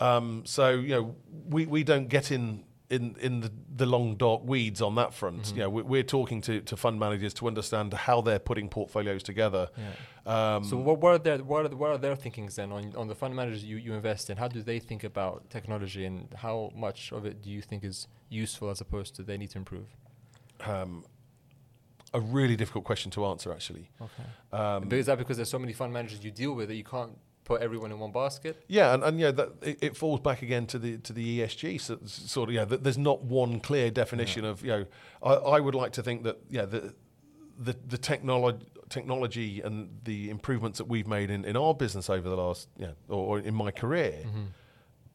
Um, 0.00 0.42
so 0.44 0.70
you 0.70 0.88
know, 0.96 1.14
we, 1.48 1.66
we 1.66 1.84
don't 1.84 2.08
get 2.08 2.32
in 2.32 2.64
in 2.90 3.16
in 3.20 3.40
the, 3.40 3.50
the 3.76 3.86
long 3.86 4.16
dark 4.16 4.42
weeds 4.44 4.82
on 4.82 4.94
that 4.96 5.14
front. 5.14 5.42
Mm-hmm. 5.42 5.56
You 5.56 5.62
know, 5.62 5.70
we, 5.70 5.82
we're 5.82 6.02
talking 6.02 6.40
to, 6.42 6.60
to 6.62 6.76
fund 6.76 6.98
managers 6.98 7.32
to 7.34 7.46
understand 7.46 7.94
how 7.94 8.20
they're 8.20 8.38
putting 8.40 8.68
portfolios 8.68 9.22
together. 9.22 9.68
Yeah. 9.76 10.56
Um, 10.56 10.64
so 10.64 10.76
what, 10.76 10.98
what 10.98 11.12
are 11.14 11.18
their 11.18 11.38
what 11.38 11.64
are, 11.64 11.68
the- 11.68 11.76
what 11.76 11.90
are 11.90 11.98
their 11.98 12.16
thinkings 12.16 12.56
then 12.56 12.72
on, 12.72 12.92
on 12.96 13.08
the 13.08 13.14
fund 13.14 13.34
managers 13.34 13.64
you, 13.64 13.76
you 13.76 13.94
invest 13.94 14.28
in? 14.30 14.36
How 14.36 14.48
do 14.48 14.60
they 14.62 14.80
think 14.80 15.04
about 15.04 15.48
technology 15.50 16.04
and 16.04 16.28
how 16.34 16.70
much 16.74 17.12
of 17.12 17.24
it 17.24 17.40
do 17.42 17.48
you 17.50 17.62
think 17.62 17.84
is 17.84 18.08
useful 18.28 18.68
as 18.70 18.80
opposed 18.80 19.14
to 19.16 19.22
they 19.22 19.38
need 19.38 19.50
to 19.50 19.58
improve? 19.58 19.86
um, 20.66 21.04
a 22.12 22.20
really 22.20 22.56
difficult 22.56 22.84
question 22.84 23.10
to 23.12 23.24
answer, 23.26 23.52
actually. 23.52 23.88
Okay. 24.00 24.28
Um, 24.52 24.88
But 24.88 24.98
is 24.98 25.06
that 25.06 25.16
because 25.16 25.36
there's 25.36 25.48
so 25.48 25.60
many 25.60 25.72
fund 25.72 25.92
managers 25.92 26.24
you 26.24 26.32
deal 26.32 26.54
with 26.54 26.68
that 26.68 26.74
you 26.74 26.84
can't 26.84 27.16
put 27.50 27.62
everyone 27.62 27.90
in 27.90 27.98
one 27.98 28.12
basket? 28.12 28.62
Yeah, 28.68 28.94
and, 28.94 29.02
and 29.02 29.18
yeah, 29.18 29.32
that 29.32 29.48
it, 29.60 29.78
it 29.82 29.96
falls 29.96 30.20
back 30.20 30.42
again 30.42 30.66
to 30.68 30.78
the 30.78 30.98
to 30.98 31.12
the 31.12 31.40
ESG 31.40 31.80
so, 31.80 31.98
sort 32.04 32.48
of. 32.48 32.54
Yeah, 32.54 32.64
th- 32.64 32.82
there's 32.82 32.98
not 32.98 33.24
one 33.24 33.58
clear 33.58 33.90
definition 33.90 34.44
of 34.44 34.62
you 34.62 34.68
know. 34.68 34.86
I, 35.22 35.32
I 35.56 35.60
would 35.60 35.74
like 35.74 35.92
to 35.94 36.02
think 36.02 36.22
that 36.22 36.38
yeah 36.48 36.64
the 36.64 36.94
the 37.58 37.76
the 37.86 37.98
technology 37.98 38.66
technology 38.88 39.60
and 39.60 39.88
the 40.04 40.30
improvements 40.30 40.78
that 40.78 40.86
we've 40.86 41.06
made 41.06 41.30
in, 41.30 41.44
in 41.44 41.56
our 41.56 41.74
business 41.74 42.10
over 42.10 42.28
the 42.28 42.36
last 42.36 42.68
yeah 42.76 42.92
or, 43.08 43.38
or 43.38 43.38
in 43.40 43.54
my 43.54 43.70
career. 43.70 44.22
Mm-hmm. 44.26 44.44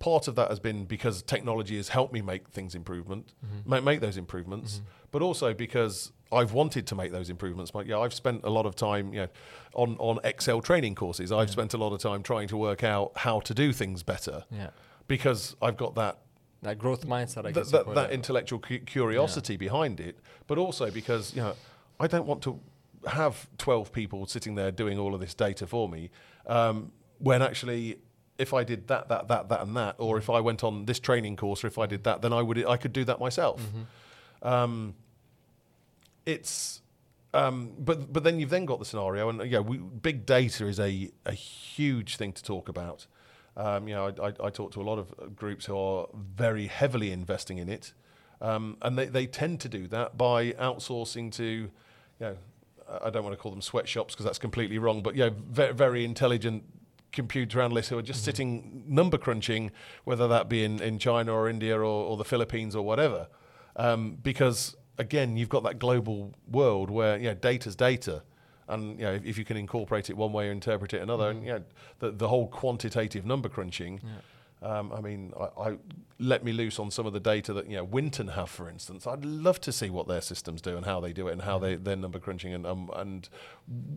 Part 0.05 0.27
of 0.27 0.35
that 0.35 0.49
has 0.49 0.59
been 0.59 0.85
because 0.85 1.21
technology 1.23 1.77
has 1.77 1.89
helped 1.89 2.13
me 2.13 2.21
make 2.21 2.43
things 2.49 2.75
improvement, 2.75 3.33
make, 3.65 3.83
make 3.83 3.99
those 4.01 4.17
improvements, 4.17 4.81
but 5.11 5.21
also 5.23 5.47
because 5.53 6.11
I've 6.31 6.53
wanted 6.53 6.85
to 6.87 6.95
make 6.95 7.11
those 7.11 7.29
improvements. 7.35 7.73
Like, 7.73 7.87
yeah, 7.87 7.97
I've 8.03 8.13
spent 8.13 8.41
a 8.43 8.49
lot 8.57 8.65
of 8.67 8.75
time, 8.75 9.13
you 9.15 9.21
know, 9.21 9.27
on 9.73 9.89
on 9.97 10.19
Excel 10.23 10.61
training 10.61 10.93
courses. 10.95 11.31
I've 11.31 11.49
spent 11.49 11.73
a 11.73 11.77
lot 11.77 11.91
of 11.91 11.99
time 11.99 12.21
trying 12.23 12.47
to 12.49 12.57
work 12.57 12.83
out 12.83 13.07
how 13.15 13.39
to 13.47 13.53
do 13.63 13.73
things 13.73 14.03
better 14.03 14.37
Yeah. 14.51 14.69
because 15.07 15.55
I've 15.59 15.77
got 15.77 15.95
that 15.95 16.15
That 16.61 16.77
growth 16.77 17.03
mindset, 17.07 17.39
I 17.39 17.51
that, 17.51 17.53
guess. 17.53 17.71
you 17.71 17.83
that, 17.83 17.95
that 17.95 18.11
intellectual 18.11 18.59
cu- 18.59 18.85
curiosity 18.85 19.57
behind 19.57 19.99
it, 19.99 20.15
but 20.49 20.57
also 20.59 20.91
because 20.91 21.33
you 21.35 21.41
know 21.41 21.53
I 21.99 22.07
don't 22.13 22.27
want 22.27 22.41
to 22.43 22.51
have 23.21 23.35
twelve 23.57 23.87
people 23.91 24.27
sitting 24.27 24.53
there 24.55 24.71
doing 24.71 24.99
all 24.99 25.13
of 25.15 25.19
this 25.19 25.33
data 25.33 25.65
for 25.65 25.89
me 25.89 26.09
um, 26.45 26.91
when 27.17 27.41
actually. 27.41 27.97
If 28.37 28.53
I 28.53 28.63
did 28.63 28.87
that, 28.87 29.07
that, 29.07 29.27
that, 29.29 29.49
that, 29.49 29.61
and 29.61 29.77
that, 29.77 29.95
or 29.97 30.17
if 30.17 30.29
I 30.29 30.39
went 30.41 30.63
on 30.63 30.85
this 30.85 30.99
training 30.99 31.37
course, 31.37 31.63
or 31.63 31.67
if 31.67 31.77
I 31.77 31.85
did 31.85 32.03
that, 32.03 32.21
then 32.21 32.33
I 32.33 32.41
would 32.41 32.65
I 32.65 32.77
could 32.77 32.93
do 32.93 33.05
that 33.05 33.19
myself. 33.19 33.61
Mm-hmm. 33.61 34.47
Um, 34.47 34.95
it's 36.25 36.81
um, 37.33 37.71
but 37.77 38.11
but 38.11 38.23
then 38.23 38.39
you've 38.39 38.49
then 38.49 38.65
got 38.65 38.79
the 38.79 38.85
scenario, 38.85 39.29
and 39.29 39.49
yeah, 39.49 39.59
we, 39.59 39.77
big 39.77 40.25
data 40.25 40.67
is 40.67 40.79
a 40.79 41.11
a 41.25 41.33
huge 41.33 42.17
thing 42.17 42.33
to 42.33 42.43
talk 42.43 42.69
about. 42.69 43.07
Um, 43.57 43.87
you 43.87 43.95
know, 43.95 44.07
I, 44.07 44.27
I, 44.27 44.33
I 44.47 44.49
talk 44.49 44.73
to 44.73 44.81
a 44.81 44.83
lot 44.83 44.99
of 44.99 45.35
groups 45.35 45.65
who 45.65 45.77
are 45.77 46.07
very 46.13 46.67
heavily 46.67 47.11
investing 47.11 47.57
in 47.57 47.69
it, 47.69 47.93
um, 48.41 48.77
and 48.81 48.97
they, 48.97 49.05
they 49.05 49.27
tend 49.27 49.61
to 49.61 49.69
do 49.69 49.87
that 49.87 50.17
by 50.17 50.51
outsourcing 50.53 51.31
to, 51.33 51.43
you 51.43 51.69
know, 52.19 52.35
I 53.01 53.09
don't 53.09 53.23
want 53.23 53.33
to 53.33 53.41
call 53.41 53.51
them 53.51 53.61
sweatshops 53.61 54.13
because 54.13 54.25
that's 54.25 54.39
completely 54.39 54.77
wrong, 54.77 55.01
but 55.01 55.15
you 55.15 55.25
know, 55.25 55.35
very, 55.49 55.73
very 55.73 56.05
intelligent 56.05 56.63
computer 57.15 57.61
analysts 57.61 57.89
who 57.89 57.97
are 57.97 58.03
just 58.03 58.23
sitting 58.23 58.83
number 58.87 59.17
crunching, 59.17 59.71
whether 60.03 60.27
that 60.27 60.49
be 60.49 60.63
in, 60.63 60.81
in 60.81 60.99
China 60.99 61.33
or 61.33 61.49
India 61.49 61.75
or, 61.75 61.83
or 61.83 62.17
the 62.17 62.25
Philippines 62.25 62.75
or 62.75 62.85
whatever, 62.85 63.27
um, 63.77 64.17
because 64.21 64.75
again, 64.97 65.37
you've 65.37 65.49
got 65.49 65.63
that 65.63 65.79
global 65.79 66.33
world 66.49 66.89
where 66.89 67.17
you 67.17 67.25
know 67.25 67.33
data's 67.33 67.75
data, 67.75 68.23
and 68.67 68.99
you 68.99 69.05
know 69.05 69.13
if, 69.13 69.25
if 69.25 69.37
you 69.37 69.45
can 69.45 69.57
incorporate 69.57 70.09
it 70.09 70.17
one 70.17 70.31
way 70.31 70.49
or 70.49 70.51
interpret 70.51 70.93
it 70.93 71.01
another, 71.01 71.29
and 71.29 71.43
you 71.43 71.53
know 71.53 71.63
the 71.99 72.11
the 72.11 72.27
whole 72.27 72.47
quantitative 72.47 73.25
number 73.25 73.49
crunching. 73.49 73.99
Um, 74.65 74.91
I 74.91 74.99
mean, 75.01 75.31
I, 75.39 75.43
I 75.69 75.77
let 76.17 76.43
me 76.43 76.51
loose 76.53 76.79
on 76.79 76.89
some 76.89 77.05
of 77.05 77.13
the 77.13 77.19
data 77.19 77.53
that 77.53 77.69
you 77.69 77.75
know 77.75 77.83
Winton 77.83 78.29
have, 78.29 78.49
for 78.49 78.67
instance. 78.69 79.05
I'd 79.05 79.23
love 79.23 79.61
to 79.61 79.71
see 79.71 79.89
what 79.89 80.07
their 80.07 80.21
systems 80.21 80.61
do 80.61 80.75
and 80.75 80.85
how 80.85 80.99
they 80.99 81.13
do 81.13 81.27
it 81.27 81.33
and 81.33 81.41
how 81.43 81.59
they 81.59 81.75
their 81.75 81.95
number 81.95 82.19
crunching 82.19 82.53
and 82.53 82.65
um, 82.65 82.89
and 82.95 83.29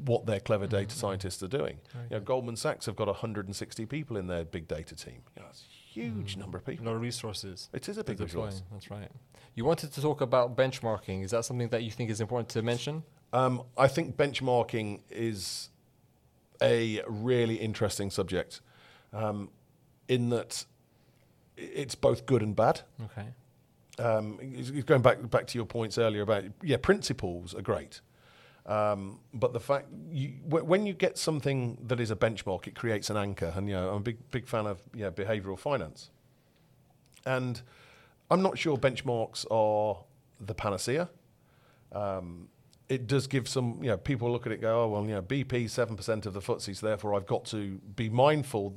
what 0.04 0.26
their 0.26 0.40
clever 0.40 0.66
data 0.66 0.94
scientists 0.94 1.42
are 1.42 1.48
doing. 1.48 1.78
Very 1.92 2.04
You 2.04 2.10
know, 2.10 2.18
good. 2.18 2.24
Goldman 2.26 2.56
Sachs 2.56 2.86
have 2.86 2.96
got 2.96 3.06
160 3.06 3.86
people 3.86 4.16
in 4.16 4.26
their 4.26 4.44
big 4.44 4.68
data 4.68 4.94
team. 4.94 5.22
You 5.36 5.42
know, 5.42 5.48
huge 5.92 6.34
Mm. 6.36 6.40
number 6.40 6.58
of 6.58 6.66
people. 6.66 6.84
A 6.84 6.88
lot 6.88 6.96
of 6.96 7.00
resources. 7.02 7.70
It 7.72 7.88
is 7.88 7.96
a 7.96 8.04
big 8.04 8.20
resource. 8.20 8.62
That's 8.70 8.90
right. 8.90 9.10
You 9.54 9.64
wanted 9.64 9.92
to 9.94 10.00
talk 10.02 10.20
about 10.20 10.54
benchmarking. 10.56 11.24
Is 11.24 11.30
that 11.30 11.44
something 11.44 11.68
that 11.70 11.82
you 11.82 11.90
think 11.90 12.10
is 12.10 12.20
important 12.20 12.48
to 12.50 12.62
mention? 12.62 13.02
Um, 13.32 13.62
I 13.76 13.88
think 13.88 14.16
benchmarking 14.16 15.00
is 15.10 15.70
a 16.60 17.02
really 17.06 17.56
interesting 17.56 18.10
subject 18.10 18.60
um, 19.12 19.48
in 20.08 20.30
that 20.30 20.64
it's 21.56 21.94
both 21.94 22.26
good 22.26 22.42
and 22.42 22.56
bad. 22.56 22.80
Okay. 23.04 23.28
Um, 23.98 24.38
going 24.86 25.02
back 25.02 25.28
back 25.30 25.46
to 25.48 25.58
your 25.58 25.66
points 25.66 25.98
earlier 25.98 26.22
about 26.22 26.44
yeah, 26.62 26.76
principles 26.76 27.52
are 27.52 27.62
great, 27.62 28.00
um, 28.64 29.18
but 29.34 29.52
the 29.52 29.60
fact 29.60 29.88
you, 30.12 30.28
wh- 30.48 30.64
when 30.64 30.86
you 30.86 30.92
get 30.92 31.18
something 31.18 31.78
that 31.86 31.98
is 31.98 32.12
a 32.12 32.16
benchmark, 32.16 32.68
it 32.68 32.76
creates 32.76 33.10
an 33.10 33.16
anchor. 33.16 33.52
And 33.56 33.68
you 33.68 33.74
know, 33.74 33.90
I'm 33.90 33.96
a 33.96 34.00
big 34.00 34.30
big 34.30 34.46
fan 34.46 34.66
of 34.66 34.80
yeah, 34.94 35.10
behavioural 35.10 35.58
finance, 35.58 36.10
and 37.26 37.60
I'm 38.30 38.40
not 38.40 38.56
sure 38.56 38.76
benchmarks 38.76 39.44
are 39.50 40.04
the 40.40 40.54
panacea. 40.54 41.08
Um, 41.90 42.48
it 42.88 43.06
does 43.06 43.26
give 43.26 43.48
some, 43.48 43.78
you 43.82 43.90
know, 43.90 43.96
people 43.96 44.30
look 44.30 44.46
at 44.46 44.52
it 44.52 44.56
and 44.56 44.62
go, 44.62 44.84
oh, 44.84 44.88
well, 44.88 45.02
you 45.04 45.14
know, 45.14 45.22
BP 45.22 45.64
7% 45.64 46.26
of 46.26 46.32
the 46.32 46.40
FTSE, 46.40 46.76
so 46.76 46.86
therefore 46.86 47.14
I've 47.14 47.26
got 47.26 47.44
to 47.46 47.78
be 47.96 48.08
mindful, 48.08 48.74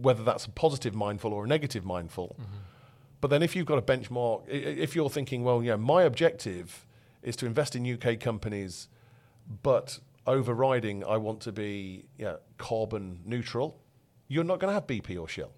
whether 0.00 0.22
that's 0.22 0.46
a 0.46 0.50
positive 0.50 0.94
mindful 0.94 1.32
or 1.32 1.44
a 1.44 1.48
negative 1.48 1.84
mindful. 1.84 2.36
Mm-hmm. 2.40 2.56
But 3.20 3.28
then 3.28 3.42
if 3.42 3.54
you've 3.54 3.66
got 3.66 3.78
a 3.78 3.82
benchmark, 3.82 4.48
if 4.48 4.96
you're 4.96 5.10
thinking, 5.10 5.44
well, 5.44 5.62
know, 5.70 5.76
my 5.76 6.02
objective 6.02 6.86
is 7.22 7.36
to 7.36 7.46
invest 7.46 7.76
in 7.76 7.86
UK 7.86 8.18
companies, 8.18 8.88
but 9.62 9.98
overriding, 10.26 11.04
I 11.04 11.16
want 11.18 11.40
to 11.42 11.52
be 11.52 12.06
know, 12.24 12.38
carbon 12.56 13.20
neutral, 13.24 13.78
you're 14.28 14.44
not 14.44 14.58
going 14.58 14.70
to 14.70 14.74
have 14.74 14.86
BP 14.86 15.20
or 15.20 15.28
Shell. 15.28 15.52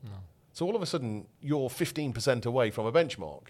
So 0.53 0.67
all 0.67 0.77
of 0.77 0.83
a 0.83 0.87
sudden, 0.87 1.27
you're 1.41 1.69
15% 1.69 2.47
away 2.47 2.71
from 2.71 2.87
a 2.87 2.93
benchmark. 2.93 3.49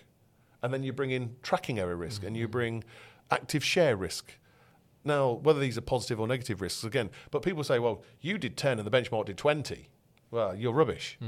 And 0.62 0.73
then 0.73 0.82
you 0.82 0.93
bring 0.93 1.10
in 1.10 1.36
tracking 1.43 1.78
error 1.78 1.97
risk 1.97 2.23
and 2.23 2.36
you 2.36 2.44
mm-hmm. 2.44 2.52
bring 2.52 2.85
active 3.31 3.64
share 3.64 3.97
risk. 3.97 4.35
Now, 5.05 5.32
whether 5.32 5.59
these 5.59 5.77
are 5.77 5.82
positive 5.82 6.20
or 6.20 6.28
negative 6.28 6.60
risks, 6.60 6.85
again, 6.85 7.10
but 7.32 7.43
people 7.43 7.64
say, 7.64 7.81
well, 7.81 8.05
you 8.20 8.39
did 8.39 8.56
10 8.56 8.78
and 8.78 8.86
the 8.86 8.90
benchmark 8.90 9.27
did 9.27 9.36
20. 9.36 9.89
Well, 10.32 10.56
you're 10.56 10.72
rubbish. 10.72 11.18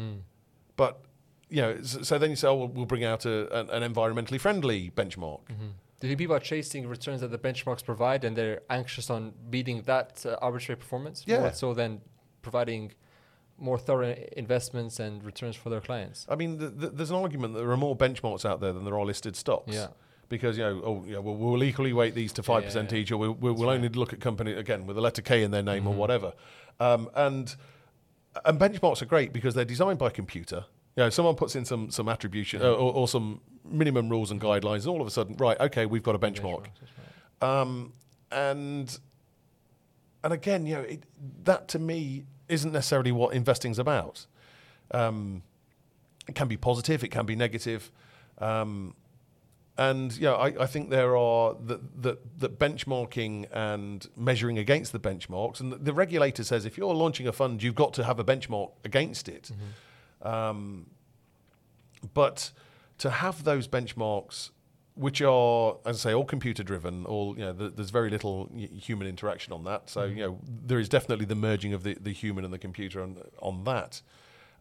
But, 0.76 1.00
you 1.48 1.62
know, 1.62 1.82
so, 1.82 2.02
so 2.02 2.18
then 2.18 2.30
you 2.30 2.36
say, 2.36 2.48
oh, 2.48 2.56
well, 2.56 2.68
we'll 2.68 2.86
bring 2.86 3.04
out 3.04 3.24
a, 3.26 3.36
an, 3.56 3.70
an 3.70 3.94
environmentally 3.94 4.40
friendly 4.40 4.90
benchmark. 4.90 5.42
Do 5.46 6.08
you 6.08 6.08
think 6.08 6.18
people 6.18 6.34
are 6.34 6.40
chasing 6.40 6.88
returns 6.88 7.20
that 7.20 7.30
the 7.30 7.38
benchmarks 7.38 7.84
provide 7.84 8.24
and 8.24 8.36
they're 8.36 8.62
anxious 8.68 9.08
on 9.10 9.32
beating 9.50 9.82
that 9.82 10.26
uh, 10.26 10.36
arbitrary 10.42 10.76
performance? 10.76 11.22
Yeah. 11.26 11.52
So 11.52 11.72
than 11.72 12.00
providing 12.42 12.92
more 13.56 13.78
thorough 13.78 14.16
investments 14.36 14.98
and 14.98 15.22
returns 15.22 15.54
for 15.54 15.70
their 15.70 15.80
clients? 15.80 16.26
I 16.28 16.34
mean, 16.34 16.58
th 16.58 16.72
th 16.80 16.92
there's 16.96 17.10
an 17.10 17.16
argument 17.16 17.54
that 17.54 17.60
there 17.60 17.70
are 17.70 17.76
more 17.76 17.96
benchmarks 17.96 18.44
out 18.44 18.60
there 18.60 18.72
than 18.72 18.84
there 18.84 18.98
are 18.98 19.06
listed 19.06 19.36
stocks. 19.36 19.72
Yeah. 19.72 19.88
Because 20.28 20.58
you 20.58 20.64
know, 20.64 20.82
oh, 20.84 21.04
yeah, 21.06 21.18
we'll, 21.18 21.36
we'll 21.36 21.62
equally 21.62 21.92
weight 21.92 22.14
these 22.14 22.32
to 22.32 22.42
five 22.42 22.62
yeah, 22.62 22.68
percent 22.68 22.90
yeah. 22.92 22.98
each, 22.98 23.12
or 23.12 23.18
we'll, 23.18 23.34
we'll, 23.34 23.54
we'll 23.54 23.68
right. 23.68 23.76
only 23.76 23.88
look 23.90 24.12
at 24.12 24.20
company 24.20 24.52
again 24.52 24.86
with 24.86 24.98
a 24.98 25.00
letter 25.00 25.22
K 25.22 25.42
in 25.42 25.50
their 25.50 25.62
name 25.62 25.86
or 25.86 25.94
Mhm. 25.94 25.98
whatever. 25.98 26.32
Um, 26.80 27.08
and 27.14 27.54
and 28.44 28.58
benchmarks 28.58 29.02
are 29.02 29.06
great 29.06 29.32
because 29.32 29.54
they're 29.54 29.64
designed 29.64 29.98
by 29.98 30.10
computer. 30.10 30.64
You 30.96 31.04
know, 31.04 31.10
someone 31.10 31.34
puts 31.34 31.56
in 31.56 31.64
some 31.64 31.90
some 31.90 32.08
attribution 32.08 32.60
Yeah. 32.60 32.68
uh, 32.68 32.72
or, 32.72 32.92
or 32.94 33.08
some 33.08 33.40
minimum 33.64 34.08
rules 34.08 34.30
and 34.30 34.40
guidelines, 34.40 34.80
and 34.80 34.88
all 34.88 35.00
of 35.00 35.06
a 35.06 35.10
sudden, 35.10 35.36
right, 35.36 35.58
okay, 35.60 35.86
we've 35.86 36.02
got 36.02 36.14
a 36.14 36.18
benchmark. 36.18 36.66
Right. 37.40 37.60
Um, 37.60 37.92
and 38.30 38.98
and 40.22 40.32
again, 40.32 40.66
you 40.66 40.74
know, 40.76 40.80
it, 40.82 41.02
that 41.44 41.68
to 41.68 41.78
me 41.78 42.24
isn't 42.48 42.72
necessarily 42.72 43.12
what 43.12 43.34
investing's 43.34 43.78
about. 43.78 44.26
Um, 44.90 45.42
it 46.28 46.34
can 46.34 46.48
be 46.48 46.56
positive, 46.56 47.02
it 47.04 47.08
can 47.08 47.26
be 47.26 47.34
negative, 47.36 47.90
um, 48.38 48.94
and 49.76 50.16
yeah, 50.16 50.32
I, 50.32 50.62
I 50.62 50.66
think 50.66 50.90
there 50.90 51.16
are 51.16 51.54
that 51.66 52.02
that 52.02 52.40
that 52.40 52.58
benchmarking 52.58 53.46
and 53.52 54.06
measuring 54.16 54.58
against 54.58 54.92
the 54.92 55.00
benchmarks, 55.00 55.60
and 55.60 55.72
the, 55.72 55.76
the 55.76 55.92
regulator 55.92 56.44
says 56.44 56.64
if 56.64 56.78
you're 56.78 56.94
launching 56.94 57.26
a 57.26 57.32
fund, 57.32 57.62
you've 57.62 57.74
got 57.74 57.92
to 57.94 58.04
have 58.04 58.18
a 58.20 58.24
benchmark 58.24 58.70
against 58.84 59.28
it. 59.28 59.50
Um, 60.22 60.86
but 62.12 62.52
to 62.98 63.10
have 63.10 63.44
those 63.44 63.66
benchmarks, 63.66 64.50
which 64.94 65.20
are, 65.20 65.76
as 65.84 66.06
I 66.06 66.10
say, 66.10 66.14
all 66.14 66.24
computer 66.24 66.62
driven, 66.62 67.04
all 67.06 67.36
you 67.36 67.44
know, 67.44 67.52
th- 67.52 67.72
there's 67.74 67.90
very 67.90 68.10
little 68.10 68.50
human 68.54 69.08
interaction 69.08 69.52
on 69.52 69.64
that. 69.64 69.90
So 69.90 70.04
you 70.04 70.22
know, 70.24 70.38
there 70.46 70.78
is 70.78 70.88
definitely 70.88 71.24
the 71.24 71.34
merging 71.34 71.72
of 71.72 71.82
the, 71.82 71.96
the 72.00 72.12
human 72.12 72.44
and 72.44 72.52
the 72.52 72.58
computer 72.58 73.02
on, 73.02 73.18
on 73.40 73.64
that. 73.64 74.02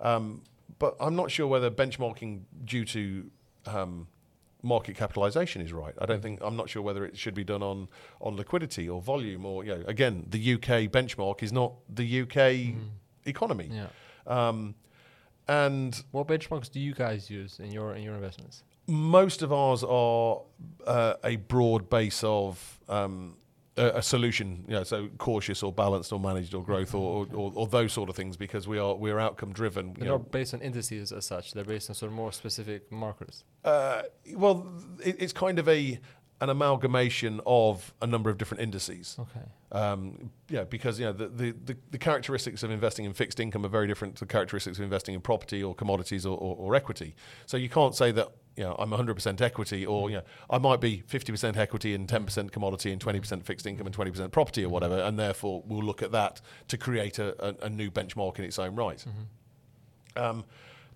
Um, 0.02 0.42
but 0.80 0.96
I'm 1.00 1.16
not 1.16 1.30
sure 1.30 1.46
whether 1.46 1.70
benchmarking 1.70 2.42
due 2.66 2.84
to 2.86 3.30
um, 3.68 4.08
market 4.64 4.96
capitalization 4.96 5.62
is 5.62 5.72
right. 5.74 5.94
I 6.02 6.06
don't 6.06 6.22
think 6.22 6.40
I'm 6.42 6.56
not 6.56 6.70
sure 6.70 6.82
whether 6.82 7.06
it 7.06 7.18
should 7.18 7.36
be 7.36 7.44
done 7.44 7.62
on 7.62 7.88
on 8.22 8.36
liquidity 8.38 8.88
or 8.90 9.02
volume 9.02 9.46
or 9.46 9.64
you 9.66 9.76
know, 9.76 9.84
again, 9.88 10.26
the 10.30 10.54
UK 10.56 10.90
benchmark 10.90 11.44
is 11.44 11.52
not 11.52 11.74
the 11.94 12.22
UK 12.22 12.76
economy. 13.26 13.70
Yeah. 13.72 13.88
Um, 14.26 14.76
and 15.48 16.02
What 16.12 16.28
benchmarks 16.28 16.72
do 16.72 16.80
you 16.80 16.94
guys 16.94 17.30
use 17.30 17.60
in 17.60 17.72
your 17.72 17.94
in 17.96 18.04
your 18.04 18.16
investments? 18.16 18.64
most 18.86 19.42
of 19.42 19.54
ours 19.54 19.82
are 19.82 20.42
uh, 20.86 21.14
a 21.24 21.38
broad 21.38 21.90
base 21.90 22.22
of 22.24 22.80
um, 22.90 23.38
a, 23.78 23.98
a 23.98 24.02
solution, 24.02 24.66
you 24.68 24.74
know, 24.74 24.84
so 24.84 25.10
cautious 25.18 25.64
or 25.64 25.72
balanced 25.72 26.14
or 26.14 26.20
managed 26.20 26.54
or 26.54 26.64
growth 26.64 26.94
or, 26.94 27.28
or, 27.34 27.52
or 27.56 27.68
those 27.68 27.92
sort 27.94 28.10
of 28.10 28.16
things 28.16 28.38
because 28.38 28.68
we 28.68 28.78
are 28.78 28.96
we're 28.96 29.20
outcome 29.20 29.52
driven. 29.54 29.94
They're 29.98 30.10
not 30.10 30.32
based 30.32 30.54
on 30.54 30.62
indices 30.62 31.12
as 31.12 31.26
such. 31.26 31.54
They're 31.54 31.64
based 31.64 31.90
on 31.90 31.96
sort 31.96 32.12
of 32.12 32.16
more 32.16 32.32
specific 32.32 32.92
markers. 32.92 33.44
Uh, 33.64 34.04
well, 34.36 34.68
it, 35.04 35.16
it's 35.20 35.34
kind 35.34 35.60
of 35.60 35.68
a 35.68 36.00
an 36.44 36.50
amalgamation 36.50 37.40
of 37.46 37.94
a 38.02 38.06
number 38.06 38.30
of 38.30 38.38
different 38.38 38.62
indices. 38.62 39.18
Okay. 39.18 39.46
Um, 39.72 40.30
yeah, 40.50 40.66
because 40.66 41.00
you 41.00 41.06
know 41.06 41.14
the, 41.14 41.30
the, 41.30 41.52
the, 41.52 41.78
the 41.92 41.98
characteristics 41.98 42.64
of 42.64 42.70
investing 42.70 43.06
in 43.06 43.14
fixed 43.14 43.40
income 43.40 43.66
are 43.66 43.70
very 43.70 43.88
different 43.88 44.18
to 44.18 44.26
the 44.26 44.32
characteristics 44.32 44.78
of 44.78 44.84
investing 44.84 45.16
in 45.16 45.22
property 45.22 45.64
or 45.64 45.74
commodities 45.74 46.26
or, 46.26 46.38
or, 46.38 46.58
or 46.58 46.76
equity. 46.76 47.16
So 47.46 47.56
you 47.56 47.70
can't 47.70 47.96
say 47.96 48.12
that 48.12 48.28
you 48.58 48.66
know 48.66 48.76
I'm 48.78 48.90
100% 48.90 49.40
equity 49.40 49.86
or 49.86 50.10
you 50.10 50.18
know 50.18 50.24
I 50.50 50.58
might 50.58 50.82
be 50.82 51.02
50% 51.10 51.56
equity 51.56 51.96
and 51.96 52.10
10% 52.10 52.52
commodity 52.52 52.92
and 52.92 53.02
20% 53.02 53.46
fixed 53.46 53.66
income 53.66 53.88
and 53.88 53.96
20% 53.96 54.30
property 54.32 54.66
or 54.66 54.70
whatever, 54.70 55.00
and 55.00 55.18
therefore 55.18 55.64
we'll 55.66 55.86
look 55.86 56.04
at 56.04 56.12
that 56.12 56.42
to 56.68 56.78
create 56.78 57.20
a, 57.20 57.42
a, 57.42 57.68
a 57.68 57.70
new 57.70 57.90
benchmark 57.90 58.38
in 58.38 58.44
its 58.44 58.60
own 58.60 58.76
right. 58.76 59.06
Um, 60.18 60.44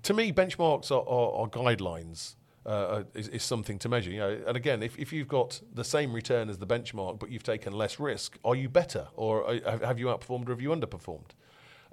to 0.03 0.13
me, 0.13 0.33
benchmarks 0.33 0.91
are, 0.91 1.07
are, 1.07 1.43
are 1.43 1.47
guidelines. 1.47 2.35
Uh, 2.67 3.03
is, 3.13 3.29
is 3.29 3.43
something 3.43 3.79
to 3.79 3.87
measure, 3.87 4.11
you 4.11 4.19
know. 4.19 4.37
And 4.45 4.57
again, 4.57 4.83
if, 4.83 4.99
if 4.99 5.13
you've 5.13 5.29
got 5.29 5.61
the 5.73 5.85
same 5.85 6.11
return 6.11 6.49
as 6.49 6.57
the 6.57 6.67
benchmark, 6.67 7.17
but 7.17 7.31
you've 7.31 7.43
taken 7.43 7.71
less 7.71 7.97
risk, 7.97 8.37
are 8.43 8.55
you 8.55 8.67
better, 8.67 9.07
or 9.15 9.47
are, 9.49 9.77
have- 9.85 9.97
you 9.97 10.07
outperformed, 10.07 10.47
or 10.49 10.51
have 10.51 10.59
you 10.59 10.71
underperformed? 10.71 11.29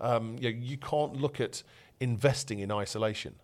Um, 0.00 0.36
you, 0.40 0.50
know, 0.50 0.58
you 0.58 0.76
can't 0.76 1.14
look 1.14 1.40
at 1.40 1.62
investing 2.00 2.58
in 2.58 2.72
isolation, 2.72 3.36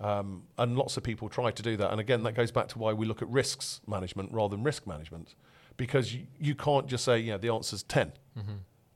um, 0.00 0.42
and 0.58 0.76
lots 0.76 0.96
of 0.96 1.04
people 1.04 1.28
try 1.28 1.52
to 1.52 1.62
do 1.62 1.76
that. 1.76 1.92
And 1.92 2.00
again, 2.00 2.24
that 2.24 2.32
goes 2.34 2.50
back 2.50 2.66
to 2.70 2.78
why 2.80 2.92
we 2.92 3.06
look 3.06 3.22
at 3.22 3.28
risks 3.28 3.80
management 3.86 4.32
rather 4.32 4.56
than 4.56 4.64
risk 4.64 4.84
management, 4.84 5.36
because 5.76 6.12
you, 6.12 6.26
you 6.40 6.56
can't 6.56 6.88
just 6.88 7.04
say, 7.04 7.18
yeah, 7.20 7.36
the 7.36 7.50
answer's 7.50 7.84
ten. 7.84 8.10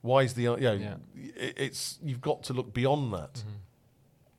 Why 0.03 0.23
is 0.23 0.35
the 0.35 0.43
you 0.43 0.57
know, 0.57 0.73
Yeah. 0.73 0.97
it's 1.15 2.01
you've 2.03 2.21
got 2.21 2.43
to 2.45 2.53
look 2.55 2.75
beyond 2.75 3.13
that. 3.15 3.45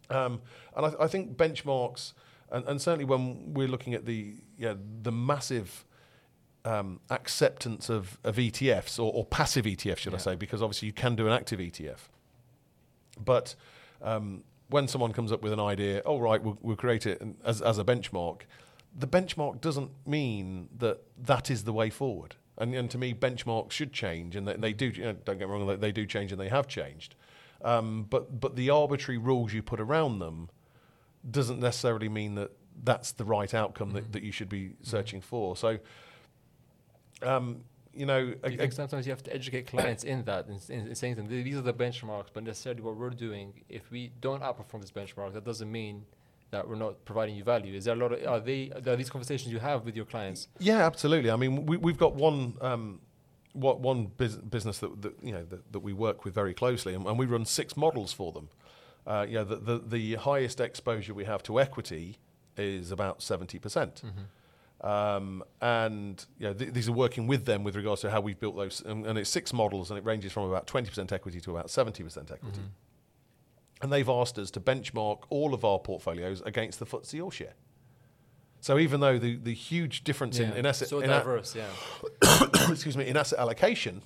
Um, 0.10 0.42
and 0.76 0.86
I, 0.88 1.04
I 1.06 1.08
think 1.08 1.38
benchmarks, 1.38 2.12
and, 2.52 2.66
and 2.68 2.82
certainly 2.82 3.06
when 3.06 3.54
we're 3.54 3.68
looking 3.68 3.94
at 3.94 4.06
the 4.06 4.36
yeah, 4.58 4.74
the 5.02 5.12
massive 5.12 5.86
um, 6.66 7.00
acceptance 7.10 7.90
of, 7.90 8.18
of 8.24 8.36
ETFs 8.36 9.00
or, 9.00 9.12
or 9.14 9.26
passive 9.26 9.66
ETFs, 9.66 9.98
should 9.98 10.14
I 10.14 10.18
say, 10.18 10.36
because 10.36 10.62
obviously 10.62 10.88
you 10.88 10.94
can 10.94 11.16
do 11.16 11.28
an 11.28 11.34
active 11.34 11.60
ETF. 11.60 12.10
But 13.24 13.56
um, 14.02 14.44
when 14.70 14.88
someone 14.88 15.14
comes 15.14 15.32
up 15.32 15.42
with 15.42 15.54
an 15.54 15.60
idea, 15.60 16.02
oh 16.06 16.20
right, 16.20 16.42
we'll, 16.42 16.58
we'll 16.62 16.76
create 16.76 17.06
it 17.06 17.22
as, 17.44 17.62
as 17.62 17.80
a 17.80 17.84
benchmark. 17.84 18.42
The 18.98 19.08
benchmark 19.08 19.62
doesn't 19.62 19.92
mean 20.06 20.70
that 20.78 21.02
that 21.18 21.50
is 21.50 21.64
the 21.64 21.74
way 21.74 21.90
forward. 21.90 22.36
And, 22.58 22.76
and 22.76 22.92
to 22.92 22.98
me, 22.98 23.14
benchmarks 23.14 23.72
should 23.72 23.94
change, 23.94 24.36
and 24.36 24.46
they, 24.46 24.56
they 24.56 24.74
do. 24.74 24.88
You 24.88 25.04
know, 25.06 25.14
don't 25.14 25.40
get 25.40 25.48
me 25.48 25.54
wrong; 25.54 25.66
they, 25.66 25.78
they 25.78 25.92
do 25.94 26.06
change, 26.06 26.34
and 26.34 26.42
they 26.42 26.50
have 26.50 26.68
changed. 26.68 27.16
Um, 27.62 28.06
but 28.10 28.42
but 28.42 28.58
the 28.58 28.70
arbitrary 28.70 29.18
rules 29.18 29.54
you 29.54 29.64
put 29.64 29.80
around 29.80 30.20
them 30.20 30.50
doesn't 31.30 31.60
necessarily 31.60 32.10
mean 32.10 32.36
that 32.36 32.52
that's 32.84 33.12
the 33.14 33.26
right 33.26 33.54
outcome 33.54 33.92
that, 33.92 34.12
that 34.14 34.24
you 34.24 34.32
should 34.32 34.50
be 34.50 34.74
searching 34.82 35.22
for. 35.22 35.56
So, 35.56 35.80
um, 37.22 37.62
you 37.94 38.06
know, 38.06 38.26
Do 38.26 38.50
you 38.50 38.56
a- 38.56 38.58
think 38.58 38.74
sometimes 38.74 39.06
you 39.06 39.12
have 39.12 39.24
to 39.24 39.34
educate 39.34 39.68
clients 39.68 40.04
in 40.04 40.24
that, 40.26 40.48
in, 40.48 40.60
in, 40.74 40.88
in 40.88 40.96
saying 40.96 41.16
to 41.16 41.22
them, 41.22 41.30
these 41.30 41.58
are 41.58 41.62
the 41.62 41.74
benchmarks, 41.74 42.28
but 42.34 42.44
necessarily 42.44 42.82
what 42.82 42.96
we're 42.96 43.10
doing, 43.10 43.62
if 43.68 43.92
we 43.92 44.12
don't 44.22 44.42
outperform 44.42 44.82
this 44.82 44.92
benchmark, 44.92 45.34
that 45.34 45.44
doesn't 45.44 45.72
mean 45.72 46.06
that 46.52 46.68
we're 46.68 46.76
not 46.76 47.04
providing 47.06 47.36
you 47.36 47.44
value. 47.44 47.76
Is 47.76 47.86
there 47.86 47.96
a 47.96 47.98
lot 47.98 48.14
of, 48.14 48.26
are 48.26 48.40
they, 48.40 48.72
are 48.86 48.96
these 48.96 49.10
conversations 49.10 49.52
you 49.52 49.60
have 49.60 49.86
with 49.86 49.96
your 49.96 50.06
clients? 50.06 50.48
Yeah, 50.60 50.86
absolutely. 50.86 51.30
I 51.32 51.36
mean, 51.36 51.66
we, 51.66 51.78
we've 51.78 51.98
got 51.98 52.16
one 52.16 52.56
um, 52.62 53.02
what 53.54 53.80
one 53.80 54.06
bus- 54.18 54.36
business 54.36 54.78
that, 54.80 55.02
that 55.02 55.14
you 55.24 55.32
know 55.32 55.44
that, 55.44 55.72
that 55.74 55.80
we 55.80 55.92
work 55.92 56.24
with 56.24 56.34
very 56.34 56.54
closely, 56.54 56.94
and, 56.94 57.06
and 57.06 57.18
we 57.20 57.26
run 57.26 57.46
six 57.46 57.76
models 57.76 58.14
for 58.14 58.32
them. 58.32 58.50
Uh, 59.10 59.26
yeah, 59.28 59.44
the, 59.44 59.56
the 59.56 59.80
the 59.80 60.16
highest 60.16 60.60
exposure 60.62 61.14
we 61.16 61.26
have 61.26 61.42
to 61.44 61.60
equity 61.60 62.18
is 62.58 62.92
about 62.92 63.22
seventy 63.24 63.58
percent. 63.60 64.04
Um, 64.82 65.44
and 65.62 66.24
you 66.38 66.48
know, 66.48 66.54
th- 66.54 66.72
these 66.74 66.88
are 66.88 66.94
working 66.94 67.28
with 67.28 67.44
them 67.46 67.64
with 67.66 67.76
regards 67.76 68.02
to 68.02 68.12
how 68.12 68.22
we've 68.22 68.40
built 68.40 68.56
those, 68.56 68.82
and, 68.86 69.06
and 69.08 69.18
it's 69.20 69.30
six 69.30 69.52
models, 69.52 69.90
and 69.92 69.98
it 69.98 70.06
ranges 70.06 70.32
from 70.32 70.44
about 70.44 70.68
twenty 70.68 70.88
percent 70.90 71.12
equity 71.12 71.42
to 71.42 71.52
about 71.52 71.70
seventy 71.70 72.04
percent 72.04 72.30
equity. 72.32 72.62
And 73.82 73.92
they've 73.92 74.08
asked 74.10 74.38
us 74.38 74.52
to 74.52 74.60
benchmark 74.62 75.20
all 75.30 75.54
of 75.54 75.66
our 75.66 75.80
portfolios 75.80 76.42
against 76.46 76.80
the 76.80 76.86
FTSE 76.86 77.22
All 77.24 77.32
Share. 77.32 77.54
So 78.62 78.78
even 78.78 79.00
though 79.00 79.18
the, 79.18 79.38
the 79.38 79.54
huge 79.54 80.04
difference 80.04 80.38
in, 80.38 80.52
in 80.60 80.66
asset 80.66 80.90
so 80.90 81.00
in 81.00 81.10
a- 81.10 81.14
yeah. 81.56 81.66
excuse 82.70 82.96
me 82.98 83.08
in 83.08 83.16
asset 83.18 83.40
allocation, 83.40 84.04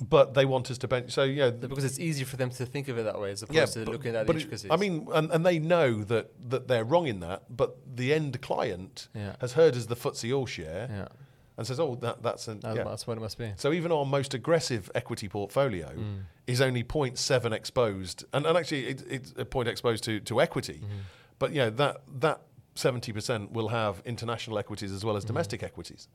but 0.00 0.34
they 0.34 0.44
want 0.44 0.70
us 0.70 0.78
to 0.78 0.88
bench. 0.88 1.10
So 1.12 1.22
yeah, 1.24 1.50
Because 1.50 1.84
it's 1.84 1.98
easier 1.98 2.26
for 2.26 2.36
them 2.36 2.50
to 2.50 2.64
think 2.66 2.88
of 2.88 2.98
it 2.98 3.02
that 3.04 3.20
way 3.20 3.30
as 3.32 3.42
opposed 3.42 3.56
yeah. 3.56 3.64
to 3.66 3.84
but- 3.84 3.92
looking 3.92 4.14
at 4.14 4.26
but 4.26 4.32
the 4.34 4.38
it- 4.38 4.42
intricacies. 4.42 4.70
I 4.70 4.76
mean, 4.76 5.08
and, 5.12 5.30
and 5.30 5.44
they 5.44 5.58
know 5.58 6.02
that 6.04 6.30
that 6.50 6.68
they're 6.68 6.84
wrong 6.84 7.06
in 7.06 7.20
that, 7.20 7.42
but 7.54 7.76
the 7.96 8.12
end 8.14 8.40
client 8.40 9.08
Yeah. 9.14 9.34
has 9.40 9.54
heard 9.54 9.74
as 9.76 9.86
the 9.88 9.96
FTSE 9.96 10.32
All 10.36 10.46
Share 10.46 10.88
yeah, 10.90 11.08
and 11.56 11.66
says, 11.66 11.80
"Oh, 11.80 11.96
that, 11.96 12.22
that's 12.22 12.46
an 12.48 12.60
that's, 12.60 12.76
yeah." 12.76 12.84
that's 12.84 13.06
what 13.06 13.16
it 13.18 13.20
must 13.20 13.38
be. 13.38 13.52
So 13.56 13.72
even 13.72 13.90
our 13.90 14.04
most 14.06 14.34
aggressive 14.34 14.90
equity 14.94 15.28
portfolio 15.28 15.88
Mm. 15.88 16.20
is 16.46 16.60
only 16.60 16.84
0.7 16.84 17.52
exposed, 17.52 18.24
and, 18.32 18.46
and 18.46 18.56
actually 18.56 18.86
it, 18.86 19.02
it's 19.10 19.34
a 19.36 19.44
point 19.44 19.68
exposed 19.68 20.04
to, 20.04 20.20
to 20.20 20.40
equity. 20.40 20.74
Mm-hmm. 20.84 20.98
But 21.40 21.52
you 21.52 21.58
know 21.58 21.70
that 21.70 22.02
that 22.20 22.42
70% 22.76 23.50
will 23.50 23.68
have 23.68 24.00
international 24.04 24.58
equities 24.58 24.92
as 24.92 25.04
well 25.04 25.16
as 25.16 25.24
domestic 25.24 25.62
equities, 25.64 26.06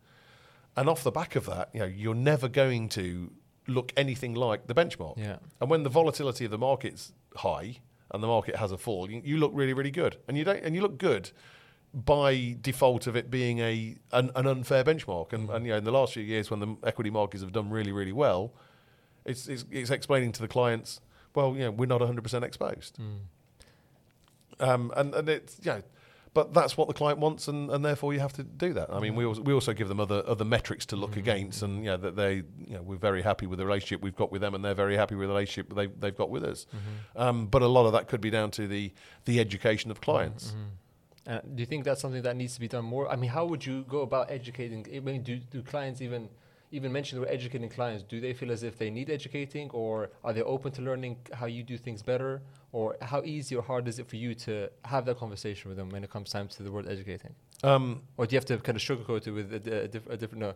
and 0.77 0.88
off 0.88 1.03
the 1.03 1.11
back 1.11 1.35
of 1.35 1.45
that, 1.47 1.69
you 1.73 1.81
know 1.81 1.85
you're 1.85 2.15
never 2.15 2.47
going 2.47 2.88
to 2.89 3.31
look 3.68 3.94
anything 3.95 4.34
like 4.34 4.68
the 4.68 4.76
benchmark. 4.76 5.18
Yeah. 5.18 5.38
And 5.61 5.69
when 5.69 5.84
the 5.84 5.90
volatility 5.90 6.45
of 6.45 6.52
the 6.52 6.57
market's 6.57 7.14
high 7.38 7.77
and 8.11 8.22
the 8.22 8.27
market 8.27 8.57
has 8.57 8.72
a 8.72 8.77
fall, 8.77 9.10
you, 9.10 9.22
you 9.23 9.38
look 9.38 9.52
really 9.53 9.73
really 9.73 9.91
good, 9.91 10.18
and 10.27 10.38
you 10.38 10.44
don't 10.44 10.64
and 10.64 10.76
you 10.76 10.81
look 10.81 10.98
good 10.98 11.31
by 11.94 12.57
default 12.60 13.06
of 13.06 13.15
it 13.15 13.30
being 13.30 13.60
a 13.60 13.95
an, 14.11 14.31
an 14.35 14.48
unfair 14.48 14.84
benchmark. 14.84 15.31
And, 15.31 15.49
and 15.49 15.65
you 15.65 15.72
know, 15.72 15.77
in 15.77 15.84
the 15.84 15.91
last 15.91 16.14
few 16.14 16.23
years, 16.23 16.49
when 16.49 16.60
the 16.60 16.76
equity 16.84 17.10
markets 17.10 17.44
have 17.44 17.52
done 17.52 17.69
really, 17.69 17.91
really 17.91 18.11
well, 18.11 18.53
it's 19.26 19.48
it's, 19.48 19.65
it's 19.72 19.91
explaining 19.91 20.31
to 20.34 20.41
the 20.41 20.48
clients, 20.48 21.02
well, 21.35 21.53
you 21.53 21.65
know, 21.65 21.72
we're 21.72 21.85
not 21.85 22.02
100% 22.02 22.44
exposed. 22.44 22.98
Um, 24.60 24.91
and 24.95 25.14
and 25.14 25.30
it's 25.30 25.60
you 25.64 25.72
know, 25.72 25.81
but 26.34 26.53
that's 26.53 26.76
what 26.76 26.88
the 26.88 26.93
client 26.93 27.19
wants, 27.19 27.47
and, 27.47 27.69
and 27.69 27.85
therefore 27.85 28.14
you 28.14 28.19
have 28.19 28.34
to 28.34 28.43
do 28.43 28.73
that. 28.73 28.91
I 28.91 28.99
mean, 28.99 29.15
we 29.15 29.26
also, 29.26 29.41
we 29.41 29.53
also 29.53 29.73
give 29.73 29.88
them 29.88 29.99
other 29.99 30.23
other 30.27 30.45
metrics 30.45 30.85
to 30.88 30.95
look 30.95 31.15
against, 31.15 31.61
and 31.61 31.84
you 31.84 31.91
know 31.91 31.97
that 31.97 32.15
they 32.15 32.35
you 32.35 32.76
know 32.76 32.81
we're 32.81 32.97
very 32.97 33.22
happy 33.22 33.45
with 33.45 33.60
the 33.60 33.65
relationship 33.65 34.01
we've 34.01 34.15
got 34.15 34.31
with 34.31 34.41
them, 34.41 34.55
and 34.55 34.65
they're 34.65 34.73
very 34.73 34.95
happy 34.95 35.15
with 35.15 35.27
the 35.27 35.34
relationship 35.34 35.73
they 35.76 35.88
they've 35.88 36.18
got 36.18 36.30
with 36.30 36.43
us. 36.43 36.65
Um, 37.15 37.47
but 37.47 37.61
a 37.61 37.68
lot 37.68 37.85
of 37.85 37.93
that 37.93 38.07
could 38.07 38.22
be 38.22 38.30
down 38.30 38.51
to 38.51 38.68
the 38.68 38.91
the 39.26 39.39
education 39.39 39.91
of 39.91 40.01
clients. 40.01 40.55
Uh, 41.26 41.39
do 41.55 41.61
you 41.61 41.65
think 41.65 41.85
that's 41.85 42.01
something 42.01 42.22
that 42.22 42.35
needs 42.35 42.53
to 42.55 42.60
be 42.60 42.68
done 42.68 42.84
more? 42.84 43.10
I 43.10 43.15
mean, 43.15 43.30
how 43.30 43.45
would 43.45 43.65
you 43.65 43.85
go 43.88 44.01
about 44.01 44.30
educating? 44.30 44.85
I 44.93 44.99
mean, 44.99 45.23
do, 45.23 45.38
do 45.38 45.61
clients 45.61 46.01
even 46.01 46.30
even 46.72 46.91
mention 46.91 47.22
we're 47.22 47.27
educating 47.27 47.69
clients? 47.69 48.03
Do 48.03 48.19
they 48.19 48.34
feel 48.34 48.51
as 48.51 48.64
if 48.64 48.77
they 48.77 48.89
need 48.89 49.10
educating, 49.10 49.69
or 49.69 50.10
are 50.23 50.34
they 50.34 50.41
open 50.41 50.72
to 50.73 50.81
learning 50.81 51.18
how 51.31 51.45
you 51.45 51.64
do 51.64 51.77
things 51.77 52.01
better? 52.01 52.41
Or 52.73 52.97
how 53.01 53.21
easy 53.23 53.55
or 53.55 53.61
hard 53.61 53.87
is 53.87 53.99
it 53.99 54.07
for 54.07 54.15
you 54.17 54.33
to 54.35 54.67
have 54.83 55.05
that 55.05 55.17
conversation 55.19 55.69
with 55.69 55.77
them 55.77 55.89
when 55.89 56.03
it 56.03 56.09
comes 56.09 56.31
time 56.31 56.47
to 56.49 56.63
the 56.63 56.71
word 56.71 56.87
educating? 56.89 57.33
Um, 57.63 58.01
Or 58.17 58.25
do 58.25 58.33
you 58.33 58.37
have 58.37 58.45
to 58.45 58.57
kind 58.57 58.75
of 58.75 58.81
sugarcoat 58.81 59.27
it 59.27 59.31
with 59.31 59.53
a, 59.53 59.83
a, 59.83 59.87
diff- 59.87 60.09
a 60.09 60.17
different 60.17 60.41
no, 60.41 60.53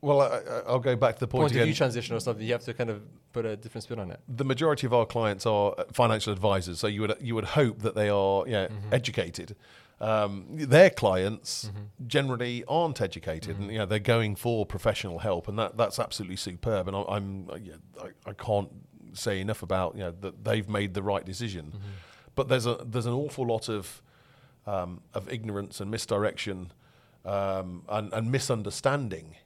well, 0.00 0.22
I, 0.22 0.26
I- 0.38 0.62
I'll 0.66 0.78
go 0.80 0.96
back 0.96 1.16
to 1.16 1.20
the 1.20 1.28
point, 1.28 1.42
point 1.42 1.50
of 1.52 1.56
again. 1.56 1.66
view 1.66 1.74
transition 1.74 2.16
or 2.16 2.20
something? 2.20 2.44
You 2.46 2.52
have 2.52 2.64
to 2.64 2.72
kind 2.72 2.88
of 2.88 3.02
put 3.34 3.44
a 3.44 3.56
different 3.56 3.82
spin 3.84 3.98
on 4.00 4.10
it. 4.10 4.20
the 4.26 4.44
majority 4.44 4.86
of 4.86 4.94
our 4.94 5.04
clients 5.04 5.44
are 5.44 5.74
uh, 5.76 5.84
financial 5.92 6.32
advisors, 6.32 6.80
so 6.80 6.86
you 6.86 7.02
would 7.02 7.14
you 7.20 7.34
would 7.34 7.44
hope 7.44 7.76
that 7.82 7.94
they 7.94 8.08
are 8.08 8.44
yeah, 8.48 8.68
Mm-hmm. 8.68 8.94
educated. 8.94 9.54
Um, 10.00 10.46
their 10.48 10.88
clients 10.88 11.70
generally 12.06 12.64
aren't 12.66 13.02
educated, 13.02 13.56
Mm-hmm. 13.56 13.62
and 13.64 13.72
you 13.72 13.78
know 13.78 13.84
they're 13.86 13.98
going 14.16 14.34
for 14.36 14.64
professional 14.64 15.18
help, 15.18 15.46
and 15.46 15.58
that 15.58 15.76
that's 15.76 15.98
absolutely 15.98 16.36
superb. 16.36 16.88
And 16.88 16.96
I, 16.96 17.02
I'm 17.06 17.50
yeah, 17.62 17.74
I, 18.02 18.30
I 18.30 18.32
can't 18.32 18.70
say 19.14 19.40
enough 19.40 19.62
about 19.62 19.94
you 19.94 20.00
know 20.00 20.14
that 20.20 20.44
they've 20.44 20.68
made 20.68 20.94
the 20.94 21.02
right 21.02 21.24
decision. 21.24 21.66
Mm-hmm. 21.66 21.88
But 22.34 22.48
there's 22.48 22.66
a 22.66 22.78
there's 22.84 23.06
an 23.06 23.12
awful 23.12 23.46
lot 23.46 23.68
of 23.68 24.02
um, 24.66 25.00
of 25.14 25.30
ignorance 25.32 25.80
and 25.80 25.90
misdirection 25.90 26.72
um, 27.24 27.82
and, 27.88 28.12
and 28.12 28.30
misunderstanding 28.30 29.36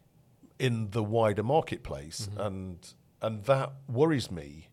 in 0.58 0.90
the 0.90 1.02
wider 1.02 1.42
marketplace, 1.42 2.28
and 2.36 2.94
and 3.20 3.44
that 3.44 3.72
worries 3.88 4.30
me 4.30 4.68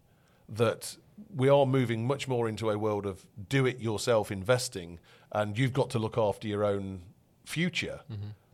that 0.49 0.97
we 1.35 1.49
are 1.49 1.65
moving 1.65 2.05
much 2.05 2.27
more 2.27 2.49
into 2.49 2.69
a 2.69 2.77
world 2.77 3.05
of 3.05 3.25
do-it-yourself 3.49 4.31
investing, 4.31 4.99
and 5.31 5.57
you've 5.57 5.73
got 5.73 5.89
to 5.89 5.99
look 5.99 6.17
after 6.17 6.47
your 6.47 6.63
own 6.63 7.01
future. 7.45 8.01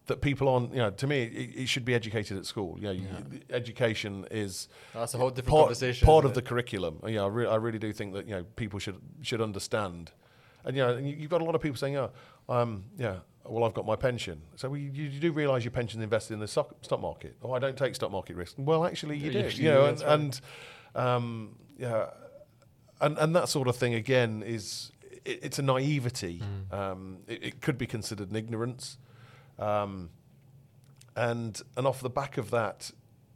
That 0.07 0.21
people 0.21 0.47
aren't, 0.47 0.71
you 0.71 0.77
know, 0.79 0.89
to 0.89 1.05
me, 1.07 1.23
it, 1.23 1.61
it 1.63 1.69
should 1.69 1.83
be 1.83 1.93
educated 1.93 2.37
at 2.37 2.45
school. 2.45 2.77
You 2.79 2.83
know, 2.85 2.91
you- 2.91 3.41
education 3.49 4.25
is 4.31 4.69
That's 4.93 5.13
a 5.13 5.17
whole 5.17 5.29
different 5.29 5.49
part, 5.49 5.63
conversation. 5.65 6.05
part 6.05 6.23
of 6.25 6.33
the 6.33 6.39
it? 6.39 6.45
curriculum. 6.45 7.01
Yeah, 7.05 7.23
I, 7.23 7.27
re- 7.27 7.45
I 7.47 7.55
really 7.55 7.79
do 7.79 7.91
think 7.91 8.13
that 8.13 8.25
you 8.25 8.33
know 8.35 8.43
people 8.55 8.79
should 8.79 8.95
should 9.21 9.41
understand. 9.41 10.11
And 10.63 10.75
you 10.77 10.83
know, 10.83 10.95
and 10.95 11.07
you- 11.09 11.15
you've 11.17 11.29
got 11.29 11.41
a 11.41 11.43
lot 11.43 11.55
of 11.55 11.61
people 11.61 11.77
saying, 11.77 11.97
"Oh, 11.97 12.11
um, 12.47 12.85
yeah, 12.97 13.17
well, 13.45 13.65
I've 13.65 13.73
got 13.73 13.85
my 13.85 13.97
pension." 13.97 14.41
So 14.55 14.69
well, 14.69 14.77
you, 14.79 14.91
you 14.91 15.19
do 15.19 15.31
realise 15.33 15.65
your 15.65 15.71
pension's 15.71 16.03
invested 16.03 16.35
in 16.35 16.39
the 16.39 16.47
stock, 16.47 16.73
stock 16.81 17.01
market. 17.01 17.35
Oh, 17.43 17.51
I 17.51 17.59
don't 17.59 17.77
take 17.77 17.93
stock 17.93 18.11
market 18.11 18.37
risk. 18.37 18.55
Well, 18.57 18.85
actually, 18.85 19.17
you 19.17 19.31
Yeah, 19.31 19.41
do. 19.49 19.55
You 19.57 19.63
you 19.65 19.71
know, 19.71 19.85
and, 19.87 19.99
right. 20.01 20.09
and 20.09 20.41
um, 20.95 21.55
yeah, 21.77 22.11
and 23.01 23.17
and 23.17 23.35
that 23.35 23.49
sort 23.49 23.67
of 23.67 23.75
thing 23.75 23.93
again 23.93 24.41
is 24.41 24.91
it, 25.25 25.39
it's 25.43 25.59
a 25.59 25.61
naivety. 25.63 26.41
Mm. 26.71 26.73
Um, 26.73 27.17
it, 27.27 27.43
it 27.43 27.61
could 27.61 27.77
be 27.77 27.85
considered 27.87 28.29
an 28.29 28.37
ignorance. 28.37 28.97
Um, 29.59 30.09
and 31.15 31.59
and 31.75 31.87
off 31.87 32.01
the 32.01 32.09
back 32.09 32.37
of 32.37 32.51
that, 32.51 32.91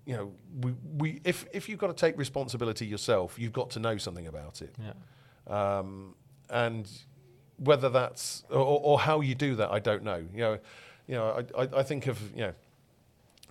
you 0.05 0.15
know, 0.15 0.31
we, 0.61 0.75
we 0.97 1.21
if 1.23 1.45
if 1.53 1.67
you've 1.67 1.79
got 1.79 1.87
to 1.87 1.93
take 1.93 2.17
responsibility 2.17 2.85
yourself, 2.85 3.39
you've 3.39 3.53
got 3.53 3.71
to 3.71 3.79
know 3.79 3.97
something 3.97 4.27
about 4.27 4.61
it. 4.61 4.75
Yeah. 4.79 5.77
Um, 5.79 6.15
and 6.49 6.89
whether 7.57 7.89
that's 7.89 8.43
or, 8.49 8.57
or 8.59 8.99
how 8.99 9.21
you 9.21 9.35
do 9.35 9.55
that, 9.55 9.71
I 9.71 9.79
don't 9.79 10.03
know. 10.03 10.23
You 10.33 10.39
know, 10.39 10.59
you 11.07 11.15
know, 11.15 11.45
I, 11.57 11.63
I, 11.63 11.67
I 11.77 11.83
think 11.83 12.07
of 12.07 12.19
you 12.35 12.41
know. 12.41 12.53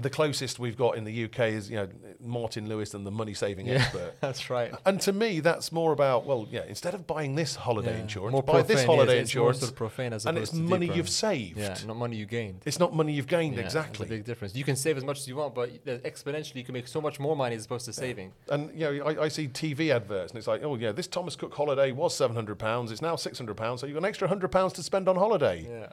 The 0.01 0.11
closest 0.11 0.59
we've 0.59 0.77
got 0.77 0.97
in 0.97 1.05
the 1.05 1.25
UK 1.25 1.41
is, 1.51 1.71
you 1.71 1.77
know, 1.77 1.89
Martin 2.21 2.69
Lewis 2.69 2.95
and 2.95 3.07
the 3.07 3.11
money 3.11 3.35
saving 3.35 3.67
Yeah, 3.67 3.75
expert. 3.75 4.15
that's 4.21 4.49
right. 4.51 4.73
And 4.87 5.01
to 5.03 5.13
me, 5.13 5.41
that's 5.41 5.73
more 5.73 5.93
about 5.93 6.27
well, 6.27 6.47
yeah. 6.51 6.63
Instead 6.69 6.95
of 6.95 7.07
buying 7.07 7.35
this 7.35 7.55
holiday 7.55 7.95
Yeah. 7.97 8.03
insurance, 8.03 8.33
More 8.33 8.43
buy 8.43 8.63
this 8.63 8.85
holiday 8.85 9.17
yes, 9.19 9.23
it's 9.29 9.35
more 9.35 9.43
insurance, 9.51 9.59
sort 9.61 9.71
of 9.73 9.77
profane 9.77 10.13
as 10.13 10.27
and 10.27 10.39
it's 10.39 10.53
money 10.53 10.87
deeper. 10.87 10.97
you've 10.97 11.09
saved. 11.09 11.59
Yeah, 11.59 11.77
not 11.87 11.97
money 11.97 12.17
you 12.17 12.27
gained. 12.27 12.63
It's 12.65 12.79
not 12.79 12.95
money 12.95 13.13
you've 13.13 13.27
gained 13.27 13.57
Yeah, 13.57 13.63
exactly. 13.63 14.07
Big 14.09 14.25
difference. 14.25 14.55
You 14.55 14.65
can 14.65 14.77
save 14.77 14.97
as 14.97 15.05
much 15.05 15.19
as 15.19 15.29
you 15.29 15.37
want, 15.37 15.55
but 15.55 15.85
exponentially 15.85 16.57
you 16.57 16.65
can 16.65 16.73
make 16.75 16.89
so 16.89 17.01
much 17.01 17.21
more 17.21 17.37
money 17.37 17.57
as 17.57 17.65
opposed 17.67 17.85
to 17.87 17.93
saving. 17.93 18.33
And 18.49 18.71
you 18.75 18.81
know, 18.99 19.05
I, 19.07 19.25
I 19.25 19.29
see 19.29 19.49
TV 19.49 19.91
adverts, 19.95 20.33
and 20.33 20.39
it's 20.39 20.47
like, 20.47 20.63
oh 20.63 20.77
yeah, 20.77 20.93
this 20.93 21.07
Thomas 21.07 21.37
Cook 21.37 21.55
holiday 21.55 21.93
was 21.93 22.15
seven 22.15 22.35
hundred 22.37 22.59
pounds. 22.59 22.91
It's 22.91 23.03
now 23.03 23.17
six 23.17 23.39
hundred 23.39 23.57
pounds, 23.57 23.81
so 23.81 23.87
you've 23.87 23.95
got 23.95 24.05
an 24.05 24.09
extra 24.09 24.29
hundred 24.29 24.49
pounds 24.49 24.73
to 24.75 24.83
spend 24.83 25.09
on 25.09 25.17
holiday. 25.17 25.67
Yeah. 25.69 25.89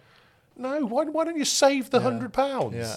No, 0.59 0.85
why, 0.85 1.03
why 1.03 1.23
don't 1.23 1.37
you 1.37 1.45
save 1.45 1.91
the 1.91 1.99
hundred 1.99 2.33
pounds 2.33 2.73
Yeah. 2.75 2.95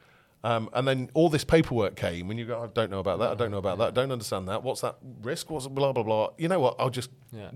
Um, 0.43 0.71
and 0.73 0.89
then 0.89 1.11
all 1.13 1.29
this 1.29 1.45
paperwork 1.45 1.97
came, 1.97 2.31
and 2.31 2.39
you 2.39 2.47
go, 2.47 2.63
I 2.63 2.67
don't 2.69 2.91
know 2.91 3.01
about 3.01 3.19
that. 3.19 3.31
I 3.33 3.35
don't 3.35 3.51
know 3.51 3.59
about 3.59 3.77
that. 3.77 3.89
I 3.89 3.91
don't 3.91 4.11
understand 4.11 4.49
that. 4.49 4.63
What's 4.63 4.81
that 4.81 4.97
risk? 5.23 5.51
What's 5.51 5.67
blah 5.67 5.93
blah 5.93 6.03
blah? 6.03 6.31
You 6.39 6.49
know 6.49 6.59
what? 6.61 6.77
I'll 6.79 6.89
just 6.89 7.11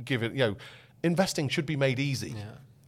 give 0.05 0.23
it. 0.23 0.33
You 0.33 0.39
know, 0.39 0.57
investing 1.03 1.49
should 1.49 1.65
be 1.65 1.77
made 1.77 1.99
easy. 1.99 2.35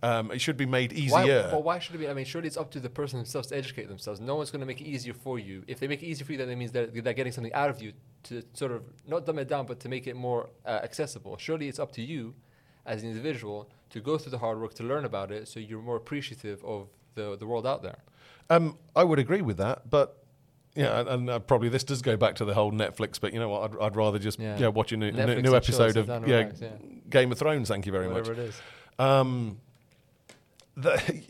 Um, 0.06 0.30
it 0.30 0.40
should 0.40 0.56
be 0.56 0.66
made 0.66 0.92
Why, 0.92 1.22
easier. 1.24 1.48
but 1.50 1.64
why 1.64 1.78
should 1.78 1.94
it 1.96 1.98
be? 1.98 2.08
I 2.08 2.14
mean, 2.14 2.24
surely 2.24 2.46
it's 2.46 2.56
up 2.56 2.70
to 2.72 2.80
the 2.80 2.90
person 2.90 3.18
themselves 3.18 3.48
to 3.48 3.56
educate 3.56 3.88
themselves. 3.88 4.20
No 4.20 4.36
one's 4.36 4.50
going 4.50 4.60
to 4.60 4.66
make 4.66 4.80
it 4.80 4.86
easier 4.86 5.14
for 5.14 5.38
you. 5.38 5.62
If 5.66 5.80
they 5.80 5.88
make 5.88 6.02
it 6.02 6.06
easier 6.06 6.24
for 6.26 6.32
you, 6.32 6.38
then 6.38 6.48
it 6.48 6.56
means 6.56 6.72
they're, 6.72 6.86
they're 6.86 7.12
getting 7.20 7.32
something 7.32 7.52
out 7.52 7.70
of 7.70 7.82
you 7.82 7.92
to 8.24 8.42
sort 8.52 8.72
of 8.72 8.82
not 9.06 9.26
dumb 9.26 9.38
it 9.38 9.48
down, 9.48 9.66
but 9.66 9.80
to 9.80 9.88
make 9.88 10.06
it 10.06 10.14
more 10.16 10.50
uh, 10.64 10.80
accessible. 10.82 11.36
Surely 11.38 11.66
it's 11.68 11.78
up 11.78 11.92
to 11.92 12.02
you 12.02 12.34
as 12.84 13.02
an 13.02 13.08
individual 13.08 13.68
to 13.90 14.00
go 14.00 14.16
through 14.18 14.30
the 14.30 14.38
hard 14.38 14.60
work 14.60 14.74
to 14.74 14.84
learn 14.84 15.04
about 15.04 15.32
it 15.32 15.48
so 15.48 15.58
you're 15.58 15.82
more 15.82 15.96
appreciative 15.96 16.64
of 16.64 16.88
the, 17.14 17.36
the 17.36 17.46
world 17.46 17.66
out 17.66 17.82
there. 17.82 17.98
Um, 18.48 18.78
I 18.94 19.02
would 19.02 19.18
agree 19.18 19.42
with 19.42 19.56
that, 19.56 19.90
but 19.90 20.22
yeah, 20.76 21.00
and, 21.00 21.08
and 21.08 21.30
uh, 21.30 21.38
probably 21.40 21.68
this 21.68 21.82
does 21.84 22.02
go 22.02 22.16
back 22.16 22.34
to 22.36 22.44
the 22.44 22.54
whole 22.54 22.70
Netflix. 22.70 23.18
But 23.20 23.32
you 23.32 23.40
know 23.40 23.48
what? 23.48 23.72
I'd, 23.72 23.80
I'd 23.86 23.96
rather 23.96 24.18
just 24.18 24.38
Yeah. 24.38 24.58
yeah. 24.58 24.68
watch 24.68 24.92
a 24.92 24.96
new, 24.96 25.10
new, 25.10 25.42
new 25.42 25.56
episode 25.56 25.96
of 25.96 26.06
yeah, 26.28 26.50
yeah. 26.60 26.68
Game 27.08 27.32
of 27.32 27.38
Thrones. 27.38 27.68
Thank 27.68 27.86
you 27.86 27.92
very 27.92 28.06
Whatever 28.08 28.34
much. 28.34 28.38
it 28.38 28.48
is. 28.50 28.60
Um, 28.98 29.58
the, 30.76 31.22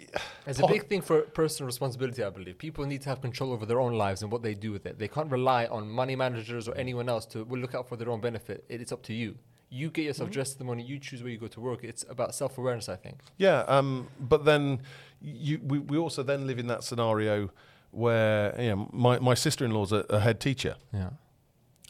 It's 0.47 0.59
a 0.61 0.67
big 0.67 0.89
thing 0.89 1.03
for 1.03 1.23
personal 1.23 1.67
responsibility, 1.67 2.23
I 2.23 2.31
believe. 2.31 2.59
People 2.59 2.85
need 2.85 3.03
to 3.03 3.09
have 3.09 3.21
control 3.21 3.53
over 3.53 3.65
their 3.67 3.81
own 3.81 3.95
lives 3.95 4.23
and 4.23 4.31
what 4.31 4.43
they 4.43 4.55
do 4.55 4.73
with 4.73 4.87
it. 4.87 4.99
They 4.99 5.09
can't 5.09 5.31
rely 5.31 5.67
on 5.67 5.89
money 5.89 6.17
managers 6.17 6.69
or 6.69 6.75
anyone 6.77 7.09
else 7.09 7.27
to 7.27 7.45
look 7.45 7.75
out 7.75 7.89
for 7.89 7.97
their 7.97 8.11
own 8.11 8.21
benefit. 8.21 8.65
It, 8.69 8.81
it's 8.81 8.93
up 8.93 9.03
to 9.05 9.15
you. 9.15 9.37
You 9.69 9.91
get 9.91 10.05
yourself 10.05 10.31
dressed 10.31 10.55
in 10.55 10.59
the 10.59 10.65
morning. 10.65 10.87
You 10.87 10.99
choose 10.99 11.23
where 11.23 11.33
you 11.33 11.39
go 11.39 11.49
to 11.49 11.61
work. 11.61 11.83
It's 11.83 12.05
about 12.09 12.35
self 12.35 12.57
awareness, 12.59 12.89
I 12.89 12.97
think. 12.97 13.19
Yeah, 13.37 13.61
um, 13.67 14.09
but 14.21 14.45
then 14.45 14.81
you, 15.21 15.61
we, 15.63 15.81
we 15.81 15.97
also 15.99 16.23
then 16.23 16.47
live 16.47 16.59
in 16.61 16.69
that 16.69 16.85
scenario 16.85 17.51
where 17.91 18.55
you 18.61 18.71
know, 18.71 18.89
my, 18.93 19.19
my 19.19 19.35
sister-in-law's 19.35 19.93
a, 19.93 20.05
a 20.11 20.21
head 20.21 20.39
teacher 20.41 20.77
Yeah. 20.93 21.11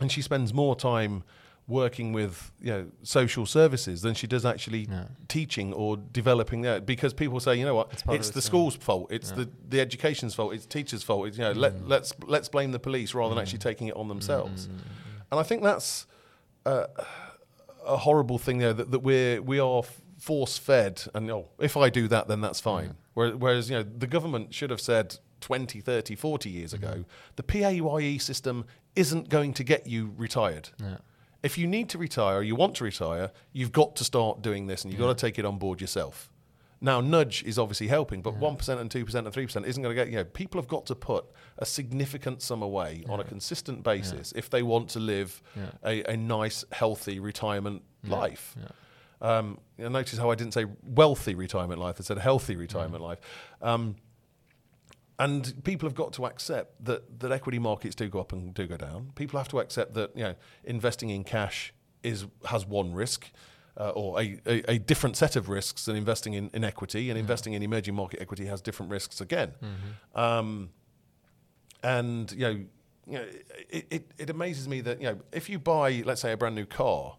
and 0.00 0.10
she 0.12 0.22
spends 0.22 0.54
more 0.54 0.76
time 0.76 1.24
working 1.68 2.12
with 2.12 2.52
you 2.60 2.70
know 2.72 2.86
social 3.02 3.44
services 3.44 4.00
than 4.02 4.14
she 4.14 4.26
does 4.28 4.44
actually 4.46 4.86
Yeah. 4.88 5.06
teaching 5.26 5.72
or 5.72 5.96
developing 5.96 6.60
that 6.62 6.86
because 6.86 7.12
people 7.12 7.40
say 7.40 7.56
you 7.56 7.64
know 7.64 7.74
what 7.74 7.88
It's 7.92 8.04
it's, 8.08 8.30
the 8.30 8.40
school's 8.42 8.76
fault 8.76 9.10
it's 9.10 9.30
Yeah. 9.30 9.36
the, 9.44 9.50
the 9.70 9.80
education's 9.80 10.32
fault 10.34 10.54
it's 10.54 10.64
teachers 10.66 11.02
fault 11.02 11.26
it's, 11.26 11.38
you 11.38 11.42
know 11.44 11.52
let, 11.52 11.74
Mm. 11.74 11.88
let's 11.88 12.12
let's 12.26 12.48
blame 12.48 12.70
the 12.70 12.78
police 12.78 13.14
rather 13.14 13.34
than 13.34 13.42
actually 13.42 13.58
taking 13.58 13.88
it 13.88 13.96
on 13.96 14.06
themselves 14.08 14.66
and 15.30 15.40
I 15.40 15.42
think 15.42 15.62
that's 15.64 16.06
uh, 16.64 16.86
a 17.84 17.96
horrible 17.98 18.38
thing 18.38 18.58
there 18.58 18.72
that, 18.72 18.90
that 18.92 19.00
we're 19.00 19.42
we 19.42 19.58
are 19.58 19.82
force 20.18 20.56
fed 20.58 21.02
and 21.14 21.28
oh, 21.30 21.48
if 21.58 21.76
I 21.76 21.90
do 21.90 22.06
that 22.08 22.26
then 22.28 22.40
that's 22.40 22.60
fine. 22.60 22.94
Whereas, 23.14 23.34
whereas 23.34 23.70
you 23.70 23.76
know 23.76 23.82
the 23.82 24.06
government 24.06 24.54
should 24.54 24.70
have 24.70 24.80
said 24.80 25.18
20, 25.40 25.80
30, 25.80 26.14
40 26.14 26.48
years 26.50 26.72
ago 26.72 27.04
the 27.36 27.42
PAYE 27.42 28.18
system 28.18 28.64
isn't 28.94 29.28
going 29.28 29.52
to 29.54 29.64
get 29.64 29.86
you 29.88 30.14
retired. 30.16 30.70
Yeah. 30.80 30.98
If 31.46 31.56
you 31.56 31.66
need 31.66 31.88
to 31.90 31.98
retire 31.98 32.38
or 32.38 32.42
you 32.42 32.56
want 32.56 32.74
to 32.76 32.84
retire, 32.84 33.30
you've 33.52 33.72
got 33.72 33.94
to 33.96 34.04
start 34.04 34.42
doing 34.42 34.66
this 34.66 34.82
and 34.82 34.92
you've 34.92 35.00
Yeah. 35.00 35.06
got 35.08 35.18
to 35.18 35.26
take 35.26 35.38
it 35.38 35.44
on 35.44 35.58
board 35.58 35.80
yourself. 35.80 36.30
Now, 36.80 37.00
nudge 37.00 37.42
is 37.44 37.58
obviously 37.58 37.86
helping, 37.88 38.20
but 38.20 38.34
Yeah. 38.34 38.40
1% 38.40 38.80
and 38.80 38.90
2% 38.90 39.24
and 39.26 39.32
3% 39.34 39.64
isn't 39.66 39.82
going 39.82 39.94
to 39.96 40.00
get, 40.00 40.10
you 40.10 40.16
know, 40.16 40.24
people 40.24 40.60
have 40.60 40.68
got 40.68 40.84
to 40.86 40.94
put 40.94 41.24
a 41.56 41.64
significant 41.64 42.42
sum 42.42 42.62
away 42.62 43.04
on 43.08 43.18
a 43.20 43.24
consistent 43.24 43.82
basis 43.82 44.32
if 44.36 44.50
they 44.50 44.62
want 44.62 44.90
to 44.90 45.00
live 45.00 45.40
Yeah. 45.54 45.70
a, 45.84 46.12
a 46.12 46.16
nice, 46.16 46.64
healthy 46.72 47.18
retirement 47.20 47.82
Yeah. 48.02 48.16
life. 48.16 48.54
Yeah. 48.60 48.68
Um, 49.38 49.58
you 49.78 49.88
notice 49.88 50.18
how 50.18 50.30
I 50.30 50.34
didn't 50.34 50.52
say 50.52 50.66
wealthy 50.84 51.34
retirement 51.34 51.80
life, 51.80 51.96
I 51.98 52.02
said 52.02 52.18
healthy 52.18 52.56
retirement 52.56 53.02
life. 53.02 53.20
Um, 53.62 53.96
and 55.18 55.64
people 55.64 55.88
have 55.88 55.94
got 55.96 56.12
to 56.14 56.26
accept 56.26 56.84
that, 56.84 57.20
that 57.20 57.32
equity 57.32 57.58
markets 57.58 57.94
do 57.94 58.08
go 58.08 58.20
up 58.20 58.32
and 58.32 58.52
do 58.54 58.66
go 58.66 58.76
down. 58.76 59.12
People 59.14 59.38
have 59.38 59.48
to 59.48 59.60
accept 59.60 59.94
that 59.94 60.16
you 60.16 60.22
know 60.24 60.34
investing 60.64 61.10
in 61.10 61.24
cash 61.24 61.72
is 62.02 62.26
has 62.46 62.66
one 62.66 62.92
risk. 62.92 63.30
Uh, 63.78 63.90
or 63.90 64.18
a, 64.18 64.40
a, 64.46 64.72
a 64.76 64.78
different 64.78 65.18
set 65.18 65.36
of 65.36 65.50
risks 65.50 65.84
than 65.84 65.96
investing 65.96 66.32
in, 66.32 66.48
in 66.54 66.64
equity, 66.64 67.10
and 67.10 67.18
Yeah. 67.18 67.20
investing 67.20 67.52
in 67.52 67.62
emerging 67.62 67.94
market 67.94 68.22
equity 68.22 68.46
has 68.46 68.62
different 68.62 68.90
risks 68.90 69.20
again. 69.20 69.52
Mhm. 69.62 70.18
Um, 70.18 70.70
and 71.82 72.32
you 72.32 72.38
know, 72.38 72.50
you 73.06 73.12
know, 73.18 73.26
it, 73.68 73.86
it, 73.90 74.10
it 74.18 74.30
amazes 74.30 74.66
me 74.66 74.80
that 74.80 74.98
you 75.00 75.08
know 75.08 75.18
if 75.30 75.48
you 75.50 75.58
buy, 75.58 76.02
let's 76.06 76.22
say, 76.22 76.32
a 76.32 76.36
brand 76.38 76.54
new 76.54 76.64
car, 76.64 77.16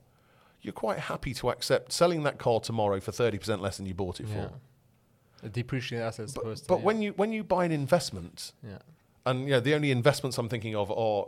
you're 0.61 0.73
quite 0.73 0.97
happy 0.97 1.33
to 1.35 1.49
accept 1.51 1.91
selling 1.91 2.23
that 2.23 2.39
car 2.39 2.59
tomorrow 2.59 2.99
for 2.99 3.11
thirty 3.11 3.37
percent 3.37 3.61
less 3.61 3.77
than 3.77 3.85
you 3.85 3.93
bought 3.93 4.19
it 4.19 4.25
Yeah. 4.27 4.47
for. 4.47 4.53
A 5.43 5.49
depreciating 5.49 6.05
asset 6.05 6.25
as 6.25 6.33
But, 6.33 6.57
to. 6.57 6.63
but 6.67 6.79
yeah. 6.79 6.85
when 6.85 7.01
you 7.01 7.11
when 7.13 7.31
you 7.31 7.43
buy 7.43 7.65
an 7.65 7.71
investment, 7.71 8.53
Yeah. 8.63 8.79
and 9.25 9.41
you 9.41 9.51
know, 9.51 9.59
the 9.59 9.73
only 9.75 9.91
investments 9.91 10.37
I'm 10.37 10.49
thinking 10.49 10.75
of 10.75 10.91
are 10.91 11.27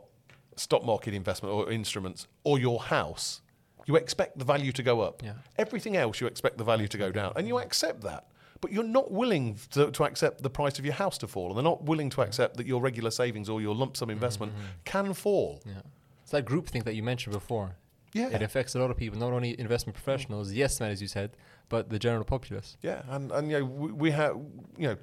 stock 0.56 0.84
market 0.84 1.14
investment 1.14 1.54
or 1.54 1.72
instruments 1.72 2.28
or 2.44 2.60
your 2.60 2.80
house, 2.80 3.42
you 3.86 3.96
expect 3.96 4.38
the 4.38 4.46
value 4.46 4.72
to 4.72 4.84
go 4.84 5.02
up. 5.02 5.24
Yeah. 5.24 5.34
Everything 5.58 5.96
else, 5.96 6.20
you 6.22 6.28
expect 6.28 6.58
the 6.58 6.64
value 6.64 6.88
to 6.88 6.98
go 6.98 7.12
down, 7.12 7.34
and 7.36 7.48
you 7.48 7.56
mm. 7.56 7.64
accept 7.64 8.02
that. 8.02 8.28
But 8.62 8.74
you're 8.74 8.84
not 8.84 9.10
willing 9.10 9.58
to, 9.72 9.90
to 9.90 10.04
accept 10.04 10.44
the 10.44 10.50
price 10.50 10.80
of 10.80 10.86
your 10.86 10.94
house 10.94 11.18
to 11.20 11.28
fall, 11.28 11.48
and 11.48 11.56
they're 11.58 11.64
not 11.64 11.84
willing 11.86 12.10
to 12.12 12.22
accept 12.22 12.58
that 12.58 12.68
your 12.68 12.82
regular 12.82 13.10
savings 13.10 13.48
or 13.48 13.62
your 13.62 13.74
lump 13.74 13.96
sum 13.96 14.10
investment 14.10 14.52
mm-hmm. 14.52 14.66
can 14.84 15.14
fall. 15.14 15.62
Yeah. 15.66 15.82
It's 16.24 16.32
that 16.32 16.44
group 16.44 16.68
thing 16.68 16.84
that 16.84 16.94
you 16.94 17.02
mentioned 17.02 17.34
before. 17.34 17.76
Yeah, 18.14 18.30
It 18.30 18.42
affects 18.42 18.76
a 18.76 18.80
lot 18.80 18.92
of 18.92 18.98
people, 18.98 19.20
not 19.20 19.34
only 19.34 19.60
investment 19.60 19.96
professionals, 19.96 20.52
mm. 20.52 20.56
yes 20.56 20.80
men, 20.80 20.92
as 20.92 21.02
you 21.02 21.08
said, 21.08 21.32
but 21.70 21.90
the 21.90 22.00
general 22.00 22.26
populace. 22.26 22.78
yeah, 22.82 23.04
and 23.10 23.32
and 23.32 23.50
you 23.50 23.60
know 23.60 23.66
we, 23.66 23.92
we 23.92 24.12
have 24.12 24.36
you 24.78 24.88
know. 24.90 24.98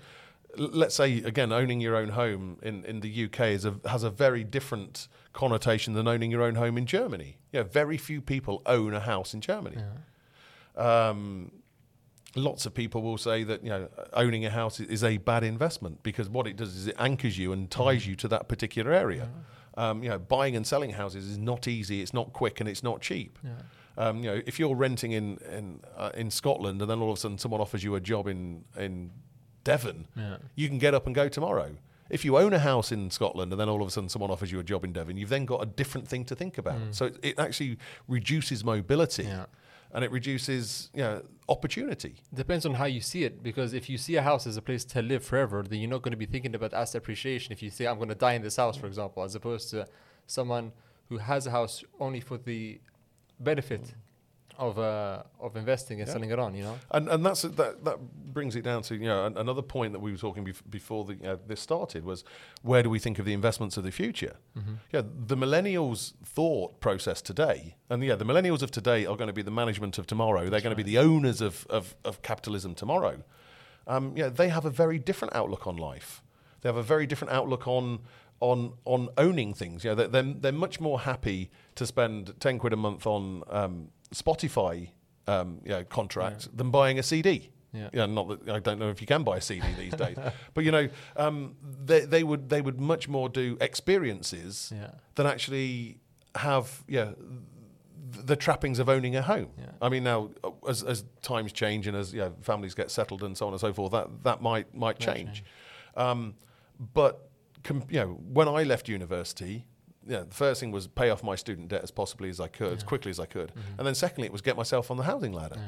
Let's 0.59 0.95
say 0.95 1.19
again, 1.19 1.53
owning 1.53 1.83
your 1.83 1.95
own 1.97 2.09
home 2.09 2.59
in, 2.63 2.83
in 2.87 3.01
the 3.01 3.25
UK 3.27 3.41
is 3.49 3.67
a, 3.67 3.75
has 3.85 4.03
a 4.05 4.09
very 4.09 4.43
different 4.43 5.07
connotation 5.35 5.93
than 5.93 6.09
owning 6.09 6.31
your 6.31 6.43
own 6.43 6.55
home 6.55 6.79
in 6.79 6.87
Germany. 6.87 7.37
Yeah, 7.53 7.63
very 7.63 7.99
few 7.99 8.23
people 8.23 8.63
own 8.65 8.95
a 8.95 9.01
house 9.01 9.35
in 9.35 9.43
Germany. 9.43 9.77
Yeah. 10.77 11.09
Um, 11.09 11.53
lots 12.37 12.65
of 12.65 12.73
people 12.75 13.03
will 13.03 13.19
say 13.19 13.43
that 13.45 13.63
you 13.63 13.71
know 13.71 13.89
owning 14.13 14.47
a 14.47 14.51
house 14.51 14.81
is 14.81 15.05
a 15.05 15.19
bad 15.19 15.45
investment 15.45 16.03
because 16.03 16.29
what 16.29 16.47
it 16.47 16.57
does 16.57 16.75
is 16.75 16.87
it 16.87 16.97
anchors 16.99 17.37
you 17.37 17.53
and 17.53 17.71
ties 17.71 18.07
you 18.07 18.15
to 18.17 18.29
that 18.29 18.49
particular 18.49 18.93
area. 18.93 19.31
Um, 19.77 20.03
you 20.03 20.09
know, 20.09 20.19
buying 20.19 20.57
and 20.57 20.67
selling 20.67 20.91
houses 20.91 21.27
is 21.27 21.37
not 21.37 21.69
easy. 21.69 22.01
It's 22.01 22.15
not 22.15 22.33
quick 22.33 22.61
and 22.61 22.69
it's 22.69 22.83
not 22.83 23.03
cheap. 23.03 23.39
Yeah. 23.45 23.51
Um, 23.99 24.23
you 24.23 24.31
know, 24.31 24.43
if 24.47 24.59
you're 24.59 24.75
renting 24.77 25.13
in 25.13 25.39
in 25.57 25.81
uh, 25.97 26.11
in 26.15 26.31
Scotland 26.31 26.81
and 26.83 26.91
then 26.91 27.01
all 27.01 27.11
of 27.11 27.17
a 27.17 27.21
sudden 27.21 27.39
someone 27.39 27.61
offers 27.61 27.83
you 27.83 27.95
a 27.95 28.01
job 28.01 28.27
in 28.29 28.65
in 28.79 29.11
Devon, 29.65 30.07
Yeah. 30.17 30.37
you 30.55 30.69
can 30.69 30.79
get 30.79 30.95
up 30.95 31.07
and 31.07 31.15
go 31.15 31.29
tomorrow. 31.29 31.77
If 32.09 32.25
you 32.25 32.37
own 32.39 32.53
a 32.53 32.59
house 32.61 32.93
in 32.93 33.11
Scotland 33.11 33.53
and 33.53 33.61
then 33.61 33.69
all 33.69 33.83
of 33.83 33.89
a 33.89 33.91
sudden 33.91 34.09
someone 34.09 34.31
offers 34.31 34.53
you 34.53 34.61
a 34.61 34.63
job 34.63 34.85
in 34.85 34.93
Devon, 34.93 35.17
you've 35.17 35.29
then 35.31 35.45
got 35.45 35.61
a 35.63 35.67
different 35.67 36.07
thing 36.07 36.25
to 36.27 36.37
think 36.37 36.57
about. 36.57 36.79
Mm. 36.79 36.95
So 36.95 37.07
it, 37.07 37.19
it 37.23 37.39
actually 37.39 37.79
reduces 38.07 38.63
mobility 38.65 39.25
Yeah. 39.25 39.47
and 39.93 40.05
it 40.05 40.13
reduces 40.13 40.91
you 40.95 41.03
know 41.03 41.23
opportunity. 41.49 42.15
Depends 42.33 42.65
on 42.67 42.75
how 42.75 42.85
you 42.85 43.01
see 43.01 43.25
it, 43.25 43.43
because 43.43 43.73
if 43.75 43.89
you 43.91 43.99
see 43.99 44.15
a 44.17 44.23
house 44.23 44.47
as 44.47 44.57
a 44.57 44.63
place 44.63 44.85
to 44.85 45.03
live 45.03 45.25
forever, 45.25 45.65
then 45.69 45.81
you're 45.81 45.91
not 45.91 46.03
going 46.03 46.13
to 46.13 46.17
be 46.19 46.27
thinking 46.27 46.55
about 46.55 46.73
asset 46.75 47.01
appreciation. 47.03 47.51
If 47.53 47.61
you 47.63 47.71
say, 47.71 47.87
I'm 47.87 47.97
going 47.97 48.11
to 48.11 48.15
die 48.15 48.35
in 48.35 48.43
this 48.43 48.57
house, 48.57 48.77
for 48.77 48.87
example, 48.87 49.23
as 49.25 49.35
opposed 49.35 49.71
to 49.71 49.87
someone 50.27 50.73
who 51.09 51.17
has 51.19 51.47
a 51.47 51.51
house 51.51 51.83
only 51.99 52.21
for 52.21 52.37
the 52.39 52.81
benefit 53.41 53.95
of 54.59 54.79
uh, 54.79 55.23
of 55.39 55.55
investing 55.57 56.01
and 56.01 56.09
Yeah. 56.09 56.13
selling 56.15 56.31
it 56.31 56.39
on, 56.39 56.55
you 56.55 56.63
know? 56.63 56.79
And 56.91 57.09
and 57.09 57.25
that's 57.27 57.43
that 57.43 57.85
that 57.85 57.99
brings 58.33 58.57
it 58.57 58.63
down 58.63 58.83
to 58.85 58.95
you 58.95 59.05
know 59.07 59.27
another 59.27 59.61
point 59.63 59.93
that 59.93 60.01
we 60.01 60.11
were 60.13 60.17
talking 60.19 60.45
bef- 60.47 60.63
before 60.71 61.05
the, 61.05 61.33
uh, 61.33 61.37
this 61.47 61.61
started 61.61 62.05
was 62.07 62.25
where 62.63 62.83
do 62.83 62.89
we 62.89 62.99
think 62.99 63.19
of 63.19 63.27
the 63.27 63.35
investments 63.35 63.77
of 63.77 63.85
the 63.85 63.91
future? 63.93 64.37
Yeah, 64.93 65.03
the 65.05 65.37
millennials' 65.37 66.15
thought 66.25 66.81
process 66.81 67.21
today, 67.21 67.77
and 67.91 68.03
yeah, 68.03 68.15
the 68.17 68.25
millennials 68.25 68.63
of 68.63 68.71
today 68.71 69.05
are 69.05 69.17
going 69.17 69.29
to 69.29 69.35
be 69.35 69.43
the 69.43 69.51
management 69.51 69.99
of 69.99 70.07
tomorrow. 70.07 70.49
They're 70.49 70.63
going 70.63 70.77
to 70.77 70.83
be 70.85 70.91
the 70.95 70.99
owners 70.99 71.43
of, 71.43 71.67
of, 71.69 71.95
of 72.05 72.23
capitalism 72.23 72.75
tomorrow. 72.75 73.23
Um, 73.87 74.15
yeah, 74.17 74.31
they 74.31 74.49
have 74.49 74.65
a 74.65 74.71
very 74.71 74.99
different 74.99 75.35
outlook 75.37 75.67
on 75.67 75.77
life. 75.77 76.23
They 76.63 76.69
have 76.71 76.77
a 76.77 76.83
very 76.83 77.07
different 77.07 77.33
outlook 77.35 77.69
on 77.69 78.01
on 78.41 78.75
on 78.85 79.09
owning 79.17 79.55
things. 79.55 79.85
You 79.85 79.91
know, 79.91 79.95
they're 79.97 80.09
they're, 80.09 80.35
they're 80.35 80.53
much 80.53 80.81
more 80.81 81.01
happy 81.01 81.51
to 81.77 81.87
spend 81.87 82.35
ten 82.41 82.59
quid 82.59 82.73
a 82.73 82.77
month 82.77 83.07
on 83.07 83.43
um, 83.49 83.89
Spotify 84.15 84.91
um, 85.27 85.61
you 85.65 85.71
know, 85.71 85.85
contract 85.85 86.57
than 86.57 86.71
buying 86.71 86.99
a 86.99 87.03
CD. 87.03 87.51
Yeah. 87.73 87.91
You 87.93 87.99
know, 87.99 88.07
not 88.07 88.29
that 88.45 88.55
I 88.55 88.59
don't 88.61 88.79
know 88.79 88.89
if 88.91 89.01
you 89.01 89.07
can 89.07 89.23
buy 89.23 89.37
a 89.39 89.41
CD 89.41 89.67
these 89.79 89.93
days, 89.95 90.17
but 90.55 90.65
you 90.65 90.71
know, 90.71 90.89
um, 91.17 91.57
they 91.85 92.01
they 92.07 92.23
would 92.25 92.49
they 92.49 92.63
would 92.63 92.81
much 92.81 93.09
more 93.09 93.29
do 93.29 93.57
experiences 93.61 94.73
Yeah. 94.75 94.93
than 95.15 95.27
actually 95.27 95.99
have 96.37 96.85
yeah 96.89 97.05
th- 98.13 98.25
the 98.27 98.37
trappings 98.37 98.79
of 98.79 98.89
owning 98.89 99.17
a 99.17 99.23
home. 99.23 99.49
Yeah. 99.59 99.67
I 99.83 99.89
mean, 99.89 100.05
now 100.05 100.31
uh, 100.45 100.51
as 100.69 100.83
as 100.83 101.05
times 101.23 101.53
change 101.53 101.87
and 101.87 101.97
as 101.97 102.15
yeah, 102.15 102.31
families 102.41 102.75
get 102.75 102.91
settled 102.91 103.23
and 103.23 103.37
so 103.37 103.47
on 103.47 103.53
and 103.53 103.61
so 103.61 103.73
forth, 103.73 103.93
that 103.93 104.23
that 104.23 104.41
might 104.41 104.75
might 104.75 104.99
change. 104.99 105.45
Um, 105.97 106.35
but 106.95 107.26
com- 107.67 107.85
you 107.91 108.01
know, 108.01 108.09
when 108.33 108.49
I 108.49 108.63
left 108.63 108.89
university. 108.89 109.67
Yeah, 110.09 110.21
the 110.21 110.35
first 110.35 110.61
thing 110.61 110.71
was 110.71 110.87
pay 110.87 111.11
off 111.11 111.25
my 111.25 111.35
student 111.35 111.67
debt 111.69 111.83
as 111.83 111.91
possibly 111.91 112.29
as 112.29 112.39
I 112.39 112.47
could, 112.47 112.77
as 112.77 112.85
quickly 112.85 113.11
as 113.11 113.19
I 113.19 113.27
could, 113.27 113.51
and 113.77 113.85
then 113.85 113.95
secondly, 113.97 114.27
it 114.27 114.33
was 114.33 114.41
get 114.41 114.57
myself 114.57 114.89
on 114.93 114.97
the 114.97 115.03
housing 115.03 115.33
ladder. 115.33 115.59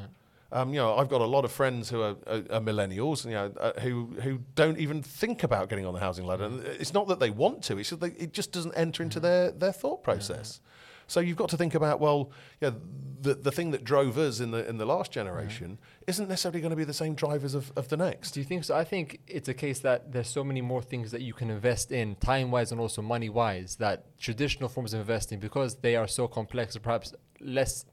Um, 0.50 0.72
you 0.72 0.76
know, 0.80 0.96
I've 0.96 1.10
got 1.10 1.20
a 1.20 1.26
lot 1.26 1.44
of 1.44 1.52
friends 1.52 1.90
who 1.90 2.00
are, 2.00 2.16
are, 2.26 2.42
are 2.50 2.60
millennials, 2.60 3.24
you 3.26 3.32
know, 3.32 3.52
uh, 3.60 3.78
who 3.80 4.16
who 4.22 4.38
don't 4.54 4.78
even 4.78 5.02
think 5.02 5.42
about 5.42 5.68
getting 5.68 5.84
on 5.86 5.92
the 5.92 6.00
housing 6.00 6.24
ladder. 6.24 6.44
And 6.44 6.64
it's 6.64 6.94
not 6.94 7.08
that 7.08 7.18
they 7.18 7.30
want 7.30 7.62
to; 7.64 7.78
it's 7.78 7.90
just 7.90 8.00
they, 8.00 8.12
it 8.12 8.32
just 8.32 8.52
doesn't 8.52 8.74
enter 8.76 9.02
into 9.02 9.18
their 9.20 9.50
their 9.50 9.72
thought 9.72 10.02
process. 10.04 10.60
So 11.08 11.20
you've 11.20 11.36
got 11.36 11.48
to 11.48 11.56
think 11.56 11.74
about 11.74 11.98
well, 11.98 12.30
yeah, 12.60 12.70
the 13.20 13.34
the 13.34 13.50
thing 13.50 13.72
that 13.72 13.82
drove 13.82 14.16
us 14.18 14.38
in 14.38 14.52
the 14.52 14.68
in 14.68 14.76
the 14.78 14.86
last 14.86 15.10
generation 15.10 15.78
isn't 16.06 16.28
necessarily 16.28 16.60
going 16.60 16.70
to 16.70 16.76
be 16.76 16.84
the 16.84 16.92
same 16.92 17.14
drivers 17.14 17.54
of, 17.54 17.72
of 17.76 17.88
the 17.88 17.96
next. 17.96 18.32
Do 18.32 18.40
you 18.40 18.46
think 18.46 18.64
so? 18.64 18.76
I 18.76 18.84
think 18.84 19.20
it's 19.26 19.48
a 19.48 19.54
case 19.54 19.80
that 19.80 20.12
there's 20.12 20.28
so 20.28 20.44
many 20.44 20.60
more 20.60 20.82
things 20.82 21.10
that 21.10 21.22
you 21.22 21.32
can 21.32 21.50
invest 21.50 21.90
in, 21.90 22.14
time 22.16 22.50
wise 22.50 22.70
and 22.70 22.80
also 22.80 23.02
money 23.02 23.28
wise, 23.28 23.76
that 23.76 24.16
traditional 24.18 24.68
forms 24.68 24.94
of 24.94 25.00
investing, 25.00 25.40
because 25.40 25.76
they 25.76 25.96
are 25.96 26.06
so 26.06 26.28
complex, 26.28 26.76
or 26.76 26.80
perhaps 26.80 27.14
less 27.40 27.84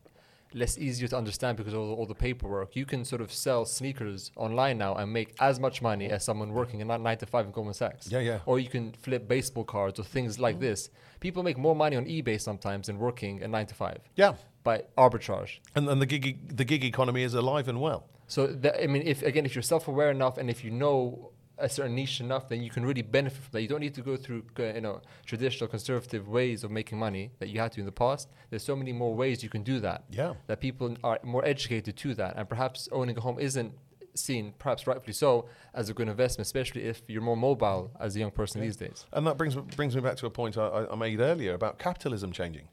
less 0.56 0.78
easier 0.78 1.08
to 1.10 1.18
understand 1.18 1.58
because 1.58 1.74
of 1.74 1.80
all, 1.82 1.94
all 1.94 2.06
the 2.06 2.16
paperwork. 2.16 2.76
You 2.76 2.86
can 2.86 3.04
sort 3.06 3.22
of 3.22 3.32
sell 3.32 3.66
sneakers 3.66 4.32
online 4.38 4.78
now 4.78 4.96
and 4.96 5.12
make 5.12 5.36
as 5.40 5.60
much 5.60 5.82
money 5.82 6.08
as 6.10 6.24
someone 6.24 6.54
working 6.54 6.80
in 6.80 6.88
nine 6.88 7.18
to 7.18 7.26
five 7.26 7.46
in 7.46 7.52
Goldman 7.52 7.74
Sachs. 7.74 8.10
Yeah, 8.10 8.20
yeah. 8.20 8.40
Or 8.46 8.58
you 8.58 8.70
can 8.70 8.94
flip 8.94 9.28
baseball 9.28 9.66
cards 9.66 10.00
or 10.00 10.04
things 10.04 10.40
like 10.40 10.60
this. 10.60 10.90
People 11.20 11.44
make 11.44 11.58
more 11.58 11.76
money 11.76 11.96
on 11.98 12.06
eBay 12.06 12.40
sometimes 12.40 12.88
than 12.88 12.98
working 12.98 13.44
a 13.44 13.48
nine 13.48 13.66
to 13.68 13.76
five 13.76 14.00
Yeah, 14.16 14.34
by 14.64 14.84
arbitrage. 14.98 15.60
and 15.76 15.88
and 15.90 16.02
the 16.02 16.06
gig 16.06 16.58
the 16.58 16.66
gig 16.66 16.84
economy 16.84 17.24
is 17.24 17.34
alive 17.34 17.68
and 17.68 17.82
well. 17.82 18.08
So 18.28 18.48
that, 18.48 18.82
I 18.84 18.88
mean, 18.88 19.04
if 19.06 19.22
again, 19.22 19.46
if 19.46 19.54
you're 19.56 19.62
self-aware 19.62 20.10
enough 20.10 20.38
and 20.40 20.50
if 20.50 20.64
you 20.64 20.72
know 20.72 21.32
a 21.58 21.70
certain 21.70 21.96
niche 21.96 22.20
enough, 22.22 22.50
then 22.50 22.62
you 22.62 22.70
can 22.70 22.86
really 22.86 23.02
benefit 23.02 23.42
from 23.44 23.52
that. 23.54 23.62
You 23.62 23.68
don't 23.68 23.80
need 23.80 23.94
to 23.96 24.02
go 24.02 24.18
through 24.18 24.44
uh, 24.60 24.64
you 24.74 24.82
know 24.82 25.02
traditional 25.26 25.68
conservative 25.70 26.28
ways 26.28 26.64
of 26.64 26.72
making 26.72 26.98
money 27.00 27.32
that 27.40 27.50
you 27.50 27.60
had 27.60 27.72
to 27.74 27.80
in 27.80 27.86
the 27.86 27.92
past. 27.92 28.30
There's 28.50 28.64
so 28.64 28.76
many 28.76 28.92
more 28.94 29.14
ways 29.16 29.44
you 29.44 29.50
can 29.50 29.64
do 29.64 29.80
that. 29.80 30.04
Yeah. 30.10 30.34
That 30.48 30.60
people 30.60 30.96
are 31.04 31.20
more 31.24 31.46
educated 31.46 31.96
to 31.98 32.14
that, 32.16 32.36
and 32.38 32.48
perhaps 32.50 32.90
owning 32.92 33.18
a 33.18 33.22
home 33.22 33.40
isn't 33.40 33.74
seen, 34.16 34.54
perhaps 34.60 34.88
rightfully 34.88 35.14
so, 35.14 35.50
as 35.74 35.90
a 35.90 35.94
good 35.94 36.08
investment, 36.08 36.46
especially 36.46 36.84
if 36.84 37.02
you're 37.08 37.22
more 37.22 37.36
mobile 37.36 37.92
as 38.00 38.16
a 38.16 38.20
young 38.20 38.32
person 38.32 38.62
these 38.62 38.78
days. 38.78 39.06
And 39.12 39.28
that 39.28 39.38
brings 39.38 39.56
brings 39.56 39.94
me 39.96 40.02
back 40.02 40.16
to 40.18 40.26
a 40.26 40.30
point 40.30 40.58
I, 40.58 40.68
I- 40.68 40.92
I 40.94 40.96
made 40.96 41.20
earlier 41.20 41.54
about 41.54 41.80
capitalism 41.80 42.32
changing. 42.32 42.68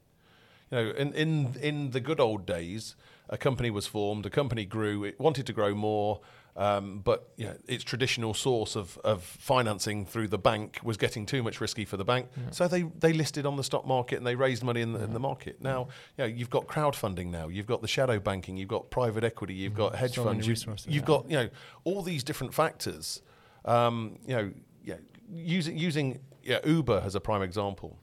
You 0.71 0.77
know, 0.77 0.91
in, 0.91 1.13
in 1.13 1.55
in 1.61 1.91
the 1.91 1.99
good 1.99 2.19
old 2.19 2.45
days, 2.45 2.95
a 3.29 3.37
company 3.37 3.69
was 3.69 3.85
formed, 3.87 4.25
a 4.25 4.29
company 4.29 4.65
grew, 4.65 5.03
it 5.03 5.19
wanted 5.19 5.45
to 5.47 5.53
grow 5.53 5.75
more, 5.75 6.21
um, 6.55 6.99
but 6.99 7.29
you 7.35 7.45
know, 7.45 7.55
its 7.67 7.83
traditional 7.83 8.33
source 8.33 8.75
of, 8.75 8.97
of 9.03 9.23
financing 9.23 10.05
through 10.05 10.27
the 10.27 10.37
bank 10.37 10.79
was 10.83 10.97
getting 10.97 11.25
too 11.25 11.41
much 11.41 11.59
risky 11.59 11.83
for 11.85 11.97
the 11.97 12.05
bank. 12.05 12.27
So 12.51 12.67
they, 12.67 12.83
they 12.83 13.11
listed 13.13 13.45
on 13.45 13.55
the 13.55 13.63
stock 13.63 13.87
market 13.87 14.17
and 14.17 14.27
they 14.27 14.35
raised 14.35 14.63
money 14.63 14.81
in 14.81 14.93
the, 14.93 15.03
in 15.03 15.13
the 15.13 15.19
market. 15.19 15.61
Now, 15.61 15.87
you 16.17 16.23
know, 16.23 16.25
you've 16.25 16.49
got 16.51 16.67
crowdfunding 16.67 17.27
now, 17.31 17.47
you've 17.47 17.65
got 17.67 17.81
the 17.81 17.87
shadow 17.87 18.19
banking, 18.19 18.57
you've 18.57 18.69
got 18.69 18.89
private 18.91 19.23
equity, 19.23 19.55
you've 19.55 19.73
got 19.75 19.95
hedge 19.95 20.15
funds, 20.15 20.45
you've- 20.47 20.51
resources, 20.51 20.87
you've 20.93 21.05
got 21.05 21.29
you 21.29 21.37
know 21.37 21.49
all 21.85 22.01
these 22.03 22.23
different 22.23 22.53
factors. 22.53 23.21
Um, 23.65 24.19
you 24.27 24.35
know, 24.35 24.51
yeah, 24.83 24.95
using 25.33 25.77
using 25.77 26.19
yeah, 26.43 26.59
Uber 26.65 27.01
as 27.05 27.15
a 27.15 27.19
prime 27.21 27.41
example. 27.41 27.97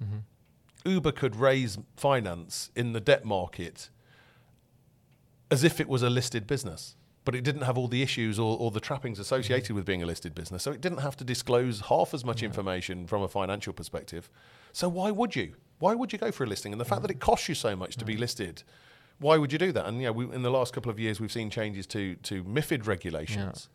Uber 0.86 1.12
could 1.12 1.36
raise 1.36 1.76
finance 1.96 2.70
in 2.74 2.94
the 2.94 3.00
debt 3.00 3.24
market 3.24 3.90
as 5.50 5.62
if 5.64 5.80
it 5.80 5.88
was 5.88 6.02
a 6.02 6.08
listed 6.10 6.46
business, 6.46 6.96
but 7.24 7.34
it 7.34 7.44
didn't 7.44 7.62
have 7.62 7.76
all 7.76 7.88
the 7.88 8.02
issues 8.02 8.38
or, 8.38 8.56
or 8.58 8.70
the 8.70 8.80
trappings 8.80 9.18
associated 9.18 9.74
with 9.76 9.84
being 9.84 10.02
a 10.02 10.06
listed 10.06 10.34
business. 10.34 10.62
So 10.62 10.72
it 10.72 10.80
didn't 10.80 10.98
have 10.98 11.16
to 11.18 11.24
disclose 11.24 11.80
half 11.82 12.14
as 12.14 12.24
much 12.24 12.42
information 12.42 13.06
from 13.06 13.22
a 13.22 13.28
financial 13.28 13.72
perspective. 13.72 14.30
So 14.72 14.88
why 14.88 15.10
would 15.10 15.36
you? 15.36 15.54
Why 15.78 15.94
would 15.94 16.12
you 16.12 16.18
go 16.18 16.30
for 16.30 16.44
a 16.44 16.46
listing? 16.46 16.72
And 16.72 16.80
the 16.80 16.84
fact 16.84 17.02
that 17.02 17.10
it 17.10 17.20
costs 17.20 17.48
you 17.48 17.54
so 17.54 17.74
much 17.76 17.96
to 17.96 18.04
be 18.04 18.16
listed, 18.16 18.62
why 19.18 19.36
would 19.36 19.52
you 19.52 19.58
do 19.58 19.72
that? 19.72 19.86
And 19.86 19.98
you 19.98 20.06
know, 20.06 20.12
we, 20.12 20.24
in 20.34 20.42
the 20.42 20.50
last 20.50 20.72
couple 20.72 20.90
of 20.90 20.98
years, 20.98 21.20
we've 21.20 21.32
seen 21.32 21.50
changes 21.50 21.86
to 21.88 22.16
to 22.16 22.42
MIFID 22.44 22.86
regulations, 22.86 23.68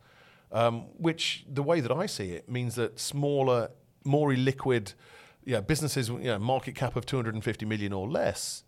um, 0.52 0.86
which 0.98 1.44
the 1.48 1.62
way 1.62 1.80
that 1.80 1.92
I 1.92 2.06
see 2.06 2.32
it 2.32 2.48
means 2.48 2.74
that 2.74 2.98
smaller, 2.98 3.70
more 4.04 4.30
illiquid, 4.30 4.94
yeah, 5.44 5.60
businesses, 5.60 6.08
you 6.08 6.18
know, 6.18 6.38
market 6.38 6.74
cap 6.74 6.96
of 6.96 7.06
250 7.06 7.64
million 7.66 7.92
or 7.92 8.08
less, 8.08 8.64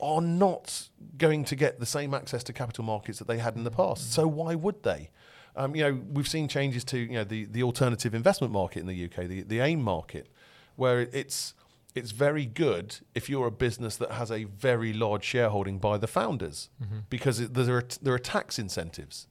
are 0.00 0.20
not 0.20 0.88
going 1.16 1.44
to 1.44 1.56
get 1.56 1.80
the 1.80 1.86
same 1.86 2.14
access 2.14 2.44
to 2.44 2.52
capital 2.52 2.84
markets 2.84 3.18
that 3.18 3.26
they 3.26 3.38
had 3.38 3.56
in 3.56 3.64
the 3.64 3.70
past. 3.70 4.12
So 4.12 4.26
why 4.26 4.54
would 4.54 4.82
they? 4.82 5.10
Um, 5.56 5.74
you 5.74 5.82
know, 5.82 6.00
we've 6.12 6.28
seen 6.28 6.46
changes 6.46 6.84
to 6.84 6.98
you 6.98 7.14
know 7.14 7.24
the, 7.24 7.44
the 7.46 7.62
alternative 7.64 8.14
investment 8.14 8.52
market 8.52 8.80
in 8.80 8.86
the 8.86 9.04
UK, 9.04 9.26
the, 9.26 9.42
the 9.42 9.58
AIM 9.60 9.82
market, 9.82 10.28
where 10.76 11.00
it's 11.00 11.54
it's 11.94 12.12
very 12.12 12.46
good 12.46 12.98
if 13.14 13.28
you're 13.28 13.48
a 13.48 13.50
business 13.50 13.96
that 13.96 14.12
has 14.12 14.30
a 14.30 14.44
very 14.44 14.92
large 14.92 15.24
shareholding 15.24 15.78
by 15.78 15.98
the 15.98 16.06
founders, 16.06 16.68
because 17.10 17.40
it, 17.40 17.54
there 17.54 17.78
are 17.78 17.84
there 18.00 18.14
are 18.14 18.18
tax 18.20 18.58
incentives. 18.58 19.26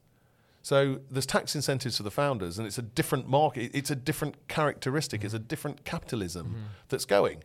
So 0.67 0.99
there's 1.09 1.25
tax 1.25 1.55
incentives 1.55 1.95
for 1.95 2.03
the 2.03 2.11
founders, 2.11 2.57
and 2.57 2.67
it's 2.67 2.77
a 2.77 2.81
different 2.81 3.25
market. 3.29 3.71
It's 3.73 3.89
a 3.89 3.95
different 3.95 4.35
characteristic. 4.49 5.23
It's 5.23 5.33
a 5.33 5.39
different 5.39 5.85
capitalism 5.85 6.45
that's 6.89 7.05
going. 7.05 7.41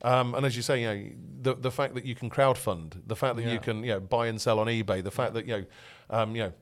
Um, 0.00 0.34
and 0.34 0.46
as 0.46 0.56
you 0.56 0.62
say, 0.62 0.80
you 0.80 0.86
know, 0.86 1.10
the 1.42 1.54
the 1.66 1.70
fact 1.70 1.92
that 1.96 2.06
you 2.06 2.14
can 2.14 2.30
crowdfund, 2.30 2.94
the 3.06 3.14
fact 3.14 3.36
that 3.36 3.42
Yeah. 3.42 3.52
you 3.52 3.60
can 3.60 3.84
you 3.84 3.92
know 3.92 4.00
buy 4.00 4.28
and 4.28 4.40
sell 4.40 4.58
on 4.58 4.68
eBay, 4.68 5.04
the 5.04 5.10
fact 5.10 5.34
that 5.34 5.44
you 5.46 5.54
know, 5.58 5.64
um, 6.08 6.34
you 6.34 6.44
know, 6.44 6.52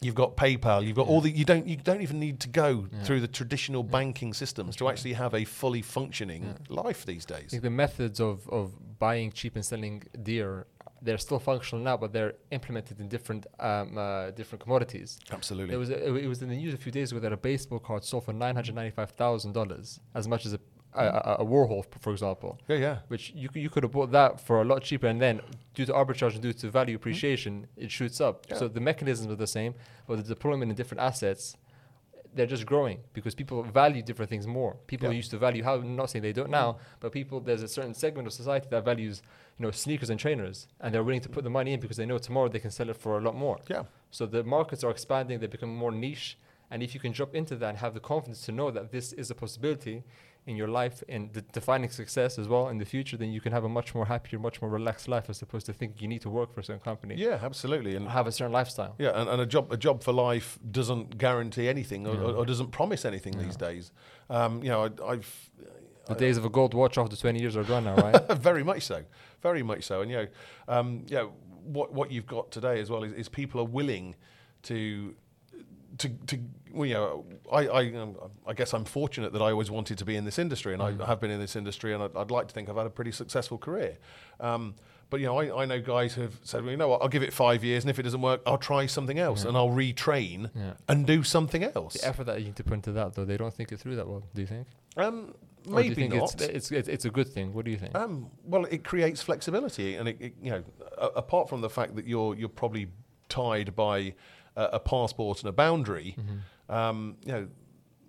you've 0.00 0.14
got 0.14 0.36
PayPal, 0.36 0.86
you've 0.86 0.94
got 1.02 1.08
all 1.08 1.20
the 1.20 1.30
you 1.30 1.44
don't 1.44 1.66
you 1.66 1.76
don't 1.76 2.02
even 2.02 2.20
need 2.20 2.38
to 2.40 2.48
go 2.48 2.86
through 3.02 3.20
the 3.20 3.32
traditional 3.40 3.82
banking 3.82 4.32
systems 4.34 4.76
to 4.76 4.88
actually 4.88 5.14
have 5.14 5.34
a 5.34 5.44
fully 5.44 5.82
functioning 5.82 6.54
life 6.68 7.04
these 7.04 7.26
I 7.28 7.40
days. 7.40 7.50
think 7.50 7.64
the 7.64 7.70
methods 7.84 8.20
of, 8.20 8.48
of 8.48 8.64
buying 9.00 9.32
cheap 9.32 9.56
and 9.56 9.64
selling 9.64 10.04
dear, 10.22 10.66
they're 11.04 11.18
still 11.18 11.38
functional 11.38 11.82
now, 11.82 11.96
but 11.96 12.12
they're 12.12 12.34
implemented 12.50 13.00
in 13.00 13.08
different 13.08 13.46
um, 13.60 13.98
uh, 13.98 14.30
different 14.30 14.62
commodities. 14.62 15.18
Absolutely. 15.30 15.70
There 15.70 15.78
was 15.78 15.90
a, 15.90 16.14
it 16.16 16.26
was 16.26 16.40
in 16.42 16.48
the 16.48 16.56
news 16.56 16.74
a 16.74 16.76
few 16.76 16.92
days 16.92 17.10
ago 17.10 17.20
that 17.20 17.32
a 17.32 17.36
baseball 17.36 17.80
card 17.80 18.04
sold 18.04 18.24
for 18.24 18.32
nine 18.32 18.54
hundred 18.54 18.74
ninety 18.74 18.94
five 18.94 19.10
thousand 19.10 19.52
dollars, 19.52 20.00
as 20.14 20.26
much 20.28 20.46
as 20.46 20.52
a 20.54 20.60
a, 20.94 21.06
a, 21.06 21.36
a 21.38 21.44
Warhol, 21.46 21.84
for 22.00 22.12
example. 22.12 22.58
yeah, 22.68 22.76
yeah. 22.76 22.96
Which 23.08 23.32
you 23.34 23.48
you 23.54 23.70
could 23.70 23.82
have 23.82 23.92
bought 23.92 24.12
that 24.12 24.38
for 24.46 24.60
a 24.60 24.64
lot 24.64 24.82
cheaper, 24.82 25.06
and 25.06 25.20
then 25.20 25.40
due 25.74 25.86
to 25.86 25.92
arbitrage 25.92 26.34
and 26.34 26.42
due 26.42 26.52
to 26.52 26.68
value 26.70 26.94
appreciation, 26.96 27.66
it 27.78 27.90
shoots 27.90 28.20
up. 28.20 28.46
Yeah. 28.50 28.58
So 28.58 28.68
the 28.68 28.80
mechanisms 28.80 29.32
are 29.32 29.36
the 29.36 29.46
same, 29.46 29.72
but 30.06 30.16
the 30.18 30.22
deployment 30.34 30.70
in 30.70 30.76
different 30.76 31.00
assets, 31.00 31.56
they're 32.34 32.46
just 32.46 32.66
growing 32.66 32.98
because 33.14 33.34
people 33.34 33.62
value 33.62 34.02
different 34.02 34.28
things 34.28 34.46
more. 34.46 34.76
People 34.86 35.08
Yeah. 35.08 35.16
used 35.16 35.30
to 35.30 35.38
value 35.38 35.62
how 35.64 35.74
I'm 35.76 35.96
not 35.96 36.10
saying 36.10 36.22
they 36.22 36.32
don't 36.40 36.50
now, 36.50 36.76
but 37.00 37.10
people 37.12 37.40
there's 37.40 37.62
a 37.62 37.68
certain 37.68 37.94
segment 37.94 38.26
of 38.28 38.34
society 38.34 38.66
that 38.70 38.84
values 38.84 39.22
you 39.58 39.64
know 39.64 39.70
sneakers 39.70 40.10
and 40.10 40.18
trainers, 40.18 40.66
and 40.80 40.92
they're 40.94 41.04
willing 41.04 41.20
to 41.22 41.28
put 41.28 41.44
the 41.44 41.50
money 41.50 41.72
in 41.72 41.80
because 41.80 41.96
they 41.96 42.06
know 42.06 42.18
tomorrow 42.18 42.48
they 42.48 42.58
can 42.60 42.70
sell 42.70 42.88
it 42.90 42.96
for 42.96 43.18
a 43.18 43.20
lot 43.20 43.34
more. 43.36 43.58
Yeah. 43.68 43.84
So 44.10 44.26
the 44.26 44.42
markets 44.44 44.82
are 44.84 44.90
expanding, 44.90 45.38
they 45.40 45.46
become 45.46 45.74
more 45.74 45.92
niche. 45.92 46.38
And 46.70 46.82
if 46.82 46.94
you 46.94 47.00
can 47.00 47.12
jump 47.12 47.34
into 47.34 47.54
that 47.56 47.68
and 47.68 47.78
have 47.78 47.92
the 47.92 48.00
confidence 48.00 48.46
to 48.46 48.52
know 48.52 48.70
that 48.70 48.90
this 48.92 49.12
is 49.12 49.30
a 49.30 49.34
possibility 49.34 50.04
in 50.46 50.56
your 50.56 50.68
life 50.68 51.04
and 51.08 51.30
de- 51.32 51.42
defining 51.42 51.90
success 51.90 52.38
as 52.38 52.48
well 52.48 52.68
in 52.70 52.78
the 52.78 52.84
future, 52.86 53.16
then 53.18 53.30
you 53.30 53.42
can 53.42 53.52
have 53.52 53.62
a 53.62 53.68
much 53.68 53.94
more 53.94 54.06
happier, 54.06 54.38
much 54.38 54.60
more 54.62 54.70
relaxed 54.70 55.06
life 55.06 55.28
as 55.28 55.42
opposed 55.42 55.66
to 55.66 55.72
thinking 55.74 56.00
you 56.00 56.08
need 56.08 56.22
to 56.22 56.30
work 56.30 56.52
for 56.52 56.60
a 56.60 56.64
certain 56.64 56.80
company 56.80 57.14
Yeah, 57.16 57.38
absolutely. 57.42 57.94
and 57.94 58.08
have 58.08 58.26
a 58.26 58.32
certain 58.32 58.52
lifestyle. 58.52 58.94
Yeah, 58.98 59.10
and, 59.20 59.28
and 59.28 59.40
a 59.42 59.46
job 59.46 59.70
a 59.70 59.76
job 59.76 60.02
for 60.02 60.12
life 60.14 60.58
doesn't 60.70 61.18
guarantee 61.18 61.68
anything 61.68 62.06
or, 62.06 62.14
Yeah. 62.14 62.20
or, 62.22 62.32
or 62.38 62.46
doesn't 62.46 62.70
promise 62.70 63.04
anything 63.04 63.38
these 63.38 63.56
days. 63.56 63.92
Um, 64.30 64.62
you 64.64 64.70
know, 64.70 64.80
I, 64.86 65.10
I've 65.12 65.50
The 66.08 66.14
days 66.14 66.36
of 66.36 66.44
a 66.44 66.50
gold 66.50 66.74
watch 66.74 66.98
after 66.98 67.16
20 67.16 67.40
years 67.40 67.56
are 67.56 67.64
gone 67.64 67.84
now, 67.84 67.94
right? 67.96 68.32
very 68.38 68.62
much 68.64 68.82
so, 68.82 69.04
very 69.40 69.62
much 69.62 69.84
so. 69.84 70.00
And 70.02 70.10
you 70.10 70.16
know, 70.16 70.26
um, 70.68 71.06
know 71.10 71.32
what 71.64 71.92
what 71.92 72.10
you've 72.10 72.26
got 72.26 72.50
today 72.50 72.80
as 72.80 72.90
well 72.90 73.04
is, 73.04 73.12
is 73.12 73.28
people 73.28 73.60
are 73.60 73.64
willing 73.66 74.14
to. 74.64 75.14
To, 75.98 76.08
to 76.08 76.38
well, 76.72 76.86
you 76.86 76.94
know, 76.94 77.24
I 77.52 77.66
I, 77.68 77.94
um, 77.96 78.16
I 78.46 78.54
guess 78.54 78.72
I'm 78.72 78.86
fortunate 78.86 79.34
that 79.34 79.42
I 79.42 79.50
always 79.50 79.70
wanted 79.70 79.98
to 79.98 80.06
be 80.06 80.16
in 80.16 80.24
this 80.24 80.38
industry, 80.38 80.72
and 80.72 80.82
I 80.82 80.92
have 81.06 81.20
been 81.20 81.30
in 81.30 81.38
this 81.38 81.54
industry, 81.54 81.92
and 81.92 82.02
I'd, 82.02 82.16
I'd 82.16 82.30
like 82.30 82.48
to 82.48 82.54
think 82.54 82.70
I've 82.70 82.76
had 82.76 82.86
a 82.86 82.90
pretty 82.90 83.12
successful 83.12 83.58
career. 83.58 83.98
Um, 84.40 84.74
but 85.10 85.20
you 85.20 85.26
know, 85.26 85.38
I, 85.38 85.62
I 85.62 85.64
know 85.66 85.78
guys 85.82 86.14
who've 86.14 86.34
said, 86.42 86.62
well, 86.62 86.70
you 86.70 86.78
know 86.78 86.88
what, 86.88 87.02
I'll 87.02 87.08
give 87.08 87.22
it 87.22 87.30
five 87.34 87.62
years, 87.62 87.84
and 87.84 87.90
if 87.90 87.98
it 87.98 88.04
doesn't 88.04 88.22
work, 88.22 88.40
I'll 88.46 88.56
try 88.56 88.86
something 88.86 89.18
else, 89.18 89.44
and 89.44 89.54
I'll 89.54 89.68
retrain 89.68 90.50
Yeah. 90.56 90.72
and 90.88 91.06
do 91.06 91.22
something 91.22 91.62
else. 91.62 91.92
the 92.00 92.08
effort 92.08 92.24
that 92.24 92.38
you 92.40 92.46
need 92.46 92.56
to 92.56 92.64
put 92.64 92.72
into 92.72 92.92
that, 92.92 93.12
though, 93.14 93.26
they 93.26 93.36
don't 93.36 93.52
think 93.52 93.70
it 93.70 93.78
through 93.78 93.96
that 93.96 94.08
well, 94.08 94.22
do 94.34 94.40
you 94.40 94.46
think? 94.46 94.66
Um, 94.96 95.04
Or 95.04 95.22
do 95.22 95.26
you 95.26 95.34
maybe 95.66 95.94
think 95.94 96.14
not. 96.14 96.34
It's, 96.34 96.42
it's, 96.42 96.72
it's, 96.72 96.88
it's 96.88 97.04
a 97.04 97.10
good 97.10 97.28
thing. 97.28 97.52
What 97.54 97.64
do 97.64 97.70
you 97.70 97.76
think? 97.76 97.94
Um, 97.94 98.30
well, 98.44 98.64
it 98.66 98.84
creates 98.84 99.22
flexibility, 99.22 99.94
and 99.96 100.08
it, 100.08 100.16
it, 100.20 100.34
you 100.42 100.50
know, 100.50 100.64
a, 100.98 101.06
apart 101.16 101.48
from 101.48 101.60
the 101.60 101.70
fact 101.70 101.94
that 101.96 102.06
you're 102.06 102.34
you're 102.34 102.48
probably 102.48 102.88
tied 103.28 103.74
by 103.76 104.14
a, 104.56 104.64
a 104.74 104.80
passport 104.80 105.40
and 105.40 105.48
a 105.48 105.52
boundary, 105.52 106.16
Mm-hmm. 106.18 106.72
um, 106.74 107.16
you 107.24 107.32
know, 107.32 107.48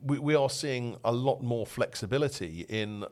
we, 0.03 0.19
we 0.19 0.35
are 0.35 0.49
seeing 0.49 0.97
a 1.03 1.11
lot 1.11 1.41
more 1.41 1.65
flexibility 1.65 2.65
in 2.69 3.05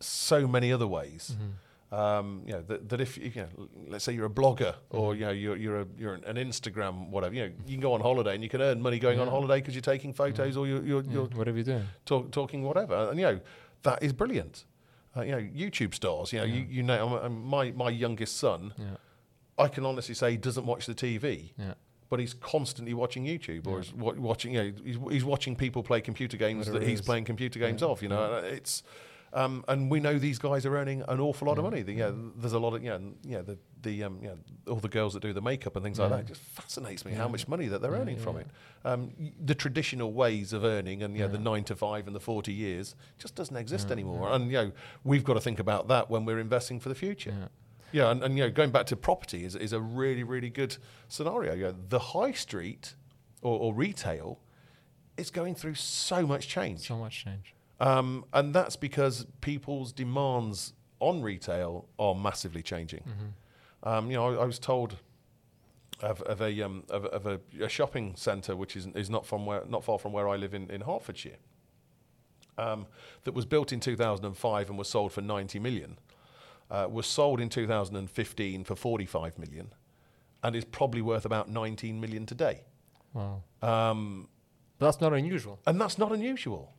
so 0.00 0.46
many 0.46 0.72
other 0.72 0.86
ways. 0.86 1.32
Mm-hmm. 1.34 1.50
Um, 1.92 2.42
you 2.44 2.52
know 2.52 2.62
that, 2.62 2.88
that 2.88 3.00
if 3.00 3.16
you 3.16 3.30
know, 3.36 3.68
let's 3.86 4.04
say 4.04 4.12
you're 4.12 4.26
a 4.26 4.30
blogger 4.30 4.74
or 4.90 5.12
Mm-hmm. 5.12 5.20
you 5.20 5.26
know 5.26 5.32
you're 5.32 5.56
you're, 5.56 5.80
a, 5.82 5.86
you're 5.96 6.14
an 6.14 6.34
Instagram 6.36 7.10
whatever 7.10 7.32
you 7.34 7.42
know 7.46 7.52
you 7.64 7.74
can 7.74 7.80
go 7.80 7.92
on 7.92 8.00
holiday 8.00 8.34
and 8.34 8.42
you 8.42 8.48
can 8.50 8.60
earn 8.60 8.82
money 8.82 8.98
going 8.98 9.20
on 9.20 9.28
holiday 9.28 9.60
because 9.60 9.74
you're 9.74 9.82
taking 9.82 10.12
photos 10.12 10.56
or 10.56 10.66
you're 10.66 10.84
you're, 10.84 11.02
Yeah, 11.04 11.12
you're 11.12 11.26
whatever 11.26 11.56
you 11.58 11.62
do. 11.64 11.82
talk, 12.04 12.32
talking 12.32 12.64
whatever, 12.64 13.08
and 13.10 13.18
you 13.20 13.24
know 13.26 13.40
that 13.82 14.02
is 14.02 14.12
brilliant. 14.12 14.64
Uh, 15.16 15.22
you 15.22 15.32
know, 15.32 15.38
YouTube 15.38 15.94
stars. 15.94 16.32
You 16.32 16.40
know, 16.40 16.44
you, 16.44 16.66
you 16.68 16.82
know, 16.82 17.20
um, 17.22 17.44
my 17.46 17.70
my 17.70 17.88
youngest 17.88 18.36
son, 18.36 18.74
Yeah, 18.76 18.96
I 19.56 19.68
can 19.68 19.86
honestly 19.86 20.14
say, 20.14 20.32
he 20.32 20.36
doesn't 20.36 20.66
watch 20.66 20.86
the 20.86 20.94
TV, 20.94 21.52
yeah. 21.56 21.74
but 22.10 22.18
he's 22.20 22.34
constantly 22.34 22.92
watching 22.94 23.24
YouTube 23.24 23.66
or 23.68 23.78
Yeah. 23.78 23.84
he's 23.84 23.92
watching. 23.94 24.54
You 24.54 24.62
know, 24.64 24.72
he's, 24.84 24.98
he's 25.10 25.24
watching 25.24 25.54
people 25.56 25.82
play 25.84 26.00
computer 26.00 26.36
games 26.36 26.66
Whatever 26.66 26.80
that 26.80 26.88
he's 26.90 26.98
is. 27.00 27.06
playing 27.06 27.24
computer 27.26 27.58
games 27.60 27.80
Yeah. 27.80 27.88
of. 27.88 28.02
You 28.02 28.08
know, 28.08 28.34
it's. 28.44 28.82
Um, 29.32 29.64
and 29.68 29.90
we 29.90 30.00
know 30.00 30.18
these 30.18 30.38
guys 30.38 30.64
are 30.64 30.76
earning 30.76 31.02
an 31.08 31.20
awful 31.20 31.48
lot 31.48 31.58
of 31.58 31.64
money. 31.64 31.82
The, 31.82 31.92
you 31.92 31.98
know, 31.98 32.32
there's 32.36 32.52
a 32.54 32.58
lot 32.58 32.74
of, 32.74 32.82
you 32.82 32.90
know, 32.90 33.00
you 33.24 33.32
know 33.36 33.42
the, 33.42 33.58
the 33.82 34.04
um, 34.04 34.18
you 34.22 34.28
know, 34.28 34.38
all 34.68 34.76
the 34.80 34.88
girls 34.88 35.12
that 35.14 35.20
do 35.20 35.32
the 35.32 35.42
makeup 35.42 35.76
and 35.76 35.84
things 35.84 35.98
like 35.98 36.10
that. 36.10 36.20
It 36.20 36.26
just 36.28 36.40
fascinates 36.40 37.04
me 37.04 37.12
Yeah. 37.12 37.18
how 37.18 37.28
much 37.28 37.46
money 37.46 37.66
that 37.68 37.82
they're 37.82 37.90
earning 37.92 38.16
yeah, 38.16 38.22
from 38.22 38.36
yeah. 38.36 38.42
it. 38.42 38.46
Um, 38.84 39.10
the 39.44 39.54
traditional 39.54 40.12
ways 40.12 40.52
of 40.52 40.64
earning 40.64 41.02
and 41.02 41.14
you 41.16 41.22
know, 41.22 41.28
the 41.28 41.38
nine 41.38 41.64
to 41.64 41.76
five 41.76 42.06
and 42.06 42.16
the 42.16 42.20
40 42.20 42.52
years 42.52 42.94
just 43.18 43.34
doesn't 43.34 43.56
exist 43.56 43.88
Yeah, 43.88 43.92
anymore. 43.94 44.28
yeah. 44.28 44.34
And, 44.36 44.46
you 44.46 44.52
know, 44.58 44.72
we've 45.04 45.24
got 45.24 45.34
to 45.34 45.40
think 45.40 45.58
about 45.58 45.88
that 45.88 46.08
when 46.08 46.24
we're 46.24 46.38
investing 46.40 46.80
for 46.80 46.88
the 46.88 46.94
future. 46.94 47.34
yeah. 47.38 47.48
Yeah, 47.92 48.10
and, 48.10 48.22
and 48.24 48.36
you 48.36 48.42
know, 48.44 48.50
going 48.50 48.70
back 48.72 48.86
to 48.86 48.96
property 48.96 49.44
is, 49.44 49.54
is 49.54 49.72
a 49.72 49.80
really, 49.80 50.24
really 50.24 50.50
good 50.50 50.76
scenario. 51.08 51.54
You 51.54 51.62
know, 51.66 51.74
the 51.88 51.98
high 52.00 52.32
street 52.32 52.94
or, 53.42 53.58
or 53.58 53.72
retail 53.74 54.40
is 55.16 55.30
going 55.30 55.54
through 55.54 55.74
so 55.76 56.26
much 56.26 56.48
change. 56.48 56.80
So 56.80 56.96
much 56.96 57.24
change. 57.24 57.54
Um, 57.80 58.24
and 58.32 58.54
that's 58.54 58.76
because 58.76 59.26
people's 59.40 59.92
demands 59.92 60.72
on 61.00 61.22
retail 61.22 61.88
are 61.98 62.14
massively 62.14 62.62
changing. 62.62 63.00
Mm-hmm. 63.00 63.88
Um, 63.88 64.10
you 64.10 64.16
know, 64.16 64.38
I, 64.38 64.42
I 64.42 64.44
was 64.46 64.58
told 64.58 64.96
of, 66.00 66.22
of 66.22 66.40
a 66.40 66.62
um, 66.62 66.84
of, 66.90 67.04
of 67.06 67.26
a, 67.26 67.40
a 67.62 67.68
shopping 67.68 68.14
centre 68.16 68.56
which 68.56 68.76
is 68.76 68.86
is 68.94 69.08
not 69.10 69.26
from 69.26 69.46
where 69.46 69.62
not 69.66 69.84
far 69.84 69.98
from 69.98 70.12
where 70.12 70.28
I 70.28 70.36
live 70.36 70.54
in 70.54 70.70
in 70.70 70.82
Hertfordshire. 70.82 71.38
Um, 72.58 72.86
that 73.24 73.34
was 73.34 73.44
built 73.44 73.70
in 73.70 73.80
2005 73.80 74.70
and 74.70 74.78
was 74.78 74.88
sold 74.88 75.12
for 75.12 75.20
90 75.20 75.58
million. 75.58 75.98
Uh, 76.70 76.88
was 76.90 77.06
sold 77.06 77.38
in 77.38 77.50
2015 77.50 78.64
for 78.64 78.74
45 78.74 79.38
million, 79.38 79.74
and 80.42 80.56
is 80.56 80.64
probably 80.64 81.02
worth 81.02 81.26
about 81.26 81.50
19 81.50 82.00
million 82.00 82.24
today. 82.24 82.64
Wow. 83.12 83.42
Um, 83.60 84.28
that's 84.78 85.00
not 85.00 85.12
unusual. 85.12 85.60
and 85.66 85.78
that's 85.80 85.98
not 85.98 86.12
unusual. 86.12 86.72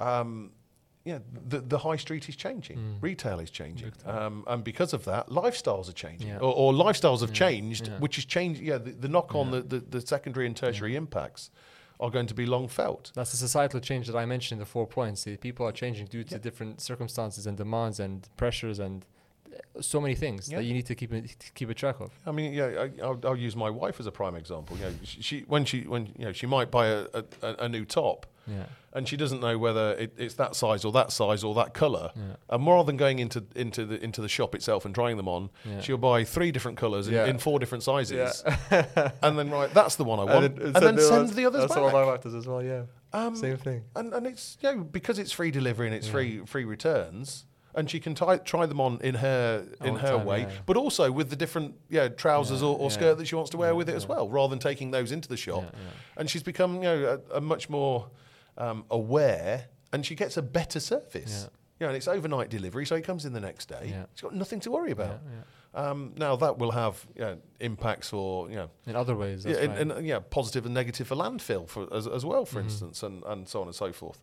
Um, 0.00 0.52
yeah, 1.04 1.18
the, 1.48 1.60
the 1.60 1.78
high 1.78 1.96
street 1.96 2.28
is 2.28 2.36
changing, 2.36 2.76
Mm. 2.78 2.96
retail 3.00 3.40
is 3.40 3.50
changing, 3.50 3.92
um, 4.04 4.44
and 4.46 4.62
because 4.62 4.92
of 4.92 5.04
that, 5.06 5.28
lifestyles 5.28 5.88
are 5.88 5.92
changing, 5.94 6.28
Yeah. 6.28 6.36
or, 6.38 6.52
or 6.54 6.72
lifestyles 6.74 7.20
have 7.20 7.30
Yeah, 7.30 7.36
changed, 7.36 7.88
yeah. 7.88 7.98
which 7.98 8.18
is 8.18 8.26
changed. 8.26 8.60
Yeah, 8.60 8.76
the, 8.78 8.90
the 8.90 9.08
knock 9.08 9.34
on 9.34 9.50
the, 9.50 9.62
the, 9.62 9.78
the 9.80 10.00
secondary 10.02 10.46
and 10.46 10.54
tertiary 10.54 10.96
impacts 10.96 11.50
are 12.00 12.10
going 12.10 12.26
to 12.26 12.34
be 12.34 12.44
long 12.44 12.68
felt. 12.68 13.12
That's 13.14 13.30
the 13.30 13.38
societal 13.38 13.80
change 13.80 14.06
that 14.08 14.16
I 14.16 14.26
mentioned 14.26 14.56
in 14.56 14.60
the 14.60 14.66
four 14.66 14.86
points. 14.86 15.24
The 15.24 15.36
people 15.38 15.66
are 15.66 15.72
changing 15.72 16.06
due 16.06 16.24
to 16.24 16.38
different 16.38 16.80
circumstances 16.82 17.46
and 17.46 17.56
demands 17.56 17.98
and 17.98 18.28
pressures 18.36 18.78
and 18.78 19.04
uh, 19.76 19.80
so 19.82 20.00
many 20.02 20.14
things 20.14 20.50
Yeah. 20.50 20.58
that 20.58 20.64
you 20.64 20.74
need 20.74 20.86
to 20.86 20.94
keep 20.94 21.12
it, 21.14 21.50
keep 21.54 21.70
a 21.70 21.74
track 21.74 22.00
of. 22.00 22.10
I 22.26 22.30
mean, 22.32 22.52
yeah, 22.52 22.66
I, 22.84 23.02
I'll, 23.02 23.20
I'll 23.24 23.36
use 23.36 23.56
my 23.56 23.70
wife 23.70 24.00
as 24.00 24.06
a 24.06 24.12
prime 24.12 24.34
example. 24.36 24.76
You 24.76 24.84
know, 24.84 24.92
she, 25.02 25.40
when 25.48 25.64
she 25.64 25.82
when 25.82 26.06
you 26.18 26.26
know 26.26 26.32
she 26.32 26.46
might 26.46 26.70
buy 26.70 26.86
a, 26.88 27.06
a, 27.14 27.24
a 27.42 27.54
a 27.64 27.68
new 27.68 27.84
top, 27.86 28.26
Yeah. 28.50 28.64
and 28.92 29.06
she 29.08 29.16
doesn't 29.16 29.40
know 29.40 29.56
whether 29.56 29.92
it, 29.92 30.14
it's 30.18 30.34
that 30.34 30.56
size 30.56 30.84
or 30.84 30.92
that 30.92 31.12
size 31.12 31.44
or 31.44 31.54
that 31.54 31.72
colour. 31.74 32.10
Yeah. 32.16 32.22
And 32.48 32.62
more 32.62 32.82
than 32.84 32.96
going 32.96 33.18
into 33.20 33.44
into 33.54 33.84
the 33.86 34.02
into 34.02 34.20
the 34.20 34.28
shop 34.28 34.54
itself 34.54 34.84
and 34.84 34.94
trying 34.94 35.16
them 35.16 35.28
on, 35.28 35.50
Yeah. 35.64 35.80
she'll 35.80 35.96
buy 35.98 36.24
three 36.24 36.50
different 36.52 36.76
colours 36.78 37.06
in, 37.08 37.14
Yeah. 37.14 37.26
in 37.26 37.38
four 37.38 37.58
different 37.60 37.84
sizes, 37.84 38.42
and 39.22 39.38
then 39.38 39.50
right, 39.50 39.72
that's 39.72 39.96
the 39.96 40.04
one 40.04 40.18
I 40.18 40.24
want, 40.24 40.44
and, 40.44 40.56
send 40.58 40.74
then 40.74 40.96
the 40.96 41.02
send 41.02 41.16
ones- 41.22 41.34
the 41.36 41.46
others 41.46 41.60
That's 41.62 41.74
back. 41.74 41.82
what 41.84 41.92
my 41.92 42.04
wife 42.04 42.22
does 42.22 42.34
as 42.34 42.46
well. 42.46 42.62
Yeah. 42.62 42.82
Um, 43.12 43.34
Same 43.36 43.56
thing. 43.56 43.82
and 43.96 44.12
and 44.12 44.26
it's 44.26 44.56
you 44.60 44.74
know 44.74 44.84
because 44.84 45.18
it's 45.18 45.32
free 45.32 45.50
delivery 45.50 45.86
and 45.86 45.94
it's 45.94 46.06
Yeah. 46.06 46.12
free 46.12 46.40
free 46.46 46.64
returns. 46.64 47.46
And 47.72 47.88
she 47.88 48.00
can 48.00 48.16
try, 48.16 48.36
try 48.38 48.66
them 48.66 48.80
on 48.80 48.98
in 49.00 49.14
her 49.14 49.64
in 49.80 49.90
All 49.90 49.94
the 49.94 50.00
her 50.00 50.16
time, 50.16 50.26
way, 50.26 50.40
yeah, 50.40 50.48
yeah. 50.48 50.54
but 50.66 50.76
also 50.76 51.12
with 51.12 51.30
the 51.30 51.36
different 51.36 51.76
yeah 51.88 52.08
trousers 52.08 52.62
Yeah, 52.62 52.66
or, 52.66 52.76
or 52.76 52.82
yeah. 52.90 52.96
skirt 52.96 53.18
that 53.18 53.28
she 53.28 53.36
wants 53.36 53.50
to 53.52 53.58
wear 53.58 53.68
Yeah, 53.70 53.74
with 53.76 53.88
it 53.88 53.94
as 53.94 54.08
well, 54.08 54.28
rather 54.28 54.50
than 54.50 54.58
taking 54.58 54.90
those 54.90 55.12
into 55.12 55.28
the 55.28 55.36
shop. 55.36 55.62
Yeah, 55.62 55.70
yeah. 55.80 55.90
And 56.16 56.28
she's 56.28 56.42
become 56.42 56.74
you 56.76 56.80
know 56.82 57.20
a, 57.32 57.36
a 57.36 57.40
much 57.40 57.70
more 57.70 58.08
um, 58.58 58.84
aware, 58.90 59.66
and 59.92 60.04
she 60.04 60.14
gets 60.14 60.36
a 60.36 60.42
better 60.42 60.80
service. 60.80 61.42
Yeah. 61.44 61.48
You 61.80 61.84
know, 61.86 61.88
and 61.88 61.96
it's 61.96 62.08
overnight 62.08 62.50
delivery, 62.50 62.84
so 62.84 62.94
it 62.96 63.04
comes 63.04 63.24
in 63.24 63.32
the 63.32 63.40
next 63.40 63.66
day. 63.68 63.86
Yeah. 63.90 64.04
She's 64.14 64.22
got 64.22 64.34
nothing 64.34 64.60
to 64.60 64.70
worry 64.70 64.90
about. 64.90 65.20
yeah. 65.24 65.42
Um, 65.72 66.14
now 66.16 66.34
that 66.36 66.58
will 66.58 66.72
have 66.72 67.06
you 67.14 67.22
know, 67.22 67.38
impacts 67.60 68.10
for 68.10 68.50
you 68.50 68.56
know 68.56 68.70
In 68.88 68.96
other 68.96 69.14
ways, 69.14 69.46
yeah, 69.46 69.56
and, 69.56 69.68
right. 69.90 69.98
and, 69.98 70.06
yeah, 70.06 70.18
positive 70.18 70.64
and 70.66 70.74
negative 70.74 71.06
for 71.06 71.14
landfill 71.14 71.68
for, 71.68 71.86
as, 71.94 72.08
as 72.08 72.24
well, 72.24 72.44
for 72.44 72.60
Mhm. 72.60 72.64
instance, 72.64 73.02
and, 73.04 73.22
and 73.24 73.48
so 73.48 73.60
on 73.60 73.68
and 73.68 73.74
so 73.76 73.92
forth. 73.92 74.20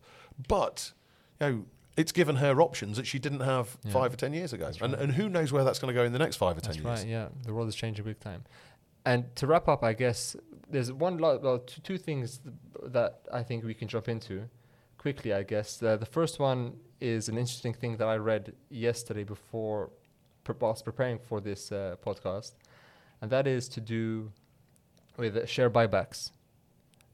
But 0.48 0.92
you 1.40 1.48
know, 1.48 1.66
it's 1.96 2.12
given 2.12 2.36
her 2.36 2.62
options 2.62 2.98
that 2.98 3.08
she 3.08 3.18
didn't 3.18 3.40
have 3.40 3.78
Yeah. 3.86 3.94
five 3.94 4.14
or 4.14 4.18
ten 4.18 4.34
years 4.34 4.52
ago, 4.52 4.66
That's 4.66 4.82
and, 4.82 4.94
and 4.94 5.14
who 5.14 5.30
knows 5.30 5.54
where 5.54 5.64
that's 5.64 5.80
going 5.80 5.94
to 5.94 6.00
go 6.00 6.04
in 6.04 6.12
the 6.12 6.20
next 6.20 6.36
five 6.36 6.58
or 6.58 6.62
ten 6.62 6.74
That's 6.74 6.84
years. 6.84 7.00
right. 7.00 7.08
Yeah, 7.08 7.30
the 7.46 7.54
world 7.54 7.70
is 7.70 7.76
changing 7.76 8.04
big 8.04 8.20
time. 8.20 8.44
And 9.06 9.34
to 9.38 9.48
wrap 9.48 9.70
up, 9.70 9.84
I 9.86 9.94
guess 9.94 10.36
there's 10.70 10.92
one 10.92 11.18
lot, 11.18 11.42
well, 11.42 11.60
two, 11.60 11.82
two 11.82 11.98
things 11.98 12.40
th- 12.40 12.56
that 12.92 13.22
I 13.32 13.44
think 13.44 13.64
we 13.64 13.74
can 13.74 13.88
jump 13.88 14.08
into 14.10 14.44
quickly. 14.98 15.34
I 15.34 15.44
guess 15.44 15.82
uh, 15.82 15.98
the 15.98 16.06
first 16.06 16.40
one 16.40 16.74
is 17.00 17.30
an 17.30 17.38
interesting 17.38 17.74
thing 17.74 17.98
that 17.98 18.08
I 18.08 18.18
read 18.18 18.54
yesterday 18.70 19.24
before 19.24 19.92
pre- 20.44 20.56
whilst 20.60 20.84
preparing 20.84 21.20
for 21.20 21.40
this 21.40 21.72
uh, 21.72 21.96
podcast, 22.06 22.54
and 23.22 23.32
that 23.32 23.48
is 23.48 23.68
to 23.70 23.82
do 23.82 24.32
with 25.18 25.36
uh, 25.38 25.46
share 25.46 25.70
buybacks. 25.70 26.32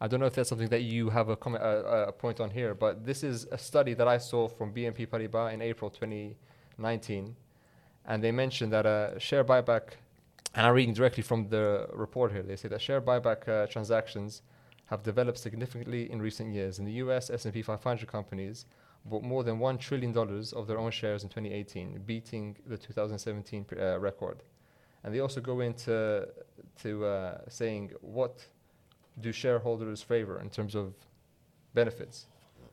I 0.01 0.07
don't 0.07 0.19
know 0.19 0.25
if 0.25 0.33
that's 0.33 0.49
something 0.49 0.69
that 0.69 0.81
you 0.81 1.09
have 1.11 1.29
a 1.29 1.37
comment, 1.37 1.63
a 1.63 2.11
point 2.11 2.41
on 2.41 2.49
here, 2.49 2.73
but 2.73 3.05
this 3.05 3.23
is 3.23 3.47
a 3.51 3.57
study 3.57 3.93
that 3.93 4.07
I 4.07 4.17
saw 4.17 4.49
from 4.49 4.73
BNP 4.73 5.07
Paribas 5.07 5.53
in 5.53 5.61
April 5.61 5.89
2019, 5.89 7.35
and 8.05 8.23
they 8.23 8.31
mentioned 8.31 8.73
that 8.73 8.85
a 8.85 9.15
share 9.17 9.45
buyback, 9.45 9.91
and 10.55 10.65
I'm 10.65 10.73
reading 10.73 10.93
directly 10.93 11.23
from 11.23 11.49
the 11.49 11.87
report 11.93 12.31
here. 12.31 12.43
They 12.43 12.55
say 12.55 12.67
that 12.69 12.81
share 12.81 13.01
buyback 13.01 13.47
uh, 13.47 13.67
transactions 13.67 14.41
have 14.85 15.01
developed 15.03 15.39
significantly 15.39 16.11
in 16.11 16.21
recent 16.21 16.53
years. 16.53 16.79
In 16.79 16.85
the 16.85 16.91
U.S., 17.03 17.29
S&P 17.29 17.61
500 17.61 18.07
companies 18.07 18.65
bought 19.05 19.23
more 19.23 19.43
than 19.43 19.59
one 19.59 19.77
trillion 19.77 20.11
dollars 20.11 20.53
of 20.53 20.67
their 20.67 20.77
own 20.77 20.91
shares 20.91 21.23
in 21.23 21.29
2018, 21.29 22.01
beating 22.05 22.55
the 22.67 22.77
2017 22.77 23.65
uh, 23.77 23.99
record. 23.99 24.43
And 25.03 25.13
they 25.13 25.19
also 25.19 25.41
go 25.41 25.59
into 25.59 26.27
to 26.81 27.05
uh, 27.05 27.37
saying 27.49 27.91
what 28.01 28.45
do 29.19 29.31
shareholders 29.31 30.01
favor 30.01 30.39
in 30.39 30.49
terms 30.49 30.75
of 30.75 30.93
benefits. 31.73 32.27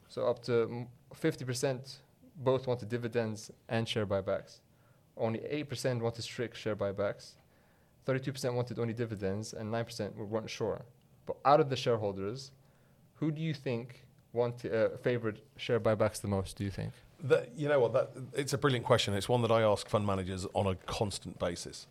So 0.08 0.26
up 0.26 0.42
to 0.44 0.52
mm, 0.52 0.86
50% 1.14 1.96
both 2.36 2.66
wanted 2.66 2.88
dividends 2.88 3.50
and 3.68 3.88
share 3.88 4.06
buybacks. 4.06 4.60
Only 5.16 5.40
8% 5.40 6.00
wanted 6.00 6.22
strict 6.22 6.56
share 6.56 6.76
buybacks. 6.76 7.32
32% 8.14 8.54
wanted 8.54 8.78
only 8.78 8.94
dividends, 8.94 9.52
and 9.52 9.70
9% 9.72 10.16
were- 10.16 10.24
weren't 10.24 10.50
sure. 10.50 10.82
But 11.26 11.36
out 11.44 11.60
of 11.60 11.68
the 11.70 11.76
shareholders, 11.76 12.50
who 13.16 13.30
do 13.30 13.40
you 13.40 13.54
think 13.54 14.04
want 14.32 14.64
uh, 14.64 14.90
favored 15.02 15.40
share 15.56 15.78
buybacks 15.80 16.20
the 16.20 16.28
most? 16.28 16.56
Do 16.56 16.64
you 16.64 16.70
think? 16.70 16.92
That, 17.22 17.50
you 17.56 17.68
know 17.68 17.80
what? 17.80 17.92
That 17.92 18.10
it's 18.34 18.52
a 18.52 18.58
brilliant 18.58 18.86
question. 18.86 19.14
It's 19.14 19.28
one 19.28 19.42
that 19.42 19.50
I 19.50 19.62
ask 19.62 19.88
fund 19.88 20.06
managers 20.06 20.46
on 20.54 20.66
a 20.66 20.74
constant 20.74 21.38
basis, 21.38 21.86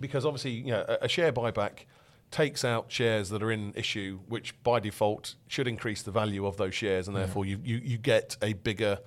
because 0.00 0.26
obviously, 0.26 0.50
you 0.52 0.72
know, 0.72 0.84
a, 0.88 1.04
a 1.04 1.08
share 1.08 1.32
buyback 1.32 1.86
takes 2.30 2.64
out 2.64 2.90
shares 2.90 3.28
that 3.28 3.42
are 3.44 3.52
in 3.52 3.72
issue, 3.76 4.18
which 4.28 4.60
by 4.64 4.80
default 4.80 5.36
should 5.46 5.68
increase 5.68 6.02
the 6.02 6.10
value 6.10 6.44
of 6.46 6.56
those 6.56 6.74
shares, 6.74 7.06
and 7.06 7.16
Yeah. 7.16 7.24
therefore 7.24 7.44
you, 7.46 7.60
you, 7.62 7.76
you 7.76 7.96
get 7.98 8.36
a 8.42 8.54
bigger 8.54 8.98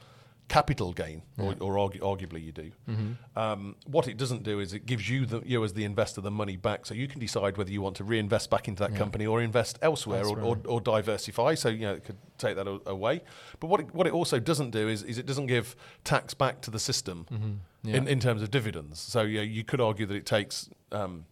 capital 0.49 0.93
gain, 0.93 1.23
or, 1.37 1.51
Yeah. 1.51 1.57
or 1.59 1.73
argu- 1.75 1.99
arguably 1.99 2.41
you 2.41 2.51
do. 2.53 2.71
Mm-hmm. 2.89 3.11
Um, 3.37 3.75
what 3.85 4.07
it 4.07 4.15
doesn't 4.15 4.43
do 4.43 4.59
is 4.61 4.73
it 4.73 4.85
gives 4.85 5.09
you, 5.09 5.25
the, 5.25 5.41
you 5.45 5.61
as 5.63 5.73
the 5.73 5.83
investor, 5.83 6.21
the 6.21 6.31
money 6.31 6.55
back, 6.55 6.85
so 6.85 6.93
you 6.93 7.07
can 7.09 7.19
decide 7.19 7.57
whether 7.57 7.69
you 7.69 7.81
want 7.81 7.97
to 7.97 8.05
reinvest 8.05 8.49
back 8.49 8.67
into 8.69 8.81
that 8.83 8.91
Yeah. 8.93 8.97
company 8.97 9.25
or 9.25 9.41
invest 9.41 9.77
elsewhere 9.81 10.25
or, 10.25 10.39
or, 10.39 10.55
right. 10.55 10.65
or 10.65 10.79
diversify. 10.79 11.55
So 11.55 11.67
you 11.67 11.81
know 11.81 11.93
it 11.95 12.05
could 12.05 12.17
take 12.37 12.55
that 12.55 12.65
a- 12.67 12.79
away. 12.89 13.23
But 13.59 13.67
what 13.67 13.81
it, 13.81 13.93
what 13.93 14.07
it 14.07 14.13
also 14.13 14.39
doesn't 14.39 14.71
do 14.71 14.87
is, 14.87 15.03
is 15.03 15.17
it 15.17 15.25
doesn't 15.25 15.47
give 15.47 15.75
tax 16.05 16.33
back 16.33 16.61
to 16.61 16.71
the 16.71 16.79
system 16.79 17.25
Mm-hmm. 17.31 17.51
Yeah. 17.83 17.97
in, 17.97 18.07
in 18.07 18.19
terms 18.19 18.41
of 18.41 18.49
dividends. 18.51 18.99
So 18.99 19.21
yeah, 19.23 19.41
you 19.41 19.63
could 19.63 19.81
argue 19.81 20.05
that 20.05 20.15
it 20.15 20.25
takes 20.25 20.69
um, 20.91 21.25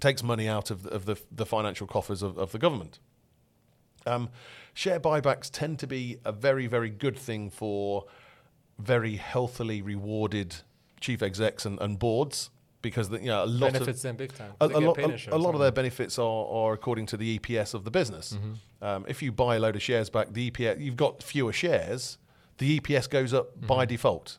takes 0.00 0.22
money 0.22 0.48
out 0.48 0.70
of 0.70 0.82
the, 0.82 0.90
of 0.90 1.06
the, 1.06 1.16
the 1.32 1.46
financial 1.46 1.86
coffers 1.86 2.22
of, 2.22 2.36
of 2.38 2.52
the 2.52 2.58
government. 2.58 2.98
Um, 4.06 4.28
share 4.74 5.00
buybacks 5.00 5.48
tend 5.50 5.78
to 5.78 5.86
be 5.86 6.18
a 6.24 6.32
very, 6.32 6.66
very 6.66 6.90
good 6.90 7.18
thing 7.18 7.48
for 7.48 8.04
very 8.78 9.16
healthily 9.16 9.82
rewarded 9.82 10.56
chief 11.00 11.22
execs 11.22 11.64
and, 11.66 11.78
and 11.80 11.98
boards 11.98 12.50
because 12.82 13.08
the, 13.08 13.18
you 13.18 13.26
know, 13.26 13.44
a 13.44 13.46
lot 13.46 13.72
Benefits 13.72 13.98
of 14.00 14.02
them 14.02 14.16
big 14.16 14.34
time. 14.34 14.52
a, 14.60 14.66
a 14.66 14.80
lot, 14.80 14.98
a, 14.98 15.34
a 15.34 15.38
lot 15.38 15.54
of 15.54 15.60
their 15.60 15.72
benefits 15.72 16.18
are, 16.18 16.46
are 16.46 16.72
according 16.74 17.06
to 17.06 17.16
the 17.16 17.38
EPS 17.38 17.72
of 17.72 17.84
the 17.84 17.90
business. 17.90 18.34
Mm-hmm. 18.34 18.84
Um, 18.84 19.04
if 19.08 19.22
you 19.22 19.32
buy 19.32 19.56
a 19.56 19.58
load 19.58 19.76
of 19.76 19.82
shares 19.82 20.10
back, 20.10 20.32
the 20.32 20.50
EPS 20.50 20.80
you've 20.80 20.96
got 20.96 21.22
fewer 21.22 21.52
shares, 21.52 22.18
the 22.58 22.78
EPS 22.80 23.08
goes 23.08 23.32
up 23.32 23.66
by 23.66 23.86
default. 23.86 24.38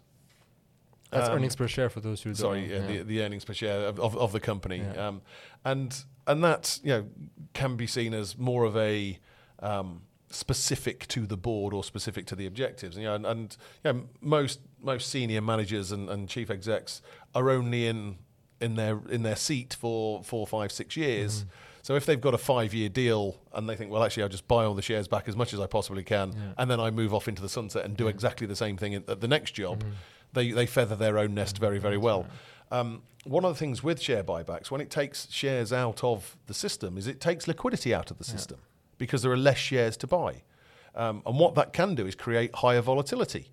That's 1.12 1.28
Um, 1.30 1.36
earnings 1.36 1.56
per 1.56 1.68
share 1.68 1.90
for 1.90 2.02
those 2.02 2.22
who 2.22 2.30
don't. 2.32 2.36
Sorry, 2.36 2.68
know. 2.68 2.76
yeah, 2.76 2.88
The, 2.88 3.04
the 3.04 3.22
earnings 3.24 3.46
per 3.46 3.54
share 3.54 3.88
of, 3.88 4.00
of, 4.00 4.16
of 4.18 4.32
the 4.32 4.40
company, 4.40 4.78
Yeah. 4.80 5.08
um, 5.08 5.22
and 5.64 6.04
and 6.28 6.44
that 6.44 6.80
you 6.84 6.90
know 6.90 7.06
can 7.54 7.76
be 7.78 7.88
seen 7.88 8.14
as 8.14 8.38
more 8.38 8.64
of 8.64 8.76
a 8.78 9.20
um, 9.60 10.02
specific 10.36 11.08
to 11.08 11.26
the 11.26 11.38
board 11.38 11.74
or 11.74 11.84
specific 11.84 12.26
to 12.28 12.36
the 12.36 12.46
objectives. 12.46 12.98
You 12.98 13.04
know, 13.06 13.16
and, 13.16 13.26
and 13.26 13.58
you 13.84 13.94
know, 13.94 14.04
most 14.22 14.60
most 14.82 15.10
senior 15.10 15.42
managers 15.42 15.92
and, 15.92 16.10
and 16.10 16.30
chief 16.30 16.50
execs 16.50 17.02
are 17.34 17.50
only 17.50 17.88
in 17.88 18.18
in 18.62 18.76
their 18.76 19.00
in 19.10 19.24
their 19.24 19.36
seat 19.36 19.76
for 19.80 20.24
four, 20.24 20.46
five, 20.48 20.72
six 20.72 20.96
years. 20.96 21.40
Mm-hmm. 21.40 21.50
So 21.82 21.96
if 21.96 22.08
they've 22.08 22.20
got 22.20 22.34
a 22.34 22.40
five-year 22.40 22.90
deal 22.90 23.40
and 23.54 23.70
they 23.70 23.76
think, 23.76 23.92
well, 23.92 24.04
actually, 24.04 24.24
I'll 24.24 24.30
just 24.30 24.48
buy 24.48 24.66
all 24.66 24.74
the 24.74 24.82
shares 24.82 25.08
back 25.08 25.28
as 25.28 25.36
much 25.36 25.54
as 25.54 25.60
I 25.60 25.68
possibly 25.68 26.04
can, 26.04 26.32
Yeah. 26.32 26.54
and 26.58 26.72
then 26.72 26.80
I 26.80 26.90
move 26.90 27.14
off 27.14 27.28
into 27.28 27.44
the 27.44 27.50
sunset 27.50 27.86
and 27.86 27.96
do 27.96 28.08
exactly 28.08 28.48
the 28.48 28.56
same 28.56 28.76
thing 28.76 28.96
at 28.96 29.22
the 29.22 29.28
next 29.28 29.52
job, 29.52 29.84
Mm-hmm. 29.84 29.92
they 30.34 30.52
they 30.52 30.66
feather 30.66 30.96
their 30.96 31.18
own 31.20 31.36
nest 31.36 31.60
very, 31.60 31.78
very 31.78 31.98
well. 31.98 32.26
Um, 32.72 33.04
one 33.24 33.46
of 33.46 33.52
the 33.54 33.60
things 33.60 33.84
with 33.84 34.02
share 34.02 34.24
buybacks, 34.24 34.72
when 34.72 34.82
it 34.82 34.90
takes 34.90 35.30
shares 35.32 35.72
out 35.72 36.04
of 36.04 36.36
the 36.48 36.54
system, 36.56 36.98
is 36.98 37.06
it 37.08 37.22
takes 37.22 37.48
liquidity 37.48 37.94
out 37.94 38.10
of 38.10 38.18
the 38.18 38.24
system 38.24 38.58
because 38.98 39.22
there 39.22 39.32
are 39.32 39.38
less 39.38 39.58
shares 39.58 39.98
to 39.98 40.08
buy. 40.08 40.44
Um, 40.96 41.22
and 41.26 41.38
what 41.38 41.56
that 41.56 41.74
can 41.74 41.96
do 41.96 42.08
is 42.08 42.16
create 42.16 42.56
higher 42.56 42.82
volatility. 42.82 43.52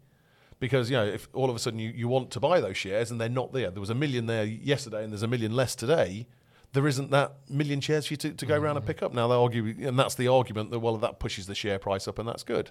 Because 0.60 0.90
you 0.90 0.96
know, 0.96 1.04
if 1.04 1.28
all 1.32 1.50
of 1.50 1.56
a 1.56 1.58
sudden 1.58 1.80
you, 1.80 1.90
you 1.90 2.06
want 2.06 2.30
to 2.30 2.40
buy 2.40 2.60
those 2.60 2.76
shares 2.76 3.10
and 3.10 3.20
they're 3.20 3.28
not 3.28 3.52
there, 3.52 3.70
there 3.70 3.80
was 3.80 3.90
a 3.90 3.96
million 3.96 4.26
there 4.26 4.44
yesterday 4.44 5.02
and 5.02 5.12
there's 5.12 5.24
a 5.24 5.28
million 5.28 5.56
less 5.56 5.74
today. 5.74 6.28
There 6.72 6.86
isn't 6.86 7.10
that 7.10 7.34
million 7.50 7.80
shares 7.80 8.06
for 8.06 8.14
you 8.14 8.16
to, 8.18 8.32
to 8.32 8.46
go 8.46 8.56
around 8.56 8.76
and 8.76 8.86
pick 8.86 9.02
up. 9.02 9.12
Now 9.12 9.26
they 9.28 9.34
argue, 9.34 9.74
and 9.86 9.98
that's 9.98 10.14
the 10.14 10.28
argument 10.28 10.70
that 10.70 10.78
well 10.78 10.96
that 10.96 11.18
pushes 11.18 11.46
the 11.46 11.54
share 11.54 11.78
price 11.78 12.06
up 12.06 12.18
and 12.18 12.28
that's 12.28 12.44
good, 12.44 12.70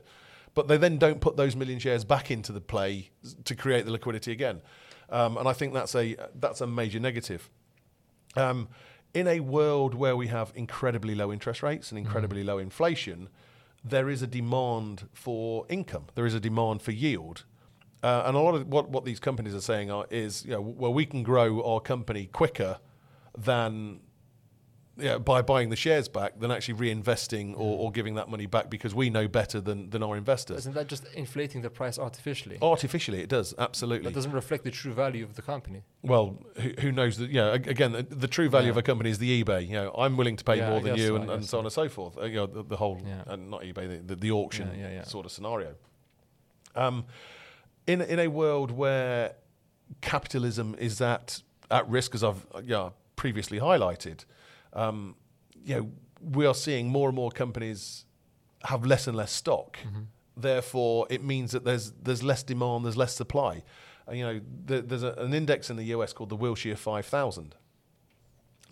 but 0.53 0.67
they 0.69 0.77
then 0.77 0.97
don't 0.97 1.19
put 1.19 1.35
those 1.35 1.55
million 1.55 1.79
shares 1.79 2.05
back 2.05 2.31
into 2.31 2.51
the 2.51 2.61
play 2.61 3.11
to 3.43 3.55
create 3.55 3.85
the 3.85 3.91
liquidity 3.91 4.31
again, 4.31 4.61
um, 5.09 5.37
and 5.37 5.47
I 5.47 5.53
think 5.53 5.73
that's 5.73 5.93
a 5.93 6.15
that's 6.39 6.61
a 6.61 6.67
major 6.67 6.99
negative. 6.99 7.49
Um, 8.35 8.69
in 9.13 9.27
a 9.27 9.39
world 9.39 9.93
where 9.93 10.15
we 10.15 10.27
have 10.27 10.51
incredibly 10.55 11.15
low 11.15 11.31
interest 11.31 11.63
rates 11.63 11.91
and 11.91 11.97
incredibly 11.97 12.43
low 12.43 12.57
inflation, 12.57 13.29
there 13.83 14.09
is 14.09 14.21
a 14.21 14.27
demand 14.27 15.07
for 15.13 15.65
income. 15.69 16.05
There 16.15 16.25
is 16.25 16.33
a 16.33 16.39
demand 16.39 16.81
for 16.81 16.91
yield. 16.91 17.45
Uh, 18.03 18.23
and 18.25 18.35
a 18.35 18.39
lot 18.39 18.55
of 18.55 18.67
what, 18.67 18.89
what 18.89 19.05
these 19.05 19.19
companies 19.19 19.53
are 19.53 19.61
saying 19.61 19.91
are, 19.91 20.05
is, 20.09 20.45
you 20.45 20.51
know, 20.51 20.61
well, 20.61 20.93
we 20.93 21.05
can 21.05 21.23
grow 21.23 21.61
our 21.63 21.79
company 21.79 22.27
quicker 22.31 22.79
than 23.37 23.99
yeah, 24.97 25.17
by 25.17 25.41
buying 25.41 25.69
the 25.69 25.75
shares 25.75 26.07
back 26.09 26.39
than 26.39 26.51
actually 26.51 26.75
reinvesting 26.75 27.53
or, 27.53 27.79
or 27.79 27.91
giving 27.91 28.15
that 28.15 28.29
money 28.29 28.45
back 28.45 28.69
because 28.69 28.93
we 28.93 29.09
know 29.09 29.27
better 29.27 29.61
than, 29.61 29.89
than 29.89 30.03
our 30.03 30.17
investors. 30.17 30.57
Isn't 30.59 30.75
that 30.75 30.87
just 30.87 31.05
inflating 31.13 31.61
the 31.61 31.69
price 31.69 31.97
artificially? 31.97 32.57
Artificially, 32.61 33.21
it 33.21 33.29
does, 33.29 33.53
absolutely. 33.57 34.09
That 34.09 34.13
doesn't 34.15 34.33
reflect 34.33 34.63
the 34.63 34.71
true 34.71 34.93
value 34.93 35.23
of 35.23 35.35
the 35.35 35.41
company. 35.41 35.83
Well, 36.03 36.37
who, 36.59 36.71
who 36.79 36.91
knows 36.91 37.17
that? 37.17 37.29
You 37.29 37.35
know, 37.35 37.53
again, 37.53 37.93
the, 37.93 38.03
the 38.03 38.27
true 38.27 38.49
value 38.49 38.67
Yeah. 38.67 38.71
of 38.71 38.77
a 38.77 38.81
company 38.83 39.09
is 39.09 39.17
the 39.17 39.43
eBay. 39.43 39.65
You 39.67 39.73
know, 39.73 39.95
I'm 39.97 40.17
willing 40.17 40.35
to 40.35 40.43
pay 40.43 40.57
Yeah, 40.57 40.69
more 40.69 40.79
I 40.79 40.83
than 40.83 40.97
you, 40.97 41.07
so, 41.07 41.15
and, 41.15 41.29
and 41.29 41.45
so 41.45 41.59
on 41.59 41.65
and 41.65 41.73
so 41.73 41.87
forth. 41.89 42.17
Uh, 42.17 42.25
you 42.25 42.35
know, 42.35 42.45
the, 42.45 42.63
the 42.63 42.77
whole, 42.77 43.01
uh, 43.27 43.35
not 43.37 43.61
eBay, 43.61 43.87
the, 43.89 44.03
the, 44.05 44.15
the 44.15 44.31
auction 44.31 44.69
Yeah, 44.75 44.87
yeah, 44.87 44.93
yeah. 44.95 45.03
sort 45.03 45.25
of 45.25 45.31
scenario. 45.31 45.75
Um, 46.75 47.05
in 47.87 48.01
in 48.01 48.19
a 48.19 48.27
world 48.27 48.71
where 48.71 49.33
capitalism 50.01 50.75
is 50.79 51.01
at 51.01 51.41
at 51.69 51.87
risk, 51.89 52.13
as 52.15 52.23
I've 52.23 52.45
yeah 52.63 52.89
previously 53.15 53.59
highlighted, 53.59 54.25
um, 54.73 55.15
you 55.63 55.75
know, 55.75 55.91
we 56.21 56.45
are 56.45 56.53
seeing 56.55 56.89
more 56.89 57.09
and 57.09 57.15
more 57.15 57.31
companies 57.31 58.05
have 58.63 58.85
less 58.85 59.07
and 59.07 59.17
less 59.17 59.31
stock. 59.31 59.77
Mm-hmm. 59.85 60.01
Therefore, 60.37 61.07
it 61.09 61.23
means 61.23 61.51
that 61.51 61.63
there's 61.65 61.91
there's 61.91 62.23
less 62.23 62.43
demand, 62.43 62.85
there's 62.85 62.97
less 62.97 63.13
supply. 63.13 63.63
Uh, 64.07 64.13
you 64.13 64.23
know, 64.23 64.41
there, 64.65 64.81
there's 64.81 65.03
a, 65.03 65.13
an 65.13 65.33
index 65.33 65.69
in 65.69 65.77
the 65.77 65.85
US 65.85 66.13
called 66.13 66.29
the 66.29 66.35
Wilshire 66.35 66.75
5000. 66.75 67.55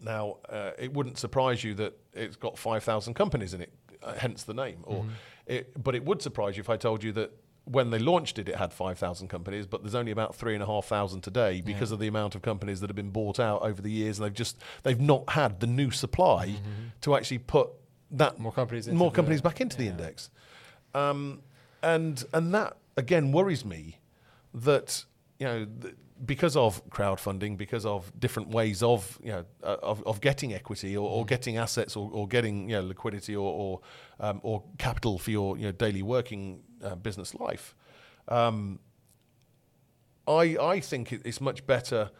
Now, 0.01 0.37
uh, 0.47 0.71
it 0.79 0.93
wouldn't 0.93 1.17
surprise 1.17 1.63
you 1.63 1.73
that 1.75 1.93
it's 2.13 2.37
got 2.37 2.57
5,000 2.57 3.13
companies 3.15 3.53
in 3.53 3.61
it, 3.61 3.73
uh, 4.01 4.13
hence 4.13 4.43
the 4.43 4.53
name. 4.53 4.79
Or 4.83 5.03
Mm-hmm. 5.03 5.09
it, 5.47 5.83
but 5.83 5.93
it 5.95 6.05
would 6.05 6.21
surprise 6.21 6.55
you 6.55 6.61
if 6.61 6.69
I 6.69 6.77
told 6.77 7.03
you 7.03 7.11
that 7.13 7.31
when 7.71 7.91
they 7.91 7.99
launched 7.99 8.39
it, 8.39 8.49
it 8.49 8.55
had 8.55 8.73
5,000 8.73 9.27
companies, 9.27 9.67
but 9.67 9.83
there's 9.83 9.93
only 9.95 10.11
about 10.11 10.35
3,500 10.35 11.21
today 11.21 11.61
because 11.61 11.91
Yeah. 11.91 11.95
of 11.95 11.99
the 11.99 12.07
amount 12.07 12.33
of 12.35 12.41
companies 12.41 12.79
that 12.81 12.89
have 12.89 12.95
been 12.95 13.11
bought 13.11 13.39
out 13.39 13.61
over 13.61 13.81
the 13.81 13.91
years, 13.91 14.17
and 14.17 14.25
they've 14.25 14.33
just 14.33 14.57
they've 14.83 14.99
not 14.99 15.29
had 15.31 15.59
the 15.59 15.67
new 15.67 15.91
supply 15.91 16.55
to 17.01 17.15
actually 17.15 17.39
put 17.39 17.69
that 18.11 18.33
Mm-hmm. 18.33 18.43
More 18.43 18.51
companies 18.51 18.87
more 18.87 19.11
the- 19.11 19.15
companies 19.15 19.41
back 19.41 19.61
into 19.61 19.77
the 19.77 19.87
index. 19.87 20.31
Um, 20.95 21.41
and 21.83 22.23
and 22.33 22.53
that 22.55 22.77
again 22.97 23.31
worries 23.31 23.63
me 23.63 23.99
that 24.53 25.05
you 25.37 25.45
know 25.45 25.65
th- 25.81 25.95
because 26.25 26.57
of 26.57 26.83
crowdfunding, 26.89 27.55
because 27.55 27.85
of 27.85 28.11
different 28.19 28.49
ways 28.49 28.81
of 28.83 29.19
you 29.23 29.31
know 29.31 29.45
uh, 29.63 29.77
of, 29.83 30.03
of 30.07 30.19
getting 30.21 30.53
equity 30.53 30.97
or, 30.97 31.07
or 31.09 31.23
getting 31.25 31.55
assets 31.57 31.95
or, 31.95 32.09
or 32.11 32.27
getting 32.27 32.69
you 32.69 32.75
know 32.77 32.81
liquidity 32.87 33.35
or 33.35 33.51
or, 33.53 33.79
um, 34.19 34.39
or 34.43 34.63
capital 34.79 35.17
for 35.19 35.31
your 35.31 35.55
you 35.57 35.65
know 35.65 35.71
daily 35.71 36.01
working 36.01 36.61
uh, 36.83 36.95
business 36.95 37.33
life. 37.35 37.75
Um, 38.27 38.79
I 40.27 40.57
I 40.59 40.79
think 40.79 41.11
it's 41.11 41.41
much 41.41 41.65
better 41.65 42.11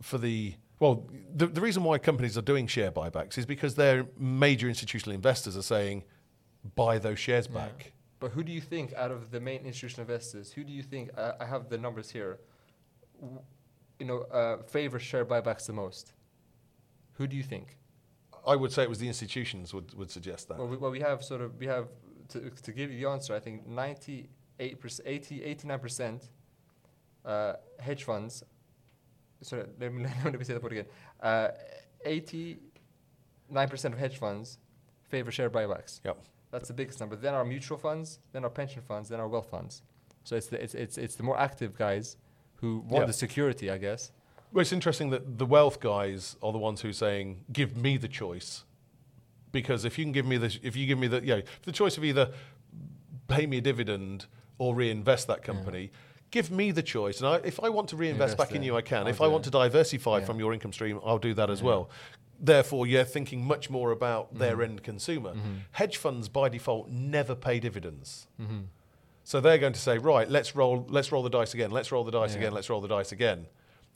for 0.00 0.18
the 0.18 0.54
well 0.80 1.06
the 1.34 1.46
the 1.46 1.60
reason 1.60 1.82
why 1.84 1.98
companies 1.98 2.36
are 2.38 2.42
doing 2.42 2.66
share 2.66 2.92
buybacks 2.92 3.38
is 3.38 3.46
because 3.46 3.74
their 3.74 4.06
major 4.18 4.68
institutional 4.68 5.14
investors 5.14 5.56
are 5.56 5.62
saying 5.62 6.04
buy 6.74 6.98
those 6.98 7.18
shares 7.18 7.48
Yeah. 7.48 7.60
back. 7.66 7.92
But 8.18 8.30
who 8.32 8.42
do 8.42 8.50
you 8.50 8.62
think, 8.62 8.94
out 8.94 9.10
of 9.10 9.30
the 9.30 9.40
main 9.40 9.66
institutional 9.66 10.02
investors, 10.10 10.50
who 10.50 10.64
do 10.64 10.72
you 10.72 10.82
think, 10.82 11.10
uh, 11.18 11.32
I 11.38 11.44
have 11.44 11.68
the 11.68 11.76
numbers 11.76 12.08
here, 12.10 12.40
w- 13.20 13.42
you 14.00 14.06
know, 14.06 14.20
uh, 14.32 14.62
favor 14.62 14.98
share 14.98 15.26
buybacks 15.26 15.66
the 15.66 15.74
most? 15.74 16.14
Who 17.18 17.26
do 17.26 17.36
you 17.36 17.42
think? 17.42 17.76
I 18.46 18.56
would 18.56 18.72
say 18.72 18.82
it 18.84 18.88
was 18.88 19.00
the 19.00 19.06
institutions 19.06 19.74
would, 19.74 19.92
would 19.92 20.10
suggest 20.10 20.48
that. 20.48 20.56
Well, 20.56 20.66
we, 20.66 20.78
well, 20.78 20.90
we 20.90 21.00
have 21.00 21.22
sort 21.22 21.42
of, 21.42 21.58
we 21.58 21.66
have, 21.66 21.88
to, 22.28 22.50
to 22.50 22.72
give 22.72 22.90
you 22.90 23.00
the 23.04 23.08
answer, 23.10 23.34
I 23.34 23.40
think 23.40 23.68
98%, 23.68 24.26
80, 24.58 25.56
89% 25.56 26.28
uh, 27.24 27.52
hedge 27.80 28.04
funds, 28.04 28.42
sorry, 29.42 29.64
let 29.80 29.92
me, 29.92 30.06
let 30.24 30.38
me 30.38 30.44
say 30.44 30.54
that 30.54 30.60
part 30.60 30.72
again. 30.72 30.86
Uh, 31.20 31.48
89% 32.06 32.56
of 33.84 33.98
hedge 33.98 34.18
funds 34.18 34.58
favor 35.08 35.30
share 35.30 35.50
buybacks. 35.50 36.00
Yep. 36.04 36.18
That's 36.50 36.68
the 36.68 36.74
biggest 36.74 37.00
number. 37.00 37.16
Then 37.16 37.34
our 37.34 37.44
mutual 37.44 37.78
funds, 37.78 38.18
then 38.32 38.44
our 38.44 38.50
pension 38.50 38.82
funds, 38.82 39.08
then 39.08 39.20
our 39.20 39.28
wealth 39.28 39.50
funds. 39.50 39.82
So 40.24 40.36
it's 40.36 40.46
the, 40.46 40.62
it's, 40.62 40.74
it's, 40.74 40.98
it's 40.98 41.16
the 41.16 41.22
more 41.22 41.38
active 41.38 41.76
guys 41.76 42.16
who 42.56 42.78
want 42.88 43.02
Yeah. 43.02 43.06
the 43.06 43.12
security, 43.12 43.70
I 43.70 43.78
guess. 43.78 44.12
Well, 44.52 44.62
it's 44.62 44.72
interesting 44.72 45.10
that 45.10 45.38
the 45.38 45.46
wealth 45.46 45.80
guys 45.80 46.36
are 46.42 46.52
the 46.52 46.58
ones 46.58 46.80
who 46.80 46.88
are 46.88 46.92
saying, 46.94 47.44
"Give 47.52 47.76
me 47.76 47.96
the 47.98 48.08
choice," 48.08 48.64
because 49.60 49.84
if 49.84 49.98
you 49.98 50.04
can 50.04 50.12
give 50.12 50.26
me 50.26 50.36
the, 50.36 50.56
if 50.62 50.76
you 50.76 50.86
give 50.86 50.98
me 50.98 51.06
the, 51.08 51.20
you 51.20 51.36
know, 51.36 51.42
the 51.64 51.72
choice 51.72 51.96
of 51.96 52.04
either 52.04 52.30
pay 53.28 53.46
me 53.46 53.58
a 53.58 53.60
dividend 53.60 54.26
or 54.58 54.74
reinvest 54.74 55.26
that 55.28 55.42
company. 55.42 55.90
Give 56.30 56.50
me 56.50 56.70
the 56.72 56.82
choice, 56.82 57.20
and 57.20 57.28
I, 57.28 57.36
if 57.44 57.60
I 57.62 57.68
want 57.68 57.88
to 57.90 57.96
reinvest 57.96 58.32
Invest 58.32 58.38
back 58.50 58.56
in 58.56 58.62
you, 58.62 58.76
I 58.76 58.82
can. 58.82 59.02
I'll 59.02 59.08
if 59.08 59.20
I 59.20 59.28
want 59.28 59.42
it. 59.46 59.50
to 59.50 59.58
diversify 59.58 60.18
Yeah. 60.18 60.24
from 60.26 60.38
your 60.38 60.52
income 60.52 60.72
stream, 60.72 61.00
I'll 61.04 61.18
do 61.18 61.34
that 61.34 61.50
as 61.50 61.60
Yeah. 61.60 61.66
well. 61.68 61.90
Therefore, 62.38 62.86
you're 62.86 63.04
thinking 63.04 63.44
much 63.46 63.70
more 63.70 63.92
about 63.92 64.34
their 64.38 64.56
Mhm. 64.58 64.64
end 64.64 64.82
consumer. 64.82 65.32
Mhm. 65.34 65.60
Hedge 65.72 65.96
funds, 65.96 66.28
by 66.28 66.48
default, 66.50 66.88
never 66.90 67.34
pay 67.34 67.58
dividends. 67.60 68.26
Mm-hmm. 68.40 68.62
So 69.24 69.40
they're 69.40 69.58
going 69.58 69.72
to 69.72 69.80
say, 69.80 69.98
right, 69.98 70.28
let's 70.28 70.54
roll, 70.54 70.84
let's 70.90 71.10
roll 71.12 71.22
the 71.22 71.30
dice 71.30 71.54
again, 71.54 71.70
let's 71.70 71.90
roll 71.90 72.04
the 72.04 72.10
dice 72.12 72.32
Yeah. 72.32 72.38
again, 72.40 72.52
let's 72.52 72.68
roll 72.68 72.80
the 72.80 72.88
dice 72.88 73.12
again, 73.12 73.46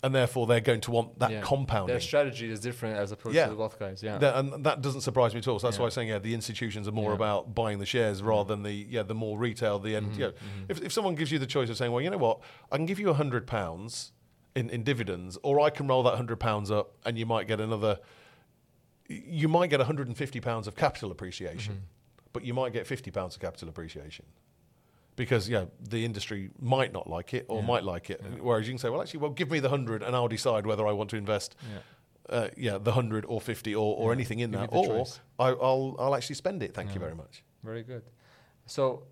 and 0.03 0.15
therefore 0.15 0.47
they're 0.47 0.61
going 0.61 0.81
to 0.81 0.91
want 0.91 1.19
that 1.19 1.43
compounding. 1.43 1.93
Their 1.93 2.01
strategy 2.01 2.51
is 2.51 2.61
different 2.61 2.97
as 2.97 3.13
opposed 3.13 3.35
Yeah. 3.37 3.45
to 3.47 3.51
the 3.51 3.57
wealth 3.57 3.79
guys. 3.79 4.03
Yeah. 4.03 4.19
And 4.39 4.65
that 4.65 4.81
doesn't 4.81 5.03
surprise 5.03 5.35
me 5.35 5.39
at 5.41 5.49
all. 5.49 5.59
So 5.59 5.67
that's 5.67 5.77
Yeah. 5.77 5.83
why 5.83 5.87
I'm 5.87 5.91
saying, 5.91 6.09
yeah, 6.09 6.19
the 6.19 6.33
institutions 6.35 6.89
are 6.89 6.93
more 6.93 7.11
Yeah. 7.11 7.17
about 7.17 7.55
buying 7.55 7.79
the 7.79 7.87
shares 7.87 8.23
rather 8.23 8.49
than 8.55 8.63
the 8.63 8.73
yeah 8.73 9.03
the 9.03 9.15
more 9.15 9.39
retail. 9.39 9.79
The 9.79 9.97
end. 9.97 10.13
Mhm, 10.13 10.15
You 10.19 10.21
know, 10.27 10.31
mhm. 10.33 10.65
if 10.71 10.83
if 10.83 10.93
someone 10.93 11.15
gives 11.17 11.31
you 11.33 11.39
the 11.39 11.47
choice 11.47 11.69
of 11.71 11.77
saying, 11.77 11.93
well, 11.93 12.01
you 12.01 12.11
know 12.11 12.19
what, 12.19 12.41
I 12.73 12.77
can 12.77 12.87
give 12.87 12.99
you 12.99 13.11
a 13.11 13.15
hundred 13.15 13.47
pounds 13.47 14.13
in 14.57 14.71
in 14.71 14.83
dividends, 14.85 15.39
or 15.43 15.61
I 15.61 15.71
can 15.71 15.87
roll 15.87 16.03
that 16.05 16.17
hundred 16.17 16.41
pounds 16.41 16.71
up, 16.71 16.97
and 17.05 17.19
you 17.19 17.27
might 17.27 17.47
get 17.47 17.61
another. 17.61 17.99
You 19.09 19.49
might 19.49 19.71
get 19.71 19.81
150 19.81 20.41
pounds 20.41 20.67
of 20.69 20.77
capital 20.77 21.11
appreciation, 21.11 21.75
Mhm. 21.75 22.33
but 22.33 22.45
you 22.45 22.55
might 22.55 22.73
get 22.73 22.87
50 22.87 23.11
pounds 23.11 23.35
of 23.35 23.41
capital 23.43 23.69
appreciation. 23.69 24.25
Because 25.17 25.49
yeah, 25.49 25.65
the 25.89 26.05
industry 26.05 26.51
might 26.61 26.93
not 26.93 27.09
like 27.09 27.35
it 27.35 27.45
or 27.49 27.61
Yeah. 27.61 27.67
might 27.67 27.85
like 27.85 28.09
it. 28.11 28.21
Yeah. 28.23 28.39
Whereas 28.41 28.67
you 28.67 28.73
can 28.73 28.79
say, 28.79 28.89
well, 28.89 29.03
actually, 29.03 29.21
well, 29.21 29.31
give 29.33 29.51
me 29.51 29.61
the 29.61 29.69
hundred, 29.69 30.03
and 30.03 30.15
I'll 30.17 30.29
decide 30.29 30.67
whether 30.67 30.87
I 30.87 30.93
want 30.93 31.11
to 31.11 31.17
invest 31.17 31.57
Yeah. 31.63 32.37
uh, 32.37 32.49
yeah, 32.57 32.79
the 32.79 32.93
hundred 32.93 33.25
or 33.27 33.41
fifty 33.41 33.75
or, 33.75 33.97
or 33.97 34.13
anything 34.13 34.39
in 34.41 34.51
give 34.53 34.61
that, 34.61 34.71
or 34.73 34.87
choice. 34.87 35.21
I, 35.39 35.49
I'll 35.49 35.97
I'll 35.99 36.15
actually 36.15 36.37
spend 36.37 36.63
it. 36.63 36.75
Thank 36.75 36.95
you 36.95 37.01
very 37.01 37.15
much. 37.15 37.43
Very 37.63 37.83
good. 37.83 38.03
So, 38.67 39.03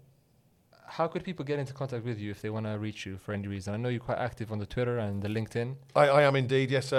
how 0.86 1.06
could 1.08 1.22
people 1.24 1.44
get 1.44 1.58
into 1.58 1.74
contact 1.74 2.04
with 2.04 2.18
you 2.18 2.30
if 2.30 2.40
they 2.40 2.48
want 2.48 2.64
to 2.66 2.78
reach 2.78 3.04
you 3.04 3.18
for 3.18 3.32
any 3.34 3.46
reason? 3.48 3.74
I 3.74 3.76
know 3.76 3.88
you're 3.90 4.00
quite 4.00 4.18
active 4.18 4.50
on 4.52 4.58
the 4.58 4.66
Twitter 4.66 4.98
and 4.98 5.20
the 5.20 5.28
LinkedIn. 5.28 5.74
I, 5.94 6.08
I 6.08 6.22
am 6.22 6.36
indeed. 6.36 6.70
Yes, 6.70 6.92
uh, 6.92 6.96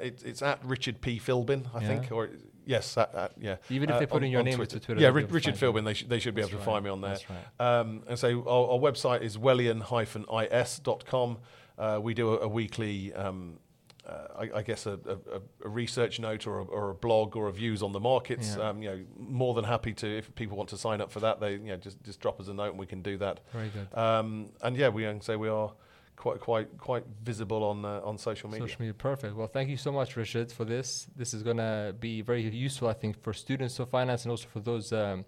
uh, 0.00 0.04
it, 0.04 0.22
it's 0.24 0.42
at 0.42 0.64
Richard 0.64 1.00
P 1.00 1.20
Philbin, 1.20 1.66
I 1.74 1.80
think, 1.86 2.10
or 2.10 2.30
yes, 2.68 2.96
at, 2.96 3.12
at, 3.14 3.32
yeah. 3.40 3.56
Even 3.70 3.88
if 3.90 3.96
Uh, 3.96 4.00
they 4.00 4.06
put 4.06 4.16
on- 4.18 4.24
in 4.24 4.30
your 4.30 4.42
name 4.44 4.56
Twitter. 4.56 4.76
into 4.76 4.86
Twitter. 4.86 5.00
Yeah, 5.00 5.06
they'll 5.08 5.14
be 5.14 5.16
Ri- 5.16 5.22
able 5.22 5.28
to 5.30 5.34
Richard. 5.34 5.54
Philbin. 5.56 5.84
They, 5.84 5.94
sh- 5.94 6.06
they 6.08 6.18
should 6.20 6.34
be 6.34 6.42
That's 6.42 6.52
able 6.52 6.62
to 6.62 6.66
right. 6.70 6.74
find 6.74 6.84
me 6.84 6.90
on 6.90 7.00
there. 7.00 7.10
That's 7.12 7.24
right. 7.30 7.78
Um, 7.80 8.02
and 8.06 8.18
so 8.18 8.42
our, 8.46 8.72
our 8.74 8.78
website 8.78 9.22
is 9.22 9.36
wellian-is.com. 9.38 11.38
Uh, 11.78 12.00
we 12.02 12.14
do 12.14 12.34
a, 12.34 12.38
a 12.40 12.48
weekly, 12.48 13.12
um, 13.14 13.58
uh, 14.06 14.40
I, 14.40 14.50
I 14.58 14.62
guess, 14.62 14.86
a, 14.86 14.98
a, 15.06 15.66
a 15.66 15.68
research 15.68 16.18
note 16.18 16.46
or 16.46 16.58
a, 16.60 16.64
or 16.64 16.90
a 16.90 16.94
blog 16.94 17.36
or 17.36 17.46
a 17.48 17.52
views 17.52 17.82
on 17.82 17.92
the 17.92 18.00
markets. 18.00 18.56
Yeah. 18.56 18.68
Um, 18.70 18.82
you 18.82 18.88
know, 18.90 19.04
more 19.18 19.54
than 19.54 19.64
happy 19.64 19.92
to 19.94 20.18
if 20.18 20.34
people 20.34 20.56
want 20.56 20.70
to 20.70 20.78
sign 20.78 21.00
up 21.00 21.10
for 21.12 21.20
that. 21.20 21.40
They, 21.40 21.52
you 21.52 21.58
know, 21.58 21.76
just 21.76 22.02
just 22.02 22.20
drop 22.20 22.40
us 22.40 22.48
a 22.48 22.54
note 22.54 22.70
and 22.70 22.78
we 22.78 22.86
can 22.86 23.02
do 23.02 23.16
that. 23.18 23.40
Very 23.52 23.68
good. 23.68 23.96
Um, 23.96 24.48
and 24.62 24.76
yeah, 24.76 24.88
we 24.88 25.02
can 25.02 25.20
say 25.20 25.36
we 25.36 25.48
are 25.48 25.72
quite 26.18 26.40
quite 26.40 26.68
quite 26.78 27.04
visible 27.22 27.62
on 27.64 27.84
uh, 27.84 28.00
on 28.04 28.18
social 28.18 28.50
media. 28.50 28.66
Social 28.66 28.80
media, 28.80 28.94
perfect. 28.94 29.34
Well, 29.34 29.46
thank 29.46 29.70
you 29.70 29.76
so 29.76 29.92
much, 29.92 30.16
Richard, 30.16 30.50
for 30.52 30.64
this. 30.64 31.06
This 31.16 31.32
is 31.32 31.42
gonna 31.42 31.94
be 31.98 32.22
very 32.22 32.42
useful, 32.42 32.88
I 32.88 32.92
think, 32.92 33.22
for 33.22 33.32
students 33.32 33.78
of 33.78 33.88
finance 33.88 34.24
and 34.24 34.30
also 34.30 34.48
for 34.48 34.60
those 34.60 34.92
um, 34.92 35.24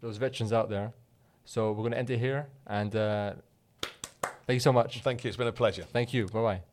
those 0.00 0.16
veterans 0.16 0.52
out 0.52 0.68
there. 0.68 0.92
So 1.44 1.72
we're 1.72 1.84
gonna 1.84 1.96
end 1.96 2.10
it 2.10 2.18
here, 2.18 2.48
and 2.66 2.94
uh, 2.94 3.34
thank 4.46 4.56
you 4.56 4.60
so 4.60 4.72
much. 4.72 5.00
Thank 5.00 5.24
you. 5.24 5.28
It's 5.28 5.36
been 5.36 5.46
a 5.46 5.52
pleasure. 5.52 5.84
Thank 5.84 6.12
you. 6.12 6.26
Bye 6.26 6.42
bye. 6.42 6.71